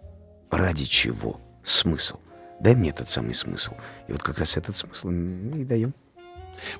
Ради 0.49 0.85
чего? 0.85 1.41
Смысл. 1.63 2.19
Дай 2.63 2.75
мне 2.75 2.91
этот 2.91 3.09
самый 3.09 3.33
смысл. 3.33 3.73
И 4.07 4.13
вот 4.13 4.23
как 4.23 4.37
раз 4.37 4.55
этот 4.55 4.77
смысл 4.77 5.09
мы 5.09 5.59
и 5.59 5.65
даем. 5.65 5.93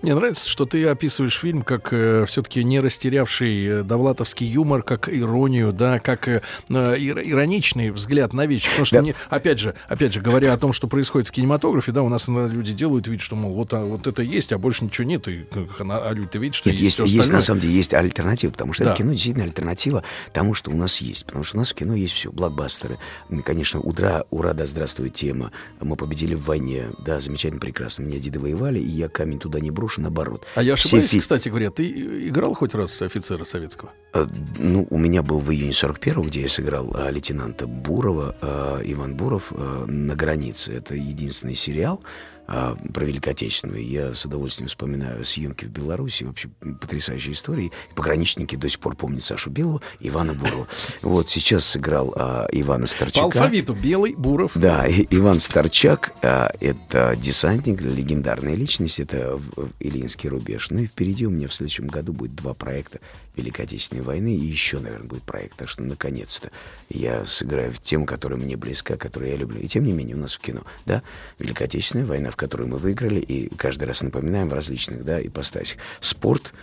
Мне 0.01 0.15
нравится, 0.15 0.47
что 0.49 0.65
ты 0.65 0.85
описываешь 0.85 1.37
фильм 1.39 1.61
как 1.61 1.89
э, 1.91 2.25
все-таки 2.27 2.63
не 2.63 2.79
растерявший 2.79 3.65
э, 3.65 3.83
довлатовский 3.83 4.47
юмор, 4.47 4.81
как 4.83 5.09
иронию, 5.09 5.73
да, 5.73 5.99
как 5.99 6.27
э, 6.27 6.41
э, 6.69 6.95
ир- 6.97 7.21
ироничный 7.21 7.91
взгляд 7.91 8.33
на 8.33 8.45
вещи. 8.45 8.67
Потому 8.69 8.85
что, 8.85 8.95
Да. 8.97 9.01
не- 9.01 9.15
опять 9.29 9.59
же, 9.59 9.75
опять 9.87 10.13
же, 10.13 10.21
говоря 10.21 10.53
о 10.53 10.57
том, 10.57 10.73
что 10.73 10.87
происходит 10.87 11.27
в 11.27 11.31
кинематографе, 11.31 11.91
да, 11.91 12.01
у 12.03 12.09
нас 12.09 12.29
иногда 12.29 12.53
люди 12.53 12.71
делают 12.73 13.07
вид, 13.07 13.21
что, 13.21 13.35
мол, 13.35 13.53
вот, 13.53 13.73
а, 13.73 13.83
вот 13.83 14.07
это 14.07 14.21
есть, 14.21 14.51
а 14.53 14.57
больше 14.57 14.85
ничего 14.85 15.05
нет, 15.07 15.27
и, 15.27 15.45
а, 15.79 16.09
а 16.09 16.13
люди-то 16.13 16.37
видят, 16.39 16.55
что 16.55 16.69
Нет, 16.69 16.79
есть, 16.79 16.99
есть, 16.99 17.09
всё 17.11 17.17
есть 17.19 17.31
на 17.31 17.41
самом 17.41 17.59
деле 17.59 17.73
есть 17.73 17.93
альтернатива, 17.93 18.51
потому 18.51 18.73
что 18.73 18.85
Да. 18.85 18.91
это 18.91 18.97
кино 18.99 19.11
действительно 19.11 19.45
альтернатива 19.45 20.03
тому, 20.31 20.53
что 20.53 20.71
у 20.71 20.75
нас 20.77 21.01
есть. 21.01 21.25
Потому 21.25 21.43
что 21.43 21.57
у 21.57 21.59
нас 21.59 21.71
в 21.71 21.75
кино 21.75 21.95
есть 21.95 22.13
все, 22.13 22.31
блокбастеры. 22.31 22.97
Конечно, 23.43 23.79
ура, 23.79 24.23
ура, 24.29 24.53
да 24.53 24.65
здравствует 24.65 25.13
тема. 25.13 25.51
Мы 25.81 25.95
победили 25.95 26.35
в 26.35 26.45
войне, 26.45 26.85
да, 27.05 27.19
замечательно, 27.19 27.59
прекрасно. 27.59 28.03
Меня 28.03 28.19
деды 28.19 28.39
воевали, 28.39 28.79
и 28.79 28.87
я 28.89 29.09
камень 29.09 29.39
туда 29.39 29.59
не 29.63 29.71
брошу, 29.71 30.01
наоборот. 30.01 30.45
А 30.55 30.61
я 30.63 30.75
Все 30.75 30.87
ошибаюсь, 30.89 31.09
фи- 31.11 31.19
кстати 31.19 31.49
говоря, 31.49 31.71
ты 31.71 31.89
играл 32.29 32.53
хоть 32.53 32.75
раз 32.75 33.01
офицера 33.01 33.43
советского? 33.45 33.91
Э, 34.13 34.27
Ну, 34.59 34.85
у 34.89 34.97
меня 34.99 35.23
был 35.23 35.39
в 35.39 35.51
июне 35.51 35.71
41-го, 35.71 36.21
где 36.23 36.41
я 36.41 36.49
сыграл 36.49 36.91
а, 36.95 37.09
лейтенанта 37.09 37.65
Бурова, 37.67 38.35
а, 38.41 38.81
Иван 38.83 39.15
Буров 39.15 39.51
а, 39.51 39.85
«На 39.87 40.15
границе». 40.15 40.73
Это 40.73 40.93
единственный 40.95 41.55
сериал 41.55 42.01
а, 42.47 42.75
про 42.93 43.05
Великую 43.05 43.31
Отечественную. 43.31 43.85
Я 43.87 44.13
с 44.13 44.25
удовольствием 44.25 44.67
вспоминаю 44.67 45.23
съемки 45.25 45.65
в 45.65 45.69
Беларуси. 45.71 46.23
Вообще 46.23 46.49
потрясающая 46.81 47.33
история. 47.33 47.67
И 47.67 47.71
Пограничники 47.95 48.55
до 48.55 48.69
сих 48.69 48.79
пор 48.79 48.95
помнят 48.95 49.23
Сашу 49.23 49.49
Белого, 49.49 49.81
Ивана 49.99 50.33
Бурова. 50.33 50.67
Вот 51.01 51.29
сейчас 51.29 51.65
сыграл 51.65 52.13
а, 52.17 52.47
Ивана 52.51 52.83
По 52.83 52.87
Старчака. 52.87 53.25
алфавиту 53.25 53.73
Белый, 53.73 54.15
Буров. 54.15 54.51
Да, 54.55 54.87
и- 54.87 55.05
Иван 55.09 55.39
Старчак 55.39 56.13
а, 56.21 56.51
это 56.59 57.15
десантник, 57.15 57.81
легендарная 57.81 58.55
личность, 58.55 58.99
это 58.99 59.37
в- 59.37 59.67
в 59.67 59.69
Ильинский 59.79 60.29
рубеж. 60.29 60.67
Ну 60.69 60.79
и 60.79 60.87
впереди 60.87 61.25
у 61.25 61.29
меня 61.29 61.47
в 61.47 61.53
следующем 61.53 61.87
году 61.87 62.13
будет 62.13 62.35
два 62.35 62.53
проекта 62.53 62.99
Великой 63.35 63.65
Отечественной 63.65 64.03
войны, 64.03 64.35
и 64.35 64.45
еще, 64.45 64.79
наверное, 64.79 65.07
будет 65.07 65.23
проект. 65.23 65.57
Так 65.57 65.69
что, 65.69 65.81
наконец-то, 65.81 66.51
я 66.89 67.25
сыграю 67.25 67.73
в 67.73 67.79
тему, 67.79 68.05
которая 68.05 68.39
мне 68.39 68.55
близка, 68.55 68.97
которую 68.97 69.31
я 69.31 69.37
люблю. 69.37 69.59
И 69.59 69.67
тем 69.67 69.85
не 69.85 69.93
менее, 69.93 70.15
у 70.15 70.19
нас 70.19 70.33
в 70.33 70.39
кино, 70.39 70.63
да, 70.85 71.01
Великая 71.39 71.65
Отечественная 71.65 72.05
война, 72.05 72.31
в 72.31 72.35
которой 72.35 72.67
мы 72.67 72.77
выиграли, 72.77 73.19
и 73.19 73.53
каждый 73.55 73.85
раз 73.85 74.01
напоминаем 74.01 74.49
в 74.49 74.53
различных, 74.53 75.03
да, 75.03 75.21
ипостасях. 75.21 75.79
Спорт 75.99 76.53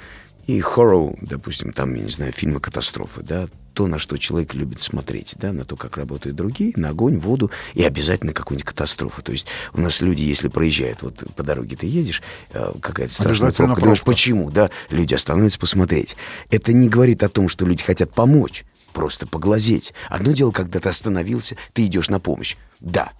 и 0.56 0.60
хоррор, 0.60 1.14
допустим, 1.20 1.72
там, 1.72 1.94
я 1.94 2.02
не 2.02 2.10
знаю, 2.10 2.32
фильмы 2.32 2.60
катастрофы, 2.60 3.22
да, 3.22 3.48
то, 3.72 3.86
на 3.86 3.98
что 3.98 4.16
человек 4.16 4.54
любит 4.54 4.80
смотреть, 4.80 5.34
да, 5.36 5.52
на 5.52 5.64
то, 5.64 5.76
как 5.76 5.96
работают 5.96 6.36
другие, 6.36 6.72
на 6.76 6.90
огонь, 6.90 7.18
воду 7.18 7.50
и 7.74 7.84
обязательно 7.84 8.32
какую-нибудь 8.32 8.66
катастрофу. 8.66 9.22
То 9.22 9.32
есть 9.32 9.46
у 9.72 9.80
нас 9.80 10.00
люди, 10.00 10.22
если 10.22 10.48
проезжают, 10.48 11.02
вот 11.02 11.22
по 11.36 11.42
дороге 11.42 11.76
ты 11.76 11.86
едешь, 11.86 12.22
э, 12.52 12.72
какая-то 12.80 13.12
страшная 13.14 13.48
Обязательно 13.48 13.68
пробка, 13.68 13.82
думаешь, 13.82 14.00
пробка. 14.00 14.12
почему, 14.12 14.50
да, 14.50 14.70
люди 14.90 15.14
останавливаются 15.14 15.58
посмотреть. 15.60 16.16
Это 16.50 16.72
не 16.72 16.88
говорит 16.88 17.22
о 17.22 17.28
том, 17.28 17.48
что 17.48 17.64
люди 17.64 17.84
хотят 17.84 18.12
помочь, 18.12 18.64
просто 18.92 19.26
поглазеть. 19.26 19.94
Одно 20.08 20.32
дело, 20.32 20.50
когда 20.50 20.80
ты 20.80 20.88
остановился, 20.88 21.56
ты 21.72 21.86
идешь 21.86 22.08
на 22.08 22.18
помощь. 22.18 22.56
Да, 22.80 23.12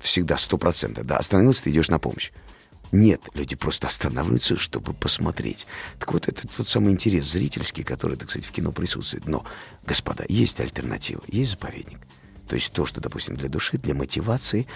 всегда 0.00 0.36
сто 0.36 0.58
процентов, 0.58 1.06
да, 1.06 1.16
остановился, 1.16 1.64
ты 1.64 1.70
идешь 1.70 1.88
на 1.88 1.98
помощь. 1.98 2.30
Нет, 2.92 3.20
люди 3.34 3.56
просто 3.56 3.88
останавливаются, 3.88 4.56
чтобы 4.56 4.92
посмотреть. 4.92 5.66
Так 5.98 6.12
вот, 6.12 6.28
это 6.28 6.46
тот 6.46 6.68
самый 6.68 6.92
интерес 6.92 7.26
зрительский, 7.26 7.82
который, 7.82 8.16
так 8.16 8.30
сказать, 8.30 8.46
в 8.46 8.52
кино 8.52 8.72
присутствует. 8.72 9.26
Но, 9.26 9.44
господа, 9.84 10.24
есть 10.28 10.60
альтернатива, 10.60 11.22
есть 11.26 11.52
заповедник. 11.52 11.98
То 12.48 12.56
есть 12.56 12.72
то, 12.72 12.86
что, 12.86 13.00
допустим, 13.00 13.36
для 13.36 13.48
души, 13.48 13.78
для 13.78 13.94
мотивации. 13.94 14.66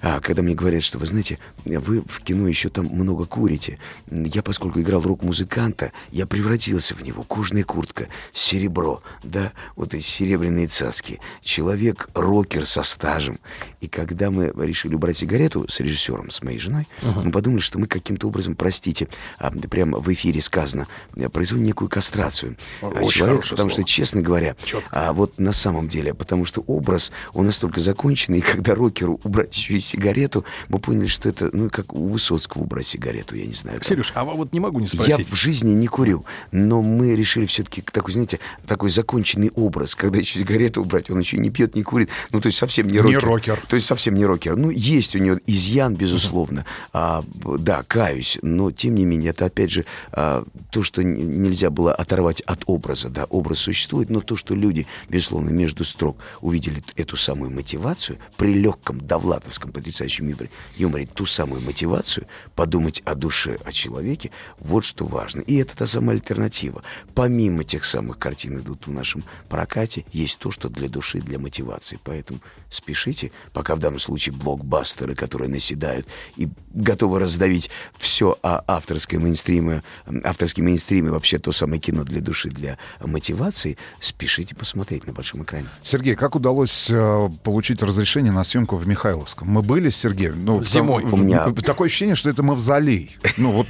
А 0.00 0.20
когда 0.20 0.42
мне 0.42 0.54
говорят, 0.54 0.82
что, 0.82 0.98
вы 0.98 1.06
знаете, 1.06 1.38
вы 1.64 2.02
в 2.06 2.20
кино 2.22 2.46
еще 2.48 2.68
там 2.68 2.86
много 2.86 3.26
курите. 3.26 3.78
Я, 4.10 4.42
поскольку 4.42 4.80
играл 4.80 5.02
рок-музыканта, 5.02 5.92
я 6.10 6.26
превратился 6.26 6.94
в 6.94 7.02
него. 7.02 7.22
Кожаная 7.24 7.64
куртка, 7.64 8.08
серебро, 8.32 9.02
да, 9.22 9.52
вот 9.76 9.94
эти 9.94 10.04
серебряные 10.04 10.68
цаски. 10.68 11.20
Человек, 11.42 12.08
рокер 12.14 12.64
со 12.66 12.82
стажем. 12.82 13.38
И 13.80 13.88
когда 13.88 14.30
мы 14.30 14.52
решили 14.66 14.94
убрать 14.94 15.18
сигарету 15.18 15.66
с 15.68 15.80
режиссером, 15.80 16.30
с 16.30 16.42
моей 16.42 16.58
женой, 16.58 16.86
Ага. 17.02 17.22
мы 17.24 17.30
подумали, 17.32 17.60
что 17.60 17.78
мы 17.78 17.86
каким-то 17.86 18.28
образом, 18.28 18.54
простите, 18.54 19.08
а, 19.38 19.50
прямо 19.50 19.98
в 19.98 20.12
эфире 20.12 20.40
сказано, 20.40 20.86
производим 21.32 21.64
некую 21.64 21.88
кастрацию. 21.88 22.56
а, 22.82 22.86
Очень 22.86 23.24
хорошее 23.24 23.50
потому 23.50 23.70
слово. 23.70 23.82
что, 23.82 23.84
честно 23.84 24.22
говоря, 24.22 24.56
а 24.90 25.12
вот 25.12 25.38
на 25.38 25.52
самом 25.52 25.88
деле, 25.88 26.14
потому 26.14 26.44
что 26.44 26.60
образ, 26.66 27.10
он 27.32 27.46
настолько 27.46 27.80
законченный, 27.80 28.38
и 28.38 28.40
когда 28.58 28.74
рокеру 28.74 29.20
убрать 29.24 29.56
еще 29.56 29.74
и 29.74 29.80
сигарету, 29.88 30.44
мы 30.68 30.78
поняли, 30.78 31.06
что 31.06 31.28
это, 31.28 31.50
ну, 31.52 31.70
как 31.70 31.92
у 31.92 32.08
Высоцкого 32.08 32.62
убрать 32.62 32.86
сигарету, 32.86 33.34
я 33.36 33.46
не 33.46 33.54
знаю. 33.54 33.80
там. 33.80 33.88
Сереж, 33.88 34.12
а 34.14 34.24
вот 34.24 34.52
не 34.52 34.60
могу 34.60 34.78
не 34.80 34.86
Я 34.86 34.90
спросить. 34.90 35.28
в 35.30 35.34
жизни 35.34 35.72
не 35.72 35.86
курю, 35.86 36.24
но 36.52 36.82
мы 36.82 37.14
решили 37.16 37.46
все-таки 37.46 37.82
такой, 37.82 38.12
знаете, 38.12 38.38
такой 38.66 38.90
законченный 38.90 39.50
образ, 39.54 39.94
когда 39.94 40.18
еще 40.18 40.38
сигарету 40.38 40.82
убрать, 40.82 41.10
он 41.10 41.18
еще 41.20 41.36
не 41.38 41.50
пьет, 41.50 41.74
не 41.74 41.82
курит, 41.82 42.08
ну, 42.32 42.40
то 42.40 42.46
есть 42.46 42.58
совсем 42.58 42.86
не 42.86 42.92
Не 42.94 43.00
рокер. 43.00 43.24
рокер. 43.24 43.62
То 43.68 43.76
есть 43.76 43.86
совсем 43.86 44.14
не 44.14 44.24
рокер. 44.26 44.56
Ну, 44.56 44.70
есть 44.70 45.14
у 45.16 45.18
него 45.18 45.38
изъян, 45.46 45.94
безусловно. 45.94 46.64
А, 46.92 47.22
б- 47.22 47.58
да, 47.58 47.82
каюсь, 47.82 48.38
но 48.42 48.70
тем 48.70 48.94
не 48.94 49.04
менее, 49.04 49.30
это 49.30 49.46
опять 49.46 49.70
же 49.70 49.84
а, 50.12 50.44
то, 50.70 50.82
что 50.82 51.02
нельзя 51.02 51.70
было 51.70 51.94
оторвать 51.94 52.40
от 52.42 52.62
образа. 52.66 53.08
Да, 53.08 53.24
образ 53.24 53.58
существует, 53.60 54.10
но 54.10 54.20
то, 54.20 54.36
что 54.36 54.54
люди, 54.54 54.86
безусловно, 55.08 55.50
между 55.50 55.84
строк 55.84 56.18
увидели 56.40 56.82
эту 56.96 57.16
самую 57.16 57.50
мотивацию 57.50 58.18
при 58.36 58.52
легком 58.54 59.00
довлатовском 59.00 59.70
потрясающем 59.78 60.28
юморе, 60.28 60.50
юморе 60.76 61.06
ту 61.06 61.26
самую 61.26 61.62
мотивацию 61.62 62.26
подумать 62.54 63.02
о 63.04 63.14
душе, 63.14 63.58
о 63.64 63.72
человеке, 63.72 64.30
вот 64.58 64.84
что 64.84 65.06
важно. 65.06 65.40
И 65.42 65.56
это 65.56 65.76
та 65.76 65.86
самая 65.86 66.16
альтернатива. 66.16 66.82
Помимо 67.14 67.64
тех 67.64 67.84
самых 67.84 68.18
картин 68.18 68.58
идут 68.58 68.86
в 68.86 68.90
нашем 68.90 69.24
прокате, 69.48 70.04
есть 70.12 70.38
то, 70.38 70.50
что 70.50 70.68
для 70.68 70.88
души, 70.88 71.20
для 71.20 71.38
мотивации. 71.38 71.98
Поэтому 72.04 72.40
спешите, 72.68 73.32
пока 73.52 73.74
в 73.74 73.78
данном 73.78 74.00
случае 74.00 74.34
блокбастеры, 74.34 75.14
которые 75.14 75.48
наседают 75.48 76.06
и 76.36 76.48
готовы 76.74 77.18
раздавить 77.18 77.70
все 77.96 78.36
а 78.42 78.62
авторское 78.66 79.20
мейнстриме, 79.20 79.82
авторский 80.24 80.62
мейнстрим 80.62 81.06
и 81.06 81.10
вообще 81.10 81.38
то 81.38 81.52
самое 81.52 81.80
кино 81.80 82.04
для 82.04 82.20
души, 82.20 82.50
для 82.50 82.78
мотивации, 83.00 83.76
спешите 84.00 84.54
посмотреть 84.54 85.06
на 85.06 85.12
большом 85.12 85.42
экране. 85.42 85.68
Сергей, 85.82 86.14
как 86.14 86.34
удалось 86.34 86.88
э, 86.90 87.28
получить 87.42 87.82
разрешение 87.82 88.32
на 88.32 88.44
съемку 88.44 88.76
в 88.76 88.86
Михайловском? 88.86 89.48
Мы 89.48 89.62
были 89.68 89.90
с 89.90 89.96
Сергеем? 89.96 90.44
Ну, 90.44 90.64
Зимой. 90.64 91.02
там, 91.02 91.12
У 91.14 91.16
меня- 91.18 91.50
Такое 91.52 91.86
ощущение, 91.86 92.16
что 92.16 92.30
это 92.30 92.42
мавзолей. 92.42 93.16
Ну, 93.36 93.52
вот 93.52 93.68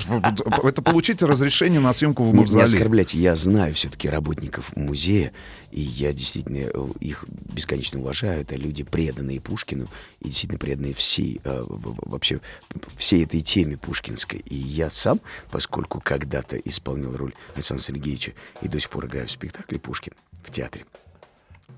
это 0.65 0.81
получить 0.81 1.21
разрешение 1.23 1.81
на 1.81 1.93
съемку 1.93 2.23
в 2.23 2.33
Не, 2.35 2.45
не 2.45 2.63
оскорбляйте, 2.63 3.19
я 3.19 3.35
знаю 3.35 3.75
все-таки 3.75 4.09
работников 4.09 4.75
музея, 4.77 5.33
и 5.73 5.81
я 5.81 6.13
действительно 6.13 6.59
э, 6.73 6.89
их 7.01 7.25
бесконечно 7.29 7.99
уважаю. 8.01 8.41
Это 8.43 8.57
люди, 8.57 8.85
преданные 8.85 9.41
Пушкину, 9.41 9.89
и 10.21 10.27
действительно 10.29 10.59
преданные 10.59 10.95
всей, 10.95 11.41
э, 11.45 11.65
вообще 12.07 12.41
всей 12.97 13.25
этой 13.25 13.41
теме 13.43 13.77
пушкинской. 13.77 14.39
И 14.49 14.55
я 14.55 14.89
сам, 14.91 15.21
поскольку 15.51 16.01
когда-то 16.01 16.57
исполнил 16.57 17.17
роль 17.17 17.35
Александра 17.55 17.85
Сергеевича 17.85 18.33
и 18.63 18.69
до 18.69 18.79
сих 18.81 18.89
пор 18.91 19.07
играю 19.07 19.27
в 19.27 19.31
спектакле 19.33 19.79
«Пушкин» 19.79 20.13
в 20.45 20.51
театре, 20.53 20.85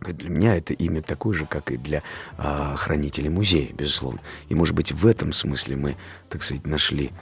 для 0.00 0.30
меня 0.30 0.56
это 0.56 0.72
имя 0.72 1.02
такое 1.02 1.36
же, 1.36 1.46
как 1.46 1.70
и 1.70 1.76
для 1.76 2.02
а, 2.38 2.74
хранителей 2.76 3.28
музея, 3.28 3.72
безусловно. 3.72 4.20
И, 4.48 4.54
может 4.54 4.74
быть, 4.74 4.92
в 4.92 5.06
этом 5.06 5.32
смысле 5.32 5.76
мы, 5.76 5.96
так 6.28 6.42
сказать, 6.42 6.66
нашли 6.66 7.12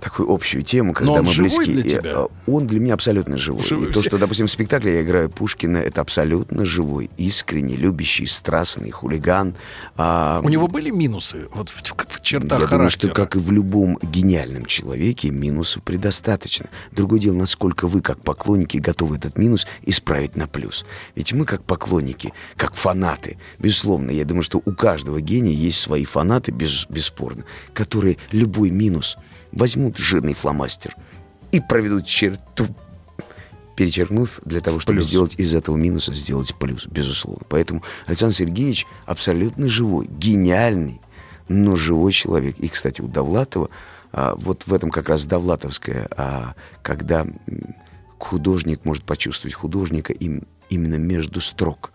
такую 0.00 0.30
общую 0.30 0.62
тему, 0.62 0.92
когда 0.94 1.12
он 1.12 1.24
мы 1.24 1.32
близки. 1.34 1.72
для 1.72 1.82
тебя? 1.82 2.12
а, 2.16 2.28
Он 2.46 2.66
для 2.66 2.80
меня 2.80 2.94
абсолютно 2.94 3.36
живой. 3.38 3.62
Живой. 3.64 3.88
И 3.88 3.92
то, 3.92 4.02
что, 4.02 4.18
допустим, 4.18 4.46
в 4.46 4.50
спектакле 4.50 4.94
я 4.96 5.02
играю 5.02 5.30
Пушкина, 5.30 5.78
это 5.78 6.00
абсолютно 6.00 6.64
живой, 6.64 7.10
искренний, 7.16 7.76
любящий, 7.76 8.26
страстный 8.26 8.90
хулиган. 8.90 9.54
А, 9.96 10.40
У 10.42 10.48
него 10.48 10.68
были 10.68 10.90
минусы 10.90 11.48
вот 11.54 11.70
в, 11.70 11.82
в- 11.82 12.06
в 12.08 12.22
чертах 12.22 12.60
я 12.60 12.66
характера? 12.66 12.76
думаю, 12.76 12.90
что, 12.90 13.08
как 13.10 13.36
и 13.36 13.38
в 13.38 13.50
любом 13.52 13.98
гениальном 14.02 14.66
человеке, 14.66 15.30
минусов 15.30 15.82
предостаточно. 15.82 16.66
Другое 16.92 17.20
дело, 17.20 17.34
насколько 17.36 17.86
вы, 17.86 18.00
как 18.02 18.20
поклонники, 18.22 18.76
готовы 18.78 19.16
этот 19.16 19.38
минус 19.38 19.66
исправить 19.82 20.36
на 20.36 20.46
плюс. 20.46 20.84
Ведь 21.14 21.32
мы, 21.32 21.44
как 21.44 21.62
поклонники, 21.64 22.32
как 22.56 22.74
фанаты, 22.74 23.38
безусловно, 23.58 24.10
я 24.10 24.24
думаю, 24.24 24.42
что 24.42 24.60
у 24.64 24.72
каждого 24.72 25.20
гения 25.20 25.52
есть 25.54 25.80
свои 25.80 26.04
фанаты, 26.04 26.50
без- 26.52 26.86
бесспорно, 26.88 27.44
которые 27.72 28.16
любой 28.32 28.70
минус 28.70 29.16
возьмут 29.52 29.96
жирный 29.96 30.34
фломастер 30.34 30.96
и 31.52 31.60
проведут 31.60 32.06
черту 32.06 32.66
перечеркнув 33.80 34.42
для 34.44 34.60
того, 34.60 34.78
чтобы 34.78 34.98
Плюс. 34.98 35.06
сделать 35.06 35.34
из 35.38 35.54
этого 35.54 35.74
минуса 35.74 36.12
сделать 36.12 36.54
плюс, 36.54 36.86
безусловно. 36.86 37.46
Поэтому 37.48 37.82
Александр 38.04 38.34
Сергеевич 38.34 38.86
абсолютно 39.06 39.68
живой, 39.68 40.06
гениальный, 40.06 41.00
но 41.48 41.76
живой 41.76 42.12
человек. 42.12 42.58
И, 42.58 42.68
кстати, 42.68 43.00
у 43.00 43.08
Довлатова, 43.08 43.70
а, 44.12 44.34
вот 44.36 44.66
в 44.66 44.74
этом 44.74 44.90
как 44.90 45.08
раз 45.08 45.24
Довлатовская, 45.24 46.08
а, 46.14 46.54
когда 46.82 47.26
художник 48.18 48.84
может 48.84 49.04
почувствовать 49.04 49.54
художника 49.54 50.12
им, 50.12 50.42
именно 50.68 50.96
между 50.96 51.40
строк. 51.40 51.92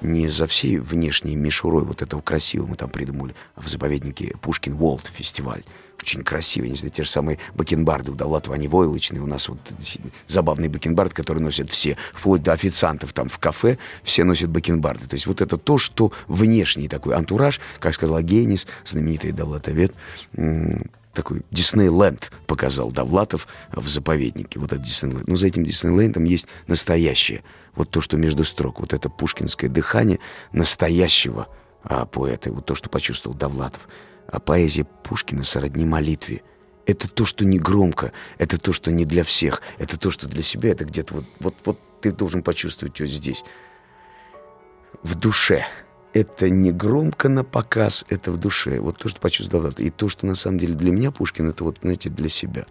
Не 0.00 0.28
за 0.28 0.46
всей 0.46 0.78
внешней 0.78 1.36
мишурой 1.36 1.84
вот 1.84 2.02
этого 2.02 2.20
красивого 2.20 2.68
мы 2.68 2.76
там 2.76 2.90
придумали 2.90 3.34
а 3.54 3.60
в 3.62 3.68
заповеднике 3.68 4.34
Пушкин 4.40 4.76
Волт 4.76 5.06
фестиваль. 5.12 5.64
Очень 5.98 6.22
красивый, 6.22 6.68
не 6.68 6.76
знаю, 6.76 6.92
те 6.92 7.04
же 7.04 7.10
самые 7.10 7.38
бакенбарды 7.54 8.12
у 8.12 8.14
Довлатова, 8.14 8.54
они 8.54 8.68
войлочные. 8.68 9.22
У 9.22 9.26
нас 9.26 9.48
вот 9.48 9.58
забавный 10.26 10.68
бакенбард, 10.68 11.14
который 11.14 11.42
носят 11.42 11.70
все, 11.70 11.96
вплоть 12.12 12.42
до 12.42 12.52
официантов 12.52 13.14
там 13.14 13.28
в 13.28 13.38
кафе, 13.38 13.78
все 14.02 14.24
носят 14.24 14.50
бакенбарды. 14.50 15.06
То 15.06 15.14
есть 15.14 15.26
вот 15.26 15.40
это 15.40 15.56
то, 15.56 15.78
что 15.78 16.12
внешний 16.28 16.88
такой 16.88 17.14
антураж, 17.14 17.60
как 17.80 17.94
сказала 17.94 18.22
Генис, 18.22 18.66
знаменитый 18.84 19.32
довлатовед, 19.32 19.94
такой 21.16 21.42
Диснейленд 21.50 22.30
показал 22.46 22.92
Довлатов 22.92 23.48
в 23.72 23.88
заповеднике. 23.88 24.60
Вот 24.60 24.72
этот 24.72 24.84
Диснейленд. 24.84 25.26
Но 25.26 25.36
за 25.36 25.48
этим 25.48 25.64
Диснейлендом 25.64 26.24
есть 26.24 26.46
настоящее. 26.68 27.42
Вот 27.74 27.90
то, 27.90 28.00
что 28.00 28.16
между 28.16 28.44
строк. 28.44 28.80
Вот 28.80 28.92
это 28.92 29.08
пушкинское 29.08 29.68
дыхание 29.68 30.20
настоящего 30.52 31.48
а, 31.82 32.04
поэта. 32.04 32.52
Вот 32.52 32.66
то, 32.66 32.74
что 32.74 32.90
почувствовал 32.90 33.36
Довлатов. 33.36 33.88
А 34.28 34.38
поэзия 34.38 34.84
Пушкина 34.84 35.42
сродни 35.42 35.84
молитве. 35.84 36.42
Это 36.84 37.08
то, 37.08 37.24
что 37.24 37.44
не 37.44 37.58
громко, 37.58 38.12
это 38.38 38.58
то, 38.58 38.72
что 38.72 38.92
не 38.92 39.04
для 39.04 39.24
всех, 39.24 39.60
это 39.78 39.98
то, 39.98 40.12
что 40.12 40.28
для 40.28 40.44
себя, 40.44 40.70
это 40.70 40.84
где-то 40.84 41.14
вот, 41.14 41.24
вот, 41.40 41.54
вот 41.64 41.80
ты 42.00 42.12
должен 42.12 42.44
почувствовать 42.44 43.00
ее 43.00 43.08
здесь. 43.08 43.42
В 45.02 45.16
душе. 45.16 45.66
Это 46.16 46.48
не 46.48 46.72
громко 46.72 47.28
на 47.28 47.44
показ, 47.44 48.06
это 48.08 48.30
в 48.30 48.38
душе. 48.38 48.80
Вот 48.80 48.96
то, 48.96 49.10
что 49.10 49.20
почувствовал. 49.20 49.70
И 49.76 49.90
то, 49.90 50.08
что 50.08 50.24
на 50.24 50.34
самом 50.34 50.58
деле 50.58 50.74
для 50.74 50.90
меня 50.90 51.10
Пушкин, 51.10 51.50
это 51.50 51.62
вот, 51.62 51.80
знаете, 51.82 52.08
для 52.08 52.30
себя. 52.30 52.64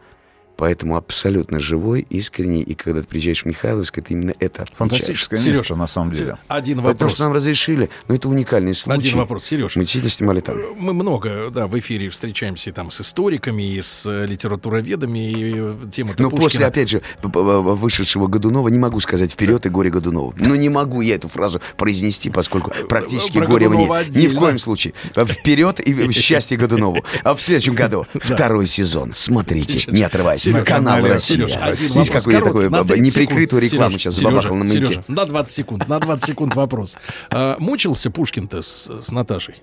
Поэтому 0.57 0.95
абсолютно 0.95 1.59
живой, 1.59 2.05
искренний. 2.09 2.61
И 2.61 2.75
когда 2.75 3.01
ты 3.01 3.07
приезжаешь 3.07 3.43
в 3.43 3.45
Михайловск, 3.45 3.97
это 3.97 4.13
именно 4.13 4.33
это 4.39 4.63
отмечаешь. 4.63 4.77
Фантастическое 4.77 5.37
Серёж, 5.37 5.57
место, 5.57 5.75
на 5.75 5.87
самом 5.87 6.11
деле. 6.11 6.37
Один 6.47 6.77
Потому 6.77 6.93
вопрос. 6.93 7.11
что 7.13 7.23
нам 7.23 7.33
разрешили. 7.33 7.89
Но 8.07 8.15
это 8.15 8.29
уникальный 8.29 8.73
случай. 8.73 8.99
Один 9.07 9.17
вопрос, 9.19 9.45
Сереж. 9.45 9.75
Мы 9.75 9.83
действительно 9.83 10.09
снимали 10.09 10.39
там. 10.39 10.57
Мы 10.77 10.93
много, 10.93 11.49
да, 11.51 11.67
в 11.67 11.77
эфире 11.79 12.09
встречаемся 12.09 12.69
и 12.69 12.73
там 12.73 12.91
с 12.91 13.01
историками, 13.01 13.75
и 13.75 13.81
с 13.81 14.05
э, 14.05 14.25
литературоведами, 14.25 15.31
и 15.31 15.53
э, 15.57 15.75
тема 15.91 16.13
Но 16.17 16.29
после, 16.29 16.65
опять 16.65 16.89
же, 16.89 17.01
вышедшего 17.23 18.27
Годунова 18.27 18.69
не 18.69 18.79
могу 18.79 18.99
сказать 18.99 19.31
«Вперед 19.33 19.65
и 19.65 19.69
горе 19.69 19.89
Годунова». 19.89 20.33
Ну, 20.37 20.55
не 20.55 20.69
могу 20.69 21.01
я 21.01 21.15
эту 21.15 21.27
фразу 21.27 21.61
произнести, 21.77 22.29
поскольку 22.29 22.71
практически 22.87 23.37
Про 23.37 23.47
горе 23.47 23.69
мне. 23.69 23.77
Годунова 23.79 23.99
Ни 23.99 24.05
в 24.05 24.07
отдельно. 24.07 24.39
коем 24.39 24.57
случае. 24.59 24.93
Вперед 25.15 25.79
и 25.79 26.11
счастье 26.11 26.57
Годунову. 26.57 27.03
А 27.23 27.35
в 27.35 27.41
следующем 27.41 27.75
году 27.75 28.07
второй 28.13 28.67
сезон. 28.67 29.11
Смотрите, 29.13 29.91
не 29.91 30.03
отрываясь. 30.51 30.63
Серёж, 30.63 30.65
Канал 30.65 31.07
Россия. 31.07 31.45
один 31.45 31.93
Видите, 31.93 32.11
какую 32.11 32.63
я 32.63 32.69
на 32.69 32.85
30 32.85 33.05
неприкрытую 33.05 33.61
рекламу 33.61 33.97
сейчас 33.97 34.15
забабахал 34.15 34.55
на 34.55 34.65
маяке. 34.65 34.85
Серёжа, 34.85 35.03
на 35.07 35.25
20 35.25 35.51
секунд, 35.53 35.87
на 35.87 35.99
20 35.99 36.25
секунд 36.25 36.55
вопрос. 36.55 36.95
А, 37.31 37.55
мучился 37.59 38.09
Пушкин-то 38.11 38.61
с, 38.61 38.89
с 39.01 39.11
Наташей? 39.11 39.55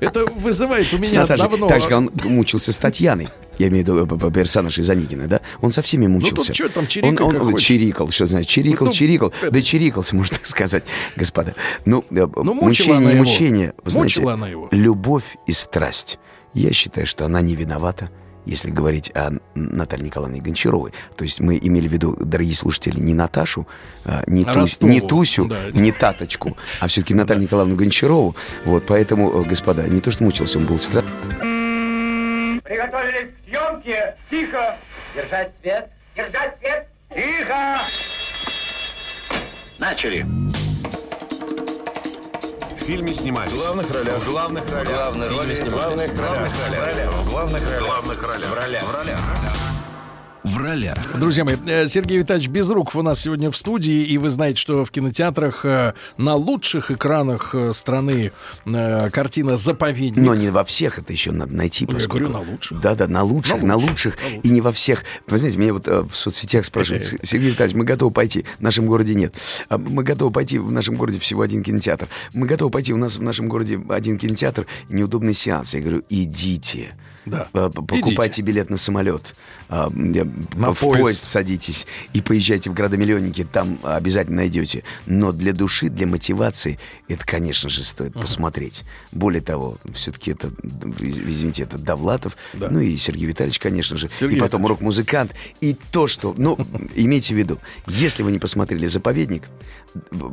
Это 0.00 0.24
вызывает 0.24 0.92
у 0.94 0.98
меня 0.98 1.20
Наташей. 1.22 1.48
давно... 1.48 1.66
Так 1.68 1.80
же, 1.82 1.88
как 1.88 1.98
он 1.98 2.10
мучился 2.24 2.72
с 2.72 2.78
Татьяной. 2.78 3.28
Я 3.58 3.68
имею 3.68 3.84
в 3.84 3.88
виду 3.88 4.06
п- 4.18 4.30
персонаж 4.30 4.78
из 4.78 4.88
Анигина, 4.88 5.28
да? 5.28 5.42
Он 5.60 5.70
со 5.70 5.82
всеми 5.82 6.06
Ну, 6.06 6.20
тут 6.20 6.30
мучился. 6.30 6.52
чё 6.54 6.68
там, 6.70 6.84
он, 6.84 6.88
чирикай, 6.88 7.26
он, 7.26 7.36
он 7.42 7.56
чирикал, 7.56 8.08
что 8.10 8.24
значит? 8.24 8.48
Чирикал, 8.48 8.86
Ну, 8.86 8.92
чирикал. 8.92 9.32
это- 9.42 9.50
Да 9.50 9.60
чирикался, 9.62 10.16
можно 10.16 10.36
так 10.38 10.46
сказать, 10.46 10.84
господа. 11.16 11.54
Ну, 11.84 12.04
э, 12.10 12.26
мучила 12.34 12.94
мучение 12.94 13.14
мучение. 13.14 13.74
Знаете, 13.84 14.20
Мучила 14.20 14.32
она 14.32 14.48
его. 14.48 14.68
любовь 14.70 15.36
и 15.46 15.52
страсть. 15.52 16.18
Я 16.54 16.72
считаю, 16.72 17.06
что 17.06 17.24
она 17.24 17.40
не 17.40 17.54
виновата. 17.56 18.10
Если 18.46 18.70
говорить 18.70 19.10
о 19.14 19.32
Наталье 19.54 20.06
Николаевне 20.06 20.40
Гончаровой, 20.40 20.92
то 21.14 21.24
есть 21.24 21.40
мы 21.40 21.58
имели 21.60 21.86
в 21.86 21.92
виду, 21.92 22.16
дорогие 22.18 22.54
слушатели, 22.56 22.98
не 22.98 23.12
Наташу, 23.12 23.68
а, 24.04 24.24
не, 24.26 24.44
А 24.44 24.54
Тусь- 24.54 24.80
не 24.80 25.00
Тусю, 25.02 25.44
да. 25.46 25.70
не 25.72 25.92
Таточку, 25.92 26.56
а 26.80 26.86
все-таки 26.86 27.12
Наталью 27.14 27.42
Николаевну 27.44 27.76
Гончарову. 27.76 28.34
Вот, 28.64 28.86
поэтому, 28.86 29.30
э, 29.30 29.44
господа, 29.46 29.86
не 29.86 30.00
то, 30.00 30.10
что 30.10 30.24
мучился, 30.24 30.58
он 30.58 30.64
был 30.64 30.78
страшный. 30.78 31.10
Приготовились 32.62 33.30
к 33.34 33.48
съемке. 33.48 34.16
Тихо. 34.30 34.76
Держать 35.14 35.52
свет. 35.60 35.90
Держать 36.16 36.56
свет. 36.60 36.88
Тихо. 37.14 37.80
Начали. 39.78 40.26
В 42.90 42.92
фильме 42.92 43.14
снимались. 43.14 43.52
В 43.52 43.56
главных 43.56 43.88
ролях. 43.94 44.18
В 44.18 44.28
главных 44.28 44.74
ролях. 44.74 44.92
Главные 44.92 45.28
роли 45.28 45.54
снимались. 45.54 45.74
главных 45.74 46.10
В 46.10 46.16
главных 46.16 46.52
ролях. 46.66 47.12
В 47.12 47.30
главных 47.30 47.62
ролях. 47.62 47.86
Главных 47.86 48.20
ролях. 48.20 48.50
В 48.50 48.54
ролях. 48.54 48.82
В 48.82 48.94
ролях. 48.96 49.69
В 50.50 50.56
ролях. 50.56 50.96
Друзья 51.18 51.44
мои, 51.44 51.56
э, 51.66 51.86
Сергей 51.88 52.18
Витальевич 52.18 52.48
Безруков 52.50 52.96
у 52.96 53.02
нас 53.02 53.20
сегодня 53.20 53.50
в 53.50 53.56
студии, 53.56 54.02
и 54.04 54.18
вы 54.18 54.30
знаете, 54.30 54.58
что 54.58 54.84
в 54.84 54.90
кинотеатрах 54.90 55.64
э, 55.64 55.94
на 56.16 56.34
лучших 56.34 56.90
экранах 56.90 57.54
э, 57.54 57.72
страны 57.72 58.32
картина 58.64 59.56
«Заповедник». 59.56 60.24
Но 60.24 60.34
не 60.34 60.50
во 60.50 60.64
всех, 60.64 60.98
это 60.98 61.12
еще 61.12 61.30
надо 61.32 61.52
найти. 61.54 61.84
Ну, 61.86 61.92
я 61.92 61.98
поскольку- 61.98 62.28
говорю, 62.32 62.44
на 62.46 62.52
лучших. 62.52 62.80
Да, 62.80 62.94
да, 62.94 63.06
на 63.06 63.22
лучших, 63.22 63.62
На 63.62 63.68
на 63.68 63.76
лучших, 63.76 64.16
лучших, 64.24 64.44
и 64.44 64.48
не 64.48 64.60
во 64.60 64.72
всех. 64.72 65.04
Вы 65.28 65.38
знаете, 65.38 65.58
меня 65.58 65.72
вот 65.74 65.86
в 65.86 66.10
соцсетях 66.14 66.64
спрашивают, 66.64 67.04
«С- 67.04 67.16
Сергей 67.22 67.50
Витальевич, 67.50 67.76
мы 67.76 67.84
готовы 67.84 68.10
пойти, 68.10 68.44
в 68.58 68.62
нашем 68.62 68.86
городе 68.86 69.14
нет. 69.14 69.34
А 69.68 69.78
Мы 69.78 70.02
готовы 70.02 70.32
пойти, 70.32 70.58
в 70.58 70.72
нашем 70.72 70.96
городе 70.96 71.18
всего 71.18 71.42
один 71.42 71.62
кинотеатр. 71.62 72.08
Мы 72.34 72.46
готовы 72.46 72.70
пойти, 72.70 72.92
у 72.92 72.96
нас 72.96 73.18
в 73.18 73.22
нашем 73.22 73.48
городе 73.48 73.80
один 73.88 74.18
кинотеатр, 74.18 74.66
и 74.88 74.94
неудобный 74.94 75.34
сеанс. 75.34 75.74
Я 75.74 75.80
говорю, 75.80 76.02
идите. 76.08 76.94
Да. 77.26 77.48
Э, 77.52 77.68
Покупайте 77.70 78.42
билет 78.42 78.70
на 78.70 78.76
самолет, 78.78 79.34
я- 79.68 79.84
На 80.54 80.72
в 80.74 80.78
поезд. 80.80 81.00
поезд 81.02 81.24
садитесь 81.24 81.86
и 82.12 82.20
поезжайте 82.22 82.70
в 82.70 82.74
градомиллионники, 82.74 83.44
там 83.44 83.78
обязательно 83.82 84.38
найдете. 84.38 84.84
Но 85.06 85.32
для 85.32 85.52
души, 85.52 85.88
для 85.90 86.06
мотивации, 86.06 86.78
это, 87.08 87.24
конечно 87.26 87.68
же, 87.68 87.84
стоит 87.84 88.14
посмотреть. 88.14 88.84
Более 89.12 89.42
того, 89.42 89.76
все-таки 89.94 90.30
это, 90.32 90.48
из- 91.00 91.18
извините, 91.18 91.64
это 91.64 91.76
Довлатов, 91.78 92.36
ну 92.54 92.80
и 92.80 92.96
Сергей 92.96 93.26
Витальевич, 93.26 93.58
конечно 93.58 93.96
же, 93.98 94.08
Сергей 94.08 94.38
и 94.38 94.40
потом 94.40 94.66
рок-музыкант. 94.66 95.34
И 95.60 95.76
то, 95.92 96.06
что, 96.06 96.34
ну, 96.38 96.56
имейте 96.94 97.34
в 97.34 97.38
виду, 97.38 97.58
если 97.86 98.22
вы 98.22 98.32
не 98.32 98.38
посмотрели 98.38 98.86
«Заповедник», 98.86 99.44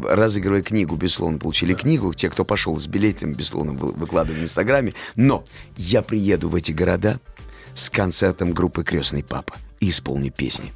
разыгрывая 0.07 0.61
книгу, 0.61 0.95
безусловно, 0.95 1.39
получили 1.39 1.73
книгу. 1.73 2.13
Те, 2.13 2.29
кто 2.29 2.45
пошел 2.45 2.77
с 2.77 2.87
билетом, 2.87 3.33
безусловно, 3.33 3.73
вы- 3.73 3.91
выкладывали 3.91 4.39
в 4.41 4.43
Инстаграме. 4.43 4.93
Но 5.15 5.43
я 5.77 6.01
приеду 6.01 6.49
в 6.49 6.55
эти 6.55 6.71
города 6.77 7.19
с 7.73 7.89
концертом 7.89 8.53
группы 8.53 8.83
«Крестный 8.83 9.23
папа» 9.23 9.55
и 9.79 9.89
исполню 9.89 10.31
песни. 10.31 10.71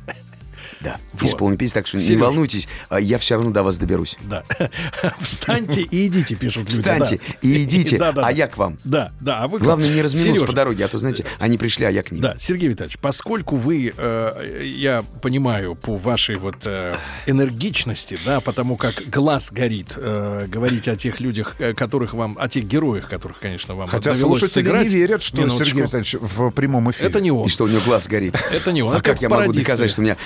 Да, 0.83 0.97
Вот. 1.13 1.23
исполню 1.29 1.57
песни, 1.57 1.73
так 1.75 1.87
что 1.87 1.97
не 1.97 2.03
Серёж. 2.03 2.21
волнуйтесь, 2.21 2.67
а 2.89 2.99
я 2.99 3.17
все 3.19 3.35
равно 3.35 3.51
до 3.51 3.63
вас 3.63 3.77
доберусь. 3.77 4.17
Да. 4.23 4.43
Встаньте 5.19 5.81
и 5.83 6.07
идите, 6.07 6.35
пишут 6.35 6.69
люди. 6.69 6.81
Встаньте 6.81 7.17
да. 7.17 7.33
и 7.47 7.63
идите, 7.63 7.97
Да, 8.01 8.11
да, 8.11 8.21
а 8.21 8.25
да. 8.25 8.29
я 8.31 8.47
к 8.47 8.57
вам. 8.57 8.77
Да, 8.83 9.11
да. 9.19 9.39
А 9.43 9.47
вы 9.47 9.59
Главное, 9.59 9.89
не 9.89 10.01
разминуться 10.01 10.33
Серёж, 10.39 10.47
по 10.47 10.53
дороге, 10.53 10.85
а 10.85 10.87
то, 10.87 10.97
знаете, 10.97 11.25
они 11.39 11.57
пришли, 11.57 11.85
а 11.85 11.89
я 11.91 12.01
к 12.03 12.11
ним. 12.11 12.21
Да, 12.21 12.35
Сергей 12.39 12.69
Витальевич, 12.69 12.97
поскольку 12.99 13.55
вы, 13.57 13.93
э, 13.95 14.63
я 14.75 15.03
понимаю 15.21 15.75
по 15.75 15.95
вашей 15.97 16.35
вот 16.35 16.57
э, 16.65 16.95
энергичности, 17.27 18.17
да, 18.25 18.39
потому 18.41 18.75
как 18.77 19.03
глаз 19.09 19.49
горит, 19.51 19.93
э, 19.95 20.47
говорить 20.47 20.87
о 20.87 20.95
тех 20.95 21.19
людях, 21.19 21.55
э, 21.59 21.73
которых 21.73 22.13
вам, 22.13 22.37
о 22.39 22.47
тех 22.49 22.65
героях, 22.65 23.07
которых, 23.09 23.39
конечно, 23.39 23.75
вам 23.75 23.87
Хотя 23.87 24.13
довелось 24.13 24.39
слушатели 24.39 24.63
сыграть. 24.63 24.87
не 24.89 24.95
верят, 24.95 25.23
что 25.23 25.37
Минуточку. 25.41 25.65
Сергей 25.65 25.83
Витальевич 25.83 26.15
в 26.19 26.49
прямом 26.51 26.91
эфире. 26.91 27.07
Это 27.09 27.21
не 27.21 27.31
он. 27.31 27.45
И 27.45 27.49
что 27.49 27.65
у 27.65 27.67
него 27.67 27.81
глаз 27.85 28.07
горит. 28.07 28.35
Это 28.51 28.71
не 28.71 28.81
он. 28.83 28.95
А 28.95 29.01
как 29.01 29.21
я 29.21 29.29
могу 29.29 29.53
доказать, 29.53 29.89
что 29.91 30.01
у 30.01 30.03
меня 30.03 30.17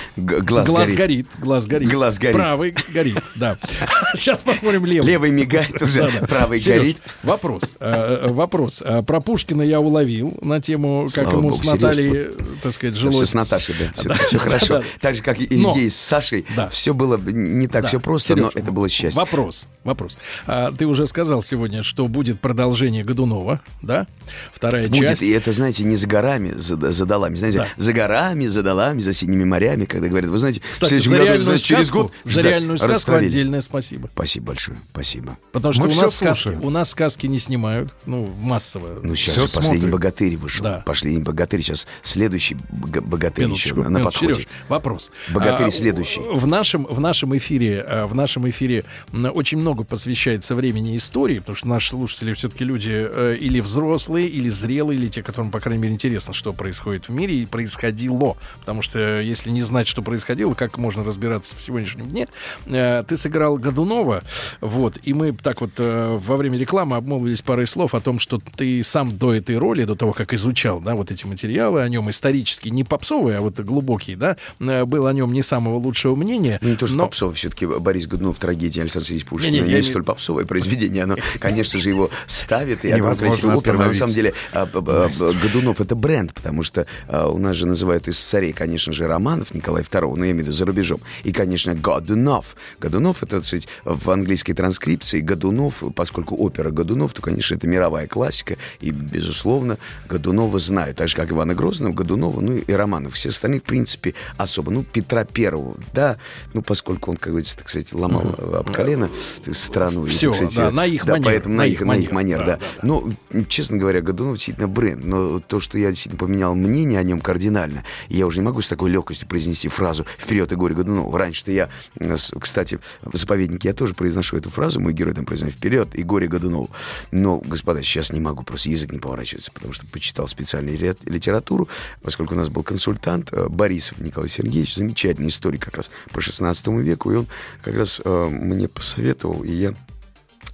глаз, 0.46 0.68
глаз 0.68 0.88
горит? 0.88 0.98
горит, 0.98 1.26
глаз 1.38 1.66
горит. 1.66 1.88
Глаз 1.90 2.18
горит. 2.18 2.36
Правый 2.36 2.74
горит, 2.92 3.18
да. 3.34 3.58
Сейчас 4.14 4.42
посмотрим 4.42 4.84
левый. 4.86 5.06
Левый 5.08 5.30
мигает 5.30 5.80
уже, 5.82 6.10
правый 6.28 6.60
горит. 6.60 6.98
Вопрос. 7.22 7.62
э, 7.80 8.20
э, 8.26 8.32
Вопрос. 8.32 8.82
Э, 8.84 9.02
Про 9.02 9.20
Пушкина 9.20 9.62
я 9.62 9.80
уловил 9.80 10.38
на 10.42 10.60
тему, 10.60 11.06
как 11.12 11.28
ему 11.32 11.42
богу, 11.42 11.54
с 11.54 11.64
Натальей, 11.64 12.28
так 12.62 12.72
сказать, 12.72 12.96
жилось. 12.96 13.16
Все 13.16 13.26
с 13.26 13.34
Наташей, 13.34 13.74
да. 13.78 13.92
Все, 13.96 14.08
Да. 14.08 14.14
все 14.14 14.38
хорошо. 14.38 14.82
Так 15.00 15.14
же, 15.16 15.22
как 15.22 15.40
и 15.40 15.56
Но- 15.56 15.74
ей 15.76 15.90
с 15.90 15.96
Сашей. 15.96 16.46
Все 16.70 16.94
было 16.94 17.16
не 17.18 17.66
так 17.66 17.86
все 17.86 18.00
просто, 18.00 18.36
но 18.36 18.50
это 18.54 18.72
было 18.72 18.88
счастье. 18.88 19.18
Вопрос, 19.20 19.66
вопрос. 19.84 20.18
А, 20.46 20.72
ты 20.72 20.86
уже 20.86 21.06
сказал 21.06 21.42
сегодня, 21.42 21.82
что 21.82 22.06
будет 22.08 22.40
продолжение 22.40 23.04
Годунова, 23.04 23.60
да? 23.82 24.06
Вторая 24.52 24.88
Будет, 24.88 25.08
часть. 25.10 25.22
и 25.22 25.30
это, 25.30 25.52
знаете, 25.52 25.84
не 25.84 25.96
за 25.96 26.06
горами, 26.06 26.54
за, 26.56 26.76
за 26.92 27.06
долами. 27.06 27.34
Знаете, 27.36 27.66
за 27.76 27.92
горами, 27.92 28.46
за 28.46 28.62
долами, 28.62 28.98
за 29.00 29.12
синими 29.12 29.44
морями, 29.44 29.84
когда 29.84 30.08
говорят, 30.08 30.30
вы 30.36 30.40
знаете, 30.40 30.60
в 30.60 30.72
Кстати, 30.72 30.88
следующем 31.00 31.10
за 31.10 31.16
году, 31.32 31.42
знаете, 31.44 31.64
через 31.64 31.90
год 31.90 32.12
за 32.24 32.42
реальную 32.42 32.78
сказку 32.78 33.12
отдельное 33.12 33.60
спасибо. 33.60 34.08
Спасибо 34.12 34.46
большое, 34.46 34.78
спасибо. 34.92 35.36
Потому 35.52 35.72
что 35.74 35.82
Мы 35.84 35.92
у 35.92 35.94
нас, 35.96 36.14
сказки, 36.14 36.48
у 36.62 36.70
нас 36.70 36.90
сказки 36.90 37.26
не 37.26 37.38
снимают, 37.38 37.94
ну, 38.06 38.26
массово. 38.40 39.00
Ну, 39.02 39.14
сейчас 39.14 39.34
Всё 39.36 39.46
же 39.46 39.52
последний 39.54 39.80
смотрим. 39.80 39.92
богатырь 39.92 40.36
вышел. 40.36 40.64
Да. 40.64 40.82
Последний 40.86 41.22
богатырь. 41.22 41.62
Сейчас 41.62 41.86
следующий 42.02 42.56
бога- 42.70 43.00
богатырь 43.00 43.44
еще 43.50 43.70
Минуточку, 43.70 43.82
на, 43.82 43.88
на 43.90 43.98
минуточку, 43.98 44.20
подходе. 44.26 44.34
Серёж, 44.42 44.48
вопрос. 44.68 45.12
Богатырь 45.32 45.66
А, 45.66 45.70
следующий. 45.70 46.20
В 46.20 46.46
нашем, 46.46 46.84
в 46.84 47.00
нашем 47.00 47.36
эфире, 47.36 47.80
а, 47.86 48.06
в 48.06 48.14
нашем 48.14 48.48
эфире 48.50 48.84
очень 49.12 49.58
много 49.58 49.84
посвящается 49.84 50.54
времени 50.54 50.96
истории, 50.96 51.38
потому 51.38 51.56
что 51.56 51.68
наши 51.68 51.90
слушатели 51.90 52.34
все-таки 52.34 52.64
люди 52.64 52.90
э, 52.92 53.36
или 53.40 53.60
взрослые, 53.60 54.28
или 54.28 54.48
зрелые, 54.48 54.98
или 54.98 55.08
те, 55.08 55.22
которым, 55.22 55.50
по 55.50 55.60
крайней 55.60 55.82
мере, 55.82 55.94
интересно, 55.94 56.34
что 56.34 56.52
происходит 56.52 57.08
в 57.08 57.12
мире 57.12 57.36
и 57.42 57.46
происходило. 57.46 58.36
Потому 58.60 58.82
что 58.82 58.98
э, 58.98 59.24
если 59.24 59.50
не 59.50 59.62
знать, 59.62 59.86
что 59.88 60.02
происходило, 60.26 60.54
как 60.54 60.76
можно 60.78 61.04
разбираться 61.04 61.54
в 61.54 61.60
сегодняшнем 61.60 62.06
дне. 62.06 62.26
Э, 62.66 63.04
ты 63.06 63.16
сыграл 63.16 63.58
Годунова, 63.58 64.22
вот, 64.60 64.98
и 65.04 65.14
мы 65.14 65.32
так 65.32 65.60
вот 65.60 65.70
э, 65.78 66.18
во 66.20 66.36
время 66.36 66.58
рекламы 66.58 66.96
обмолвились 66.96 67.42
парой 67.42 67.66
слов 67.66 67.94
о 67.94 68.00
том, 68.00 68.18
что 68.18 68.40
ты 68.56 68.82
сам 68.82 69.16
до 69.16 69.32
этой 69.32 69.56
роли, 69.56 69.84
до 69.84 69.94
того, 69.94 70.12
как 70.12 70.34
изучал, 70.34 70.80
да, 70.80 70.96
вот 70.96 71.12
эти 71.12 71.24
материалы 71.26 71.80
о 71.80 71.88
нем 71.88 72.10
исторически, 72.10 72.70
не 72.70 72.82
попсовые, 72.82 73.38
а 73.38 73.40
вот 73.40 73.60
глубокие, 73.60 74.16
да, 74.16 74.36
э, 74.58 74.84
был 74.84 75.06
о 75.06 75.12
нем 75.12 75.32
не 75.32 75.42
самого 75.42 75.76
лучшего 75.76 76.16
мнения. 76.16 76.58
Ну, 76.60 76.70
не 76.70 76.76
то, 76.76 76.88
что 76.88 76.96
но... 76.96 77.04
попсовый, 77.04 77.36
все-таки 77.36 77.66
Борис 77.66 78.08
Годунов, 78.08 78.38
трагедия 78.38 78.80
Александра 78.80 79.06
Сергеевича 79.06 79.28
Пушкина, 79.28 79.52
Не-не, 79.52 79.64
не, 79.66 79.70
я 79.70 79.78
не 79.78 79.82
не- 79.84 79.88
столь 79.88 80.02
попсовое 80.02 80.44
произведение, 80.44 81.04
оно, 81.04 81.16
конечно 81.38 81.78
же, 81.78 81.90
его 81.90 82.10
ставит, 82.26 82.84
и 82.84 82.92
Невозможно 82.92 83.54
оперным. 83.54 83.86
На 83.86 83.94
самом 83.94 84.12
деле, 84.12 84.34
а, 84.52 84.66
б- 84.66 85.10
Годунов— 85.40 85.80
это 85.82 85.94
бренд, 85.94 86.34
потому 86.34 86.64
что 86.64 86.86
а, 87.06 87.28
у 87.28 87.38
нас 87.38 87.54
же 87.54 87.66
называют 87.66 88.08
из 88.08 88.18
царей, 88.18 88.52
конечно 88.52 88.92
же, 88.92 89.06
Романов 89.06 89.54
Николай 89.54 89.82
II, 89.82 90.05
но 90.14 90.24
я 90.24 90.32
имею 90.32 90.44
в 90.44 90.48
виду 90.48 90.56
за 90.56 90.66
рубежом, 90.66 91.00
и, 91.24 91.32
конечно, 91.32 91.74
Годунов. 91.74 92.56
Годунов— 92.78 93.22
это, 93.22 93.36
так 93.36 93.44
сказать, 93.44 93.68
в 93.84 94.10
английской 94.10 94.52
транскрипции 94.52 95.20
Годунов, 95.20 95.82
поскольку 95.94 96.36
опера 96.36 96.70
Годунов, 96.70 97.12
то, 97.12 97.22
конечно, 97.22 97.54
это 97.54 97.66
мировая 97.66 98.06
классика, 98.06 98.56
и, 98.80 98.90
безусловно, 98.90 99.78
Годунова 100.08 100.58
знают, 100.58 100.96
так 100.98 101.08
же, 101.08 101.16
как 101.16 101.30
Ивана 101.30 101.54
Грозного, 101.54 101.92
Годунова, 101.92 102.40
ну 102.40 102.56
и 102.56 102.72
Романов. 102.72 103.14
Все 103.14 103.30
остальные, 103.30 103.60
в 103.60 103.64
принципе, 103.64 104.14
особо. 104.36 104.70
Ну, 104.70 104.84
Петра 104.84 105.24
Первого, 105.24 105.76
да, 105.92 106.16
ну, 106.54 106.62
поскольку 106.62 107.10
он, 107.10 107.16
как 107.16 107.30
говорится, 107.30 107.56
так 107.56 107.68
сказать, 107.68 107.92
ломал 107.92 108.34
об 108.38 108.70
колено 108.70 109.10
страну. 109.52 110.06
и, 110.06 110.10
так 110.10 110.34
сказать, 110.34 110.56
да, 110.56 110.70
на 110.70 110.86
их 110.86 111.04
да, 111.04 111.12
манер, 111.14 111.24
поэтому 111.24 111.54
на 111.54 111.62
на 111.62 111.66
их 111.66 111.80
на 111.80 111.96
их 111.96 112.12
манер, 112.12 112.12
манер, 112.12 112.38
да, 112.38 112.44
да. 112.46 112.56
да, 112.56 112.86
Но, 112.86 113.10
честно 113.48 113.76
говоря, 113.76 114.00
Годунов 114.00 114.36
действительно 114.36 114.68
бренд. 114.68 115.04
Но 115.04 115.40
то, 115.40 115.60
что 115.60 115.78
я 115.78 115.88
действительно 115.90 116.18
поменял 116.18 116.54
мнение 116.54 116.98
о 116.98 117.02
нем 117.02 117.20
кардинально, 117.20 117.84
и 118.08 118.16
я 118.16 118.26
уже 118.26 118.40
не 118.40 118.44
могу 118.44 118.60
с 118.60 118.68
такой 118.68 118.90
легкостью 118.90 119.28
произнести 119.28 119.68
фразу 119.68 119.95
«Вперед 120.18 120.52
и 120.52 120.54
горе 120.54 120.74
Годунова». 120.74 121.18
Раньше-то 121.18 121.50
я, 121.50 121.68
э, 122.00 122.16
кстати, 122.40 122.78
в 123.02 123.16
«Заповеднике» 123.16 123.68
я 123.68 123.74
тоже 123.74 123.94
произношу 123.94 124.36
эту 124.36 124.50
фразу, 124.50 124.80
мой 124.80 124.92
герой 124.92 125.14
там 125.14 125.24
произносит 125.24 125.56
«Вперед 125.56 125.94
и 125.94 126.02
горе 126.02 126.28
Годунову». 126.28 126.70
Но, 127.10 127.38
господа, 127.38 127.82
сейчас 127.82 128.12
не 128.12 128.20
могу, 128.20 128.42
просто 128.42 128.70
язык 128.70 128.92
не 128.92 128.98
поворачивается, 128.98 129.52
потому 129.52 129.72
что 129.72 129.86
почитал 129.86 130.28
специальную 130.28 130.78
литературу, 131.04 131.68
поскольку 132.02 132.34
у 132.34 132.36
нас 132.36 132.48
был 132.48 132.62
консультант 132.62 133.32
э, 133.32 133.48
Борисов 133.48 133.98
Николай 134.00 134.28
Сергеевич, 134.28 134.74
замечательный 134.76 135.28
историк 135.28 135.64
как 135.64 135.74
раз 135.74 135.90
по 136.12 136.20
16 136.20 136.66
веку, 136.68 137.12
и 137.12 137.16
он 137.16 137.26
как 137.62 137.76
раз 137.76 138.00
э, 138.04 138.28
мне 138.30 138.68
посоветовал, 138.68 139.42
и 139.42 139.52
я 139.52 139.74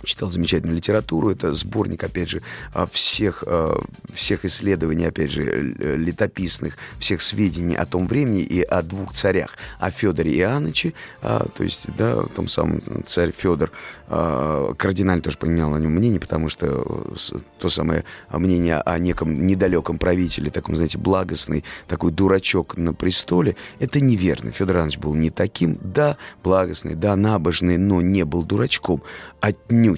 читал 0.04 0.30
замечательную 0.30 0.76
литературу. 0.76 1.30
Это 1.30 1.54
сборник, 1.54 2.04
опять 2.04 2.28
же, 2.28 2.42
а, 2.72 2.86
всех, 2.86 3.44
а, 3.46 3.82
всех 4.12 4.44
исследований, 4.44 5.04
опять 5.04 5.30
же, 5.30 5.44
летописных, 5.44 6.76
всех 6.98 7.22
сведений 7.22 7.76
о 7.76 7.86
том 7.86 8.06
времени 8.06 8.42
и 8.42 8.62
о 8.62 8.82
двух 8.82 9.12
царях. 9.12 9.56
О 9.78 9.90
Федоре 9.90 10.36
Иоанновиче, 10.38 10.94
а, 11.20 11.46
то 11.54 11.64
есть, 11.64 11.88
да, 11.96 12.20
о 12.20 12.26
том 12.26 12.48
самом 12.48 12.80
царь 13.04 13.32
Федор, 13.32 13.70
кардинально 14.08 15.22
тоже 15.22 15.38
поменял 15.38 15.72
о 15.74 15.80
нем 15.80 15.92
мнение, 15.92 16.20
потому 16.20 16.50
что 16.50 17.14
то 17.58 17.70
самое 17.70 18.04
мнение 18.30 18.78
о 18.78 18.98
неком 18.98 19.46
недалеком 19.46 19.96
правителе, 19.96 20.50
таком, 20.50 20.76
знаете, 20.76 20.98
благостный, 20.98 21.64
такой 21.88 22.12
дурачок 22.12 22.76
на 22.76 22.92
престоле, 22.92 23.56
это 23.78 24.00
неверно. 24.00 24.52
Федор 24.52 24.76
Иванович 24.76 24.98
был 24.98 25.14
не 25.14 25.30
таким, 25.30 25.78
да, 25.80 26.18
благостный, 26.44 26.94
да, 26.94 27.16
набожный, 27.16 27.78
но 27.78 28.02
не 28.02 28.24
был 28.24 28.42
дурачком. 28.42 29.02
Отнюдь. 29.40 29.91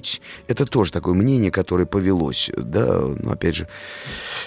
Это 0.47 0.65
тоже 0.65 0.91
такое 0.91 1.13
мнение, 1.13 1.51
которое 1.51 1.85
повелось, 1.85 2.49
да, 2.55 2.99
ну, 3.01 3.31
опять 3.31 3.55
же, 3.55 3.67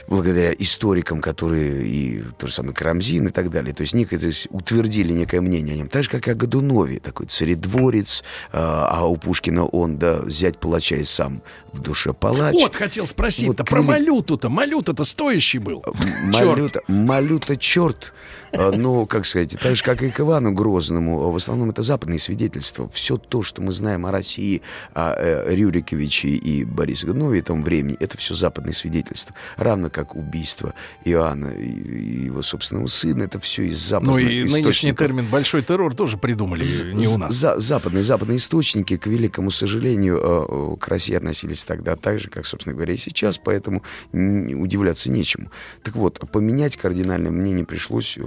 благодаря 0.06 0.52
историкам, 0.52 1.20
которые 1.20 1.86
и 1.86 2.22
то 2.38 2.46
же 2.46 2.52
самое 2.52 2.74
Карамзин 2.74 3.28
и 3.28 3.30
так 3.30 3.50
далее. 3.50 3.74
То 3.74 3.82
есть 3.82 3.94
некое, 3.94 4.18
то 4.18 4.26
есть 4.26 4.48
утвердили 4.50 5.12
некое 5.12 5.40
мнение 5.40 5.74
о 5.74 5.78
нем. 5.78 5.88
Так 5.88 6.04
же, 6.04 6.10
как 6.10 6.28
и 6.28 6.30
о 6.30 6.34
Годунове, 6.34 7.00
такой 7.00 7.26
царедворец, 7.26 8.22
а, 8.52 8.88
а 8.90 9.06
у 9.06 9.16
Пушкина 9.16 9.66
он, 9.66 9.98
да, 9.98 10.20
взять 10.20 10.58
палача 10.58 10.96
и 10.96 11.04
сам 11.04 11.42
в 11.72 11.80
душе 11.80 12.12
палач. 12.12 12.54
Вот, 12.54 12.74
хотел 12.74 13.06
спросить-то 13.06 13.62
Вот 13.62 13.68
про 13.68 13.80
крылья- 13.80 13.86
малюту-то. 13.86 14.48
Малюта-то 14.48 15.04
стоящий 15.04 15.58
был. 15.58 15.84
Малюта, 16.24 16.80
малюта 16.88 17.56
черт. 17.56 18.12
А, 18.52 18.70
Ну, 18.72 19.06
как 19.06 19.24
сказать, 19.26 19.56
так 19.60 19.76
же, 19.76 19.82
как 19.82 20.02
и 20.02 20.10
к 20.10 20.20
Ивану 20.20 20.52
Грозному, 20.52 21.22
а 21.22 21.30
в 21.30 21.36
основном 21.36 21.70
это 21.70 21.82
западные 21.82 22.18
свидетельства. 22.18 22.88
Все 22.88 23.16
то, 23.16 23.42
что 23.42 23.62
мы 23.62 23.72
знаем 23.72 24.06
о 24.06 24.10
России, 24.12 24.62
о 24.94 25.14
э, 25.16 25.54
Рюриковиче 25.54 26.28
и 26.28 26.64
Борисе 26.64 27.06
Годунове 27.06 27.38
и 27.38 27.42
том 27.42 27.62
времени, 27.62 27.96
это 28.00 28.16
все 28.16 28.34
западные 28.34 28.72
свидетельства. 28.72 29.34
Равно 29.56 29.90
как 29.90 30.16
убийство 30.16 30.74
Иоанна 31.04 31.48
и 31.48 32.24
его 32.24 32.42
собственного 32.42 32.86
сына, 32.86 33.24
это 33.24 33.38
все 33.38 33.64
из 33.64 33.78
западных 33.78 34.16
Ну 34.16 34.22
и 34.22 34.24
нынешний 34.40 34.60
источников. 34.60 34.98
термин 35.06 35.26
«большой 35.26 35.62
террор» 35.62 35.94
тоже 35.94 36.16
придумали, 36.16 36.64
не 36.94 37.06
у 37.08 37.18
нас. 37.18 37.34
За- 37.34 37.58
западные, 37.58 38.02
западные 38.02 38.36
источники, 38.36 38.96
к 38.96 39.06
великому 39.06 39.50
сожалению, 39.50 40.18
э, 40.22 40.46
э, 40.74 40.76
к 40.78 40.88
России 40.88 41.14
относились 41.14 41.64
тогда 41.64 41.96
так 41.96 42.18
же, 42.18 42.28
как, 42.28 42.46
собственно 42.46 42.74
говоря, 42.74 42.94
и 42.94 42.96
сейчас, 42.96 43.38
поэтому 43.38 43.82
удивляться 44.12 45.10
нечему. 45.10 45.50
Так 45.82 45.96
вот, 45.96 46.20
поменять 46.30 46.76
кардинально 46.76 47.30
мне 47.30 47.52
не 47.52 47.64
пришлось, 47.64 48.16
э, 48.18 48.22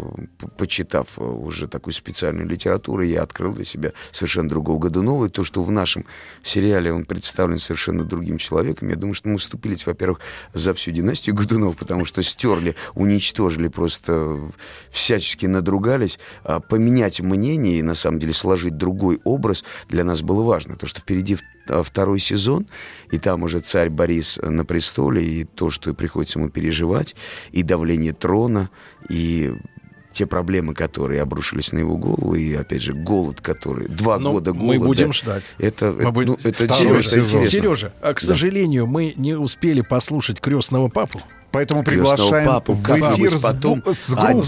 почитав 0.57 1.17
э, 1.17 1.23
уже 1.23 1.67
такую 1.67 1.93
специальную 1.93 2.47
литературу, 2.47 3.03
я 3.03 3.23
открыл 3.23 3.53
для 3.53 3.65
себя 3.65 3.93
совершенно 4.11 4.49
другого 4.49 4.79
Годунова, 4.79 5.25
и 5.25 5.29
то, 5.29 5.43
что 5.43 5.63
в 5.63 5.71
нашем 5.71 6.05
сериале 6.43 6.93
он 6.93 7.05
представлен 7.05 7.59
совершенно 7.59 8.03
другим 8.03 8.38
человеком, 8.38 8.89
я 8.89 8.95
думаю, 8.95 9.13
что 9.13 9.29
мы 9.29 9.38
вступились, 9.38 9.85
во-первых, 9.85 10.19
за 10.53 10.73
всю 10.73 10.91
династию 10.91 11.35
Годунов, 11.35 11.77
потому 11.77 12.05
что 12.05 12.21
стерли, 12.23 12.75
уничтожили, 12.95 13.67
просто 13.67 14.51
всячески 14.89 15.45
надругались. 15.45 16.19
А 16.43 16.59
поменять 16.59 17.21
мнение 17.21 17.79
и, 17.79 17.81
на 17.81 17.95
самом 17.95 18.19
деле, 18.19 18.33
сложить 18.33 18.77
другой 18.77 19.19
образ 19.23 19.63
для 19.89 20.03
нас 20.03 20.21
было 20.21 20.43
важно. 20.43 20.75
То, 20.75 20.85
что 20.85 21.01
впереди 21.01 21.38
а, 21.67 21.83
второй 21.83 22.19
сезон, 22.19 22.67
и 23.11 23.17
там 23.17 23.43
уже 23.43 23.59
царь 23.59 23.89
Борис 23.89 24.39
на 24.41 24.65
престоле, 24.65 25.23
и 25.23 25.43
то, 25.43 25.69
что 25.69 25.93
приходится 25.93 26.39
ему 26.39 26.49
переживать, 26.49 27.15
и 27.51 27.63
давление 27.63 28.13
трона, 28.13 28.69
и 29.09 29.53
те 30.11 30.25
проблемы, 30.25 30.73
которые 30.73 31.21
обрушились 31.21 31.71
на 31.71 31.79
его 31.79 31.97
голову, 31.97 32.35
и, 32.35 32.53
опять 32.53 32.81
же, 32.81 32.93
голод, 32.93 33.41
который... 33.41 33.88
Два 33.88 34.19
Ну, 34.19 34.33
года 34.33 34.53
мы 34.53 34.75
голода. 34.77 34.85
будем 34.85 35.13
ждать. 35.13 35.43
Это, 35.57 35.91
Мы 35.91 36.01
это, 36.01 36.11
будем- 36.11 36.29
ну, 36.31 36.38
это, 36.49 36.73
Сережа, 36.73 37.19
это. 37.19 37.43
Сережа, 37.47 37.93
а, 38.01 38.13
к 38.13 38.19
Да. 38.21 38.27
сожалению, 38.27 38.88
мы 38.88 39.13
не 39.17 39.33
успели 39.35 39.81
послушать 39.81 40.39
крестного 40.39 40.89
папу. 40.89 41.21
Поэтому 41.52 41.84
приглашаем 41.84 42.45
папу 42.45 42.73
в 42.73 42.82
эфир 42.84 43.38
с, 43.38 43.41
потом 43.41 43.84
с 43.91 44.14
группой. 44.14 44.41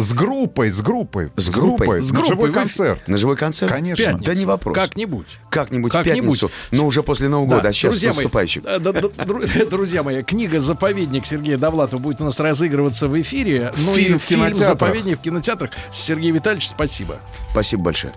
С 0.00 0.12
группой, 0.12 0.70
с 0.70 0.80
группой. 0.80 1.32
С 1.36 1.50
группой. 1.50 2.02
С 2.02 2.12
на 2.12 2.24
живой 2.24 2.52
концерт. 2.52 3.08
На 3.08 3.16
живой 3.16 3.36
концерт? 3.36 3.72
Конечно. 3.72 4.04
Пятницу. 4.04 4.24
Да 4.24 4.34
не 4.34 4.46
вопрос. 4.46 4.76
Как-нибудь. 4.76 5.26
Как-нибудь 5.50 5.92
в 5.92 5.96
Как-нибудь. 5.96 6.40
пятницу, 6.40 6.50
но 6.70 6.86
уже 6.86 7.02
после 7.02 7.28
Нового 7.28 7.50
Да, 7.50 7.56
года, 7.56 7.68
а 7.68 7.72
сейчас 7.72 7.94
друзья 7.94 8.12
с 8.12 8.16
мои, 8.16 8.24
наступающим. 8.24 8.62
э, 8.66 9.66
Друзья 9.70 10.02
мои, 10.02 10.22
книга 10.22 10.60
«Заповедник» 10.60 11.26
Сергея 11.26 11.58
Довлатова 11.58 12.00
будет 12.00 12.20
у 12.20 12.24
нас 12.24 12.38
разыгрываться 12.40 13.08
в 13.08 13.20
эфире. 13.20 13.72
Ну 13.76 13.92
Фильм 13.92 14.16
и 14.16 14.18
в 14.18 14.24
кинотеатрах. 14.24 14.66
«Заповедник» 14.68 15.18
в 15.18 15.22
кинотеатрах. 15.22 15.70
Сергей 15.90 16.30
Витальевич, 16.30 16.68
спасибо. 16.68 17.18
Спасибо 17.50 17.82
большое. 17.82 18.14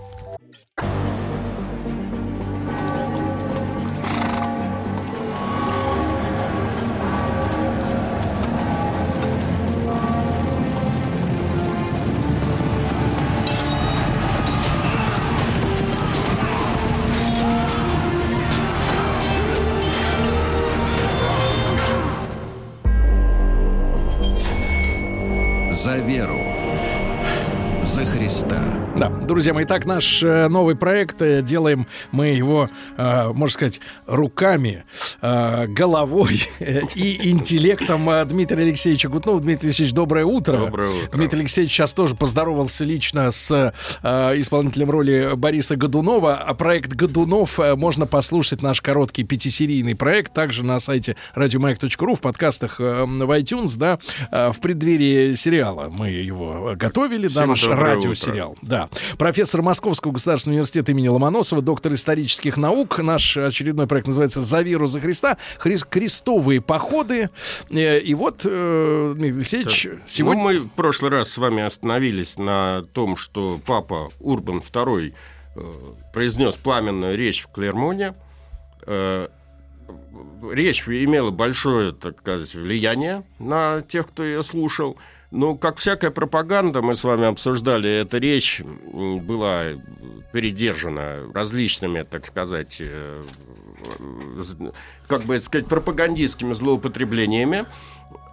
Друзья 29.45 29.53
мои, 29.53 29.65
так 29.65 29.85
наш 29.85 30.23
э, 30.23 30.47
новый 30.47 30.75
проект 30.75 31.21
э, 31.21 31.43
делаем 31.43 31.85
мы 32.11 32.29
его, 32.29 32.67
э, 32.97 33.27
можно 33.31 33.53
сказать, 33.53 33.79
руками, 34.07 34.85
головой 35.21 36.49
и 36.95 37.29
интеллектом 37.29 38.09
Дмитрия 38.27 38.63
Алексеевича 38.63 39.07
Гутнова. 39.07 39.39
Дмитрий 39.39 39.67
Алексеевич, 39.67 39.93
доброе 39.93 40.25
утро. 40.25 40.57
Доброе 40.57 40.89
утро. 40.89 41.17
Дмитрий 41.17 41.41
Алексеевич 41.41 41.73
сейчас 41.73 41.93
тоже 41.93 42.15
поздоровался 42.15 42.83
лично 42.83 43.29
с 43.29 43.73
исполнителем 44.03 44.89
роли 44.89 45.31
Бориса 45.35 45.75
Годунова. 45.75 46.37
А 46.37 46.53
проект 46.55 46.93
Годунов 46.93 47.59
можно 47.59 48.07
послушать, 48.07 48.63
наш 48.63 48.81
короткий 48.81 49.23
пятисерийный 49.23 49.95
проект, 49.95 50.33
также 50.33 50.63
на 50.63 50.79
сайте 50.79 51.17
радиомаяк.ру, 51.35 52.15
в 52.15 52.21
подкастах 52.21 52.79
в 52.79 52.83
iTunes, 52.83 53.77
да, 53.77 53.99
в 54.31 54.59
преддверии 54.59 55.33
сериала 55.33 55.89
мы 55.89 56.09
его 56.09 56.73
готовили, 56.75 57.27
да, 57.27 57.45
наш 57.45 57.67
радиосериал. 57.67 58.57
Да. 58.61 58.89
Профессор 59.35 59.63
Московского 59.63 60.13
государственного 60.13 60.55
университета 60.55 60.93
имени 60.93 61.09
Ломоносова, 61.09 61.61
доктор 61.61 61.93
исторических 61.93 62.55
наук. 62.55 62.99
Наш 62.99 63.35
очередной 63.35 63.85
проект 63.85 64.07
называется 64.07 64.41
«За 64.41 64.61
веру 64.61 64.87
за 64.87 65.01
Христа». 65.01 65.35
Христ, 65.57 65.87
крестовые 65.87 66.61
походы. 66.61 67.29
Э, 67.69 67.99
И 67.99 68.13
вот, 68.13 68.43
э, 68.45 69.13
Дмитрий 69.13 69.35
Алексеевич, 69.35 69.87
Да. 69.91 69.97
сегодня... 70.05 70.41
Ну, 70.41 70.49
мы 70.49 70.59
в 70.59 70.69
прошлый 70.69 71.11
раз 71.11 71.31
с 71.31 71.37
вами 71.37 71.63
остановились 71.63 72.37
на 72.37 72.83
том, 72.93 73.17
что 73.17 73.59
папа 73.65 74.09
Урбан 74.21 74.59
II 74.59 75.13
э, 75.57 75.61
произнес 76.13 76.55
пламенную 76.55 77.17
речь 77.17 77.43
в 77.43 77.51
Клермоне. 77.51 78.15
Речь 80.49 80.87
имела 80.87 81.31
большое, 81.31 81.91
так 81.91 82.21
сказать, 82.21 82.55
влияние 82.55 83.23
на 83.39 83.81
тех, 83.81 84.07
кто 84.07 84.23
ее 84.23 84.43
слушал. 84.43 84.95
Но, 85.35 85.55
как 85.55 85.79
всякая 85.79 86.11
пропаганда, 86.11 86.81
мы 86.81 86.95
с 86.95 87.03
вами 87.03 87.25
обсуждали, 87.27 87.89
эта 87.89 88.19
речь 88.19 88.61
была 88.63 89.63
передержана 90.31 91.23
различными, 91.33 92.03
так 92.03 92.25
сказать, 92.25 92.77
э, 92.79 93.21
з- 94.37 94.71
как 95.07 95.23
бы 95.23 95.35
это 95.35 95.43
сказать, 95.43 95.67
пропагандистскими 95.67 96.53
злоупотреблениями. 96.53 97.65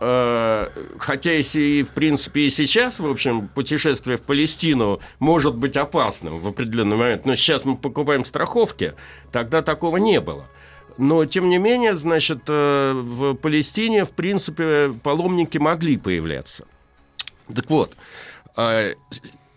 Э, 0.00 0.68
Хотя 0.98 1.32
если 1.32 1.60
и, 1.60 1.82
в 1.82 1.92
принципе, 1.92 2.42
и 2.42 2.50
сейчас, 2.50 3.00
в 3.00 3.10
общем, 3.10 3.48
путешествие 3.48 4.16
в 4.16 4.22
Палестину 4.22 5.00
может 5.18 5.56
быть 5.56 5.76
опасным 5.76 6.38
в 6.38 6.46
определенный 6.46 6.96
момент, 6.96 7.26
но 7.26 7.34
сейчас 7.34 7.64
мы 7.64 7.76
покупаем 7.76 8.24
страховки, 8.24 8.94
тогда 9.32 9.62
такого 9.62 9.96
не 9.96 10.20
было. 10.20 10.46
Но, 10.98 11.24
тем 11.24 11.48
не 11.48 11.58
менее, 11.58 11.96
значит, 11.96 12.42
э, 12.46 12.92
в 12.94 13.34
Палестине, 13.34 14.04
в 14.04 14.12
принципе, 14.12 14.92
паломники 15.02 15.58
могли 15.58 15.96
появляться. 15.96 16.64
Так 17.54 17.68
вот, 17.70 17.96
э, 18.56 18.94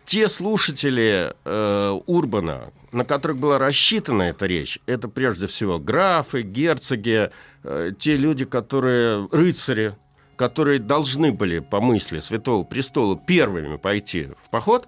те 0.05 0.29
слушатели 0.29 1.33
э, 1.43 1.99
Урбана, 2.05 2.71
на 2.91 3.05
которых 3.05 3.37
была 3.37 3.57
рассчитана 3.57 4.23
эта 4.23 4.45
речь, 4.45 4.79
это 4.85 5.07
прежде 5.07 5.47
всего 5.47 5.79
графы, 5.79 6.41
герцоги, 6.41 7.31
э, 7.63 7.91
те 7.97 8.15
люди, 8.15 8.45
которые 8.45 9.27
рыцари, 9.31 9.95
которые 10.35 10.79
должны 10.79 11.31
были 11.31 11.59
по 11.59 11.81
мысли 11.81 12.19
Святого 12.19 12.63
Престола 12.63 13.17
первыми 13.17 13.77
пойти 13.77 14.29
в 14.43 14.49
поход, 14.49 14.87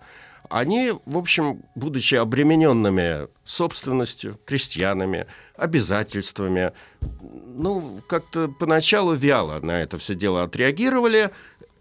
они, 0.49 0.93
в 1.05 1.17
общем, 1.17 1.61
будучи 1.75 2.15
обремененными 2.15 3.27
собственностью, 3.43 4.39
крестьянами, 4.45 5.27
обязательствами, 5.55 6.71
ну, 7.01 8.01
как-то 8.07 8.47
поначалу 8.47 9.13
вяло 9.13 9.59
на 9.59 9.81
это 9.81 9.97
все 9.97 10.15
дело 10.15 10.43
отреагировали. 10.43 11.31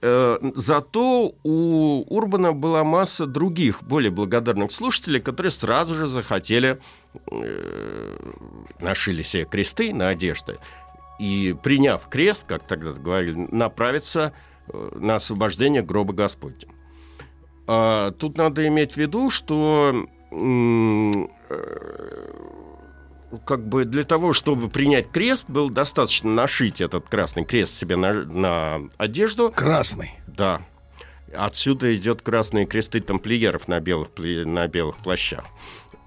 Э, 0.02 0.39
Зато 0.55 1.32
у 1.43 2.05
Урбана 2.09 2.52
была 2.52 2.85
масса 2.85 3.27
других, 3.27 3.82
более 3.82 4.10
благодарных 4.10 4.73
слушателей, 4.73 5.20
которые 5.20 5.51
сразу 5.51 5.94
же 5.94 6.06
захотели, 6.06 6.78
э, 7.31 8.16
нашили 8.81 9.23
себе 9.23 9.44
кресты 9.44 9.94
на 9.94 10.09
одежды, 10.09 10.59
и, 11.18 11.55
приняв 11.62 12.09
крест, 12.09 12.44
как 12.47 12.66
тогда 12.66 12.93
говорили, 12.93 13.48
направиться 13.51 14.32
э, 14.68 14.90
на 14.94 15.16
освобождение 15.16 15.82
гроба 15.82 16.12
Господня. 16.12 16.68
А, 17.66 18.10
Тут 18.12 18.36
надо 18.39 18.66
иметь 18.68 18.93
в 18.93 18.97
виду, 18.97 19.31
что 19.31 20.06
э, 20.31 21.12
как 23.44 23.66
бы 23.66 23.84
для 23.84 24.04
того, 24.04 24.32
чтобы 24.32 24.68
принять 24.68 25.10
крест, 25.10 25.46
было 25.48 25.70
достаточно 25.70 26.30
нашить 26.30 26.80
этот 26.80 27.08
красный 27.08 27.44
крест 27.44 27.74
себе 27.74 27.96
на, 27.96 28.12
на 28.12 28.88
одежду. 28.96 29.52
Красный. 29.54 30.12
Да. 30.26 30.62
Отсюда 31.34 31.94
идет 31.94 32.22
красные 32.22 32.66
кресты 32.66 33.00
тамплиеров 33.00 33.68
на 33.68 33.80
белых, 33.80 34.08
на 34.16 34.66
белых 34.68 34.96
плащах. 34.98 35.44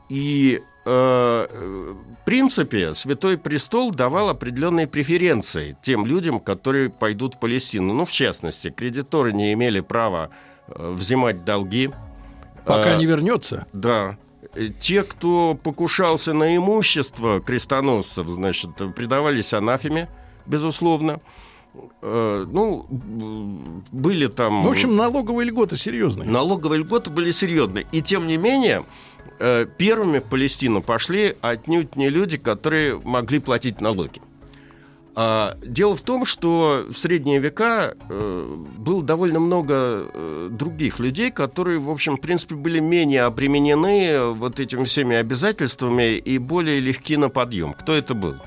И 0.07 0.61
э, 0.85 0.89
в 0.89 2.25
принципе 2.25 2.93
Святой 2.93 3.37
Престол 3.37 3.91
давал 3.91 4.29
определенные 4.29 4.87
преференции 4.87 5.77
тем 5.83 6.05
людям, 6.05 6.39
которые 6.39 6.89
пойдут 6.89 7.35
в 7.35 7.39
Палестину. 7.39 7.93
Ну, 7.93 8.05
в 8.05 8.11
частности, 8.11 8.69
кредиторы 8.69 9.33
не 9.33 9.53
имели 9.53 9.81
права 9.81 10.29
э, 10.67 10.91
взимать 10.91 11.43
долги. 11.43 11.91
Пока 12.65 12.95
Э, 12.95 12.97
не 12.97 13.05
вернется. 13.05 13.67
Да. 13.73 14.17
Э, 14.55 14.69
Те, 14.80 15.03
кто 15.03 15.57
покушался 15.61 16.34
на 16.34 16.55
имущество 16.55 17.39
крестоносцев, 17.39 18.27
значит, 18.27 18.71
предавались 18.95 19.53
анафеме, 19.53 20.09
безусловно. 20.45 21.21
Э, 22.01 22.45
Ну, 22.49 22.85
были 23.91 24.27
там... 24.27 24.63
В 24.63 24.67
общем, 24.69 24.95
налоговые 24.95 25.47
льготы 25.49 25.77
серьезные. 25.77 26.27
Налоговые 26.27 26.80
льготы 26.81 27.09
были 27.09 27.31
серьезные. 27.31 27.85
И 27.91 28.01
тем 28.01 28.26
не 28.26 28.38
менее, 28.38 28.85
э, 29.39 29.65
первыми 29.77 30.19
в 30.19 30.23
Палестину 30.23 30.81
пошли 30.81 31.35
отнюдь 31.41 31.95
не 31.95 32.09
люди, 32.09 32.38
которые 32.38 32.99
могли 32.99 33.39
платить 33.39 33.81
налоги. 33.81 34.21
А, 35.21 35.57
Дело 35.61 35.97
в 35.97 36.01
том, 36.01 36.23
что 36.23 36.85
в 36.87 36.97
средние 36.97 37.39
века 37.39 37.93
э, 38.09 38.55
было 38.77 39.03
довольно 39.03 39.41
много 39.41 39.73
э, 39.75 40.47
других 40.49 40.99
людей, 40.99 41.29
которые, 41.29 41.77
в 41.77 41.89
общем, 41.89 42.15
в 42.15 42.21
принципе, 42.21 42.55
были 42.55 42.79
менее 42.79 43.23
обременены 43.23 44.31
вот 44.31 44.61
этими 44.61 44.85
всеми 44.85 45.17
обязательствами 45.17 46.15
и 46.15 46.37
более 46.37 46.79
легки 46.79 47.17
на 47.17 47.27
подъем. 47.27 47.73
Кто 47.73 47.95
это 47.95 48.13
был? 48.13 48.37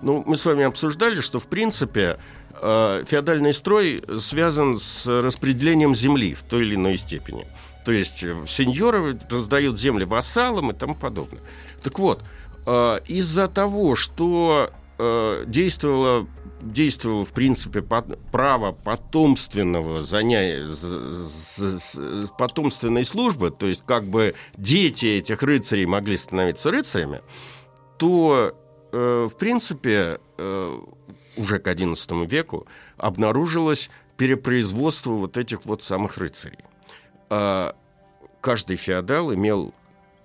Ну, 0.00 0.24
мы 0.26 0.36
с 0.36 0.46
вами 0.46 0.64
обсуждали, 0.64 1.20
что, 1.20 1.38
в 1.38 1.48
принципе, 1.48 2.18
э, 2.62 3.04
феодальный 3.06 3.52
строй 3.52 4.02
связан 4.20 4.78
с 4.78 5.04
распределением 5.06 5.94
земли 5.94 6.32
в 6.32 6.44
той 6.44 6.62
или 6.62 6.76
иной 6.76 6.96
степени. 6.96 7.46
То 7.84 7.92
есть 7.92 8.24
э, 8.24 8.34
сеньоры 8.46 9.18
раздают 9.30 9.78
земли 9.78 10.06
вассалам 10.06 10.70
и 10.70 10.74
тому 10.74 10.94
подобное. 10.94 11.42
Так 11.82 11.98
вот, 11.98 12.22
э, 12.64 13.00
из-за 13.06 13.48
того, 13.48 13.96
что 13.96 14.70
э, 14.98 15.44
действовало, 15.46 16.26
действовало, 16.60 17.24
в 17.24 17.32
принципе, 17.32 17.82
под- 17.82 18.18
право 18.30 18.72
потомственного 18.72 20.02
занятия, 20.02 20.66
потомственной 22.38 23.04
службы, 23.04 23.50
то 23.50 23.66
есть 23.66 23.84
как 23.86 24.04
бы 24.04 24.34
дети 24.56 25.06
этих 25.06 25.42
рыцарей 25.42 25.86
могли 25.86 26.16
становиться 26.16 26.70
рыцарями, 26.70 27.22
то, 27.98 28.54
э, 28.92 29.26
в 29.30 29.36
принципе, 29.36 30.18
э, 30.38 30.78
уже 31.36 31.58
к 31.58 31.66
XI 31.66 32.26
веку 32.26 32.66
обнаружилось 32.96 33.90
перепроизводство 34.16 35.10
вот 35.12 35.36
этих 35.36 35.64
вот 35.64 35.82
самых 35.82 36.18
рыцарей. 36.18 36.58
А 37.30 37.74
каждый 38.40 38.76
феодал 38.76 39.34
имел 39.34 39.74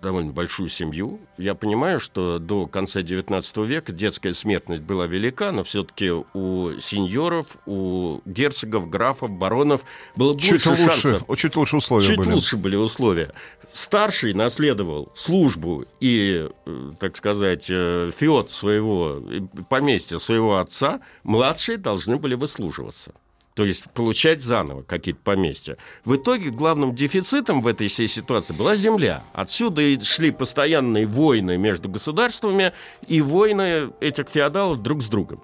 довольно 0.02 0.32
большую 0.32 0.70
семью. 0.70 1.20
Я 1.38 1.56
понимаю, 1.56 2.00
что 2.00 2.40
до 2.40 2.66
конца 2.66 3.02
XIX 3.02 3.66
века 3.66 3.92
детская 3.92 4.34
смертность 4.34 4.82
была 4.84 5.08
велика, 5.08 5.52
но 5.52 5.64
все-таки 5.64 6.10
у 6.12 6.72
сеньоров, 6.80 7.46
у 7.66 8.22
герцогов, 8.26 8.90
графов, 8.90 9.32
баронов 9.32 9.82
было 10.16 10.38
Чуть 10.40 10.52
больше 10.66 10.70
лучше, 10.70 11.02
шансов. 11.02 11.38
чуть 11.38 11.56
лучше 11.56 11.78
условия 11.78 12.08
Чуть 12.08 12.18
были. 12.18 12.32
лучше 12.34 12.58
были 12.58 12.76
условия. 12.76 13.34
Старший 13.72 14.34
наследовал 14.34 15.12
службу 15.16 15.86
и, 16.00 16.50
э, 16.66 16.92
так 17.00 17.18
сказать, 17.18 17.68
э, 17.70 18.12
феод 18.16 18.52
своего, 18.52 19.22
э, 19.30 19.42
поместья 19.70 20.18
своего 20.18 20.58
отца, 20.58 21.02
младшие 21.24 21.78
должны 21.78 22.18
были 22.18 22.36
выслуживаться. 22.36 23.14
То 23.60 23.66
есть 23.66 23.92
получать 23.92 24.42
заново 24.42 24.84
какие-то 24.84 25.20
поместья. 25.22 25.76
В 26.06 26.16
итоге 26.16 26.50
главным 26.50 26.96
дефицитом 26.96 27.60
в 27.60 27.68
этой 27.68 27.90
всей 27.90 28.08
ситуации 28.08 28.54
была 28.54 28.78
земля. 28.78 29.22
Отсюда 29.34 29.82
и 29.82 30.00
шли 30.00 30.32
постоянные 30.32 31.06
войны 31.06 31.58
между 31.58 31.90
государствами 31.90 32.72
и 33.06 33.20
войны 33.20 33.92
этих 34.00 34.30
феодалов 34.30 34.82
друг 34.82 35.02
с 35.02 35.08
другом. 35.08 35.44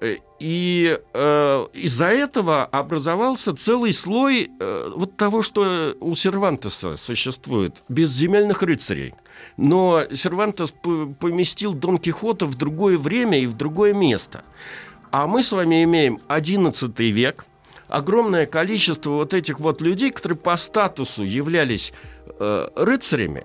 Э, 0.00 0.18
И 0.38 0.96
э, 1.12 1.66
из-за 1.72 2.06
этого 2.06 2.64
образовался 2.64 3.52
целый 3.56 3.92
слой 3.92 4.48
э, 4.60 4.92
вот 4.94 5.16
того, 5.16 5.42
что 5.42 5.96
у 5.98 6.14
Сервантеса 6.14 6.94
существует, 6.94 7.82
безземельных 7.88 8.62
рыцарей. 8.62 9.14
Но 9.56 10.04
Сервантес 10.12 10.72
поместил 11.18 11.72
Дон 11.72 11.98
Кихота 11.98 12.46
в 12.46 12.54
другое 12.54 12.96
время 12.96 13.40
и 13.40 13.46
в 13.46 13.56
другое 13.56 13.92
место. 13.92 14.44
А 15.10 15.26
мы 15.26 15.42
с 15.42 15.52
вами 15.52 15.84
имеем 15.84 16.18
XI 16.28 17.10
век, 17.10 17.44
огромное 17.88 18.46
количество 18.46 19.10
вот 19.10 19.34
этих 19.34 19.60
вот 19.60 19.80
людей, 19.80 20.10
которые 20.10 20.38
по 20.38 20.56
статусу 20.56 21.24
являлись 21.24 21.92
э, 22.38 22.68
рыцарями, 22.76 23.44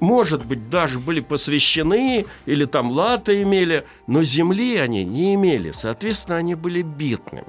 может 0.00 0.44
быть, 0.46 0.70
даже 0.70 0.98
были 0.98 1.20
посвящены 1.20 2.26
или 2.46 2.64
там 2.64 2.90
латы 2.90 3.42
имели, 3.42 3.84
но 4.06 4.22
земли 4.22 4.76
они 4.76 5.04
не 5.04 5.34
имели. 5.34 5.72
Соответственно, 5.72 6.38
они 6.38 6.54
были 6.54 6.82
бедными. 6.82 7.46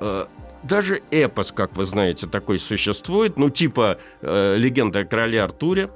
Э, 0.00 0.26
Даже 0.62 1.00
эпос, 1.10 1.52
как 1.52 1.76
вы 1.76 1.84
знаете, 1.84 2.26
такой 2.26 2.58
существует, 2.58 3.38
ну, 3.38 3.48
типа 3.50 3.98
э, 4.20 4.56
легенда 4.58 5.00
о 5.00 5.04
короле 5.04 5.42
Артуре. 5.42 5.88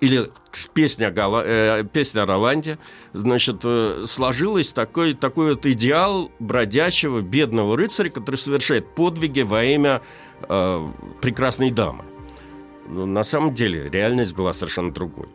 Или 0.00 0.30
песня, 0.74 1.08
о 1.08 1.10
Гола- 1.10 1.44
э, 1.44 1.84
песня 1.84 2.26
Роланде, 2.26 2.78
значит, 3.12 3.60
э, 3.64 4.04
сложилась 4.06 4.72
такой, 4.72 5.14
такой 5.14 5.54
вот 5.54 5.66
идеал 5.66 6.30
бродячего 6.38 7.20
бедного 7.20 7.76
рыцаря, 7.76 8.08
который 8.08 8.36
совершает 8.36 8.94
подвиги 8.94 9.42
во 9.42 9.62
имя 9.64 10.02
э, 10.48 10.92
прекрасной 11.20 11.70
дамы. 11.70 12.04
Но 12.88 13.06
на 13.06 13.24
самом 13.24 13.54
деле 13.54 13.88
реальность 13.90 14.34
была 14.34 14.52
совершенно 14.52 14.92
другой. 14.92 15.28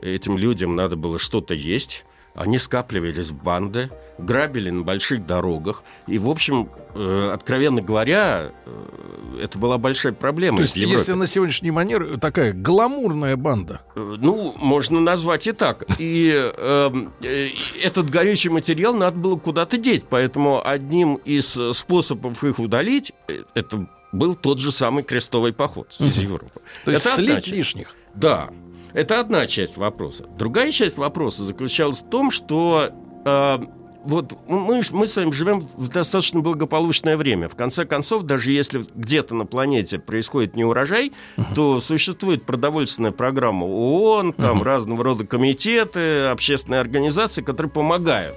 Этим 0.00 0.36
людям 0.36 0.76
надо 0.76 0.96
было 0.96 1.18
что-то 1.18 1.54
есть, 1.54 2.04
они 2.34 2.58
скапливались 2.58 3.28
в 3.28 3.42
банды, 3.42 3.90
грабили 4.18 4.70
на 4.70 4.82
больших 4.82 5.26
дорогах. 5.26 5.82
И, 6.06 6.18
в 6.18 6.28
общем, 6.28 6.68
э, 6.94 7.30
откровенно 7.32 7.80
говоря, 7.80 8.50
э, 8.66 9.40
это 9.42 9.58
была 9.58 9.78
большая 9.78 10.12
проблема 10.12 10.58
То 10.58 10.62
есть, 10.62 10.76
если 10.76 11.12
на 11.12 11.26
сегодняшний 11.26 11.70
манер 11.70 12.18
такая 12.18 12.52
гламурная 12.52 13.36
банда. 13.36 13.80
Э, 13.94 14.16
Ну, 14.18 14.54
можно 14.56 15.00
назвать 15.00 15.46
и 15.46 15.52
так. 15.52 15.84
И 15.98 16.32
э, 16.34 16.90
э, 17.22 17.48
этот 17.82 18.10
горючий 18.10 18.50
материал 18.50 18.94
надо 18.94 19.16
было 19.16 19.36
куда-то 19.36 19.76
деть. 19.78 20.04
Поэтому 20.08 20.66
одним 20.66 21.16
из 21.16 21.56
э, 21.56 21.72
способов 21.72 22.42
их 22.44 22.58
удалить, 22.58 23.12
э, 23.28 23.42
это 23.54 23.86
был 24.12 24.34
тот 24.34 24.58
же 24.58 24.70
самый 24.70 25.02
крестовый 25.02 25.52
поход 25.52 25.94
из. 25.98 26.16
Европы. 26.18 26.60
То 26.84 26.90
есть 26.92 27.06
Это 27.06 27.16
слить 27.16 27.46
лишних. 27.48 27.94
Да, 28.14 28.50
это 28.94 29.20
одна 29.20 29.46
часть 29.46 29.76
вопроса. 29.76 30.24
Другая 30.38 30.70
часть 30.70 30.96
вопроса 30.96 31.42
заключалась 31.44 31.98
в 31.98 32.08
том, 32.08 32.30
что 32.30 32.90
э, 33.24 33.58
вот 34.04 34.38
мы, 34.48 34.82
мы 34.92 35.06
с 35.06 35.16
вами 35.16 35.30
живем 35.32 35.60
в 35.60 35.88
достаточно 35.88 36.40
благополучное 36.40 37.16
время. 37.16 37.48
В 37.48 37.56
конце 37.56 37.84
концов, 37.86 38.22
даже 38.22 38.52
если 38.52 38.84
где-то 38.94 39.34
на 39.34 39.46
планете 39.46 39.98
происходит 39.98 40.56
неурожай, 40.56 41.12
то 41.54 41.80
существует 41.80 42.44
продовольственная 42.44 43.12
программа 43.12 43.64
ООН, 43.64 44.34
там 44.34 44.62
разного 44.62 45.02
рода 45.02 45.26
комитеты, 45.26 46.26
общественные 46.26 46.80
организации, 46.80 47.42
которые 47.42 47.72
помогают, 47.72 48.36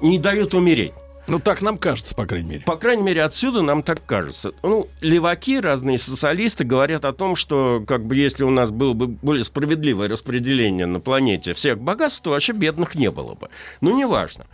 не 0.00 0.18
дают 0.18 0.54
умереть. 0.54 0.92
Ну, 1.26 1.38
так 1.38 1.62
нам 1.62 1.78
кажется, 1.78 2.14
по 2.14 2.26
крайней 2.26 2.50
мере. 2.50 2.62
По 2.64 2.76
крайней 2.76 3.02
мере, 3.02 3.22
отсюда 3.22 3.62
нам 3.62 3.82
так 3.82 4.04
кажется. 4.04 4.52
Ну, 4.62 4.88
леваки, 5.00 5.58
разные 5.58 5.96
социалисты 5.96 6.64
говорят 6.64 7.04
о 7.04 7.12
том, 7.12 7.34
что 7.34 7.82
как 7.86 8.04
бы 8.04 8.14
если 8.14 8.44
у 8.44 8.50
нас 8.50 8.70
было 8.70 8.92
бы 8.92 9.06
более 9.06 9.44
справедливое 9.44 10.08
распределение 10.08 10.86
на 10.86 11.00
планете 11.00 11.54
всех 11.54 11.78
богатств, 11.78 12.22
то 12.22 12.30
вообще 12.30 12.52
бедных 12.52 12.94
не 12.94 13.10
было 13.10 13.34
бы. 13.34 13.48
Но 13.80 13.92
неважно. 13.92 14.46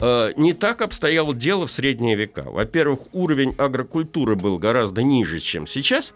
Э, 0.00 0.32
Не 0.36 0.52
так 0.52 0.82
обстояло 0.82 1.34
дело 1.34 1.66
в 1.66 1.70
средние 1.70 2.14
века. 2.14 2.42
Во-первых, 2.44 3.00
уровень 3.12 3.54
агрокультуры 3.56 4.36
был 4.36 4.58
гораздо 4.58 5.02
ниже, 5.02 5.38
чем 5.38 5.66
сейчас. 5.66 6.12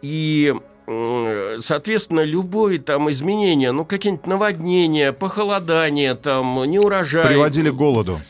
И 0.00 0.54
соответственно, 1.58 2.22
любое 2.22 2.78
там 2.78 3.10
изменение, 3.10 3.72
ну, 3.72 3.84
какие-нибудь 3.84 4.26
наводнения, 4.26 5.12
похолодания, 5.12 6.14
там, 6.14 6.64
неурожай. 6.64 7.26
Приводили 7.26 7.70
к 7.70 7.74
голоду. 7.74 8.20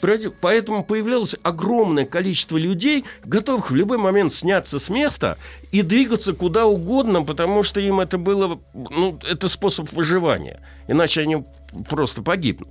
Поэтому 0.40 0.84
появлялось 0.84 1.36
огромное 1.42 2.04
количество 2.04 2.56
людей, 2.56 3.04
готовых 3.24 3.70
в 3.70 3.74
любой 3.74 3.98
момент 3.98 4.32
сняться 4.32 4.78
с 4.78 4.90
места 4.90 5.38
и 5.72 5.82
двигаться 5.82 6.32
куда 6.34 6.66
угодно, 6.66 7.22
потому 7.22 7.62
что 7.62 7.80
им 7.80 8.00
это 8.00 8.18
было, 8.18 8.60
ну, 8.74 9.18
это 9.28 9.48
способ 9.48 9.90
выживания. 9.92 10.60
Иначе 10.86 11.22
они 11.22 11.44
просто 11.88 12.22
погибнут. 12.22 12.68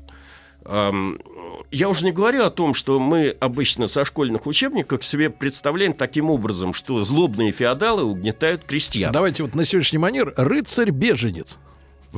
Я 1.72 1.88
уже 1.88 2.04
не 2.06 2.12
говорю 2.12 2.44
о 2.46 2.50
том, 2.50 2.74
что 2.74 3.00
мы 3.00 3.36
обычно 3.40 3.88
со 3.88 4.04
школьных 4.04 4.48
учебников 4.48 5.04
себе 5.06 5.30
представляем 5.30 5.94
таким 5.94 6.30
образом, 6.32 6.74
что 6.74 7.04
злобные 7.04 7.52
феодалы 7.52 8.04
угнетают 8.04 8.64
крестьян. 8.64 9.12
Давайте 9.12 9.44
вот 9.44 9.54
на 9.54 9.66
сегодняшний 9.66 10.00
манер 10.00 10.34
рыцарь-беженец. 10.36 11.58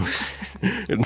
Ну, 0.88 1.04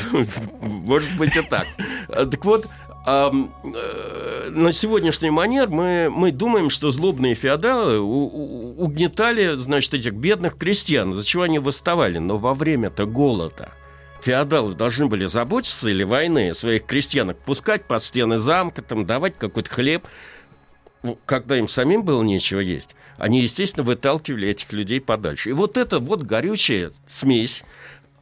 Может 0.61 1.17
быть 1.17 1.35
и 1.35 1.41
так. 1.41 1.65
А, 2.09 2.25
Так 2.25 2.43
вот, 2.45 2.67
ам, 3.05 3.51
э, 3.63 4.49
на 4.51 4.71
сегодняшний 4.73 5.29
манер 5.31 5.69
мы, 5.69 6.09
мы 6.11 6.31
думаем, 6.31 6.69
что 6.69 6.91
злобные 6.91 7.33
феодалы 7.35 7.99
у- 7.99 8.05
у- 8.25 8.83
угнетали, 8.83 9.55
значит, 9.55 9.93
этих 9.93 10.13
бедных 10.13 10.57
крестьян, 10.57 11.13
за 11.13 11.25
чего 11.25 11.43
они 11.43 11.57
восставали. 11.59 12.17
Но 12.19 12.37
во 12.37 12.53
время-то 12.53 13.05
голода 13.05 13.71
феодалы 14.25 14.73
должны 14.73 15.05
были 15.05 15.25
заботиться 15.25 15.87
или 15.87 16.03
войны 16.03 16.55
своих 16.55 16.85
крестьянок, 16.85 17.37
пускать 17.37 17.85
под 17.85 18.01
стены 18.01 18.39
замка, 18.39 18.81
там, 18.81 19.05
давать 19.05 19.37
какой-то 19.37 19.69
хлеб. 19.69 20.07
Ну, 21.03 21.19
Когда 21.25 21.57
им 21.57 21.67
самим 21.67 22.03
было 22.03 22.23
нечего 22.23 22.59
есть, 22.59 22.95
они, 23.17 23.41
естественно, 23.41 23.83
выталкивали 23.83 24.49
этих 24.49 24.73
людей 24.73 24.99
подальше. 24.99 25.51
И 25.51 25.53
вот 25.53 25.77
эта 25.77 25.99
вот 25.99 26.23
горючая 26.23 26.89
смесь 27.05 27.63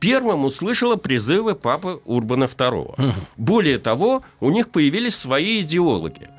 первым 0.01 0.43
услышала 0.43 0.97
призывы 0.97 1.55
папы 1.55 2.01
Урбана 2.03 2.43
II. 2.43 3.13
Более 3.37 3.77
того, 3.77 4.23
у 4.41 4.51
них 4.51 4.69
появились 4.69 5.15
свои 5.15 5.61
идеологи. 5.61 6.29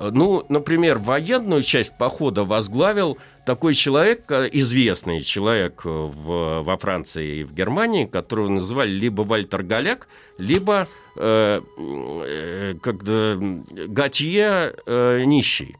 Э, 0.00 0.10
Ну, 0.12 0.44
например, 0.48 0.98
военную 0.98 1.62
часть 1.62 1.96
похода 1.98 2.44
возглавил 2.44 3.18
такой 3.46 3.74
человек, 3.74 4.30
э, 4.30 4.48
известный 4.52 5.20
человек 5.20 5.82
э, 5.84 5.88
в, 5.88 6.62
во 6.62 6.78
Франции 6.78 7.40
и 7.40 7.44
в 7.44 7.52
Германии, 7.52 8.06
которого 8.06 8.48
называли 8.48 8.90
либо 8.90 9.22
Вальтер 9.22 9.62
Галяк, 9.62 10.08
либо 10.38 10.88
э, 11.16 11.60
э, 11.78 12.74
Готье 13.88 14.74
э, 14.86 15.22
Нищий. 15.24 15.76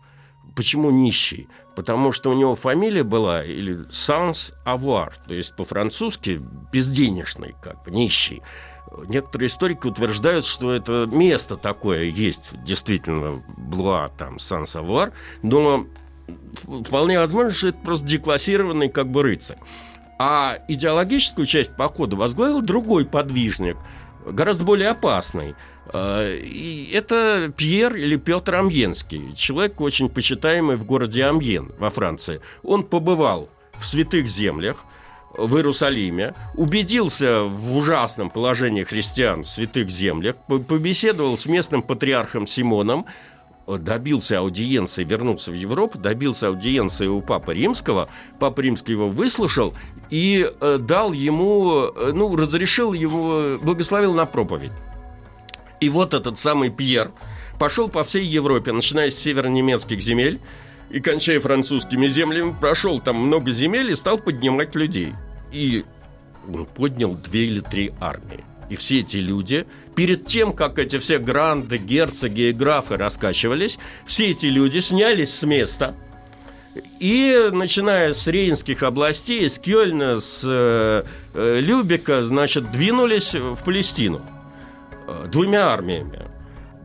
Почему 0.55 0.91
нищий? 0.91 1.49
Потому 1.77 2.13
что 2.13 2.31
у 2.31 2.35
него 2.35 2.55
фамилия 2.55 3.05
была 3.05 3.45
или 3.45 3.87
sans 3.89 4.53
avoir, 4.67 5.13
то 5.27 5.33
есть 5.33 5.57
по-французски 5.57 6.43
безденежный, 6.73 7.55
как 7.63 7.83
бы 7.85 7.91
нищий. 7.93 8.43
Некоторые 9.07 9.49
историки 9.49 9.87
утверждают, 9.87 10.45
что 10.45 10.73
это 10.73 11.09
место 11.11 11.57
такое 11.57 12.05
есть, 12.05 12.53
действительно, 12.65 13.43
Блуа, 13.57 14.09
там, 14.19 14.39
Сан-Савуар, 14.39 15.13
но 15.43 15.87
вполне 16.67 17.19
возможно, 17.19 17.53
что 17.53 17.69
это 17.69 17.79
просто 17.79 18.07
деклассированный 18.07 18.89
как 18.89 19.09
бы 19.09 19.23
рыцарь. 19.23 19.59
А 20.19 20.59
идеологическую 20.69 21.47
часть 21.47 21.77
похода 21.77 22.17
возглавил 22.17 22.61
другой 22.61 23.07
подвижник, 23.07 23.77
гораздо 24.27 24.65
более 24.65 24.91
опасный. 24.91 25.55
Э, 25.93 26.37
И 26.37 26.91
это 26.93 27.53
Пьер 27.57 27.97
или 27.97 28.17
Петр 28.17 28.57
Амьенский, 28.57 29.33
человек 29.35 29.81
очень 29.81 30.09
почитаемый 30.09 30.77
в 30.77 30.85
городе 30.85 31.25
Амьен 31.25 31.73
во 31.79 31.91
Франции. 31.91 32.41
Он 32.63 32.85
побывал 32.85 33.49
в 33.79 33.87
святых 33.87 34.27
землях, 34.27 34.85
в 35.47 35.57
Иерусалиме, 35.57 36.35
убедился 36.55 37.43
в 37.45 37.77
ужасном 37.77 38.31
положении 38.31 38.85
христиан 38.85 39.45
в 39.45 39.49
святых 39.49 39.91
землях, 39.91 40.37
по- 40.49 40.59
побеседовал 40.59 41.37
с 41.37 41.47
местным 41.47 41.83
патриархом 41.83 42.47
Симоном, 42.47 43.07
э, 43.67 43.77
добился 43.79 44.39
аудиенции, 44.39 45.05
вернулся 45.05 45.51
в 45.51 45.55
Европу, 45.55 45.99
добился 45.99 46.49
аудиенции 46.49 47.07
у 47.07 47.21
Папы 47.21 47.55
Римского, 47.55 48.09
Папа 48.39 48.61
Римский 48.61 48.93
его 48.93 49.09
выслушал 49.09 49.75
и 50.11 50.49
э, 50.61 50.79
дал 50.79 51.13
ему, 51.13 51.85
э, 51.95 52.13
ну, 52.13 52.35
разрешил 52.37 52.93
ему, 52.93 53.59
благословил 53.59 54.15
на 54.15 54.27
проповедь. 54.27 54.73
И 55.81 55.89
вот 55.89 56.15
этот 56.15 56.39
самый 56.39 56.71
Пьер 56.71 57.11
пошел 57.59 57.89
по 57.89 58.03
всей 58.05 58.27
Европе, 58.27 58.73
начиная 58.73 59.11
с 59.11 59.17
северо-немецких 59.17 60.01
земель 60.01 60.41
и 60.91 61.01
кончая 61.01 61.41
французскими 61.41 62.07
землями, 62.09 62.55
прошел 62.61 63.01
там 63.01 63.17
много 63.17 63.53
земель 63.53 63.91
и 63.91 63.95
стал 63.95 64.19
поднимать 64.19 64.75
людей. 64.75 65.15
И 65.53 65.85
поднял 66.75 67.15
две 67.15 67.47
или 67.47 67.61
три 67.61 67.93
армии. 68.01 68.45
И 68.69 68.77
все 68.77 69.01
эти 69.01 69.17
люди, 69.17 69.67
перед 69.97 70.27
тем, 70.27 70.53
как 70.53 70.79
эти 70.79 70.99
все 70.99 71.19
гранды, 71.19 71.77
герцоги 71.77 72.51
и 72.51 72.53
графы 72.53 72.97
раскачивались, 72.97 73.79
все 74.07 74.31
эти 74.31 74.47
люди 74.47 74.79
снялись 74.79 75.35
с 75.35 75.43
места, 75.43 75.97
и 77.01 77.51
начиная 77.53 78.15
с 78.15 78.29
Рейнских 78.29 78.85
областей, 78.85 79.51
с 79.51 79.59
Кёльна, 79.59 80.21
с 80.21 80.43
э, 80.45 81.03
э, 81.35 81.61
Любека, 81.61 82.23
значит, 82.23 82.71
двинулись 82.71 83.35
в 83.35 83.57
Палестину 83.65 84.23
э, 85.09 85.27
двумя 85.27 85.73
армиями. 85.73 86.30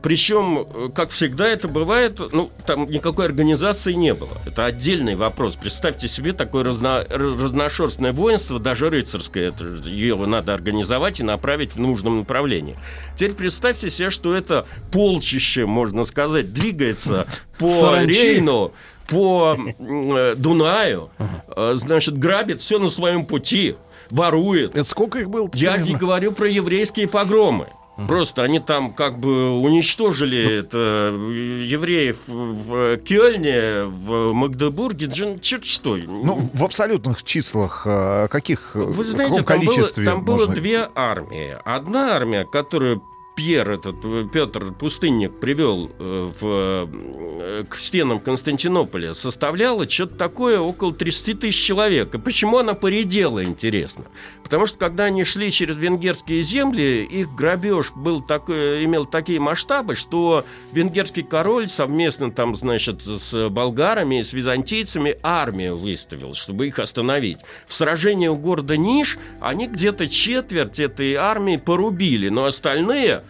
Причем, 0.02 0.58
э, 0.58 0.88
как 0.94 1.10
всегда 1.10 1.48
это 1.48 1.68
бывает, 1.68 2.20
ну, 2.32 2.50
там 2.66 2.88
никакой 2.88 3.26
организации 3.26 3.92
не 3.92 4.14
было. 4.14 4.38
Это 4.46 4.64
отдельный 4.64 5.16
вопрос. 5.16 5.56
Представьте 5.56 6.08
себе 6.08 6.32
такое 6.32 6.64
разно, 6.64 7.04
разношерстное 7.08 8.12
воинство, 8.12 8.58
даже 8.58 8.90
рыцарское. 8.90 9.48
Это, 9.48 9.64
ее 9.84 10.16
надо 10.16 10.54
организовать 10.54 11.20
и 11.20 11.22
направить 11.22 11.72
в 11.72 11.80
нужном 11.80 12.18
направлении. 12.18 12.76
Теперь 13.14 13.34
представьте 13.34 13.90
себе, 13.90 14.10
что 14.10 14.34
это 14.34 14.66
полчище, 14.92 15.66
можно 15.66 16.04
сказать, 16.04 16.52
двигается 16.52 17.26
по 17.58 17.66
Саранчи. 17.66 18.12
Рейну, 18.12 18.72
по 19.08 19.56
э, 19.56 20.34
Дунаю, 20.36 21.10
э, 21.48 21.72
значит, 21.74 22.18
грабит 22.18 22.60
все 22.60 22.78
на 22.78 22.90
своем 22.90 23.24
пути, 23.26 23.76
ворует. 24.10 24.74
Это 24.74 24.84
сколько 24.84 25.18
их 25.18 25.30
было? 25.30 25.50
Я 25.54 25.76
не 25.78 25.94
говорю 25.94 26.32
про 26.32 26.48
еврейские 26.48 27.08
погромы. 27.08 27.68
Просто 28.06 28.42
они 28.42 28.60
там 28.60 28.92
как 28.92 29.18
бы 29.18 29.50
уничтожили 29.60 30.60
это, 30.60 31.12
э, 31.14 31.62
евреев 31.64 32.18
в 32.28 32.98
Кёльне, 32.98 33.84
в 33.84 34.32
Магдебурге, 34.32 35.10
черт 35.40 35.64
что. 35.64 35.96
Ну, 35.96 36.50
в 36.52 36.64
абсолютных 36.64 37.22
числах 37.22 37.82
э, 37.86 38.28
каких, 38.28 38.74
Вы 38.74 39.02
знаете, 39.04 39.42
там, 39.42 39.44
было, 39.44 39.58
количестве 39.72 40.04
там 40.04 40.24
было 40.24 40.36
можно- 40.40 40.54
две 40.54 40.88
армии. 40.94 41.56
Одна 41.64 42.14
армия, 42.14 42.44
которую 42.44 43.02
Пьер, 43.36 43.70
этот 43.70 43.96
э, 44.02 44.24
Петр 44.32 44.72
Пустынник, 44.72 45.38
привел 45.38 45.90
э, 45.98 46.30
в, 46.40 46.88
э, 46.88 47.64
к 47.68 47.76
стенам 47.76 48.18
Константинополя, 48.18 49.12
составляла 49.12 49.88
что-то 49.88 50.16
такое 50.16 50.58
около 50.58 50.94
30 50.94 51.40
тысяч 51.40 51.62
человек. 51.62 52.14
И 52.14 52.18
почему 52.18 52.56
она 52.56 52.72
поредела, 52.72 53.44
интересно? 53.44 54.06
Потому 54.42 54.64
что, 54.64 54.78
когда 54.78 55.04
они 55.04 55.22
шли 55.24 55.50
через 55.50 55.76
венгерские 55.76 56.40
земли, 56.40 57.04
их 57.04 57.34
грабеж 57.34 57.92
был 57.94 58.22
такой, 58.22 58.82
имел 58.86 59.04
такие 59.04 59.38
масштабы, 59.38 59.96
что 59.96 60.46
венгерский 60.72 61.22
король 61.22 61.68
совместно 61.68 62.32
там, 62.32 62.56
значит, 62.56 63.02
с 63.02 63.50
болгарами, 63.50 64.22
с 64.22 64.32
византийцами 64.32 65.18
армию 65.22 65.76
выставил, 65.76 66.32
чтобы 66.32 66.68
их 66.68 66.78
остановить. 66.78 67.38
В 67.66 67.74
сражении 67.74 68.28
у 68.28 68.36
города 68.36 68.78
Ниш 68.78 69.18
они 69.42 69.66
где-то 69.66 70.06
четверть 70.06 70.80
этой 70.80 71.16
армии 71.16 71.58
порубили, 71.58 72.30
но 72.30 72.46
остальные 72.46 73.24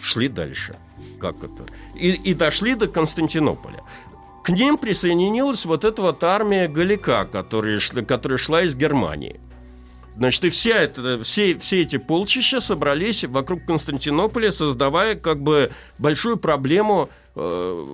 шли 0.00 0.28
дальше. 0.28 0.76
Как 1.20 1.36
это? 1.42 1.66
И, 1.94 2.12
и 2.12 2.34
дошли 2.34 2.74
до 2.74 2.88
Константинополя. 2.88 3.82
К 4.44 4.50
ним 4.50 4.78
присоединилась 4.78 5.66
вот 5.66 5.84
эта 5.84 6.00
вот 6.02 6.24
армия 6.24 6.68
Галика, 6.68 7.28
которая, 7.30 7.80
которая 8.06 8.38
шла 8.38 8.62
из 8.62 8.74
Германии. 8.74 9.40
Значит, 10.18 10.44
и 10.46 10.50
вся 10.50 10.74
это, 10.74 11.22
все, 11.22 11.56
все 11.58 11.82
эти 11.82 11.96
полчища 11.96 12.58
собрались 12.58 13.22
вокруг 13.24 13.64
Константинополя, 13.64 14.50
создавая 14.50 15.14
как 15.14 15.40
бы 15.40 15.70
большую 15.96 16.38
проблему 16.38 17.08
э, 17.36 17.86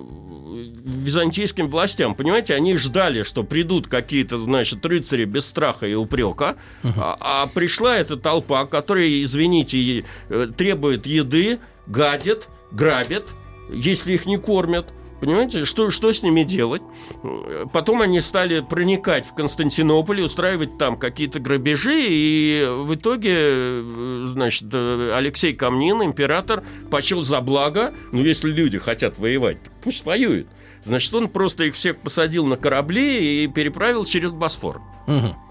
византийским 0.85 1.67
властям. 1.67 2.15
Понимаете, 2.15 2.55
они 2.55 2.75
ждали, 2.77 3.21
что 3.21 3.43
придут 3.43 3.87
какие-то, 3.87 4.39
значит, 4.39 4.83
рыцари 4.83 5.25
без 5.25 5.45
страха 5.45 5.85
и 5.85 5.93
упрека, 5.93 6.55
а, 6.83 7.15
а 7.19 7.47
пришла 7.47 7.95
эта 7.95 8.17
толпа, 8.17 8.65
которая, 8.65 9.21
извините, 9.21 10.03
э, 10.29 10.47
требует 10.57 11.05
еды, 11.05 11.59
гадит, 11.85 12.47
грабит, 12.71 13.25
если 13.69 14.13
их 14.13 14.25
не 14.25 14.37
кормят. 14.37 14.87
Понимаете, 15.25 15.65
что, 15.65 15.89
что 15.89 16.11
с 16.11 16.21
ними 16.21 16.43
делать? 16.43 16.83
Потом 17.73 18.03
они 18.03 18.21
стали 18.21 18.59
проникать 18.59 19.25
в 19.25 19.33
Константинополь, 19.33 20.21
устраивать 20.21 20.77
там 20.77 20.97
какие-то 20.97 21.39
грабежи, 21.39 21.99
и 21.99 22.63
в 22.69 22.93
итоге, 22.93 23.31
э, 23.33 24.23
значит, 24.27 24.69
э, 24.71 25.13
Алексей 25.15 25.53
Камнин, 25.53 26.03
император, 26.03 26.63
почел 26.91 27.23
за 27.23 27.41
благо, 27.41 27.95
ну, 28.11 28.21
если 28.21 28.51
люди 28.51 28.77
хотят 28.77 29.17
воевать, 29.17 29.57
пусть 29.83 30.05
воюют. 30.05 30.45
Значит, 30.83 31.11
он 31.15 31.27
просто 31.27 31.63
их 31.63 31.73
всех 31.73 31.97
посадил 31.97 32.45
на 32.45 32.55
корабли 32.55 33.45
и 33.45 33.47
переправил 33.47 34.05
через 34.05 34.31
Босфор. 34.31 34.79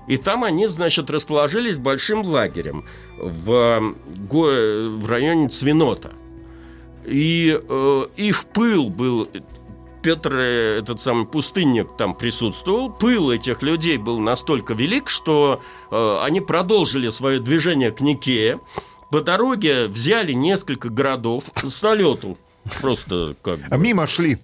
И 0.07 0.17
там 0.19 0.45
они, 0.45 0.69
значит, 0.69 1.11
расположились 1.11 1.79
большим 1.79 2.23
лагерем 2.23 2.85
в, 3.19 3.51
э, 3.51 4.89
в 4.89 5.07
районе 5.09 5.49
Цвинота. 5.49 6.13
И 7.05 7.59
э, 7.61 8.07
их 8.17 8.45
пыл 8.47 8.89
был... 8.89 9.29
Петр, 10.05 10.37
э, 10.37 10.79
этот 10.81 11.01
самый 11.01 11.25
пустынник, 11.27 11.97
там 11.97 12.15
присутствовал. 12.15 12.91
Пыл 12.91 13.31
этих 13.31 13.63
людей 13.63 13.97
был 13.97 14.21
настолько 14.21 14.75
велик, 14.75 15.09
что 15.09 15.63
э, 15.91 16.19
они 16.23 16.41
продолжили 16.43 17.09
свое 17.09 17.41
движение 17.41 17.91
к 17.91 18.01
Никее. 18.03 18.61
По 19.11 19.23
дороге 19.23 19.87
взяли 19.87 20.33
несколько 20.35 20.91
городов 20.91 21.45
с 21.63 21.83
налету. 21.83 22.37
Просто 22.83 23.35
как 23.43 23.59
бы. 23.61 23.65
А 23.71 23.77
мимо 23.79 24.07
шли. 24.07 24.39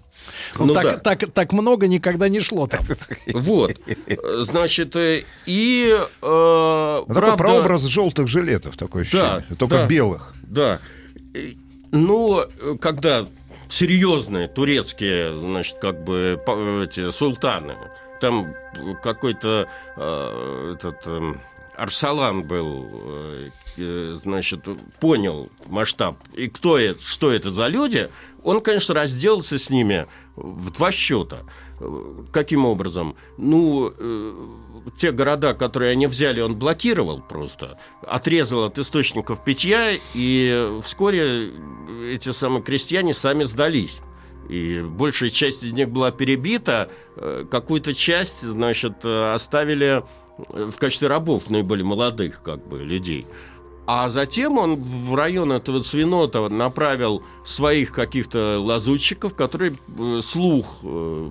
Ну, 0.58 0.66
Ну 0.66 0.74
так, 0.74 0.84
да. 0.84 0.96
так, 0.96 1.32
так 1.32 1.52
много 1.52 1.88
никогда 1.88 2.28
не 2.30 2.40
шло 2.40 2.66
там. 2.66 2.80
Вот. 3.34 3.72
Э, 4.06 4.16
Значит, 4.44 4.96
э, 4.96 5.24
и... 5.44 5.94
э, 5.94 6.02
Ну, 6.22 7.04
Такой 7.06 7.14
правда- 7.22 7.36
прообраз 7.36 7.82
желтых 7.84 8.28
жилетов, 8.28 8.76
такое 8.78 9.02
ощущение. 9.02 9.44
Да, 9.50 9.56
Только 9.56 9.76
да. 9.76 9.86
белых. 9.86 10.32
Да. 10.42 10.80
И- 11.34 11.58
Но 11.90 12.46
э, 12.60 12.76
когда 12.80 13.26
серьезные 13.70 14.48
турецкие, 14.48 15.38
значит, 15.38 15.78
как 15.78 16.04
бы 16.04 16.42
эти 16.84 17.10
султаны, 17.10 17.76
там 18.20 18.54
какой-то 19.02 19.68
э, 19.96 20.74
этот 20.74 21.06
эм, 21.06 21.40
Арсалан 21.76 22.42
был, 22.42 22.90
э, 22.92 23.50
э, 23.78 24.16
значит, 24.22 24.66
понял 25.00 25.50
масштаб. 25.66 26.16
И 26.34 26.48
кто 26.48 26.78
это, 26.78 27.02
что 27.02 27.32
это 27.32 27.50
за 27.50 27.68
люди, 27.68 28.10
он, 28.42 28.60
конечно, 28.60 28.94
разделался 28.94 29.58
с 29.58 29.70
ними 29.70 30.06
в 30.36 30.70
два 30.70 30.92
счета. 30.92 31.40
Каким 32.32 32.66
образом? 32.66 33.16
Ну, 33.38 33.92
э, 33.96 34.34
те 34.96 35.12
города, 35.12 35.54
которые 35.54 35.92
они 35.92 36.06
взяли, 36.06 36.40
он 36.40 36.56
блокировал 36.56 37.20
просто, 37.20 37.78
отрезал 38.02 38.64
от 38.64 38.78
источников 38.78 39.42
питья, 39.44 39.98
и 40.14 40.78
вскоре 40.82 41.50
эти 42.12 42.32
самые 42.32 42.62
крестьяне 42.62 43.14
сами 43.14 43.44
сдались. 43.44 44.00
И 44.48 44.82
большая 44.82 45.30
часть 45.30 45.62
из 45.62 45.72
них 45.72 45.90
была 45.90 46.10
перебита, 46.10 46.90
э, 47.16 47.44
какую-то 47.50 47.94
часть, 47.94 48.42
значит, 48.42 49.04
э, 49.04 49.32
оставили 49.32 50.02
э, 50.38 50.70
в 50.70 50.76
качестве 50.76 51.08
рабов 51.08 51.48
наиболее 51.50 51.86
молодых, 51.86 52.42
как 52.42 52.66
бы, 52.66 52.78
людей. 52.82 53.26
А 53.86 54.08
затем 54.08 54.58
он 54.58 54.76
в 54.76 55.14
район 55.14 55.52
этого 55.52 55.82
Свинота 55.82 56.48
направил 56.48 57.22
своих 57.44 57.92
каких-то 57.92 58.60
лазутчиков, 58.60 59.34
которые 59.34 59.72
э, 59.98 60.20
слух, 60.22 60.78
э, 60.82 61.30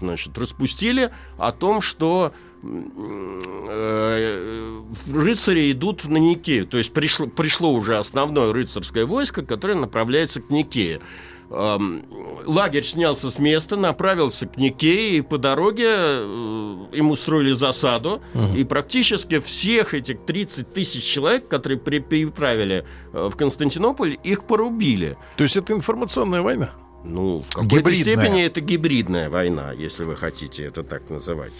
значит, 0.00 0.38
распустили 0.38 1.10
о 1.36 1.52
том, 1.52 1.80
что 1.80 2.32
э, 2.62 4.80
рыцари 5.12 5.72
идут 5.72 6.06
на 6.06 6.18
Никею. 6.18 6.66
То 6.66 6.78
есть 6.78 6.92
пришло, 6.92 7.26
пришло 7.26 7.72
уже 7.72 7.98
основное 7.98 8.52
рыцарское 8.52 9.04
войско, 9.04 9.42
которое 9.42 9.74
направляется 9.74 10.40
к 10.40 10.50
Никее. 10.50 11.00
Лагерь 11.48 12.84
снялся 12.84 13.30
с 13.30 13.38
места, 13.38 13.76
направился 13.76 14.46
к 14.46 14.56
Никее, 14.56 15.18
и 15.18 15.20
по 15.20 15.38
дороге 15.38 15.86
э, 15.88 16.76
им 16.92 17.10
устроили 17.10 17.52
засаду. 17.52 18.20
И 18.56 18.64
практически 18.64 19.38
всех 19.38 19.94
этих 19.94 20.24
30 20.26 20.72
тысяч 20.72 21.04
человек, 21.04 21.48
которые 21.48 21.78
переправили 21.78 22.84
э, 23.12 23.28
в 23.32 23.36
Константинополь, 23.36 24.18
их 24.22 24.44
порубили. 24.44 25.16
То 25.36 25.44
есть 25.44 25.56
это 25.56 25.72
информационная 25.72 26.42
война? 26.42 26.72
Ну, 27.04 27.44
в 27.48 27.54
какой-то 27.54 27.94
степени 27.94 28.44
это 28.44 28.60
гибридная 28.60 29.30
война, 29.30 29.72
если 29.72 30.04
вы 30.04 30.16
хотите 30.16 30.64
это 30.64 30.82
так 30.82 31.08
называть. 31.10 31.52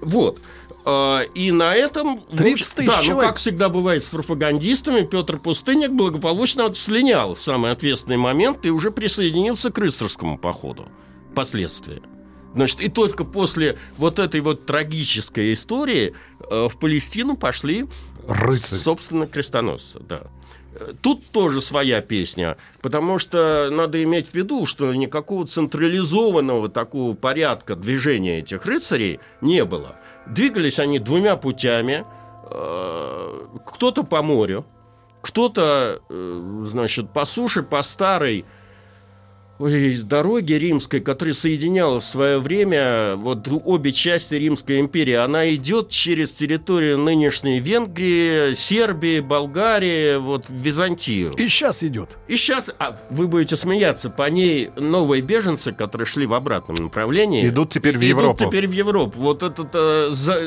Вот. 0.00 0.40
А, 0.90 1.20
И 1.34 1.50
на 1.52 1.74
этом... 1.74 2.20
в 2.30 2.36
30 2.36 2.52
общем- 2.72 2.76
тысяч 2.76 2.86
Да, 2.88 2.96
ну 2.98 3.02
человек. 3.04 3.28
как 3.28 3.36
всегда 3.36 3.68
бывает 3.68 4.02
с 4.02 4.08
пропагандистами, 4.08 5.02
Петр 5.02 5.38
Пустынник 5.38 5.90
благополучно 5.92 6.72
слинял 6.72 7.34
в 7.34 7.42
самый 7.42 7.72
ответственный 7.72 8.16
момент 8.16 8.64
и 8.64 8.70
уже 8.70 8.90
присоединился 8.90 9.70
к 9.70 9.76
рыцарскому 9.78 10.38
походу 10.38 10.86
впоследствии. 11.32 12.00
Значит, 12.54 12.80
и 12.80 12.88
только 12.88 13.24
после 13.24 13.76
вот 13.98 14.18
этой 14.18 14.40
вот 14.40 14.64
трагической 14.64 15.52
истории 15.52 16.14
э, 16.50 16.68
в 16.72 16.78
Палестину 16.78 17.36
пошли, 17.36 17.86
Рыцари. 18.26 18.78
собственно, 18.80 19.26
крестоносцы, 19.26 20.00
да. 20.00 20.22
Тут 21.02 21.30
тоже 21.30 21.60
своя 21.60 22.00
песня, 22.00 22.56
потому 22.82 23.18
что 23.18 23.68
надо 23.70 24.02
иметь 24.02 24.28
в 24.28 24.34
виду, 24.34 24.66
что 24.66 24.92
никакого 24.94 25.46
централизованного 25.46 26.68
такого 26.68 27.14
порядка 27.14 27.76
движения 27.76 28.38
этих 28.38 28.66
рыцарей 28.66 29.20
не 29.40 29.64
было. 29.64 29.96
Двигались 30.26 30.78
они 30.78 30.98
двумя 30.98 31.36
путями. 31.36 32.04
э, 32.50 33.46
Кто-то 33.66 34.04
по 34.04 34.22
морю, 34.22 34.64
кто-то, 35.20 36.00
э, 36.08 36.60
значит, 36.62 37.12
по 37.12 37.24
суше, 37.24 37.62
по 37.62 37.82
старой 37.82 38.44
Ой, 39.58 39.96
дороги 40.04 40.52
римской, 40.52 41.00
которая 41.00 41.34
соединяла 41.34 41.98
в 41.98 42.04
свое 42.04 42.38
время 42.38 43.16
вот 43.16 43.48
обе 43.64 43.90
части 43.90 44.36
Римской 44.36 44.78
империи, 44.78 45.14
она 45.14 45.52
идет 45.52 45.88
через 45.88 46.32
территорию 46.32 46.96
нынешней 46.98 47.58
Венгрии, 47.58 48.54
Сербии, 48.54 49.18
Болгарии, 49.18 50.16
вот 50.18 50.48
в 50.48 50.52
Византию. 50.54 51.32
И 51.32 51.48
сейчас 51.48 51.82
идет. 51.82 52.18
И 52.28 52.36
сейчас, 52.36 52.70
а, 52.78 52.96
вы 53.10 53.26
будете 53.26 53.56
смеяться, 53.56 54.10
по 54.10 54.30
ней 54.30 54.70
новые 54.76 55.22
беженцы, 55.22 55.72
которые 55.72 56.06
шли 56.06 56.26
в 56.26 56.34
обратном 56.34 56.76
направлении, 56.76 57.48
Идут 57.48 57.70
теперь 57.72 57.94
в 57.94 58.00
идут 58.00 58.08
Европу. 58.08 58.44
теперь 58.46 58.68
в 58.68 58.72
Европу. 58.72 59.18
Вот 59.18 59.42
этот, 59.42 59.70
э, 59.74 60.08
за- 60.10 60.38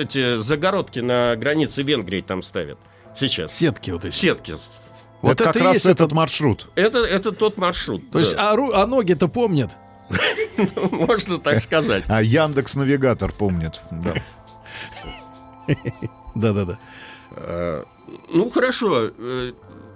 эти 0.00 0.36
загородки 0.38 1.00
на 1.00 1.34
границе 1.34 1.82
Венгрии 1.82 2.20
там 2.20 2.42
ставят 2.42 2.78
сейчас. 3.16 3.52
Сетки 3.52 3.90
вот 3.90 4.04
эти. 4.04 4.14
Сетки. 4.14 4.54
Вот 5.22 5.32
это 5.32 5.44
как 5.44 5.56
это 5.56 5.64
и 5.64 5.66
раз 5.66 5.74
есть 5.74 5.86
этот 5.86 6.12
маршрут. 6.12 6.68
Это, 6.74 6.98
это 6.98 7.32
тот 7.32 7.56
маршрут. 7.56 8.10
То 8.10 8.18
есть, 8.18 8.34
да. 8.34 8.50
а, 8.52 8.56
ру- 8.56 8.72
а 8.74 8.86
ноги-то 8.86 9.28
помнят. 9.28 9.70
можно 10.90 11.38
так 11.38 11.62
сказать. 11.62 12.04
А 12.08 12.22
Яндекс 12.22 12.74
Навигатор 12.74 13.32
помнит. 13.32 13.80
Да. 13.90 14.14
Да-да-да. 16.34 16.78
Э, 17.36 17.84
Ну, 18.32 18.50
хорошо. 18.50 19.10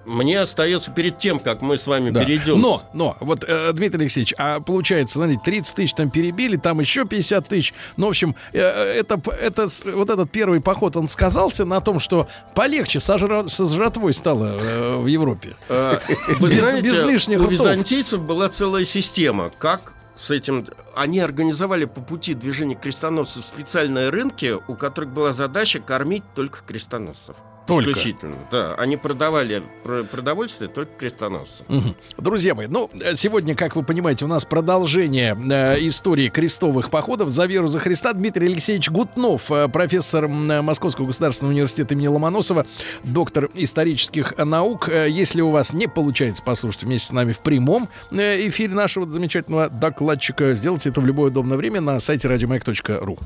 Мне 0.07 0.41
остается 0.41 0.91
перед 0.93 1.19
тем, 1.19 1.41
как 1.41 1.63
мы 1.63 1.77
с 1.77 1.87
вами 1.87 2.11
Да. 2.11 2.25
перейдем. 2.25 2.61
Но, 2.61 2.81
но, 2.93 3.17
вот, 3.21 3.45
э, 3.47 3.73
Дмитрий 3.73 4.03
Алексеевич, 4.03 4.33
а 4.39 4.61
получается, 4.61 5.17
смотрите, 5.17 5.41
30 5.45 5.75
тысяч 5.75 5.95
там 5.95 6.11
перебили, 6.11 6.57
там 6.57 6.81
еще 6.81 7.05
50 7.05 7.49
тысяч. 7.49 7.75
Ну, 7.97 8.07
в 8.07 8.11
общем, 8.11 8.37
э, 8.53 8.61
это, 8.61 9.21
это, 9.41 9.69
вот 9.93 10.09
этот 10.09 10.31
первый 10.31 10.61
поход, 10.61 10.97
он 10.97 11.09
сказался 11.09 11.65
на 11.65 11.81
том, 11.81 11.99
что 12.01 12.29
полегче 12.55 13.01
со, 13.01 13.17
жра- 13.17 13.49
со 13.49 13.65
жратвой 13.67 14.15
стало 14.15 14.57
э, 14.61 14.97
в 14.97 15.07
Европе. 15.07 15.57
Э, 15.69 15.99
Вы 16.39 16.51
Без- 16.51 16.57
знаете, 16.61 16.83
без 16.89 17.01
лишних 17.03 17.39
у 17.41 17.43
ртов. 17.43 17.53
византийцев 17.53 18.21
была 18.23 18.49
целая 18.49 18.85
система, 18.85 19.51
как 19.59 19.93
с 20.15 20.31
этим... 20.31 20.67
Они 20.95 21.19
организовали 21.21 21.85
по 21.85 22.01
пути 22.01 22.33
движения 22.35 22.75
крестоносцев 22.75 23.45
специальные 23.45 24.09
рынки, 24.11 24.57
у 24.69 24.75
которых 24.77 25.11
была 25.11 25.33
задача 25.33 25.81
кормить 25.81 26.23
только 26.35 26.61
крестоносцев. 26.67 27.37
Только? 27.67 27.91
Исключительно, 27.91 28.37
да. 28.51 28.75
Они 28.77 28.97
продавали 28.97 29.63
про- 29.83 30.05
продовольствие 30.05 30.69
только 30.71 30.93
крестоносцам. 30.99 31.67
Мгм. 31.69 31.97
Друзья 32.19 32.55
мои, 32.55 32.67
ну, 32.67 32.91
э, 33.01 33.15
сегодня, 33.15 33.55
как 33.55 33.75
вы 33.77 33.83
понимаете, 33.83 34.25
у 34.25 34.29
нас 34.29 34.45
продолжение 34.45 35.37
э, 35.51 35.79
истории 35.87 36.29
крестовых 36.29 36.91
походов 36.91 37.29
за 37.31 37.47
веру 37.47 37.67
за 37.69 37.79
Христа. 37.81 38.13
Дмитрий 38.13 38.47
Алексеевич 38.47 38.91
Гутнов, 38.91 39.51
э, 39.51 39.69
профессор 39.69 40.29
Московского 40.29 41.07
государственного 41.07 41.53
университета 41.53 41.95
имени 41.95 42.07
Ломоносова, 42.09 42.67
доктор 43.05 43.51
исторических 43.55 44.37
наук. 44.39 44.89
Э, 44.89 45.09
Если 45.11 45.41
у 45.41 45.51
вас 45.51 45.73
не 45.73 45.87
получается 45.89 46.43
послушать 46.43 46.85
вместе 46.85 47.09
с 47.09 47.13
нами 47.13 47.33
в 47.33 47.39
прямом 47.41 47.89
э, 48.11 48.47
эфире 48.49 48.75
нашего 48.75 49.11
замечательного 49.11 49.69
докладчика, 49.69 50.55
сделайте 50.55 50.91
это 50.91 51.01
в 51.01 51.07
любое 51.07 51.31
удобное 51.31 51.57
время 51.57 51.81
на 51.81 51.99
сайте 51.99 52.29
радиомаяк.ру. 52.29 53.19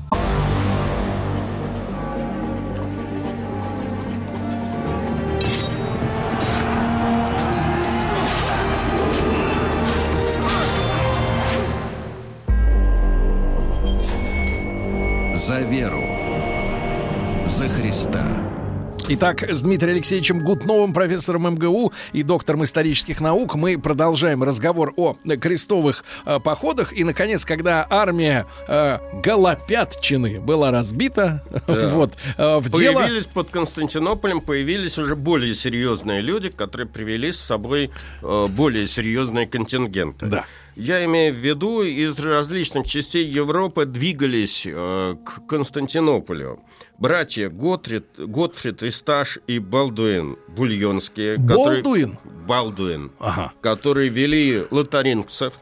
Итак, 19.13 19.43
с 19.43 19.61
Дмитрием 19.61 19.95
Алексеевичем 19.95 20.39
Гутновым, 20.39 20.93
профессором 20.93 21.43
МГУ 21.55 21.91
и 22.13 22.23
доктором 22.23 22.63
исторических 22.63 23.19
наук, 23.19 23.55
мы 23.55 23.77
продолжаем 23.77 24.41
разговор 24.41 24.93
о 24.95 25.17
крестовых 25.41 26.05
э, 26.25 26.39
походах. 26.39 26.93
И, 26.93 27.03
наконец, 27.03 27.43
когда 27.43 27.85
армия 27.89 28.45
э, 28.69 28.99
Голопятчины 29.21 30.39
была 30.39 30.71
разбита, 30.71 31.43
Да. 31.67 31.89
вот, 31.89 32.13
э, 32.37 32.57
в 32.59 32.69
дело... 32.69 33.01
Появились 33.01 33.27
под 33.27 33.49
Константинополем, 33.49 34.39
появились 34.39 34.97
уже 34.97 35.17
более 35.17 35.53
серьезные 35.55 36.21
люди, 36.21 36.47
которые 36.47 36.87
привели 36.87 37.33
с 37.33 37.39
собой 37.41 37.91
э, 38.21 38.47
более 38.47 38.87
серьезные 38.87 39.45
контингенты. 39.45 40.27
Да. 40.27 40.45
Я 40.75 41.03
имею 41.05 41.33
в 41.33 41.37
виду, 41.37 41.81
из 41.83 42.17
различных 42.17 42.87
частей 42.87 43.25
Европы 43.25 43.85
двигались 43.85 44.63
э, 44.65 45.15
к 45.25 45.45
Константинополю 45.47 46.59
братья 46.97 47.49
Готрид, 47.49 48.05
Готфрид, 48.17 48.81
Исташ 48.83 49.39
и 49.47 49.59
Балдуин 49.59 50.37
Бульонские. 50.47 51.35
которые- 51.35 51.83
Болдуин? 51.83 52.17
Балдуин. 52.47 53.11
Ага. 53.19 53.51
Которые 53.61 54.09
вели 54.09 54.63
лотарингцев. 54.71 55.55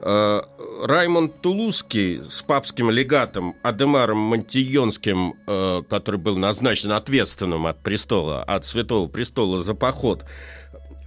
Э, 0.00 0.40
Раймонд 0.84 1.42
Тулузский 1.42 2.22
с 2.22 2.40
папским 2.42 2.88
легатом 2.90 3.54
Адемаром 3.62 4.18
Монтийонским, 4.18 5.34
э, 5.46 5.82
который 5.90 6.16
был 6.20 6.36
назначен 6.38 6.92
ответственным 6.92 7.66
от 7.66 7.82
престола, 7.82 8.44
от 8.44 8.64
Святого 8.64 9.08
престола 9.08 9.62
за 9.62 9.74
поход, 9.74 10.24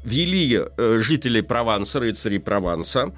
вели 0.03 0.59
э, 0.59 0.99
жителей 1.01 1.41
Прованса, 1.41 1.99
рыцарей 1.99 2.39
Прованса, 2.39 3.13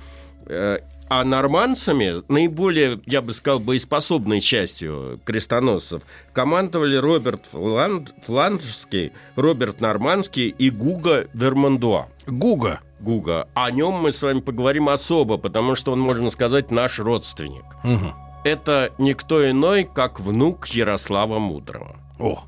э, 0.45 0.80
а 1.10 1.23
нормандцами, 1.23 2.23
наиболее, 2.31 2.99
я 3.05 3.22
бы 3.22 3.34
сказал, 3.34 3.60
боеспособной 3.60 4.39
частью 4.39 5.19
крестоносцев, 5.26 6.03
командовали 6.34 6.95
Роберт 6.95 7.49
Фланд- 7.51 8.14
Фландрский, 8.23 9.11
Роберт 9.35 9.81
Нормандский 9.81 10.47
и 10.49 10.69
Гуга 10.69 11.27
Вермандуа. 11.34 12.07
Гуга. 12.26 12.80
Гуга. 12.99 13.47
О 13.53 13.69
нем 13.69 13.95
мы 13.95 14.11
с 14.11 14.23
вами 14.23 14.39
поговорим 14.39 14.88
особо, 14.88 15.38
потому 15.38 15.76
что 15.76 15.91
он, 15.91 15.99
можно 15.99 16.30
сказать, 16.30 16.72
наш 16.72 16.99
родственник. 16.99 17.65
Мгм. 17.84 18.14
Это 18.45 18.91
никто 18.97 19.49
иной, 19.49 19.84
как 19.84 20.19
внук 20.19 20.68
Ярослава 20.68 21.38
Мудрого. 21.38 21.97
О. 22.18 22.43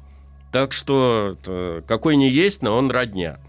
Так 0.52 0.72
что 0.72 1.36
э, 1.46 1.82
какой 1.86 2.16
не 2.16 2.30
есть, 2.30 2.64
но 2.64 2.78
он 2.78 2.90
родня. 2.90 3.40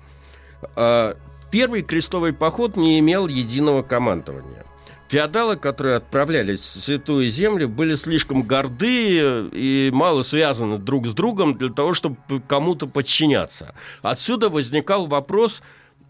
А, 0.74 1.16
Первый 1.50 1.82
крестовый 1.82 2.32
поход 2.32 2.76
не 2.76 2.98
имел 2.98 3.28
единого 3.28 3.82
командования. 3.82 4.64
Феодалы, 5.08 5.56
которые 5.56 5.96
отправлялись 5.96 6.60
в 6.60 6.80
Святую 6.80 7.30
Землю, 7.30 7.68
были 7.68 7.94
слишком 7.94 8.42
горды 8.42 9.48
и 9.52 9.90
мало 9.92 10.22
связаны 10.22 10.78
друг 10.78 11.06
с 11.06 11.14
другом 11.14 11.56
для 11.56 11.68
того, 11.70 11.94
чтобы 11.94 12.16
кому-то 12.48 12.88
подчиняться. 12.88 13.74
Отсюда 14.02 14.48
возникал 14.48 15.06
вопрос 15.06 15.62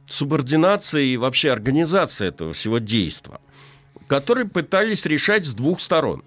субординации 0.07 1.09
и 1.09 1.17
вообще 1.19 1.53
организации 1.53 2.29
этого 2.29 2.55
всего 2.55 2.79
действа, 2.79 3.41
который 4.07 4.47
пытались 4.47 5.05
решать 5.05 5.45
с 5.45 5.53
двух 5.53 5.81
сторон. 5.81 6.25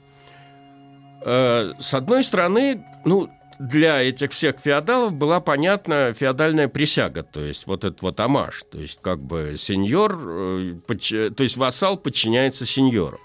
Э, 1.26 1.74
С 1.80 1.96
одной 1.96 2.24
стороны, 2.24 2.86
ну, 3.04 3.30
для 3.60 4.02
этих 4.02 4.32
всех 4.32 4.56
феодалов 4.58 5.14
была 5.14 5.42
понятна 5.42 6.14
феодальная 6.14 6.70
присяга, 6.70 7.24
то 7.24 7.42
есть 7.42 7.68
вот 7.68 7.84
этот 7.84 8.02
вот 8.02 8.20
амаш, 8.20 8.64
то 8.64 8.80
есть 8.80 9.00
как 9.02 9.22
бы 9.22 9.56
сеньор, 9.58 10.18
э, 10.18 11.30
то 11.36 11.44
есть 11.44 11.58
вассал 11.58 11.98
подчиняется 11.98 12.66
сеньору. 12.66 13.20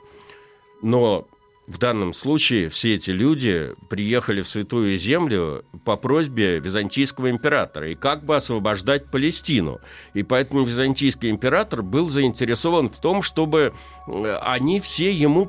Но 0.83 1.29
в 1.69 1.79
данном 1.79 2.13
случае 2.13 2.69
все 2.69 2.97
эти 2.97 3.11
люди 3.11 3.71
приехали 3.89 4.43
в 4.43 4.49
Святую 4.49 4.99
Землю 4.99 5.65
по 5.85 5.97
просьбе 5.97 6.59
византийского 6.59 7.31
императора 7.31 7.91
и 7.91 7.95
как 7.95 8.25
бы 8.25 8.37
освобождать 8.37 9.11
Палестину. 9.11 9.81
И 10.15 10.25
поэтому 10.25 10.65
византийский 10.65 11.31
император 11.31 11.83
был 11.83 12.11
заинтересован 12.11 12.91
в 12.91 12.99
том, 12.99 13.23
чтобы 13.23 13.73
э, 14.09 14.39
они 14.43 14.81
все 14.81 15.13
ему 15.13 15.47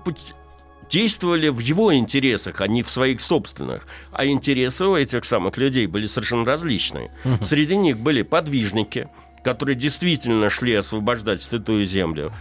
действовали 0.90 1.50
в 1.50 1.60
его 1.60 1.94
интересах, 1.94 2.62
а 2.62 2.68
не 2.68 2.82
в 2.84 2.90
своих 2.90 3.22
собственных. 3.22 3.88
А 4.12 4.26
интересы 4.26 4.86
у 4.86 4.96
этих 4.96 5.26
самых 5.26 5.58
людей 5.58 5.88
были 5.88 6.08
совершенно 6.08 6.46
различные. 6.46 7.12
Среди 7.42 7.76
них 7.76 7.98
были 8.00 8.22
подвижники, 8.22 9.10
которые 9.44 9.76
действительно 9.76 10.50
шли 10.50 10.74
освобождать 10.76 11.42
Святую 11.42 11.86
Землю. 11.86 12.34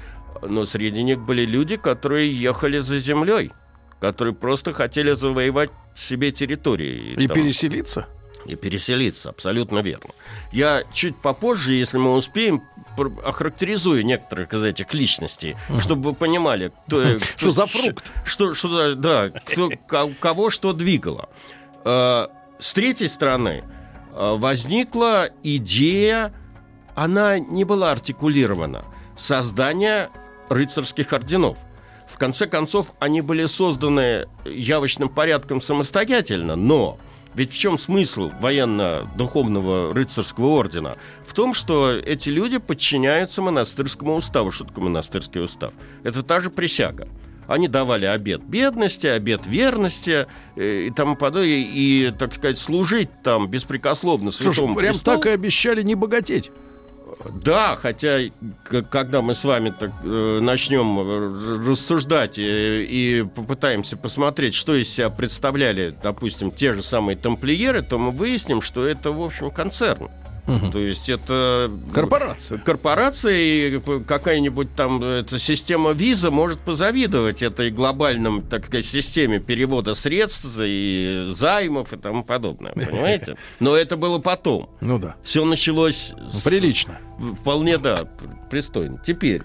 Но 0.43 0.65
среди 0.65 1.03
них 1.03 1.21
были 1.21 1.47
люди, 1.47 1.77
которые 1.77 2.31
ехали 2.31 2.79
за 2.79 2.99
землей, 2.99 3.53
которые 4.01 4.35
просто 4.35 4.73
хотели 4.73 5.15
завоевать 5.15 5.71
себе 5.95 6.31
территории. 6.31 7.15
И 7.15 7.27
там- 7.27 7.37
переселиться? 7.37 8.07
И 8.47 8.55
переселиться, 8.57 9.31
абсолютно 9.31 9.79
верно. 9.81 10.11
Я 10.53 10.85
чуть 10.93 11.16
попозже, 11.16 11.75
если 11.75 11.99
мы 11.99 12.15
успеем, 12.15 12.62
охарактеризую 13.25 14.05
некоторых 14.05 14.53
из 14.55 14.62
этих 14.65 14.95
личностей, 14.95 15.57
Мгм. 15.69 15.81
чтобы 15.81 16.11
вы 16.11 16.15
понимали, 16.16 16.73
кто, 16.87 17.03
э, 17.03 17.19
Что 17.37 17.51
за 17.51 17.66
фрукт? 17.66 18.12
Что, 18.25 18.55
что 18.55 18.95
да, 18.95 19.31
кто- 19.31 19.71
ко- 19.89 20.11
кого 20.21 20.51
что 20.51 20.73
двигало. 20.73 21.29
Э, 21.85 22.27
С 22.61 22.73
третьей 22.73 23.09
стороны, 23.09 23.65
э, 24.12 24.35
возникла 24.39 25.29
идея, 25.43 26.33
она 26.95 27.39
не 27.41 27.65
была 27.65 27.91
артикулирована, 27.91 28.85
создания 29.16 30.11
рыцарских 30.49 31.12
орденов. 31.12 31.57
В 32.07 32.16
конце 32.16 32.47
концов, 32.47 32.93
они 33.01 33.23
были 33.23 33.47
созданы 33.47 34.27
явочным 34.45 35.09
порядком 35.09 35.61
самостоятельно, 35.61 36.55
но 36.55 36.99
ведь 37.35 37.52
в 37.52 37.59
чем 37.59 37.78
смысл 37.78 38.31
военно-духовного 38.40 39.93
рыцарского 39.94 40.47
ордена? 40.47 40.97
В 41.27 41.35
том, 41.35 41.52
что 41.52 41.93
эти 41.93 42.28
люди 42.28 42.59
подчиняются 42.59 43.43
монастырскому 43.43 44.15
уставу. 44.15 44.51
Что 44.51 44.65
такое 44.65 44.85
монастырский 44.85 45.43
устав? 45.43 45.73
Это 46.02 46.23
та 46.23 46.40
же 46.40 46.51
присяга. 46.51 47.09
Они 47.47 47.69
давали 47.69 48.06
обет 48.06 48.43
бедности, 48.43 49.06
обет 49.06 49.47
верности 49.47 50.27
э, 50.56 50.86
и 50.86 50.90
тому 50.90 51.15
подобное, 51.15 51.48
и, 51.48 52.11
так 52.19 52.35
сказать, 52.35 52.56
служить 52.56 53.11
там 53.23 53.48
беспрекословно 53.48 54.31
святому 54.31 54.74
прям 54.74 54.93
престолу. 54.93 55.19
так 55.19 55.27
и 55.27 55.31
обещали 55.31 55.82
не 55.82 55.94
богатеть. 55.94 56.51
Да, 57.45 57.77
хотя 57.77 58.20
когда 58.91 59.23
мы 59.23 59.35
с 59.35 59.45
вами 59.45 59.70
так, 59.70 59.91
э, 60.03 60.39
начнем 60.41 60.99
э, 60.99 61.69
рассуждать 61.69 62.39
э, 62.39 62.82
и 62.82 63.24
попытаемся 63.35 63.97
посмотреть, 63.97 64.55
что 64.55 64.74
из 64.74 64.89
себя 64.89 65.11
представляли, 65.11 65.95
допустим, 66.03 66.51
те 66.51 66.73
же 66.73 66.82
самые 66.82 67.16
тамплиеры, 67.16 67.82
то 67.82 67.99
мы 67.99 68.11
выясним, 68.11 68.61
что 68.61 68.86
это, 68.86 69.12
в 69.12 69.23
общем, 69.23 69.51
концерн. 69.51 70.11
То 70.47 70.79
есть 70.79 71.09
это... 71.09 71.71
Корпорация. 71.95 72.59
Корпорация 72.59 73.35
и 73.37 73.81
какая-нибудь 74.07 74.75
там 74.77 75.03
эта 75.03 75.39
система 75.39 75.93
виза 75.93 76.31
может 76.31 76.59
позавидовать 76.61 77.43
этой 77.43 77.71
глобальном, 77.71 78.43
так 78.43 78.66
сказать, 78.66 78.85
системе 78.85 79.41
перевода 79.41 79.95
средств 79.95 80.57
и 80.61 81.29
займов 81.33 81.93
и 81.93 81.97
тому 81.97 82.25
подобное, 82.25 82.73
понимаете? 82.73 83.37
Но 83.61 83.75
это 83.75 83.97
было 83.97 84.19
потом. 84.19 84.69
Ну 84.81 84.99
да. 84.99 85.16
Все 85.23 85.45
началось... 85.45 86.12
с- 86.31 86.43
Прилично. 86.43 86.99
Вполне, 87.41 87.79
да, 87.79 87.97
пр- 87.97 88.31
пристойно. 88.51 89.01
Теперь, 89.05 89.41
э, 89.41 89.45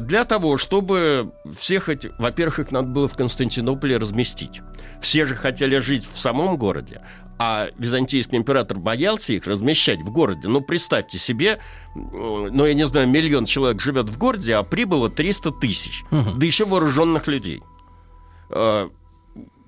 для 0.00 0.24
того, 0.24 0.58
чтобы 0.58 1.32
всех 1.56 1.88
этих... 1.88 2.12
Во-первых, 2.18 2.58
их 2.58 2.70
надо 2.72 2.88
было 2.88 3.08
в 3.08 3.16
Константинополе 3.16 3.96
разместить. 3.96 4.60
Все 5.00 5.24
же 5.24 5.34
хотели 5.34 5.78
жить 5.78 6.06
в 6.10 6.18
самом 6.18 6.58
городе, 6.58 7.00
а 7.38 7.68
византийский 7.78 8.38
император 8.38 8.78
боялся 8.78 9.32
их 9.32 9.46
размещать 9.46 10.00
в 10.00 10.12
городе. 10.12 10.46
Ну, 10.46 10.60
представьте 10.60 11.18
себе, 11.18 11.58
э, 11.58 11.58
ну, 11.94 12.66
я 12.66 12.74
не 12.74 12.86
знаю, 12.86 13.08
миллион 13.08 13.46
человек 13.46 13.80
живет 13.80 14.10
в 14.10 14.18
городе, 14.18 14.54
а 14.54 14.62
прибыло 14.62 15.08
300 15.08 15.50
тысяч. 15.52 16.04
Мгм. 16.10 16.38
Да 16.38 16.46
еще 16.46 16.66
вооруженных 16.66 17.26
людей. 17.26 17.62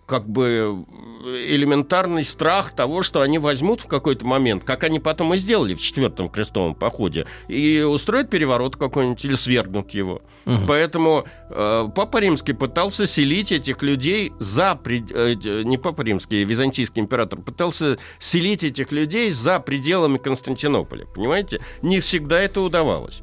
Как 0.06 0.28
бы 0.28 0.84
элементарный 1.24 2.24
страх 2.24 2.74
того, 2.76 3.02
что 3.02 3.22
они 3.22 3.38
возьмут 3.38 3.80
в 3.80 3.88
какой-то 3.88 4.26
момент, 4.26 4.64
как 4.64 4.84
они 4.84 5.00
потом 5.00 5.32
и 5.34 5.38
сделали 5.38 5.74
в 5.74 5.80
четвертом 5.80 6.28
крестовом 6.28 6.74
походе, 6.74 7.26
и 7.48 7.80
устроят 7.80 8.28
переворот 8.28 8.76
какой-нибудь 8.76 9.24
или 9.24 9.34
свергнут 9.34 9.92
его. 9.92 10.20
Мгм. 10.44 10.66
Поэтому 10.66 11.24
э, 11.48 11.88
Папа 11.94 12.18
Римский 12.18 12.52
пытался 12.52 13.06
селить 13.06 13.52
этих 13.52 13.82
людей 13.82 14.32
за... 14.38 14.74
пред- 14.74 15.10
э, 15.10 15.36
э, 15.42 15.62
не 15.62 15.78
Папа 15.78 16.02
Римский, 16.02 16.44
византийский 16.44 17.00
император 17.00 17.40
пытался 17.40 17.98
селить 18.18 18.64
этих 18.64 18.92
людей 18.92 19.30
за 19.30 19.60
пределами 19.60 20.18
Константинополя. 20.18 21.06
Понимаете? 21.06 21.60
Не 21.82 22.00
всегда 22.00 22.40
это 22.40 22.60
удавалось. 22.60 23.22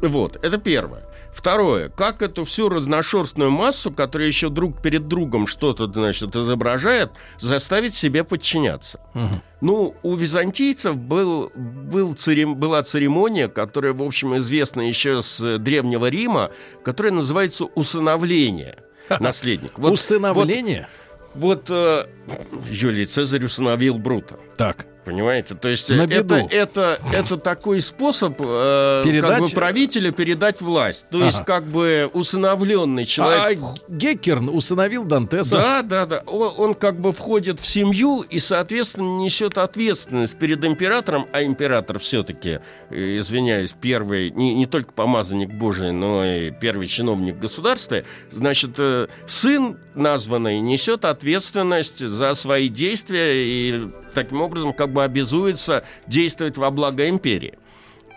Вот, 0.00 0.36
это 0.42 0.58
первое. 0.58 1.04
Второе, 1.32 1.88
как 1.88 2.20
эту 2.20 2.44
всю 2.44 2.68
разношерстную 2.68 3.50
массу, 3.50 3.90
которая 3.90 4.28
еще 4.28 4.50
друг 4.50 4.80
перед 4.82 5.08
другом 5.08 5.46
что-то, 5.46 5.86
значит, 5.90 6.36
изображает, 6.36 7.10
заставить 7.38 7.94
себе 7.94 8.22
подчиняться. 8.22 9.00
Ну, 9.62 9.94
у 10.02 10.14
византийцев 10.14 10.96
был, 10.98 11.50
был 11.54 12.12
церем- 12.14 12.56
была 12.56 12.82
церемония, 12.82 13.48
которая, 13.48 13.92
в 13.94 14.02
общем, 14.02 14.36
известна 14.36 14.82
еще 14.82 15.22
с 15.22 15.40
э, 15.40 15.58
Древнего 15.58 16.06
Рима, 16.10 16.50
которая 16.84 17.12
называется 17.12 17.64
усыновление 17.64 18.78
наследника. 19.20 19.80
Вот- 19.80 19.92
Усыновление? 19.92 20.88
Вот, 21.34 21.68
вот, 21.68 21.70
э, 21.70 22.06
Юлий 22.70 23.06
Цезарь 23.06 23.44
усыновил 23.44 23.98
Брута. 23.98 24.38
Так. 24.56 24.86
Понимаете? 25.04 25.54
То 25.56 25.68
есть 25.68 25.90
На 25.90 26.02
э, 26.02 26.04
это, 26.04 26.36
беду. 26.36 26.48
это, 26.50 27.00
это 27.12 27.36
такой 27.36 27.80
способ 27.80 28.36
э, 28.38 29.02
Передать- 29.04 29.30
как 29.30 29.40
бы 29.40 29.48
правителю 29.48 30.12
передать 30.12 30.60
власть. 30.60 31.06
То 31.10 31.24
есть 31.24 31.38
Ага. 31.38 31.44
как 31.44 31.66
бы 31.66 32.08
усыновленный 32.12 33.04
человек... 33.04 33.58
А 33.60 33.74
Геккерн 33.88 34.48
усыновил 34.48 35.04
Дантеса. 35.04 35.56
Да, 35.56 35.82
да, 35.82 36.06
да. 36.06 36.22
Он, 36.26 36.52
он 36.56 36.74
как 36.74 37.00
бы 37.00 37.10
входит 37.12 37.58
в 37.58 37.66
семью 37.66 38.20
и, 38.20 38.38
соответственно, 38.38 39.18
несет 39.22 39.58
ответственность 39.58 40.38
перед 40.38 40.64
императором, 40.64 41.26
а 41.32 41.42
император 41.42 41.98
все-таки, 41.98 42.60
э, 42.90 43.18
извиняюсь, 43.18 43.74
первый, 43.80 44.30
не, 44.30 44.54
не 44.54 44.66
только 44.66 44.92
помазанник 44.92 45.50
Божий, 45.50 45.90
но 45.92 46.24
и 46.24 46.52
первый 46.52 46.86
чиновник 46.86 47.38
государства, 47.40 48.04
значит, 48.30 48.74
э, 48.78 49.08
сын 49.26 49.78
названный 49.96 50.60
несет 50.60 51.04
ответственность 51.04 51.98
за 52.06 52.34
свои 52.34 52.68
действия 52.68 53.32
и 53.34 53.90
таким 54.12 54.40
образом 54.40 54.72
как 54.72 54.92
бы 54.92 55.04
обязуется 55.04 55.84
действовать 56.06 56.56
во 56.56 56.70
благо 56.70 57.08
империи. 57.08 57.58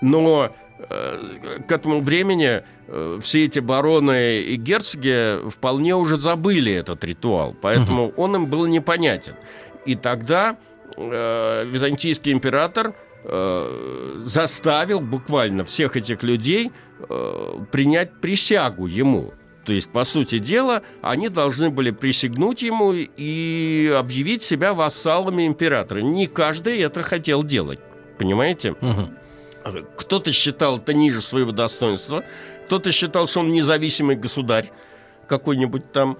Но 0.01 0.51
э, 0.80 1.59
к 1.67 1.72
этому 1.72 2.01
времени 2.01 2.63
э, 2.88 3.19
все 3.22 3.45
эти 3.45 3.59
бароны 3.59 4.41
и 4.41 4.55
герцоги 4.55 5.49
вполне 5.49 5.95
уже 5.95 6.17
забыли 6.17 6.73
этот 6.73 7.03
ритуал, 7.03 7.55
поэтому 7.61 8.09
он 8.17 8.35
им 8.35 8.45
был 8.47 8.65
непонятен. 8.65 9.35
И 9.85 9.95
тогда 9.95 10.57
э, 10.97 11.65
византийский 11.65 12.31
император 12.31 12.93
э, 13.23 14.22
заставил 14.26 14.99
буквально 14.99 15.63
всех 15.63 15.95
этих 15.95 16.23
людей 16.23 16.72
э, 17.09 17.59
принять 17.72 18.19
присягу 18.19 18.88
ему. 18.88 19.34
То 19.66 19.74
есть, 19.74 19.92
по 19.92 20.04
сути 20.04 20.38
дела, 20.38 20.84
они 21.02 21.28
должны 21.28 21.72
были 21.72 21.90
присягнуть 21.90 22.62
ему 22.62 22.94
и 22.94 23.94
объявить 23.98 24.44
себя 24.44 24.74
вассалами 24.74 25.48
императора. 25.48 26.00
Не 26.00 26.28
каждый 26.28 26.80
это 26.80 27.02
хотел 27.02 27.44
делать. 27.44 27.80
Понимаете? 28.20 28.76
Кто-то 29.98 30.32
считал 30.32 30.78
это 30.78 30.94
ниже 30.94 31.22
своего 31.22 31.52
достоинства, 31.52 32.24
кто-то 32.68 32.92
считал, 32.92 33.26
что 33.26 33.40
он 33.40 33.52
независимый 33.52 34.16
государь, 34.16 34.72
какой-нибудь 35.28 35.92
там 35.92 36.20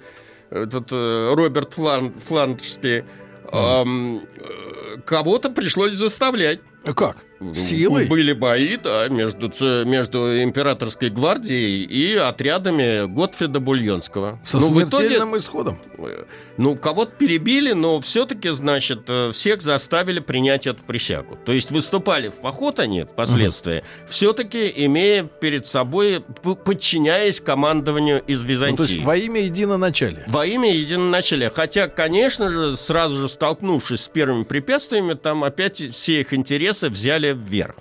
этот 0.50 0.92
э, 0.92 1.34
Роберт 1.36 1.74
Флан, 1.74 2.14
Фландрский. 2.14 3.04
Ам, 3.52 4.18
э, 4.18 5.00
кого-то 5.06 5.52
пришлось 5.52 5.94
заставлять. 5.94 6.60
Как? 6.96 7.26
Силой? 7.54 8.06
Были 8.08 8.34
бои, 8.34 8.78
да, 8.78 9.08
между, 9.10 9.52
между 9.86 10.42
императорской 10.44 11.10
гвардией 11.10 11.84
и 11.84 12.16
отрядами 12.16 13.06
Готфрида 13.08 13.60
Бульонского. 13.60 14.40
Со 14.44 14.58
Ну, 14.60 14.70
в 14.70 14.80
итоге- 14.82 15.08
смертельным 15.08 15.38
исходом. 15.38 15.78
Э, 15.98 16.24
Ну, 16.58 16.76
кого-то 16.76 17.12
перебили, 17.12 17.74
но 17.74 18.00
все-таки, 18.02 18.50
значит, 18.50 19.02
э, 19.08 19.32
всех 19.34 19.62
заставили 19.62 20.20
принять 20.20 20.68
эту 20.68 20.84
присягу. 20.84 21.38
То 21.46 21.52
есть 21.52 21.72
выступали 21.72 22.30
в 22.30 22.36
поход 22.36 22.80
они 22.80 23.04
впоследствии, 23.04 23.84
все-таки 24.08 24.72
имея 24.76 25.24
перед 25.24 25.68
собой, 25.68 26.24
подчиняясь 26.66 27.40
командованию 27.40 28.22
из 28.26 28.44
Византии. 28.44 28.72
Ну, 28.82 28.88
то 28.88 28.94
есть 28.94 29.04
во 29.06 29.16
имя 29.18 29.42
единоначалия. 29.42 30.24
Во 30.28 30.46
имя 30.46 30.74
единоначалия. 30.74 31.50
Хотя, 31.50 31.88
конечно 31.88 32.50
же, 32.50 32.78
сразу 32.78 33.16
же 33.18 33.30
столкнувшись 33.30 34.02
с 34.02 34.08
первыми 34.08 34.44
препятствиями, 34.44 35.14
там 35.14 35.44
опять 35.44 35.78
все 35.94 36.22
их 36.22 36.34
интересы 36.34 36.90
взяли 36.90 37.35
вверх. 37.36 37.76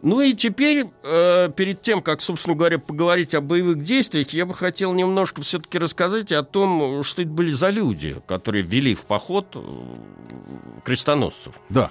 Ну 0.00 0.20
и 0.20 0.32
теперь, 0.32 0.86
э, 1.02 1.50
перед 1.56 1.82
тем, 1.82 2.02
как, 2.02 2.20
собственно 2.20 2.54
говоря, 2.54 2.78
поговорить 2.78 3.34
о 3.34 3.40
боевых 3.40 3.82
действиях, 3.82 4.30
я 4.30 4.46
бы 4.46 4.54
хотел 4.54 4.92
немножко 4.94 5.42
все-таки 5.42 5.78
рассказать 5.78 6.30
о 6.30 6.44
том, 6.44 7.02
что 7.02 7.22
это 7.22 7.30
были 7.30 7.50
за 7.50 7.70
люди, 7.70 8.16
которые 8.26 8.62
ввели 8.62 8.94
в 8.94 9.06
поход 9.06 9.46
э, 9.56 9.60
крестоносцев. 10.84 11.54
Да. 11.68 11.90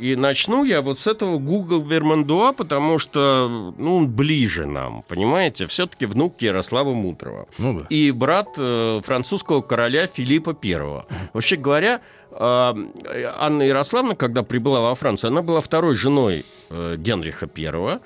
И 0.00 0.16
начну 0.16 0.64
я 0.64 0.82
вот 0.82 0.98
с 0.98 1.06
этого 1.06 1.38
Google 1.38 1.80
Вермандуа, 1.80 2.52
потому 2.52 2.98
что 2.98 3.72
ну, 3.78 3.98
он 3.98 4.08
ближе 4.08 4.66
нам, 4.66 5.04
понимаете? 5.06 5.68
Все-таки 5.68 6.06
внук 6.06 6.42
Ярослава 6.42 6.92
Мудрого. 6.92 7.46
Ну 7.58 7.80
да. 7.80 7.86
И 7.88 8.10
брат 8.10 8.48
э, 8.56 9.00
французского 9.04 9.60
короля 9.60 10.08
Филиппа 10.08 10.56
I. 10.60 11.04
Вообще 11.32 11.56
говоря, 11.56 12.00
э, 12.00 12.23
Анна 12.36 13.62
Ярославна, 13.62 14.16
когда 14.16 14.42
прибыла 14.42 14.80
во 14.80 14.94
Францию, 14.94 15.28
она 15.30 15.42
была 15.42 15.60
второй 15.60 15.94
женой 15.94 16.44
э, 16.70 16.96
Генриха 16.96 17.48
I. 17.56 18.00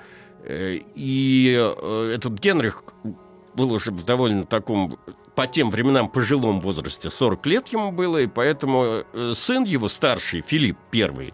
Э, 0.45 0.79
И 0.95 1.57
э, 1.59 2.13
этот 2.15 2.35
Генрих 2.35 2.85
был 3.55 3.73
уже 3.73 3.91
в 3.91 4.05
довольно 4.05 4.45
таком 4.45 4.99
по 5.35 5.47
тем 5.47 5.71
временам 5.71 6.09
пожилом 6.09 6.61
возрасте, 6.61 7.11
40 7.11 7.47
лет 7.47 7.69
ему 7.69 7.93
было, 7.93 8.19
и 8.19 8.27
поэтому 8.27 9.05
сын 9.35 9.63
его 9.63 9.89
старший, 9.89 10.43
Филипп 10.43 10.77
I, 10.93 11.33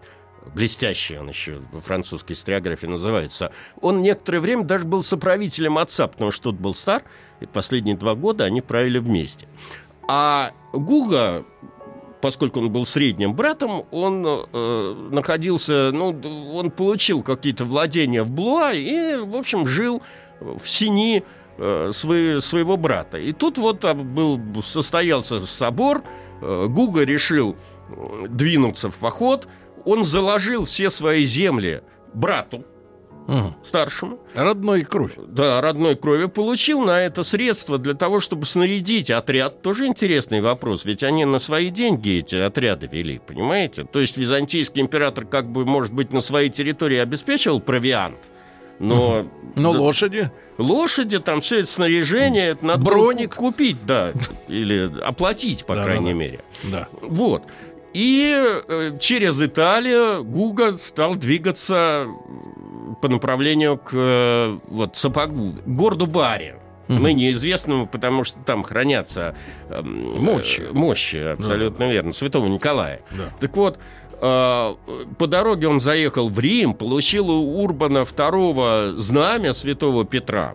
блестящий 0.53 1.17
он 1.17 1.29
еще 1.29 1.59
во 1.71 1.81
французской 1.81 2.33
историографии 2.33 2.85
называется, 2.85 3.51
он 3.81 4.03
некоторое 4.03 4.39
время 4.39 4.63
даже 4.63 4.85
был 4.85 5.01
соправителем 5.01 5.79
отца, 5.79 6.07
потому 6.07 6.31
что 6.31 6.51
тот 6.51 6.55
был 6.55 6.75
стар, 6.75 7.01
и 7.39 7.47
последние 7.47 7.95
два 7.97 8.13
года 8.13 8.43
они 8.43 8.61
правили 8.61 8.99
вместе. 8.99 9.47
А 10.07 10.51
Гуга, 10.71 11.43
поскольку 12.25 12.59
он 12.59 12.71
был 12.71 12.87
средним 12.87 13.35
братом, 13.35 13.83
он 13.91 14.25
э, 14.25 14.95
находился, 15.11 15.91
ну, 15.93 16.07
он 16.55 16.71
получил 16.71 17.21
какие-то 17.21 17.65
владения 17.65 18.23
в 18.23 18.31
Блуа 18.31 18.73
и, 18.73 19.17
в 19.17 19.35
общем, 19.35 19.67
жил 19.67 20.01
в 20.39 20.67
Сини 20.67 21.23
э, 21.59 21.91
свое- 21.93 22.41
своего 22.41 22.77
брата. 22.77 23.19
И 23.19 23.31
тут 23.31 23.59
вот 23.59 23.85
а, 23.85 23.93
был, 23.93 24.41
состоялся 24.63 25.39
собор, 25.41 26.01
э, 26.41 26.65
Гуга 26.67 27.05
решил 27.05 27.55
э, 27.89 28.25
двинуться 28.27 28.89
в 28.89 28.95
поход, 28.95 29.47
он 29.85 30.03
заложил 30.03 30.65
все 30.65 30.89
свои 30.89 31.25
земли 31.25 31.83
брату, 32.15 32.65
старшему. 33.63 34.19
Родной 34.35 34.83
кровь. 34.83 35.13
Да, 35.17 35.59
родной 35.61 35.95
крови. 35.95 36.25
Получил 36.27 36.81
на 36.81 37.01
это 37.01 37.23
средства 37.23 37.77
для 37.77 37.93
того, 37.93 38.19
чтобы 38.19 38.45
снарядить 38.45 39.09
отряд. 39.09 39.61
Тоже 39.61 39.87
интересный 39.87 40.41
вопрос, 40.41 40.85
ведь 40.85 41.03
они 41.03 41.25
на 41.25 41.39
свои 41.39 41.69
деньги 41.69 42.19
эти 42.19 42.35
отряды 42.35 42.87
вели, 42.91 43.19
понимаете? 43.25 43.83
То 43.85 43.99
есть 43.99 44.17
византийский 44.17 44.81
император 44.81 45.25
как 45.25 45.49
бы, 45.51 45.65
может 45.65 45.93
быть, 45.93 46.13
на 46.13 46.21
своей 46.21 46.49
территории 46.49 46.97
обеспечивал 46.97 47.59
провиант, 47.59 48.17
но... 48.79 49.25
Но 49.55 49.73
Да, 49.73 49.79
лошади. 49.79 50.31
Лошади, 50.57 51.19
там 51.19 51.41
все 51.41 51.59
это 51.59 51.67
снаряжение, 51.67 52.49
это 52.49 52.65
надо 52.65 52.83
Броник. 52.83 53.35
ку- 53.35 53.47
купить, 53.47 53.85
да, 53.85 54.11
или 54.47 54.91
оплатить, 55.01 55.65
по 55.65 55.75
Да, 55.75 55.83
крайней 55.83 56.05
да, 56.07 56.11
да. 56.11 56.17
мере. 56.17 56.39
Да. 56.63 56.87
Вот. 57.01 57.43
И 57.93 58.35
э, 58.67 58.97
через 58.99 59.41
Италию 59.41 60.23
Гуга 60.25 60.77
стал 60.77 61.15
двигаться 61.15 62.07
по 63.01 63.07
направлению 63.09 63.77
к 63.77 63.91
э, 63.93 64.57
вот, 64.67 64.95
Сапогу, 64.97 65.53
городу 65.65 66.05
Баре. 66.07 66.57
Мгм. 66.87 67.01
Ныне 67.01 67.31
известному, 67.31 67.87
потому 67.87 68.23
что 68.23 68.37
там 68.45 68.61
хранятся 68.61 69.35
эм, 69.69 70.23
Мощи. 70.23 70.61
э, 70.61 70.71
мощи, 70.71 71.17
абсолютно 71.17 71.91
верно, 71.91 72.11
святого 72.13 72.45
Николая. 72.47 73.01
Да. 73.17 73.33
Так 73.39 73.57
вот, 73.57 73.79
э, 74.21 74.75
по 75.17 75.25
дороге 75.27 75.67
он 75.67 75.79
заехал 75.79 76.29
в 76.29 76.39
Рим, 76.39 76.75
получил 76.75 77.31
у 77.31 77.63
Урбана 77.63 78.03
II 78.03 78.99
знамя 78.99 79.53
святого 79.55 80.05
Петра 80.05 80.53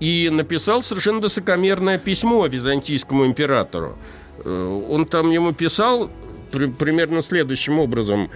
и 0.00 0.28
написал 0.32 0.82
совершенно 0.82 1.20
высокомерное 1.20 1.98
письмо 1.98 2.46
византийскому 2.46 3.24
императору. 3.24 3.96
Э, 4.44 4.80
Он 4.90 5.04
там 5.06 5.30
ему 5.30 5.52
писал 5.52 6.10
при- 6.50 6.66
примерно 6.66 7.22
следующим 7.22 7.78
образом. 7.78 8.28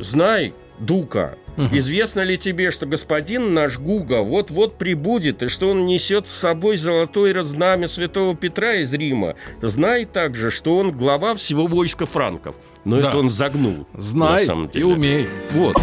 «Знай, 0.00 0.52
Дука, 0.82 1.34
известно 1.70 2.20
ли 2.20 2.36
тебе, 2.36 2.70
что 2.72 2.86
господин 2.86 3.54
наш 3.54 3.78
Гуга 3.78 4.22
вот-вот 4.22 4.78
прибудет, 4.78 5.42
и 5.42 5.48
что 5.48 5.70
он 5.70 5.86
несет 5.86 6.26
с 6.26 6.32
собой 6.32 6.76
золотое 6.76 7.40
знамя 7.42 7.86
святого 7.88 8.34
Петра 8.34 8.74
из 8.74 8.92
Рима? 8.92 9.34
Знай 9.60 10.04
также, 10.04 10.50
что 10.50 10.76
он 10.76 10.90
глава 10.90 11.34
всего 11.36 11.66
войска 11.66 12.04
франков». 12.04 12.56
Но 12.84 13.00
Да. 13.00 13.08
это 13.10 13.18
он 13.18 13.30
загнул. 13.30 13.86
Знай 13.96 14.40
на 14.40 14.46
самом 14.46 14.64
и 14.66 14.72
деле. 14.72 14.86
умей. 14.86 15.28
Вот. 15.52 15.76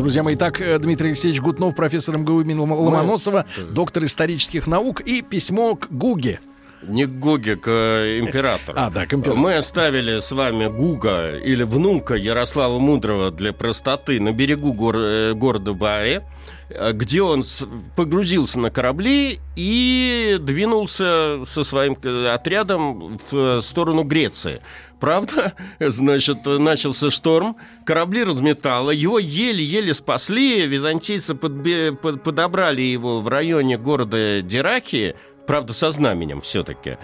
Друзья 0.00 0.22
мои, 0.22 0.34
так 0.34 0.62
э, 0.62 0.78
Дмитрий 0.78 1.08
Алексеевич 1.08 1.42
Гутнов, 1.42 1.74
профессор 1.74 2.16
МГУ 2.16 2.40
имени 2.40 2.58
Лом- 2.58 2.72
Ломоносова, 2.72 3.44
доктор 3.70 4.04
исторических 4.04 4.66
наук 4.66 5.02
и 5.02 5.20
письмо 5.20 5.74
к 5.74 5.88
Гуге. 5.90 6.40
Не 6.82 7.04
к 7.04 7.10
Гоге, 7.10 7.56
к 7.56 7.68
э, 7.68 8.18
императору. 8.20 8.78
А, 8.80 8.88
да, 8.90 9.04
к 9.04 9.12
императору. 9.12 9.36
Мы 9.42 9.56
оставили 9.58 10.20
с 10.20 10.32
вами 10.32 10.68
Гуга 10.74 11.36
или 11.36 11.64
внука 11.64 12.14
Ярослава 12.14 12.78
Мудрого 12.78 13.30
для 13.30 13.52
простоты 13.52 14.18
на 14.20 14.32
берегу 14.32 14.72
гор- 14.72 14.96
э, 14.98 15.34
города 15.34 15.74
Баре, 15.74 16.22
где 16.94 17.20
он 17.20 17.42
погрузился 17.94 18.58
на 18.58 18.70
корабли 18.70 19.38
и 19.54 20.38
двинулся 20.40 21.44
со 21.44 21.62
своим 21.62 21.98
отрядом 22.32 23.18
в 23.30 23.60
сторону 23.60 24.04
Греции. 24.04 24.62
Правда, 25.00 25.54
значит, 25.80 26.44
начался 26.44 27.10
шторм, 27.10 27.56
корабли 27.84 28.22
разметало, 28.22 28.90
его 28.90 29.18
еле-еле 29.18 29.94
спасли, 29.94 30.66
византийцы 30.66 31.32
подбе- 31.32 31.96
под- 31.96 32.22
подобрали 32.22 32.82
его 32.82 33.20
в 33.20 33.28
районе 33.28 33.78
города 33.78 34.42
Дирахи, 34.42 35.16
правда, 35.46 35.72
со 35.72 35.90
знаменем 35.90 36.42
все-таки. 36.42 36.98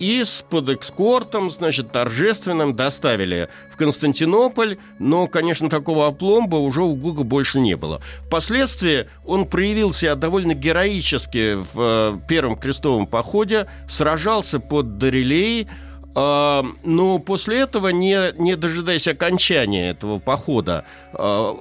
И 0.00 0.24
с 0.24 0.44
под 0.48 0.70
экскортом, 0.70 1.48
значит, 1.48 1.92
торжественным 1.92 2.74
доставили 2.74 3.50
в 3.70 3.76
Константинополь, 3.76 4.78
но, 4.98 5.28
конечно, 5.28 5.70
такого 5.70 6.08
опломба 6.08 6.56
уже 6.56 6.82
у 6.82 6.96
Гуга 6.96 7.22
больше 7.22 7.60
не 7.60 7.76
было. 7.76 8.00
Впоследствии 8.26 9.08
он 9.24 9.46
проявил 9.46 9.92
себя 9.92 10.16
довольно 10.16 10.54
героически 10.54 11.54
в 11.54 11.68
э, 11.76 12.18
Первом 12.26 12.56
крестовом 12.56 13.06
походе, 13.06 13.68
сражался 13.88 14.58
под 14.58 14.98
Дорелей, 14.98 15.68
но 16.14 17.18
после 17.24 17.60
этого, 17.60 17.88
не, 17.88 18.32
не 18.38 18.56
дожидаясь 18.56 19.08
окончания 19.08 19.90
этого 19.90 20.18
похода, 20.18 20.84
а, 21.14 21.56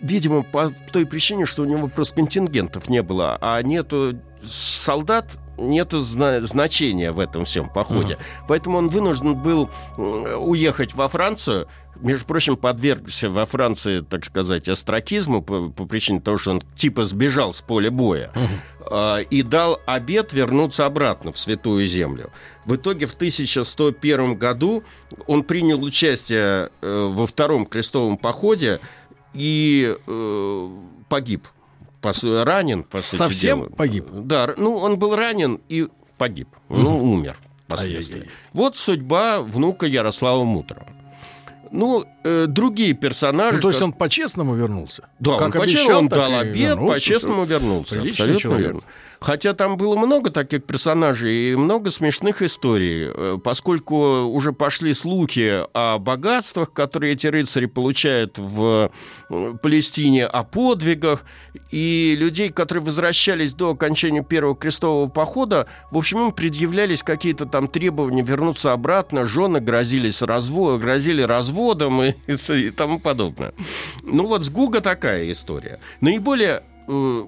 видимо, 0.00 0.42
по 0.42 0.70
той 0.92 1.06
причине, 1.06 1.44
что 1.44 1.62
у 1.62 1.66
него 1.66 1.88
просто 1.88 2.16
контингентов 2.16 2.88
не 2.88 3.02
было, 3.02 3.36
а 3.40 3.62
нету 3.62 4.18
солдат, 4.42 5.36
нету 5.60 6.00
зна- 6.00 6.40
значения 6.40 7.12
в 7.12 7.20
этом 7.20 7.44
всем 7.44 7.68
походе. 7.68 8.18
Поэтому 8.48 8.78
он 8.78 8.88
вынужден 8.88 9.34
был 9.34 9.70
уехать 9.96 10.94
во 10.94 11.08
Францию, 11.08 11.68
между 12.00 12.24
прочим, 12.24 12.56
подвергся 12.56 13.28
во 13.28 13.44
Франции, 13.44 14.00
так 14.00 14.24
сказать, 14.24 14.68
остракизму 14.68 15.42
по, 15.42 15.68
по 15.68 15.84
причине 15.84 16.20
того, 16.20 16.38
что 16.38 16.52
он 16.52 16.62
типа 16.76 17.04
сбежал 17.04 17.52
с 17.52 17.60
поля 17.60 17.90
боя 17.90 18.32
а, 18.90 19.18
и 19.18 19.42
дал 19.42 19.78
обет 19.86 20.32
вернуться 20.32 20.86
обратно 20.86 21.32
в 21.32 21.38
Святую 21.38 21.86
Землю. 21.86 22.30
В 22.64 22.76
итоге 22.76 23.06
в 23.06 23.14
1101 23.14 24.36
году 24.36 24.82
он 25.26 25.42
принял 25.42 25.82
участие 25.82 26.70
э, 26.80 27.08
во 27.10 27.26
втором 27.26 27.66
крестовом 27.66 28.16
походе 28.16 28.80
и 29.34 29.94
э, 30.06 30.68
погиб. 31.08 31.48
По 32.00 32.12
ранен, 32.44 32.82
по 32.82 32.98
сути 32.98 33.16
Совсем 33.16 33.58
дела. 33.60 33.70
погиб? 33.70 34.06
Да, 34.10 34.54
ну, 34.56 34.76
он 34.76 34.98
был 34.98 35.14
ранен 35.14 35.60
и 35.68 35.88
погиб. 36.16 36.48
Ну, 36.68 36.98
умер 37.12 37.36
впоследствии. 37.66 38.14
Ай-яй-яй. 38.20 38.34
Вот 38.52 38.76
судьба 38.76 39.40
внука 39.40 39.86
Ярослава 39.86 40.44
Мудрого. 40.44 40.86
Ну, 41.72 42.04
э, 42.24 42.46
другие 42.48 42.94
персонажи... 42.94 43.56
Ну, 43.58 43.62
то 43.62 43.68
есть 43.68 43.80
он 43.80 43.92
по-честному 43.92 44.54
вернулся? 44.54 45.08
да, 45.20 45.38
Как 45.38 45.54
он 45.54 45.60
по-честному, 45.60 45.98
он 45.98 46.08
дал 46.08 46.38
обед, 46.40 46.56
вернулся. 46.56 46.94
по-честному 46.94 47.44
вернулся. 47.44 48.00
Абсолютно 48.00 48.40
человек. 48.40 48.66
верно. 48.66 48.80
Хотя 49.20 49.52
там 49.52 49.76
было 49.76 49.96
много 49.96 50.30
таких 50.30 50.64
персонажей 50.64 51.52
и 51.52 51.56
много 51.56 51.90
смешных 51.90 52.40
историй, 52.40 53.10
э, 53.14 53.38
поскольку 53.42 54.24
уже 54.24 54.52
пошли 54.52 54.94
слухи 54.94 55.60
о 55.74 55.98
богатствах, 55.98 56.72
которые 56.72 57.12
эти 57.12 57.26
рыцари 57.26 57.66
получают 57.66 58.38
в 58.38 58.90
Палестине, 59.28 60.24
о 60.24 60.42
подвигах, 60.42 61.24
и 61.70 62.16
людей, 62.18 62.48
которые 62.48 62.82
возвращались 62.82 63.52
до 63.52 63.72
окончания 63.72 64.24
первого 64.24 64.56
крестового 64.56 65.10
похода, 65.10 65.66
в 65.90 65.98
общем, 65.98 66.20
им 66.20 66.32
предъявлялись 66.32 67.02
какие-то 67.02 67.44
там 67.44 67.68
требования 67.68 68.22
вернуться 68.22 68.72
обратно, 68.72 69.26
жены 69.26 69.60
грозились 69.60 70.22
разво... 70.22 70.78
грозили 70.78 71.20
разводом 71.20 72.02
и, 72.02 72.14
и 72.48 72.70
тому 72.70 72.98
подобное. 72.98 73.52
Ну 74.02 74.26
вот 74.26 74.44
с 74.44 74.48
Гуга 74.50 74.80
такая 74.80 75.30
история. 75.30 75.78
Наиболее 76.00 76.62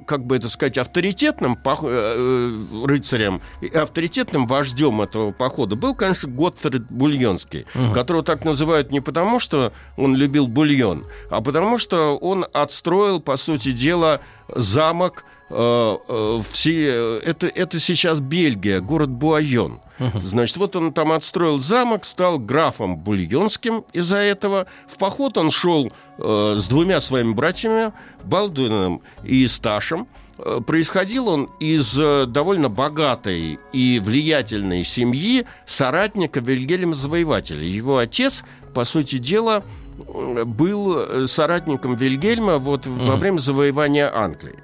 как 0.07 0.25
бы 0.27 0.37
это 0.37 0.49
сказать, 0.49 0.79
авторитетным 0.79 1.59
э, 1.65 1.75
э, 1.85 2.87
рыцарем 2.87 3.41
и 3.61 3.69
авторитетным 3.69 4.47
вождем 4.47 5.01
этого 5.03 5.33
похода 5.33 5.77
был, 5.77 5.95
конечно, 5.95 6.29
Готфрид 6.31 6.91
Бульонский, 6.91 7.67
Мгм. 7.75 7.93
которого 7.93 8.23
так 8.23 8.45
называют 8.45 8.91
не 8.93 9.01
потому, 9.01 9.41
что 9.41 9.73
он 9.97 10.17
любил 10.17 10.47
бульон, 10.47 11.07
а 11.31 11.41
потому 11.41 11.79
что 11.79 12.17
он 12.17 12.47
отстроил, 12.53 13.21
по 13.21 13.37
сути 13.37 13.73
дела, 13.73 14.21
замок 14.49 15.25
э, 15.25 15.25
э, 15.25 15.42
все, 15.53 17.19
это, 17.19 17.47
это 17.47 17.79
сейчас 17.79 18.21
Бельгия, 18.21 18.81
город 18.81 19.11
Буайон. 19.11 19.81
Значит, 20.23 20.57
вот 20.57 20.77
он 20.77 20.93
там 20.93 21.13
отстроил 21.13 21.59
замок, 21.59 22.05
стал 22.05 22.39
графом 22.39 22.97
Бульонским 22.97 23.85
из-за 23.93 24.19
этого. 24.19 24.67
В 24.89 24.99
поход 24.99 25.39
он 25.39 25.51
шел 25.51 25.93
э, 26.19 26.57
с 26.59 26.67
двумя 26.67 27.01
своими 27.01 27.33
братьями, 27.33 27.93
Балдуином 28.25 29.03
и 29.23 29.47
Сташем. 29.47 30.09
Э, 30.39 30.61
Происходил 30.67 31.29
он 31.29 31.51
из 31.61 31.99
э, 31.99 32.27
довольно 32.27 32.69
богатой 32.69 33.59
и 33.73 34.01
влиятельной 34.03 34.85
семьи 34.85 35.47
соратника 35.67 36.41
Вильгельма 36.41 36.95
Завоевателя. 36.95 37.65
Его 37.65 37.99
отец, 37.99 38.45
по 38.75 38.85
сути 38.85 39.19
дела, 39.19 39.63
э, 39.99 40.45
был 40.45 40.97
э, 40.99 41.27
соратником 41.27 41.95
Вильгельма 41.95 42.59
вот 42.59 42.87
во 42.87 43.17
время 43.17 43.39
завоевания 43.39 44.13
Англии. 44.13 44.59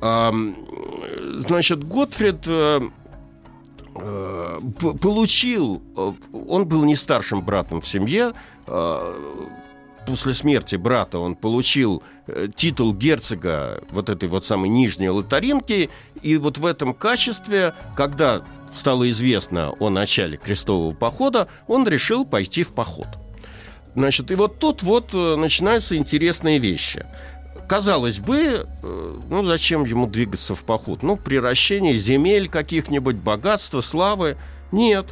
Значит, 0.00 1.84
Готфрид 1.84 2.46
э, 2.46 2.80
э, 3.96 4.58
получил, 5.00 5.82
э, 5.96 6.12
он 6.32 6.66
был 6.66 6.84
не 6.84 6.96
старшим 6.96 7.42
братом 7.42 7.80
в 7.80 7.86
семье, 7.86 8.34
после 10.06 10.34
смерти 10.34 10.76
брата 10.76 11.18
он 11.18 11.34
получил 11.34 12.02
титул 12.54 12.94
герцога 12.94 13.82
вот 13.90 14.10
этой 14.10 14.28
вот 14.28 14.44
самой 14.44 14.68
нижней 14.68 15.08
Лотаринки, 15.08 15.88
и 16.20 16.36
вот 16.36 16.58
в 16.58 16.66
этом 16.66 16.92
качестве, 16.92 17.74
когда 17.96 18.44
стало 18.72 19.08
известно 19.08 19.70
о 19.80 19.88
начале 19.88 20.36
крестового 20.36 20.94
похода, 20.94 21.48
он 21.66 21.88
решил 21.88 22.26
пойти 22.26 22.62
в 22.62 22.74
поход. 22.74 23.08
Значит, 23.94 24.30
и 24.30 24.34
вот 24.34 24.58
тут 24.58 24.82
вот 24.82 25.12
начинаются 25.14 25.96
интересные 25.96 26.58
вещи. 26.58 27.06
Казалось 27.68 28.20
бы, 28.20 28.66
э, 28.82 29.18
ну 29.30 29.44
зачем 29.44 29.84
ему 29.84 30.06
двигаться 30.06 30.54
в 30.54 30.64
поход? 30.64 31.02
Ну, 31.02 31.16
приращение 31.16 31.94
земель 31.94 32.48
каких-нибудь, 32.48 33.16
богатства, 33.16 33.80
славы. 33.80 34.36
Нет. 34.70 35.06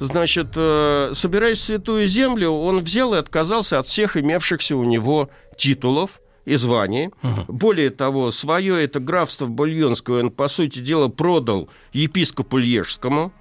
Значит, 0.00 0.48
э, 0.54 1.10
собираясь 1.14 1.58
в 1.58 1.64
Святую 1.64 2.06
Землю, 2.06 2.50
он 2.50 2.80
взял 2.80 3.14
и 3.14 3.18
отказался 3.18 3.78
от 3.80 3.86
всех 3.86 4.16
имевшихся 4.16 4.76
у 4.76 4.84
него 4.84 5.28
титулов 5.56 6.20
и 6.44 6.54
звание. 6.56 7.10
Более 7.48 7.90
того, 7.90 8.30
свое 8.30 8.82
это 8.82 9.00
графство 9.00 9.46
Бульонское 9.46 10.20
он, 10.20 10.30
по 10.30 10.48
сути 10.48 10.78
дела, 10.78 11.08
продал 11.08 11.68
епископу 11.92 12.58
Лежскому. 12.58 13.32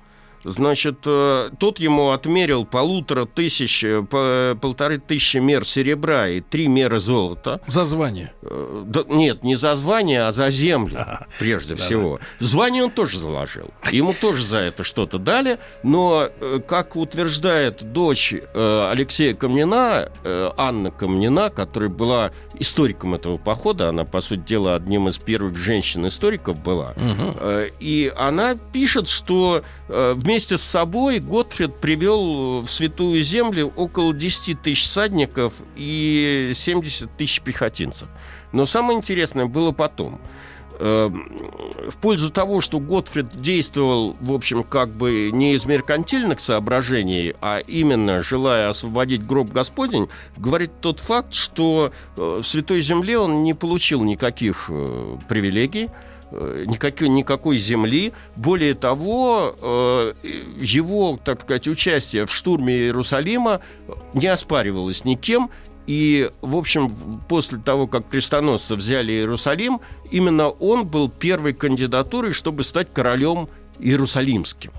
Значит, 0.43 0.99
э, 1.05 1.49
тот 1.59 1.79
ему 1.79 2.11
отмерил 2.11 2.65
полутора 2.65 3.25
тысяч, 3.25 3.83
э, 3.83 4.01
по- 4.03 4.57
полторы 4.61 4.97
тысячи 4.99 5.37
мер 5.37 5.65
серебра 5.65 6.29
и 6.29 6.41
три 6.41 6.67
меры 6.67 6.99
золота. 6.99 7.59
За 7.67 7.85
звание. 7.85 8.31
Э, 8.43 8.83
да, 8.85 9.03
нет, 9.07 9.43
не 9.43 9.55
за 9.55 9.75
звание, 9.75 10.23
а 10.23 10.31
за 10.31 10.49
землю, 10.49 11.05
прежде 11.39 11.75
Да, 11.75 11.83
всего. 11.83 12.19
Звание 12.39 12.83
он 12.83 12.91
тоже 12.91 13.19
заложил. 13.19 13.71
Ему 13.91 14.13
тоже 14.13 14.43
за 14.45 14.57
это 14.59 14.83
что-то 14.83 15.17
дали, 15.17 15.59
но, 15.83 16.29
как 16.67 16.95
утверждает 16.95 17.91
дочь 17.91 18.33
Алексея 18.53 19.33
Камнина, 19.33 20.11
Анна 20.57 20.91
Камнина, 20.91 21.49
которая 21.49 21.89
была 21.89 22.31
историком 22.59 23.15
этого 23.15 23.37
похода, 23.37 23.89
она, 23.89 24.03
по 24.05 24.19
сути 24.21 24.41
дела, 24.47 24.75
одним 24.75 25.07
из 25.07 25.17
первых 25.17 25.57
женщин-историков 25.57 26.59
была, 26.61 26.93
Э, 27.39 27.69
И 27.79 28.11
она 28.15 28.55
пишет, 28.55 29.07
что 29.07 29.63
э, 29.89 30.13
вместе 30.27 30.57
с 30.57 30.61
собой 30.61 31.19
Готфрид 31.19 31.77
привел 31.77 32.61
в 32.63 32.67
Святую 32.67 33.23
Землю 33.23 33.71
около 33.77 34.13
10 34.13 34.61
тысяч 34.61 34.85
садников 34.85 35.53
и 35.77 36.51
70 36.53 37.09
тысяч 37.15 37.39
пехотинцев. 37.39 38.09
Но 38.51 38.65
самое 38.65 38.97
интересное 38.97 39.45
было 39.45 39.71
потом. 39.71 40.19
Э, 40.79 41.09
В 41.87 41.95
пользу 42.01 42.29
того, 42.29 42.59
что 42.59 42.81
Готфрид 42.81 43.39
действовал, 43.41 44.17
в 44.19 44.33
общем, 44.33 44.63
как 44.63 44.89
бы 44.89 45.31
не 45.31 45.53
из 45.53 45.63
меркантильных 45.63 46.41
соображений, 46.41 47.33
а 47.39 47.59
именно 47.59 48.21
желая 48.21 48.67
освободить 48.69 49.25
гроб 49.25 49.53
Господень, 49.53 50.09
говорит 50.35 50.71
тот 50.81 50.99
факт, 50.99 51.33
что 51.33 51.93
э, 52.17 52.39
в 52.41 52.45
Святой 52.45 52.81
Земле 52.81 53.17
он 53.17 53.43
не 53.43 53.53
получил 53.53 54.03
никаких 54.03 54.65
э, 54.67 55.17
привилегий, 55.29 55.89
никакой, 56.31 57.09
никакой 57.09 57.57
земли. 57.57 58.13
Более 58.35 58.73
того, 58.73 59.55
э, 59.59 60.13
его, 60.59 61.19
так 61.23 61.41
сказать, 61.43 61.67
участие 61.67 62.25
в 62.25 62.33
штурме 62.33 62.73
Иерусалима 62.73 63.61
не 64.13 64.27
оспаривалось 64.27 65.05
никем. 65.05 65.49
И, 65.85 66.29
в 66.41 66.57
общем, 66.57 66.93
после 67.29 67.59
того, 67.59 67.87
как 67.87 68.09
крестоносцы 68.09 68.75
взяли 68.75 69.13
Иерусалим, 69.13 69.79
именно 70.11 70.49
он 70.49 70.85
был 70.85 71.09
первой 71.09 71.53
кандидатурой, 71.53 72.33
чтобы 72.33 72.63
стать 72.63 72.93
королем 72.93 73.47
Иерусалимским. 73.79 74.71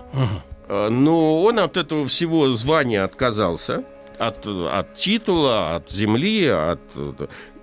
Э, 0.68 0.88
Но 0.90 1.42
он 1.42 1.58
от 1.58 1.76
этого 1.78 2.06
всего 2.08 2.52
звания 2.52 3.04
отказался, 3.04 3.84
от, 4.18 4.46
от 4.46 4.94
титула, 4.94 5.76
от 5.76 5.90
земли, 5.90 6.46
от... 6.46 6.80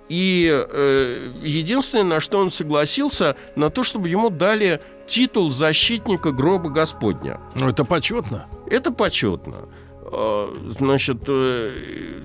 И 0.08 0.48
э, 0.52 1.32
единственное, 1.42 2.04
на 2.04 2.20
что 2.20 2.38
он 2.38 2.50
согласился, 2.50 3.36
на 3.56 3.70
то, 3.70 3.82
чтобы 3.82 4.08
ему 4.08 4.30
дали 4.30 4.80
титул 5.06 5.50
защитника 5.50 6.30
гроба 6.30 6.70
Господня. 6.70 7.40
Ну, 7.54 7.68
это 7.68 7.84
почетно. 7.84 8.46
Это 8.68 8.92
почетно. 8.92 9.68
А, 10.12 10.54
Значит, 10.78 11.18
э, 11.26 11.72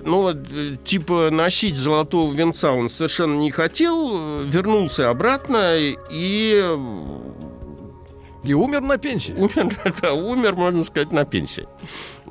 ну, 0.04 0.30
э, 0.30 0.76
типа 0.84 1.30
носить 1.30 1.76
золотого 1.76 2.32
венца 2.32 2.72
он 2.72 2.88
совершенно 2.88 3.36
не 3.36 3.50
хотел, 3.50 4.42
вернулся 4.44 5.10
обратно 5.10 5.76
и... 5.76 6.64
И 8.44 8.54
умер 8.54 8.80
на 8.80 8.98
пенсии. 8.98 9.32
Умер, 9.32 9.76
да, 10.02 10.14
умер, 10.14 10.56
можно 10.56 10.82
сказать, 10.82 11.12
на 11.12 11.24
пенсии. 11.24 11.68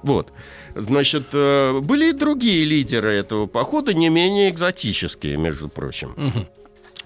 Вот. 0.04 0.34
Значит, 0.76 1.28
э, 1.34 1.80
были 1.80 2.10
и 2.10 2.14
другие 2.14 2.66
лидеры 2.66 3.12
этого 3.12 3.46
похода, 3.46 3.94
не 3.94 4.10
менее 4.10 4.50
экзотические, 4.50 5.38
между 5.38 5.70
прочим. 5.70 6.16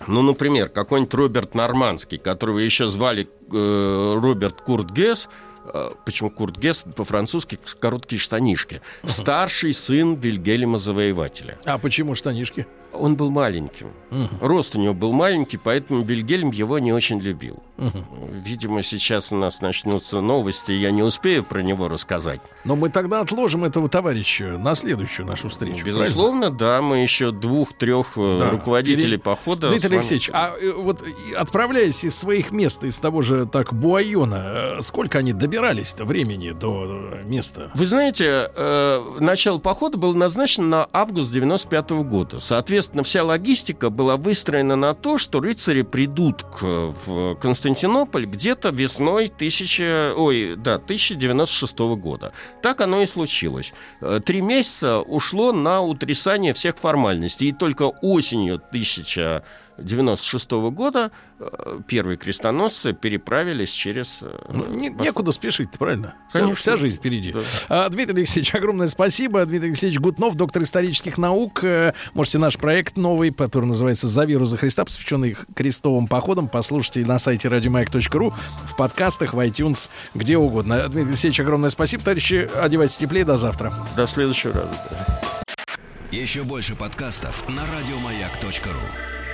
Ну, 0.07 0.21
например, 0.21 0.69
какой-нибудь 0.69 1.13
Роберт 1.13 1.55
Нормандский, 1.55 2.17
которого 2.17 2.59
еще 2.59 2.87
звали 2.87 3.27
э, 3.51 4.19
Роберт 4.21 4.61
Курт 4.61 4.91
Гесс, 4.91 5.29
э, 5.73 5.91
почему 6.05 6.29
Курт 6.29 6.57
Гесс 6.57 6.83
по-французски 6.95 7.57
короткие 7.79 8.19
штанишки, 8.19 8.81
старший 9.07 9.73
сын 9.73 10.15
Вильгельма 10.15 10.77
Завоевателя. 10.77 11.57
А 11.63 11.77
почему 11.77 12.13
штанишки? 12.13 12.67
Он 12.95 13.15
был 13.15 13.29
маленьким. 13.29 13.87
Рост 14.41 14.75
у 14.75 14.79
него 14.81 14.93
был 14.93 15.11
маленький, 15.11 15.57
поэтому 15.57 16.01
Вильгельм 16.01 16.51
его 16.51 16.79
не 16.79 16.93
очень 16.93 17.19
любил. 17.19 17.61
Видимо, 18.31 18.81
сейчас 18.83 19.31
у 19.31 19.35
нас 19.35 19.61
начнутся 19.61 20.21
новости, 20.21 20.71
и 20.71 20.75
я 20.77 20.91
не 20.91 21.03
успею 21.03 21.43
про 21.43 21.61
него 21.61 21.87
рассказать. 21.89 22.39
Но 22.63 22.75
мы 22.75 22.89
тогда 22.89 23.21
отложим 23.21 23.63
этого 23.65 23.89
товарища 23.89 24.57
на 24.57 24.75
следующую 24.75 25.25
нашу 25.27 25.49
встречу. 25.49 25.85
Безусловно, 25.85 26.49
да, 26.49 26.81
мы 26.81 26.99
еще 26.99 27.31
двух-трех 27.31 28.13
э, 28.17 28.37
Да. 28.39 28.49
руководителей 28.51 29.05
Или- 29.15 29.17
похода. 29.17 29.69
Дмитрий 29.69 29.89
вами- 29.89 29.97
Алексеевич, 29.99 30.29
а 30.33 30.53
э, 30.57 30.71
вот 30.71 31.01
и 31.03 31.33
отправляясь 31.33 32.03
из 32.05 32.15
своих 32.17 32.51
мест, 32.51 32.83
из 32.83 32.97
того 32.99 33.21
же 33.21 33.45
так 33.45 33.73
Буайона, 33.73 34.77
э, 34.77 34.81
сколько 34.81 35.19
они 35.19 35.33
добирались-то 35.33 36.05
времени 36.05 36.51
до 36.51 36.85
э, 37.11 37.23
места? 37.25 37.71
Вы 37.75 37.85
знаете, 37.85 38.49
э, 38.55 39.01
начало 39.19 39.57
похода 39.57 39.97
было 39.97 40.13
назначено 40.13 40.67
на 40.67 40.87
август 40.93 41.31
95 41.31 42.03
года. 42.03 42.39
Соответственно, 42.39 42.84
вся 43.03 43.23
логистика 43.23 43.89
была 43.89 44.17
выстроена 44.17 44.75
на 44.75 44.93
то, 44.93 45.17
что 45.17 45.39
рыцари 45.39 45.81
придут 45.81 46.43
к, 46.43 46.61
в 46.61 47.35
Константинополь 47.35 48.25
где-то 48.25 48.69
весной 48.69 49.25
1000, 49.25 50.13
ой, 50.15 50.55
да, 50.55 50.75
1096 50.75 51.79
года. 51.97 52.33
Так 52.61 52.81
оно 52.81 53.01
и 53.01 53.05
случилось. 53.05 53.73
Э, 54.01 54.19
Три 54.25 54.41
месяца 54.41 54.99
ушло 54.99 55.51
на 55.51 55.81
утрясание 55.81 56.53
всех 56.53 56.77
формальностей, 56.77 57.49
и 57.49 57.51
только 57.51 57.83
осенью 58.01 58.61
1096 59.77 60.51
года 60.73 61.11
э, 61.39 61.79
первые 61.87 62.17
крестоносцы 62.17 62.93
переправились 62.93 63.71
через... 63.71 64.19
э, 64.21 64.29
Ну, 64.49 64.65
не- 64.67 64.89
некуда 64.89 65.31
спешить, 65.31 65.69
правильно? 65.71 66.15
Вся, 66.29 66.39
Конечно. 66.39 66.55
вся 66.55 66.77
жизнь 66.77 66.95
впереди. 66.97 67.31
Да. 67.33 67.41
А, 67.69 67.89
Дмитрий 67.89 68.15
Алексеевич, 68.19 68.55
огромное 68.55 68.87
спасибо. 68.87 69.45
Дмитрий 69.45 69.69
Алексеевич 69.69 69.99
Гутнов, 69.99 70.35
доктор 70.35 70.63
исторических 70.63 71.17
наук. 71.17 71.63
Э, 71.63 71.93
Можете 72.13 72.37
наш 72.37 72.57
проект 72.57 72.97
новый, 72.97 73.31
который 73.31 73.65
называется 73.65 74.07
«За 74.07 74.25
веру 74.25 74.45
за 74.45 74.57
Христа», 74.57 74.85
посвященный 74.85 75.35
крестовым 75.55 76.07
походам, 76.07 76.47
послушайте 76.47 77.05
на 77.05 77.19
сайте 77.19 77.49
радиомаяк.ру, 77.49 78.33
в 78.65 78.75
подкастах, 78.77 79.33
в 79.33 79.39
iTunes, 79.39 79.89
где 80.13 80.37
угодно. 80.37 80.87
Дмитрий 80.87 81.09
Алексеевич, 81.11 81.39
огромное 81.41 81.69
спасибо. 81.69 82.03
Товарищи, 82.03 82.49
одевайтесь 82.55 82.95
теплее. 82.97 83.25
До 83.25 83.37
завтра. 83.37 83.73
До 83.95 84.07
следующего 84.07 84.53
раза. 84.53 84.75
Еще 86.11 86.43
больше 86.43 86.75
подкастов 86.75 87.47
на 87.49 87.61
радиомаяк.ру. 87.77 89.24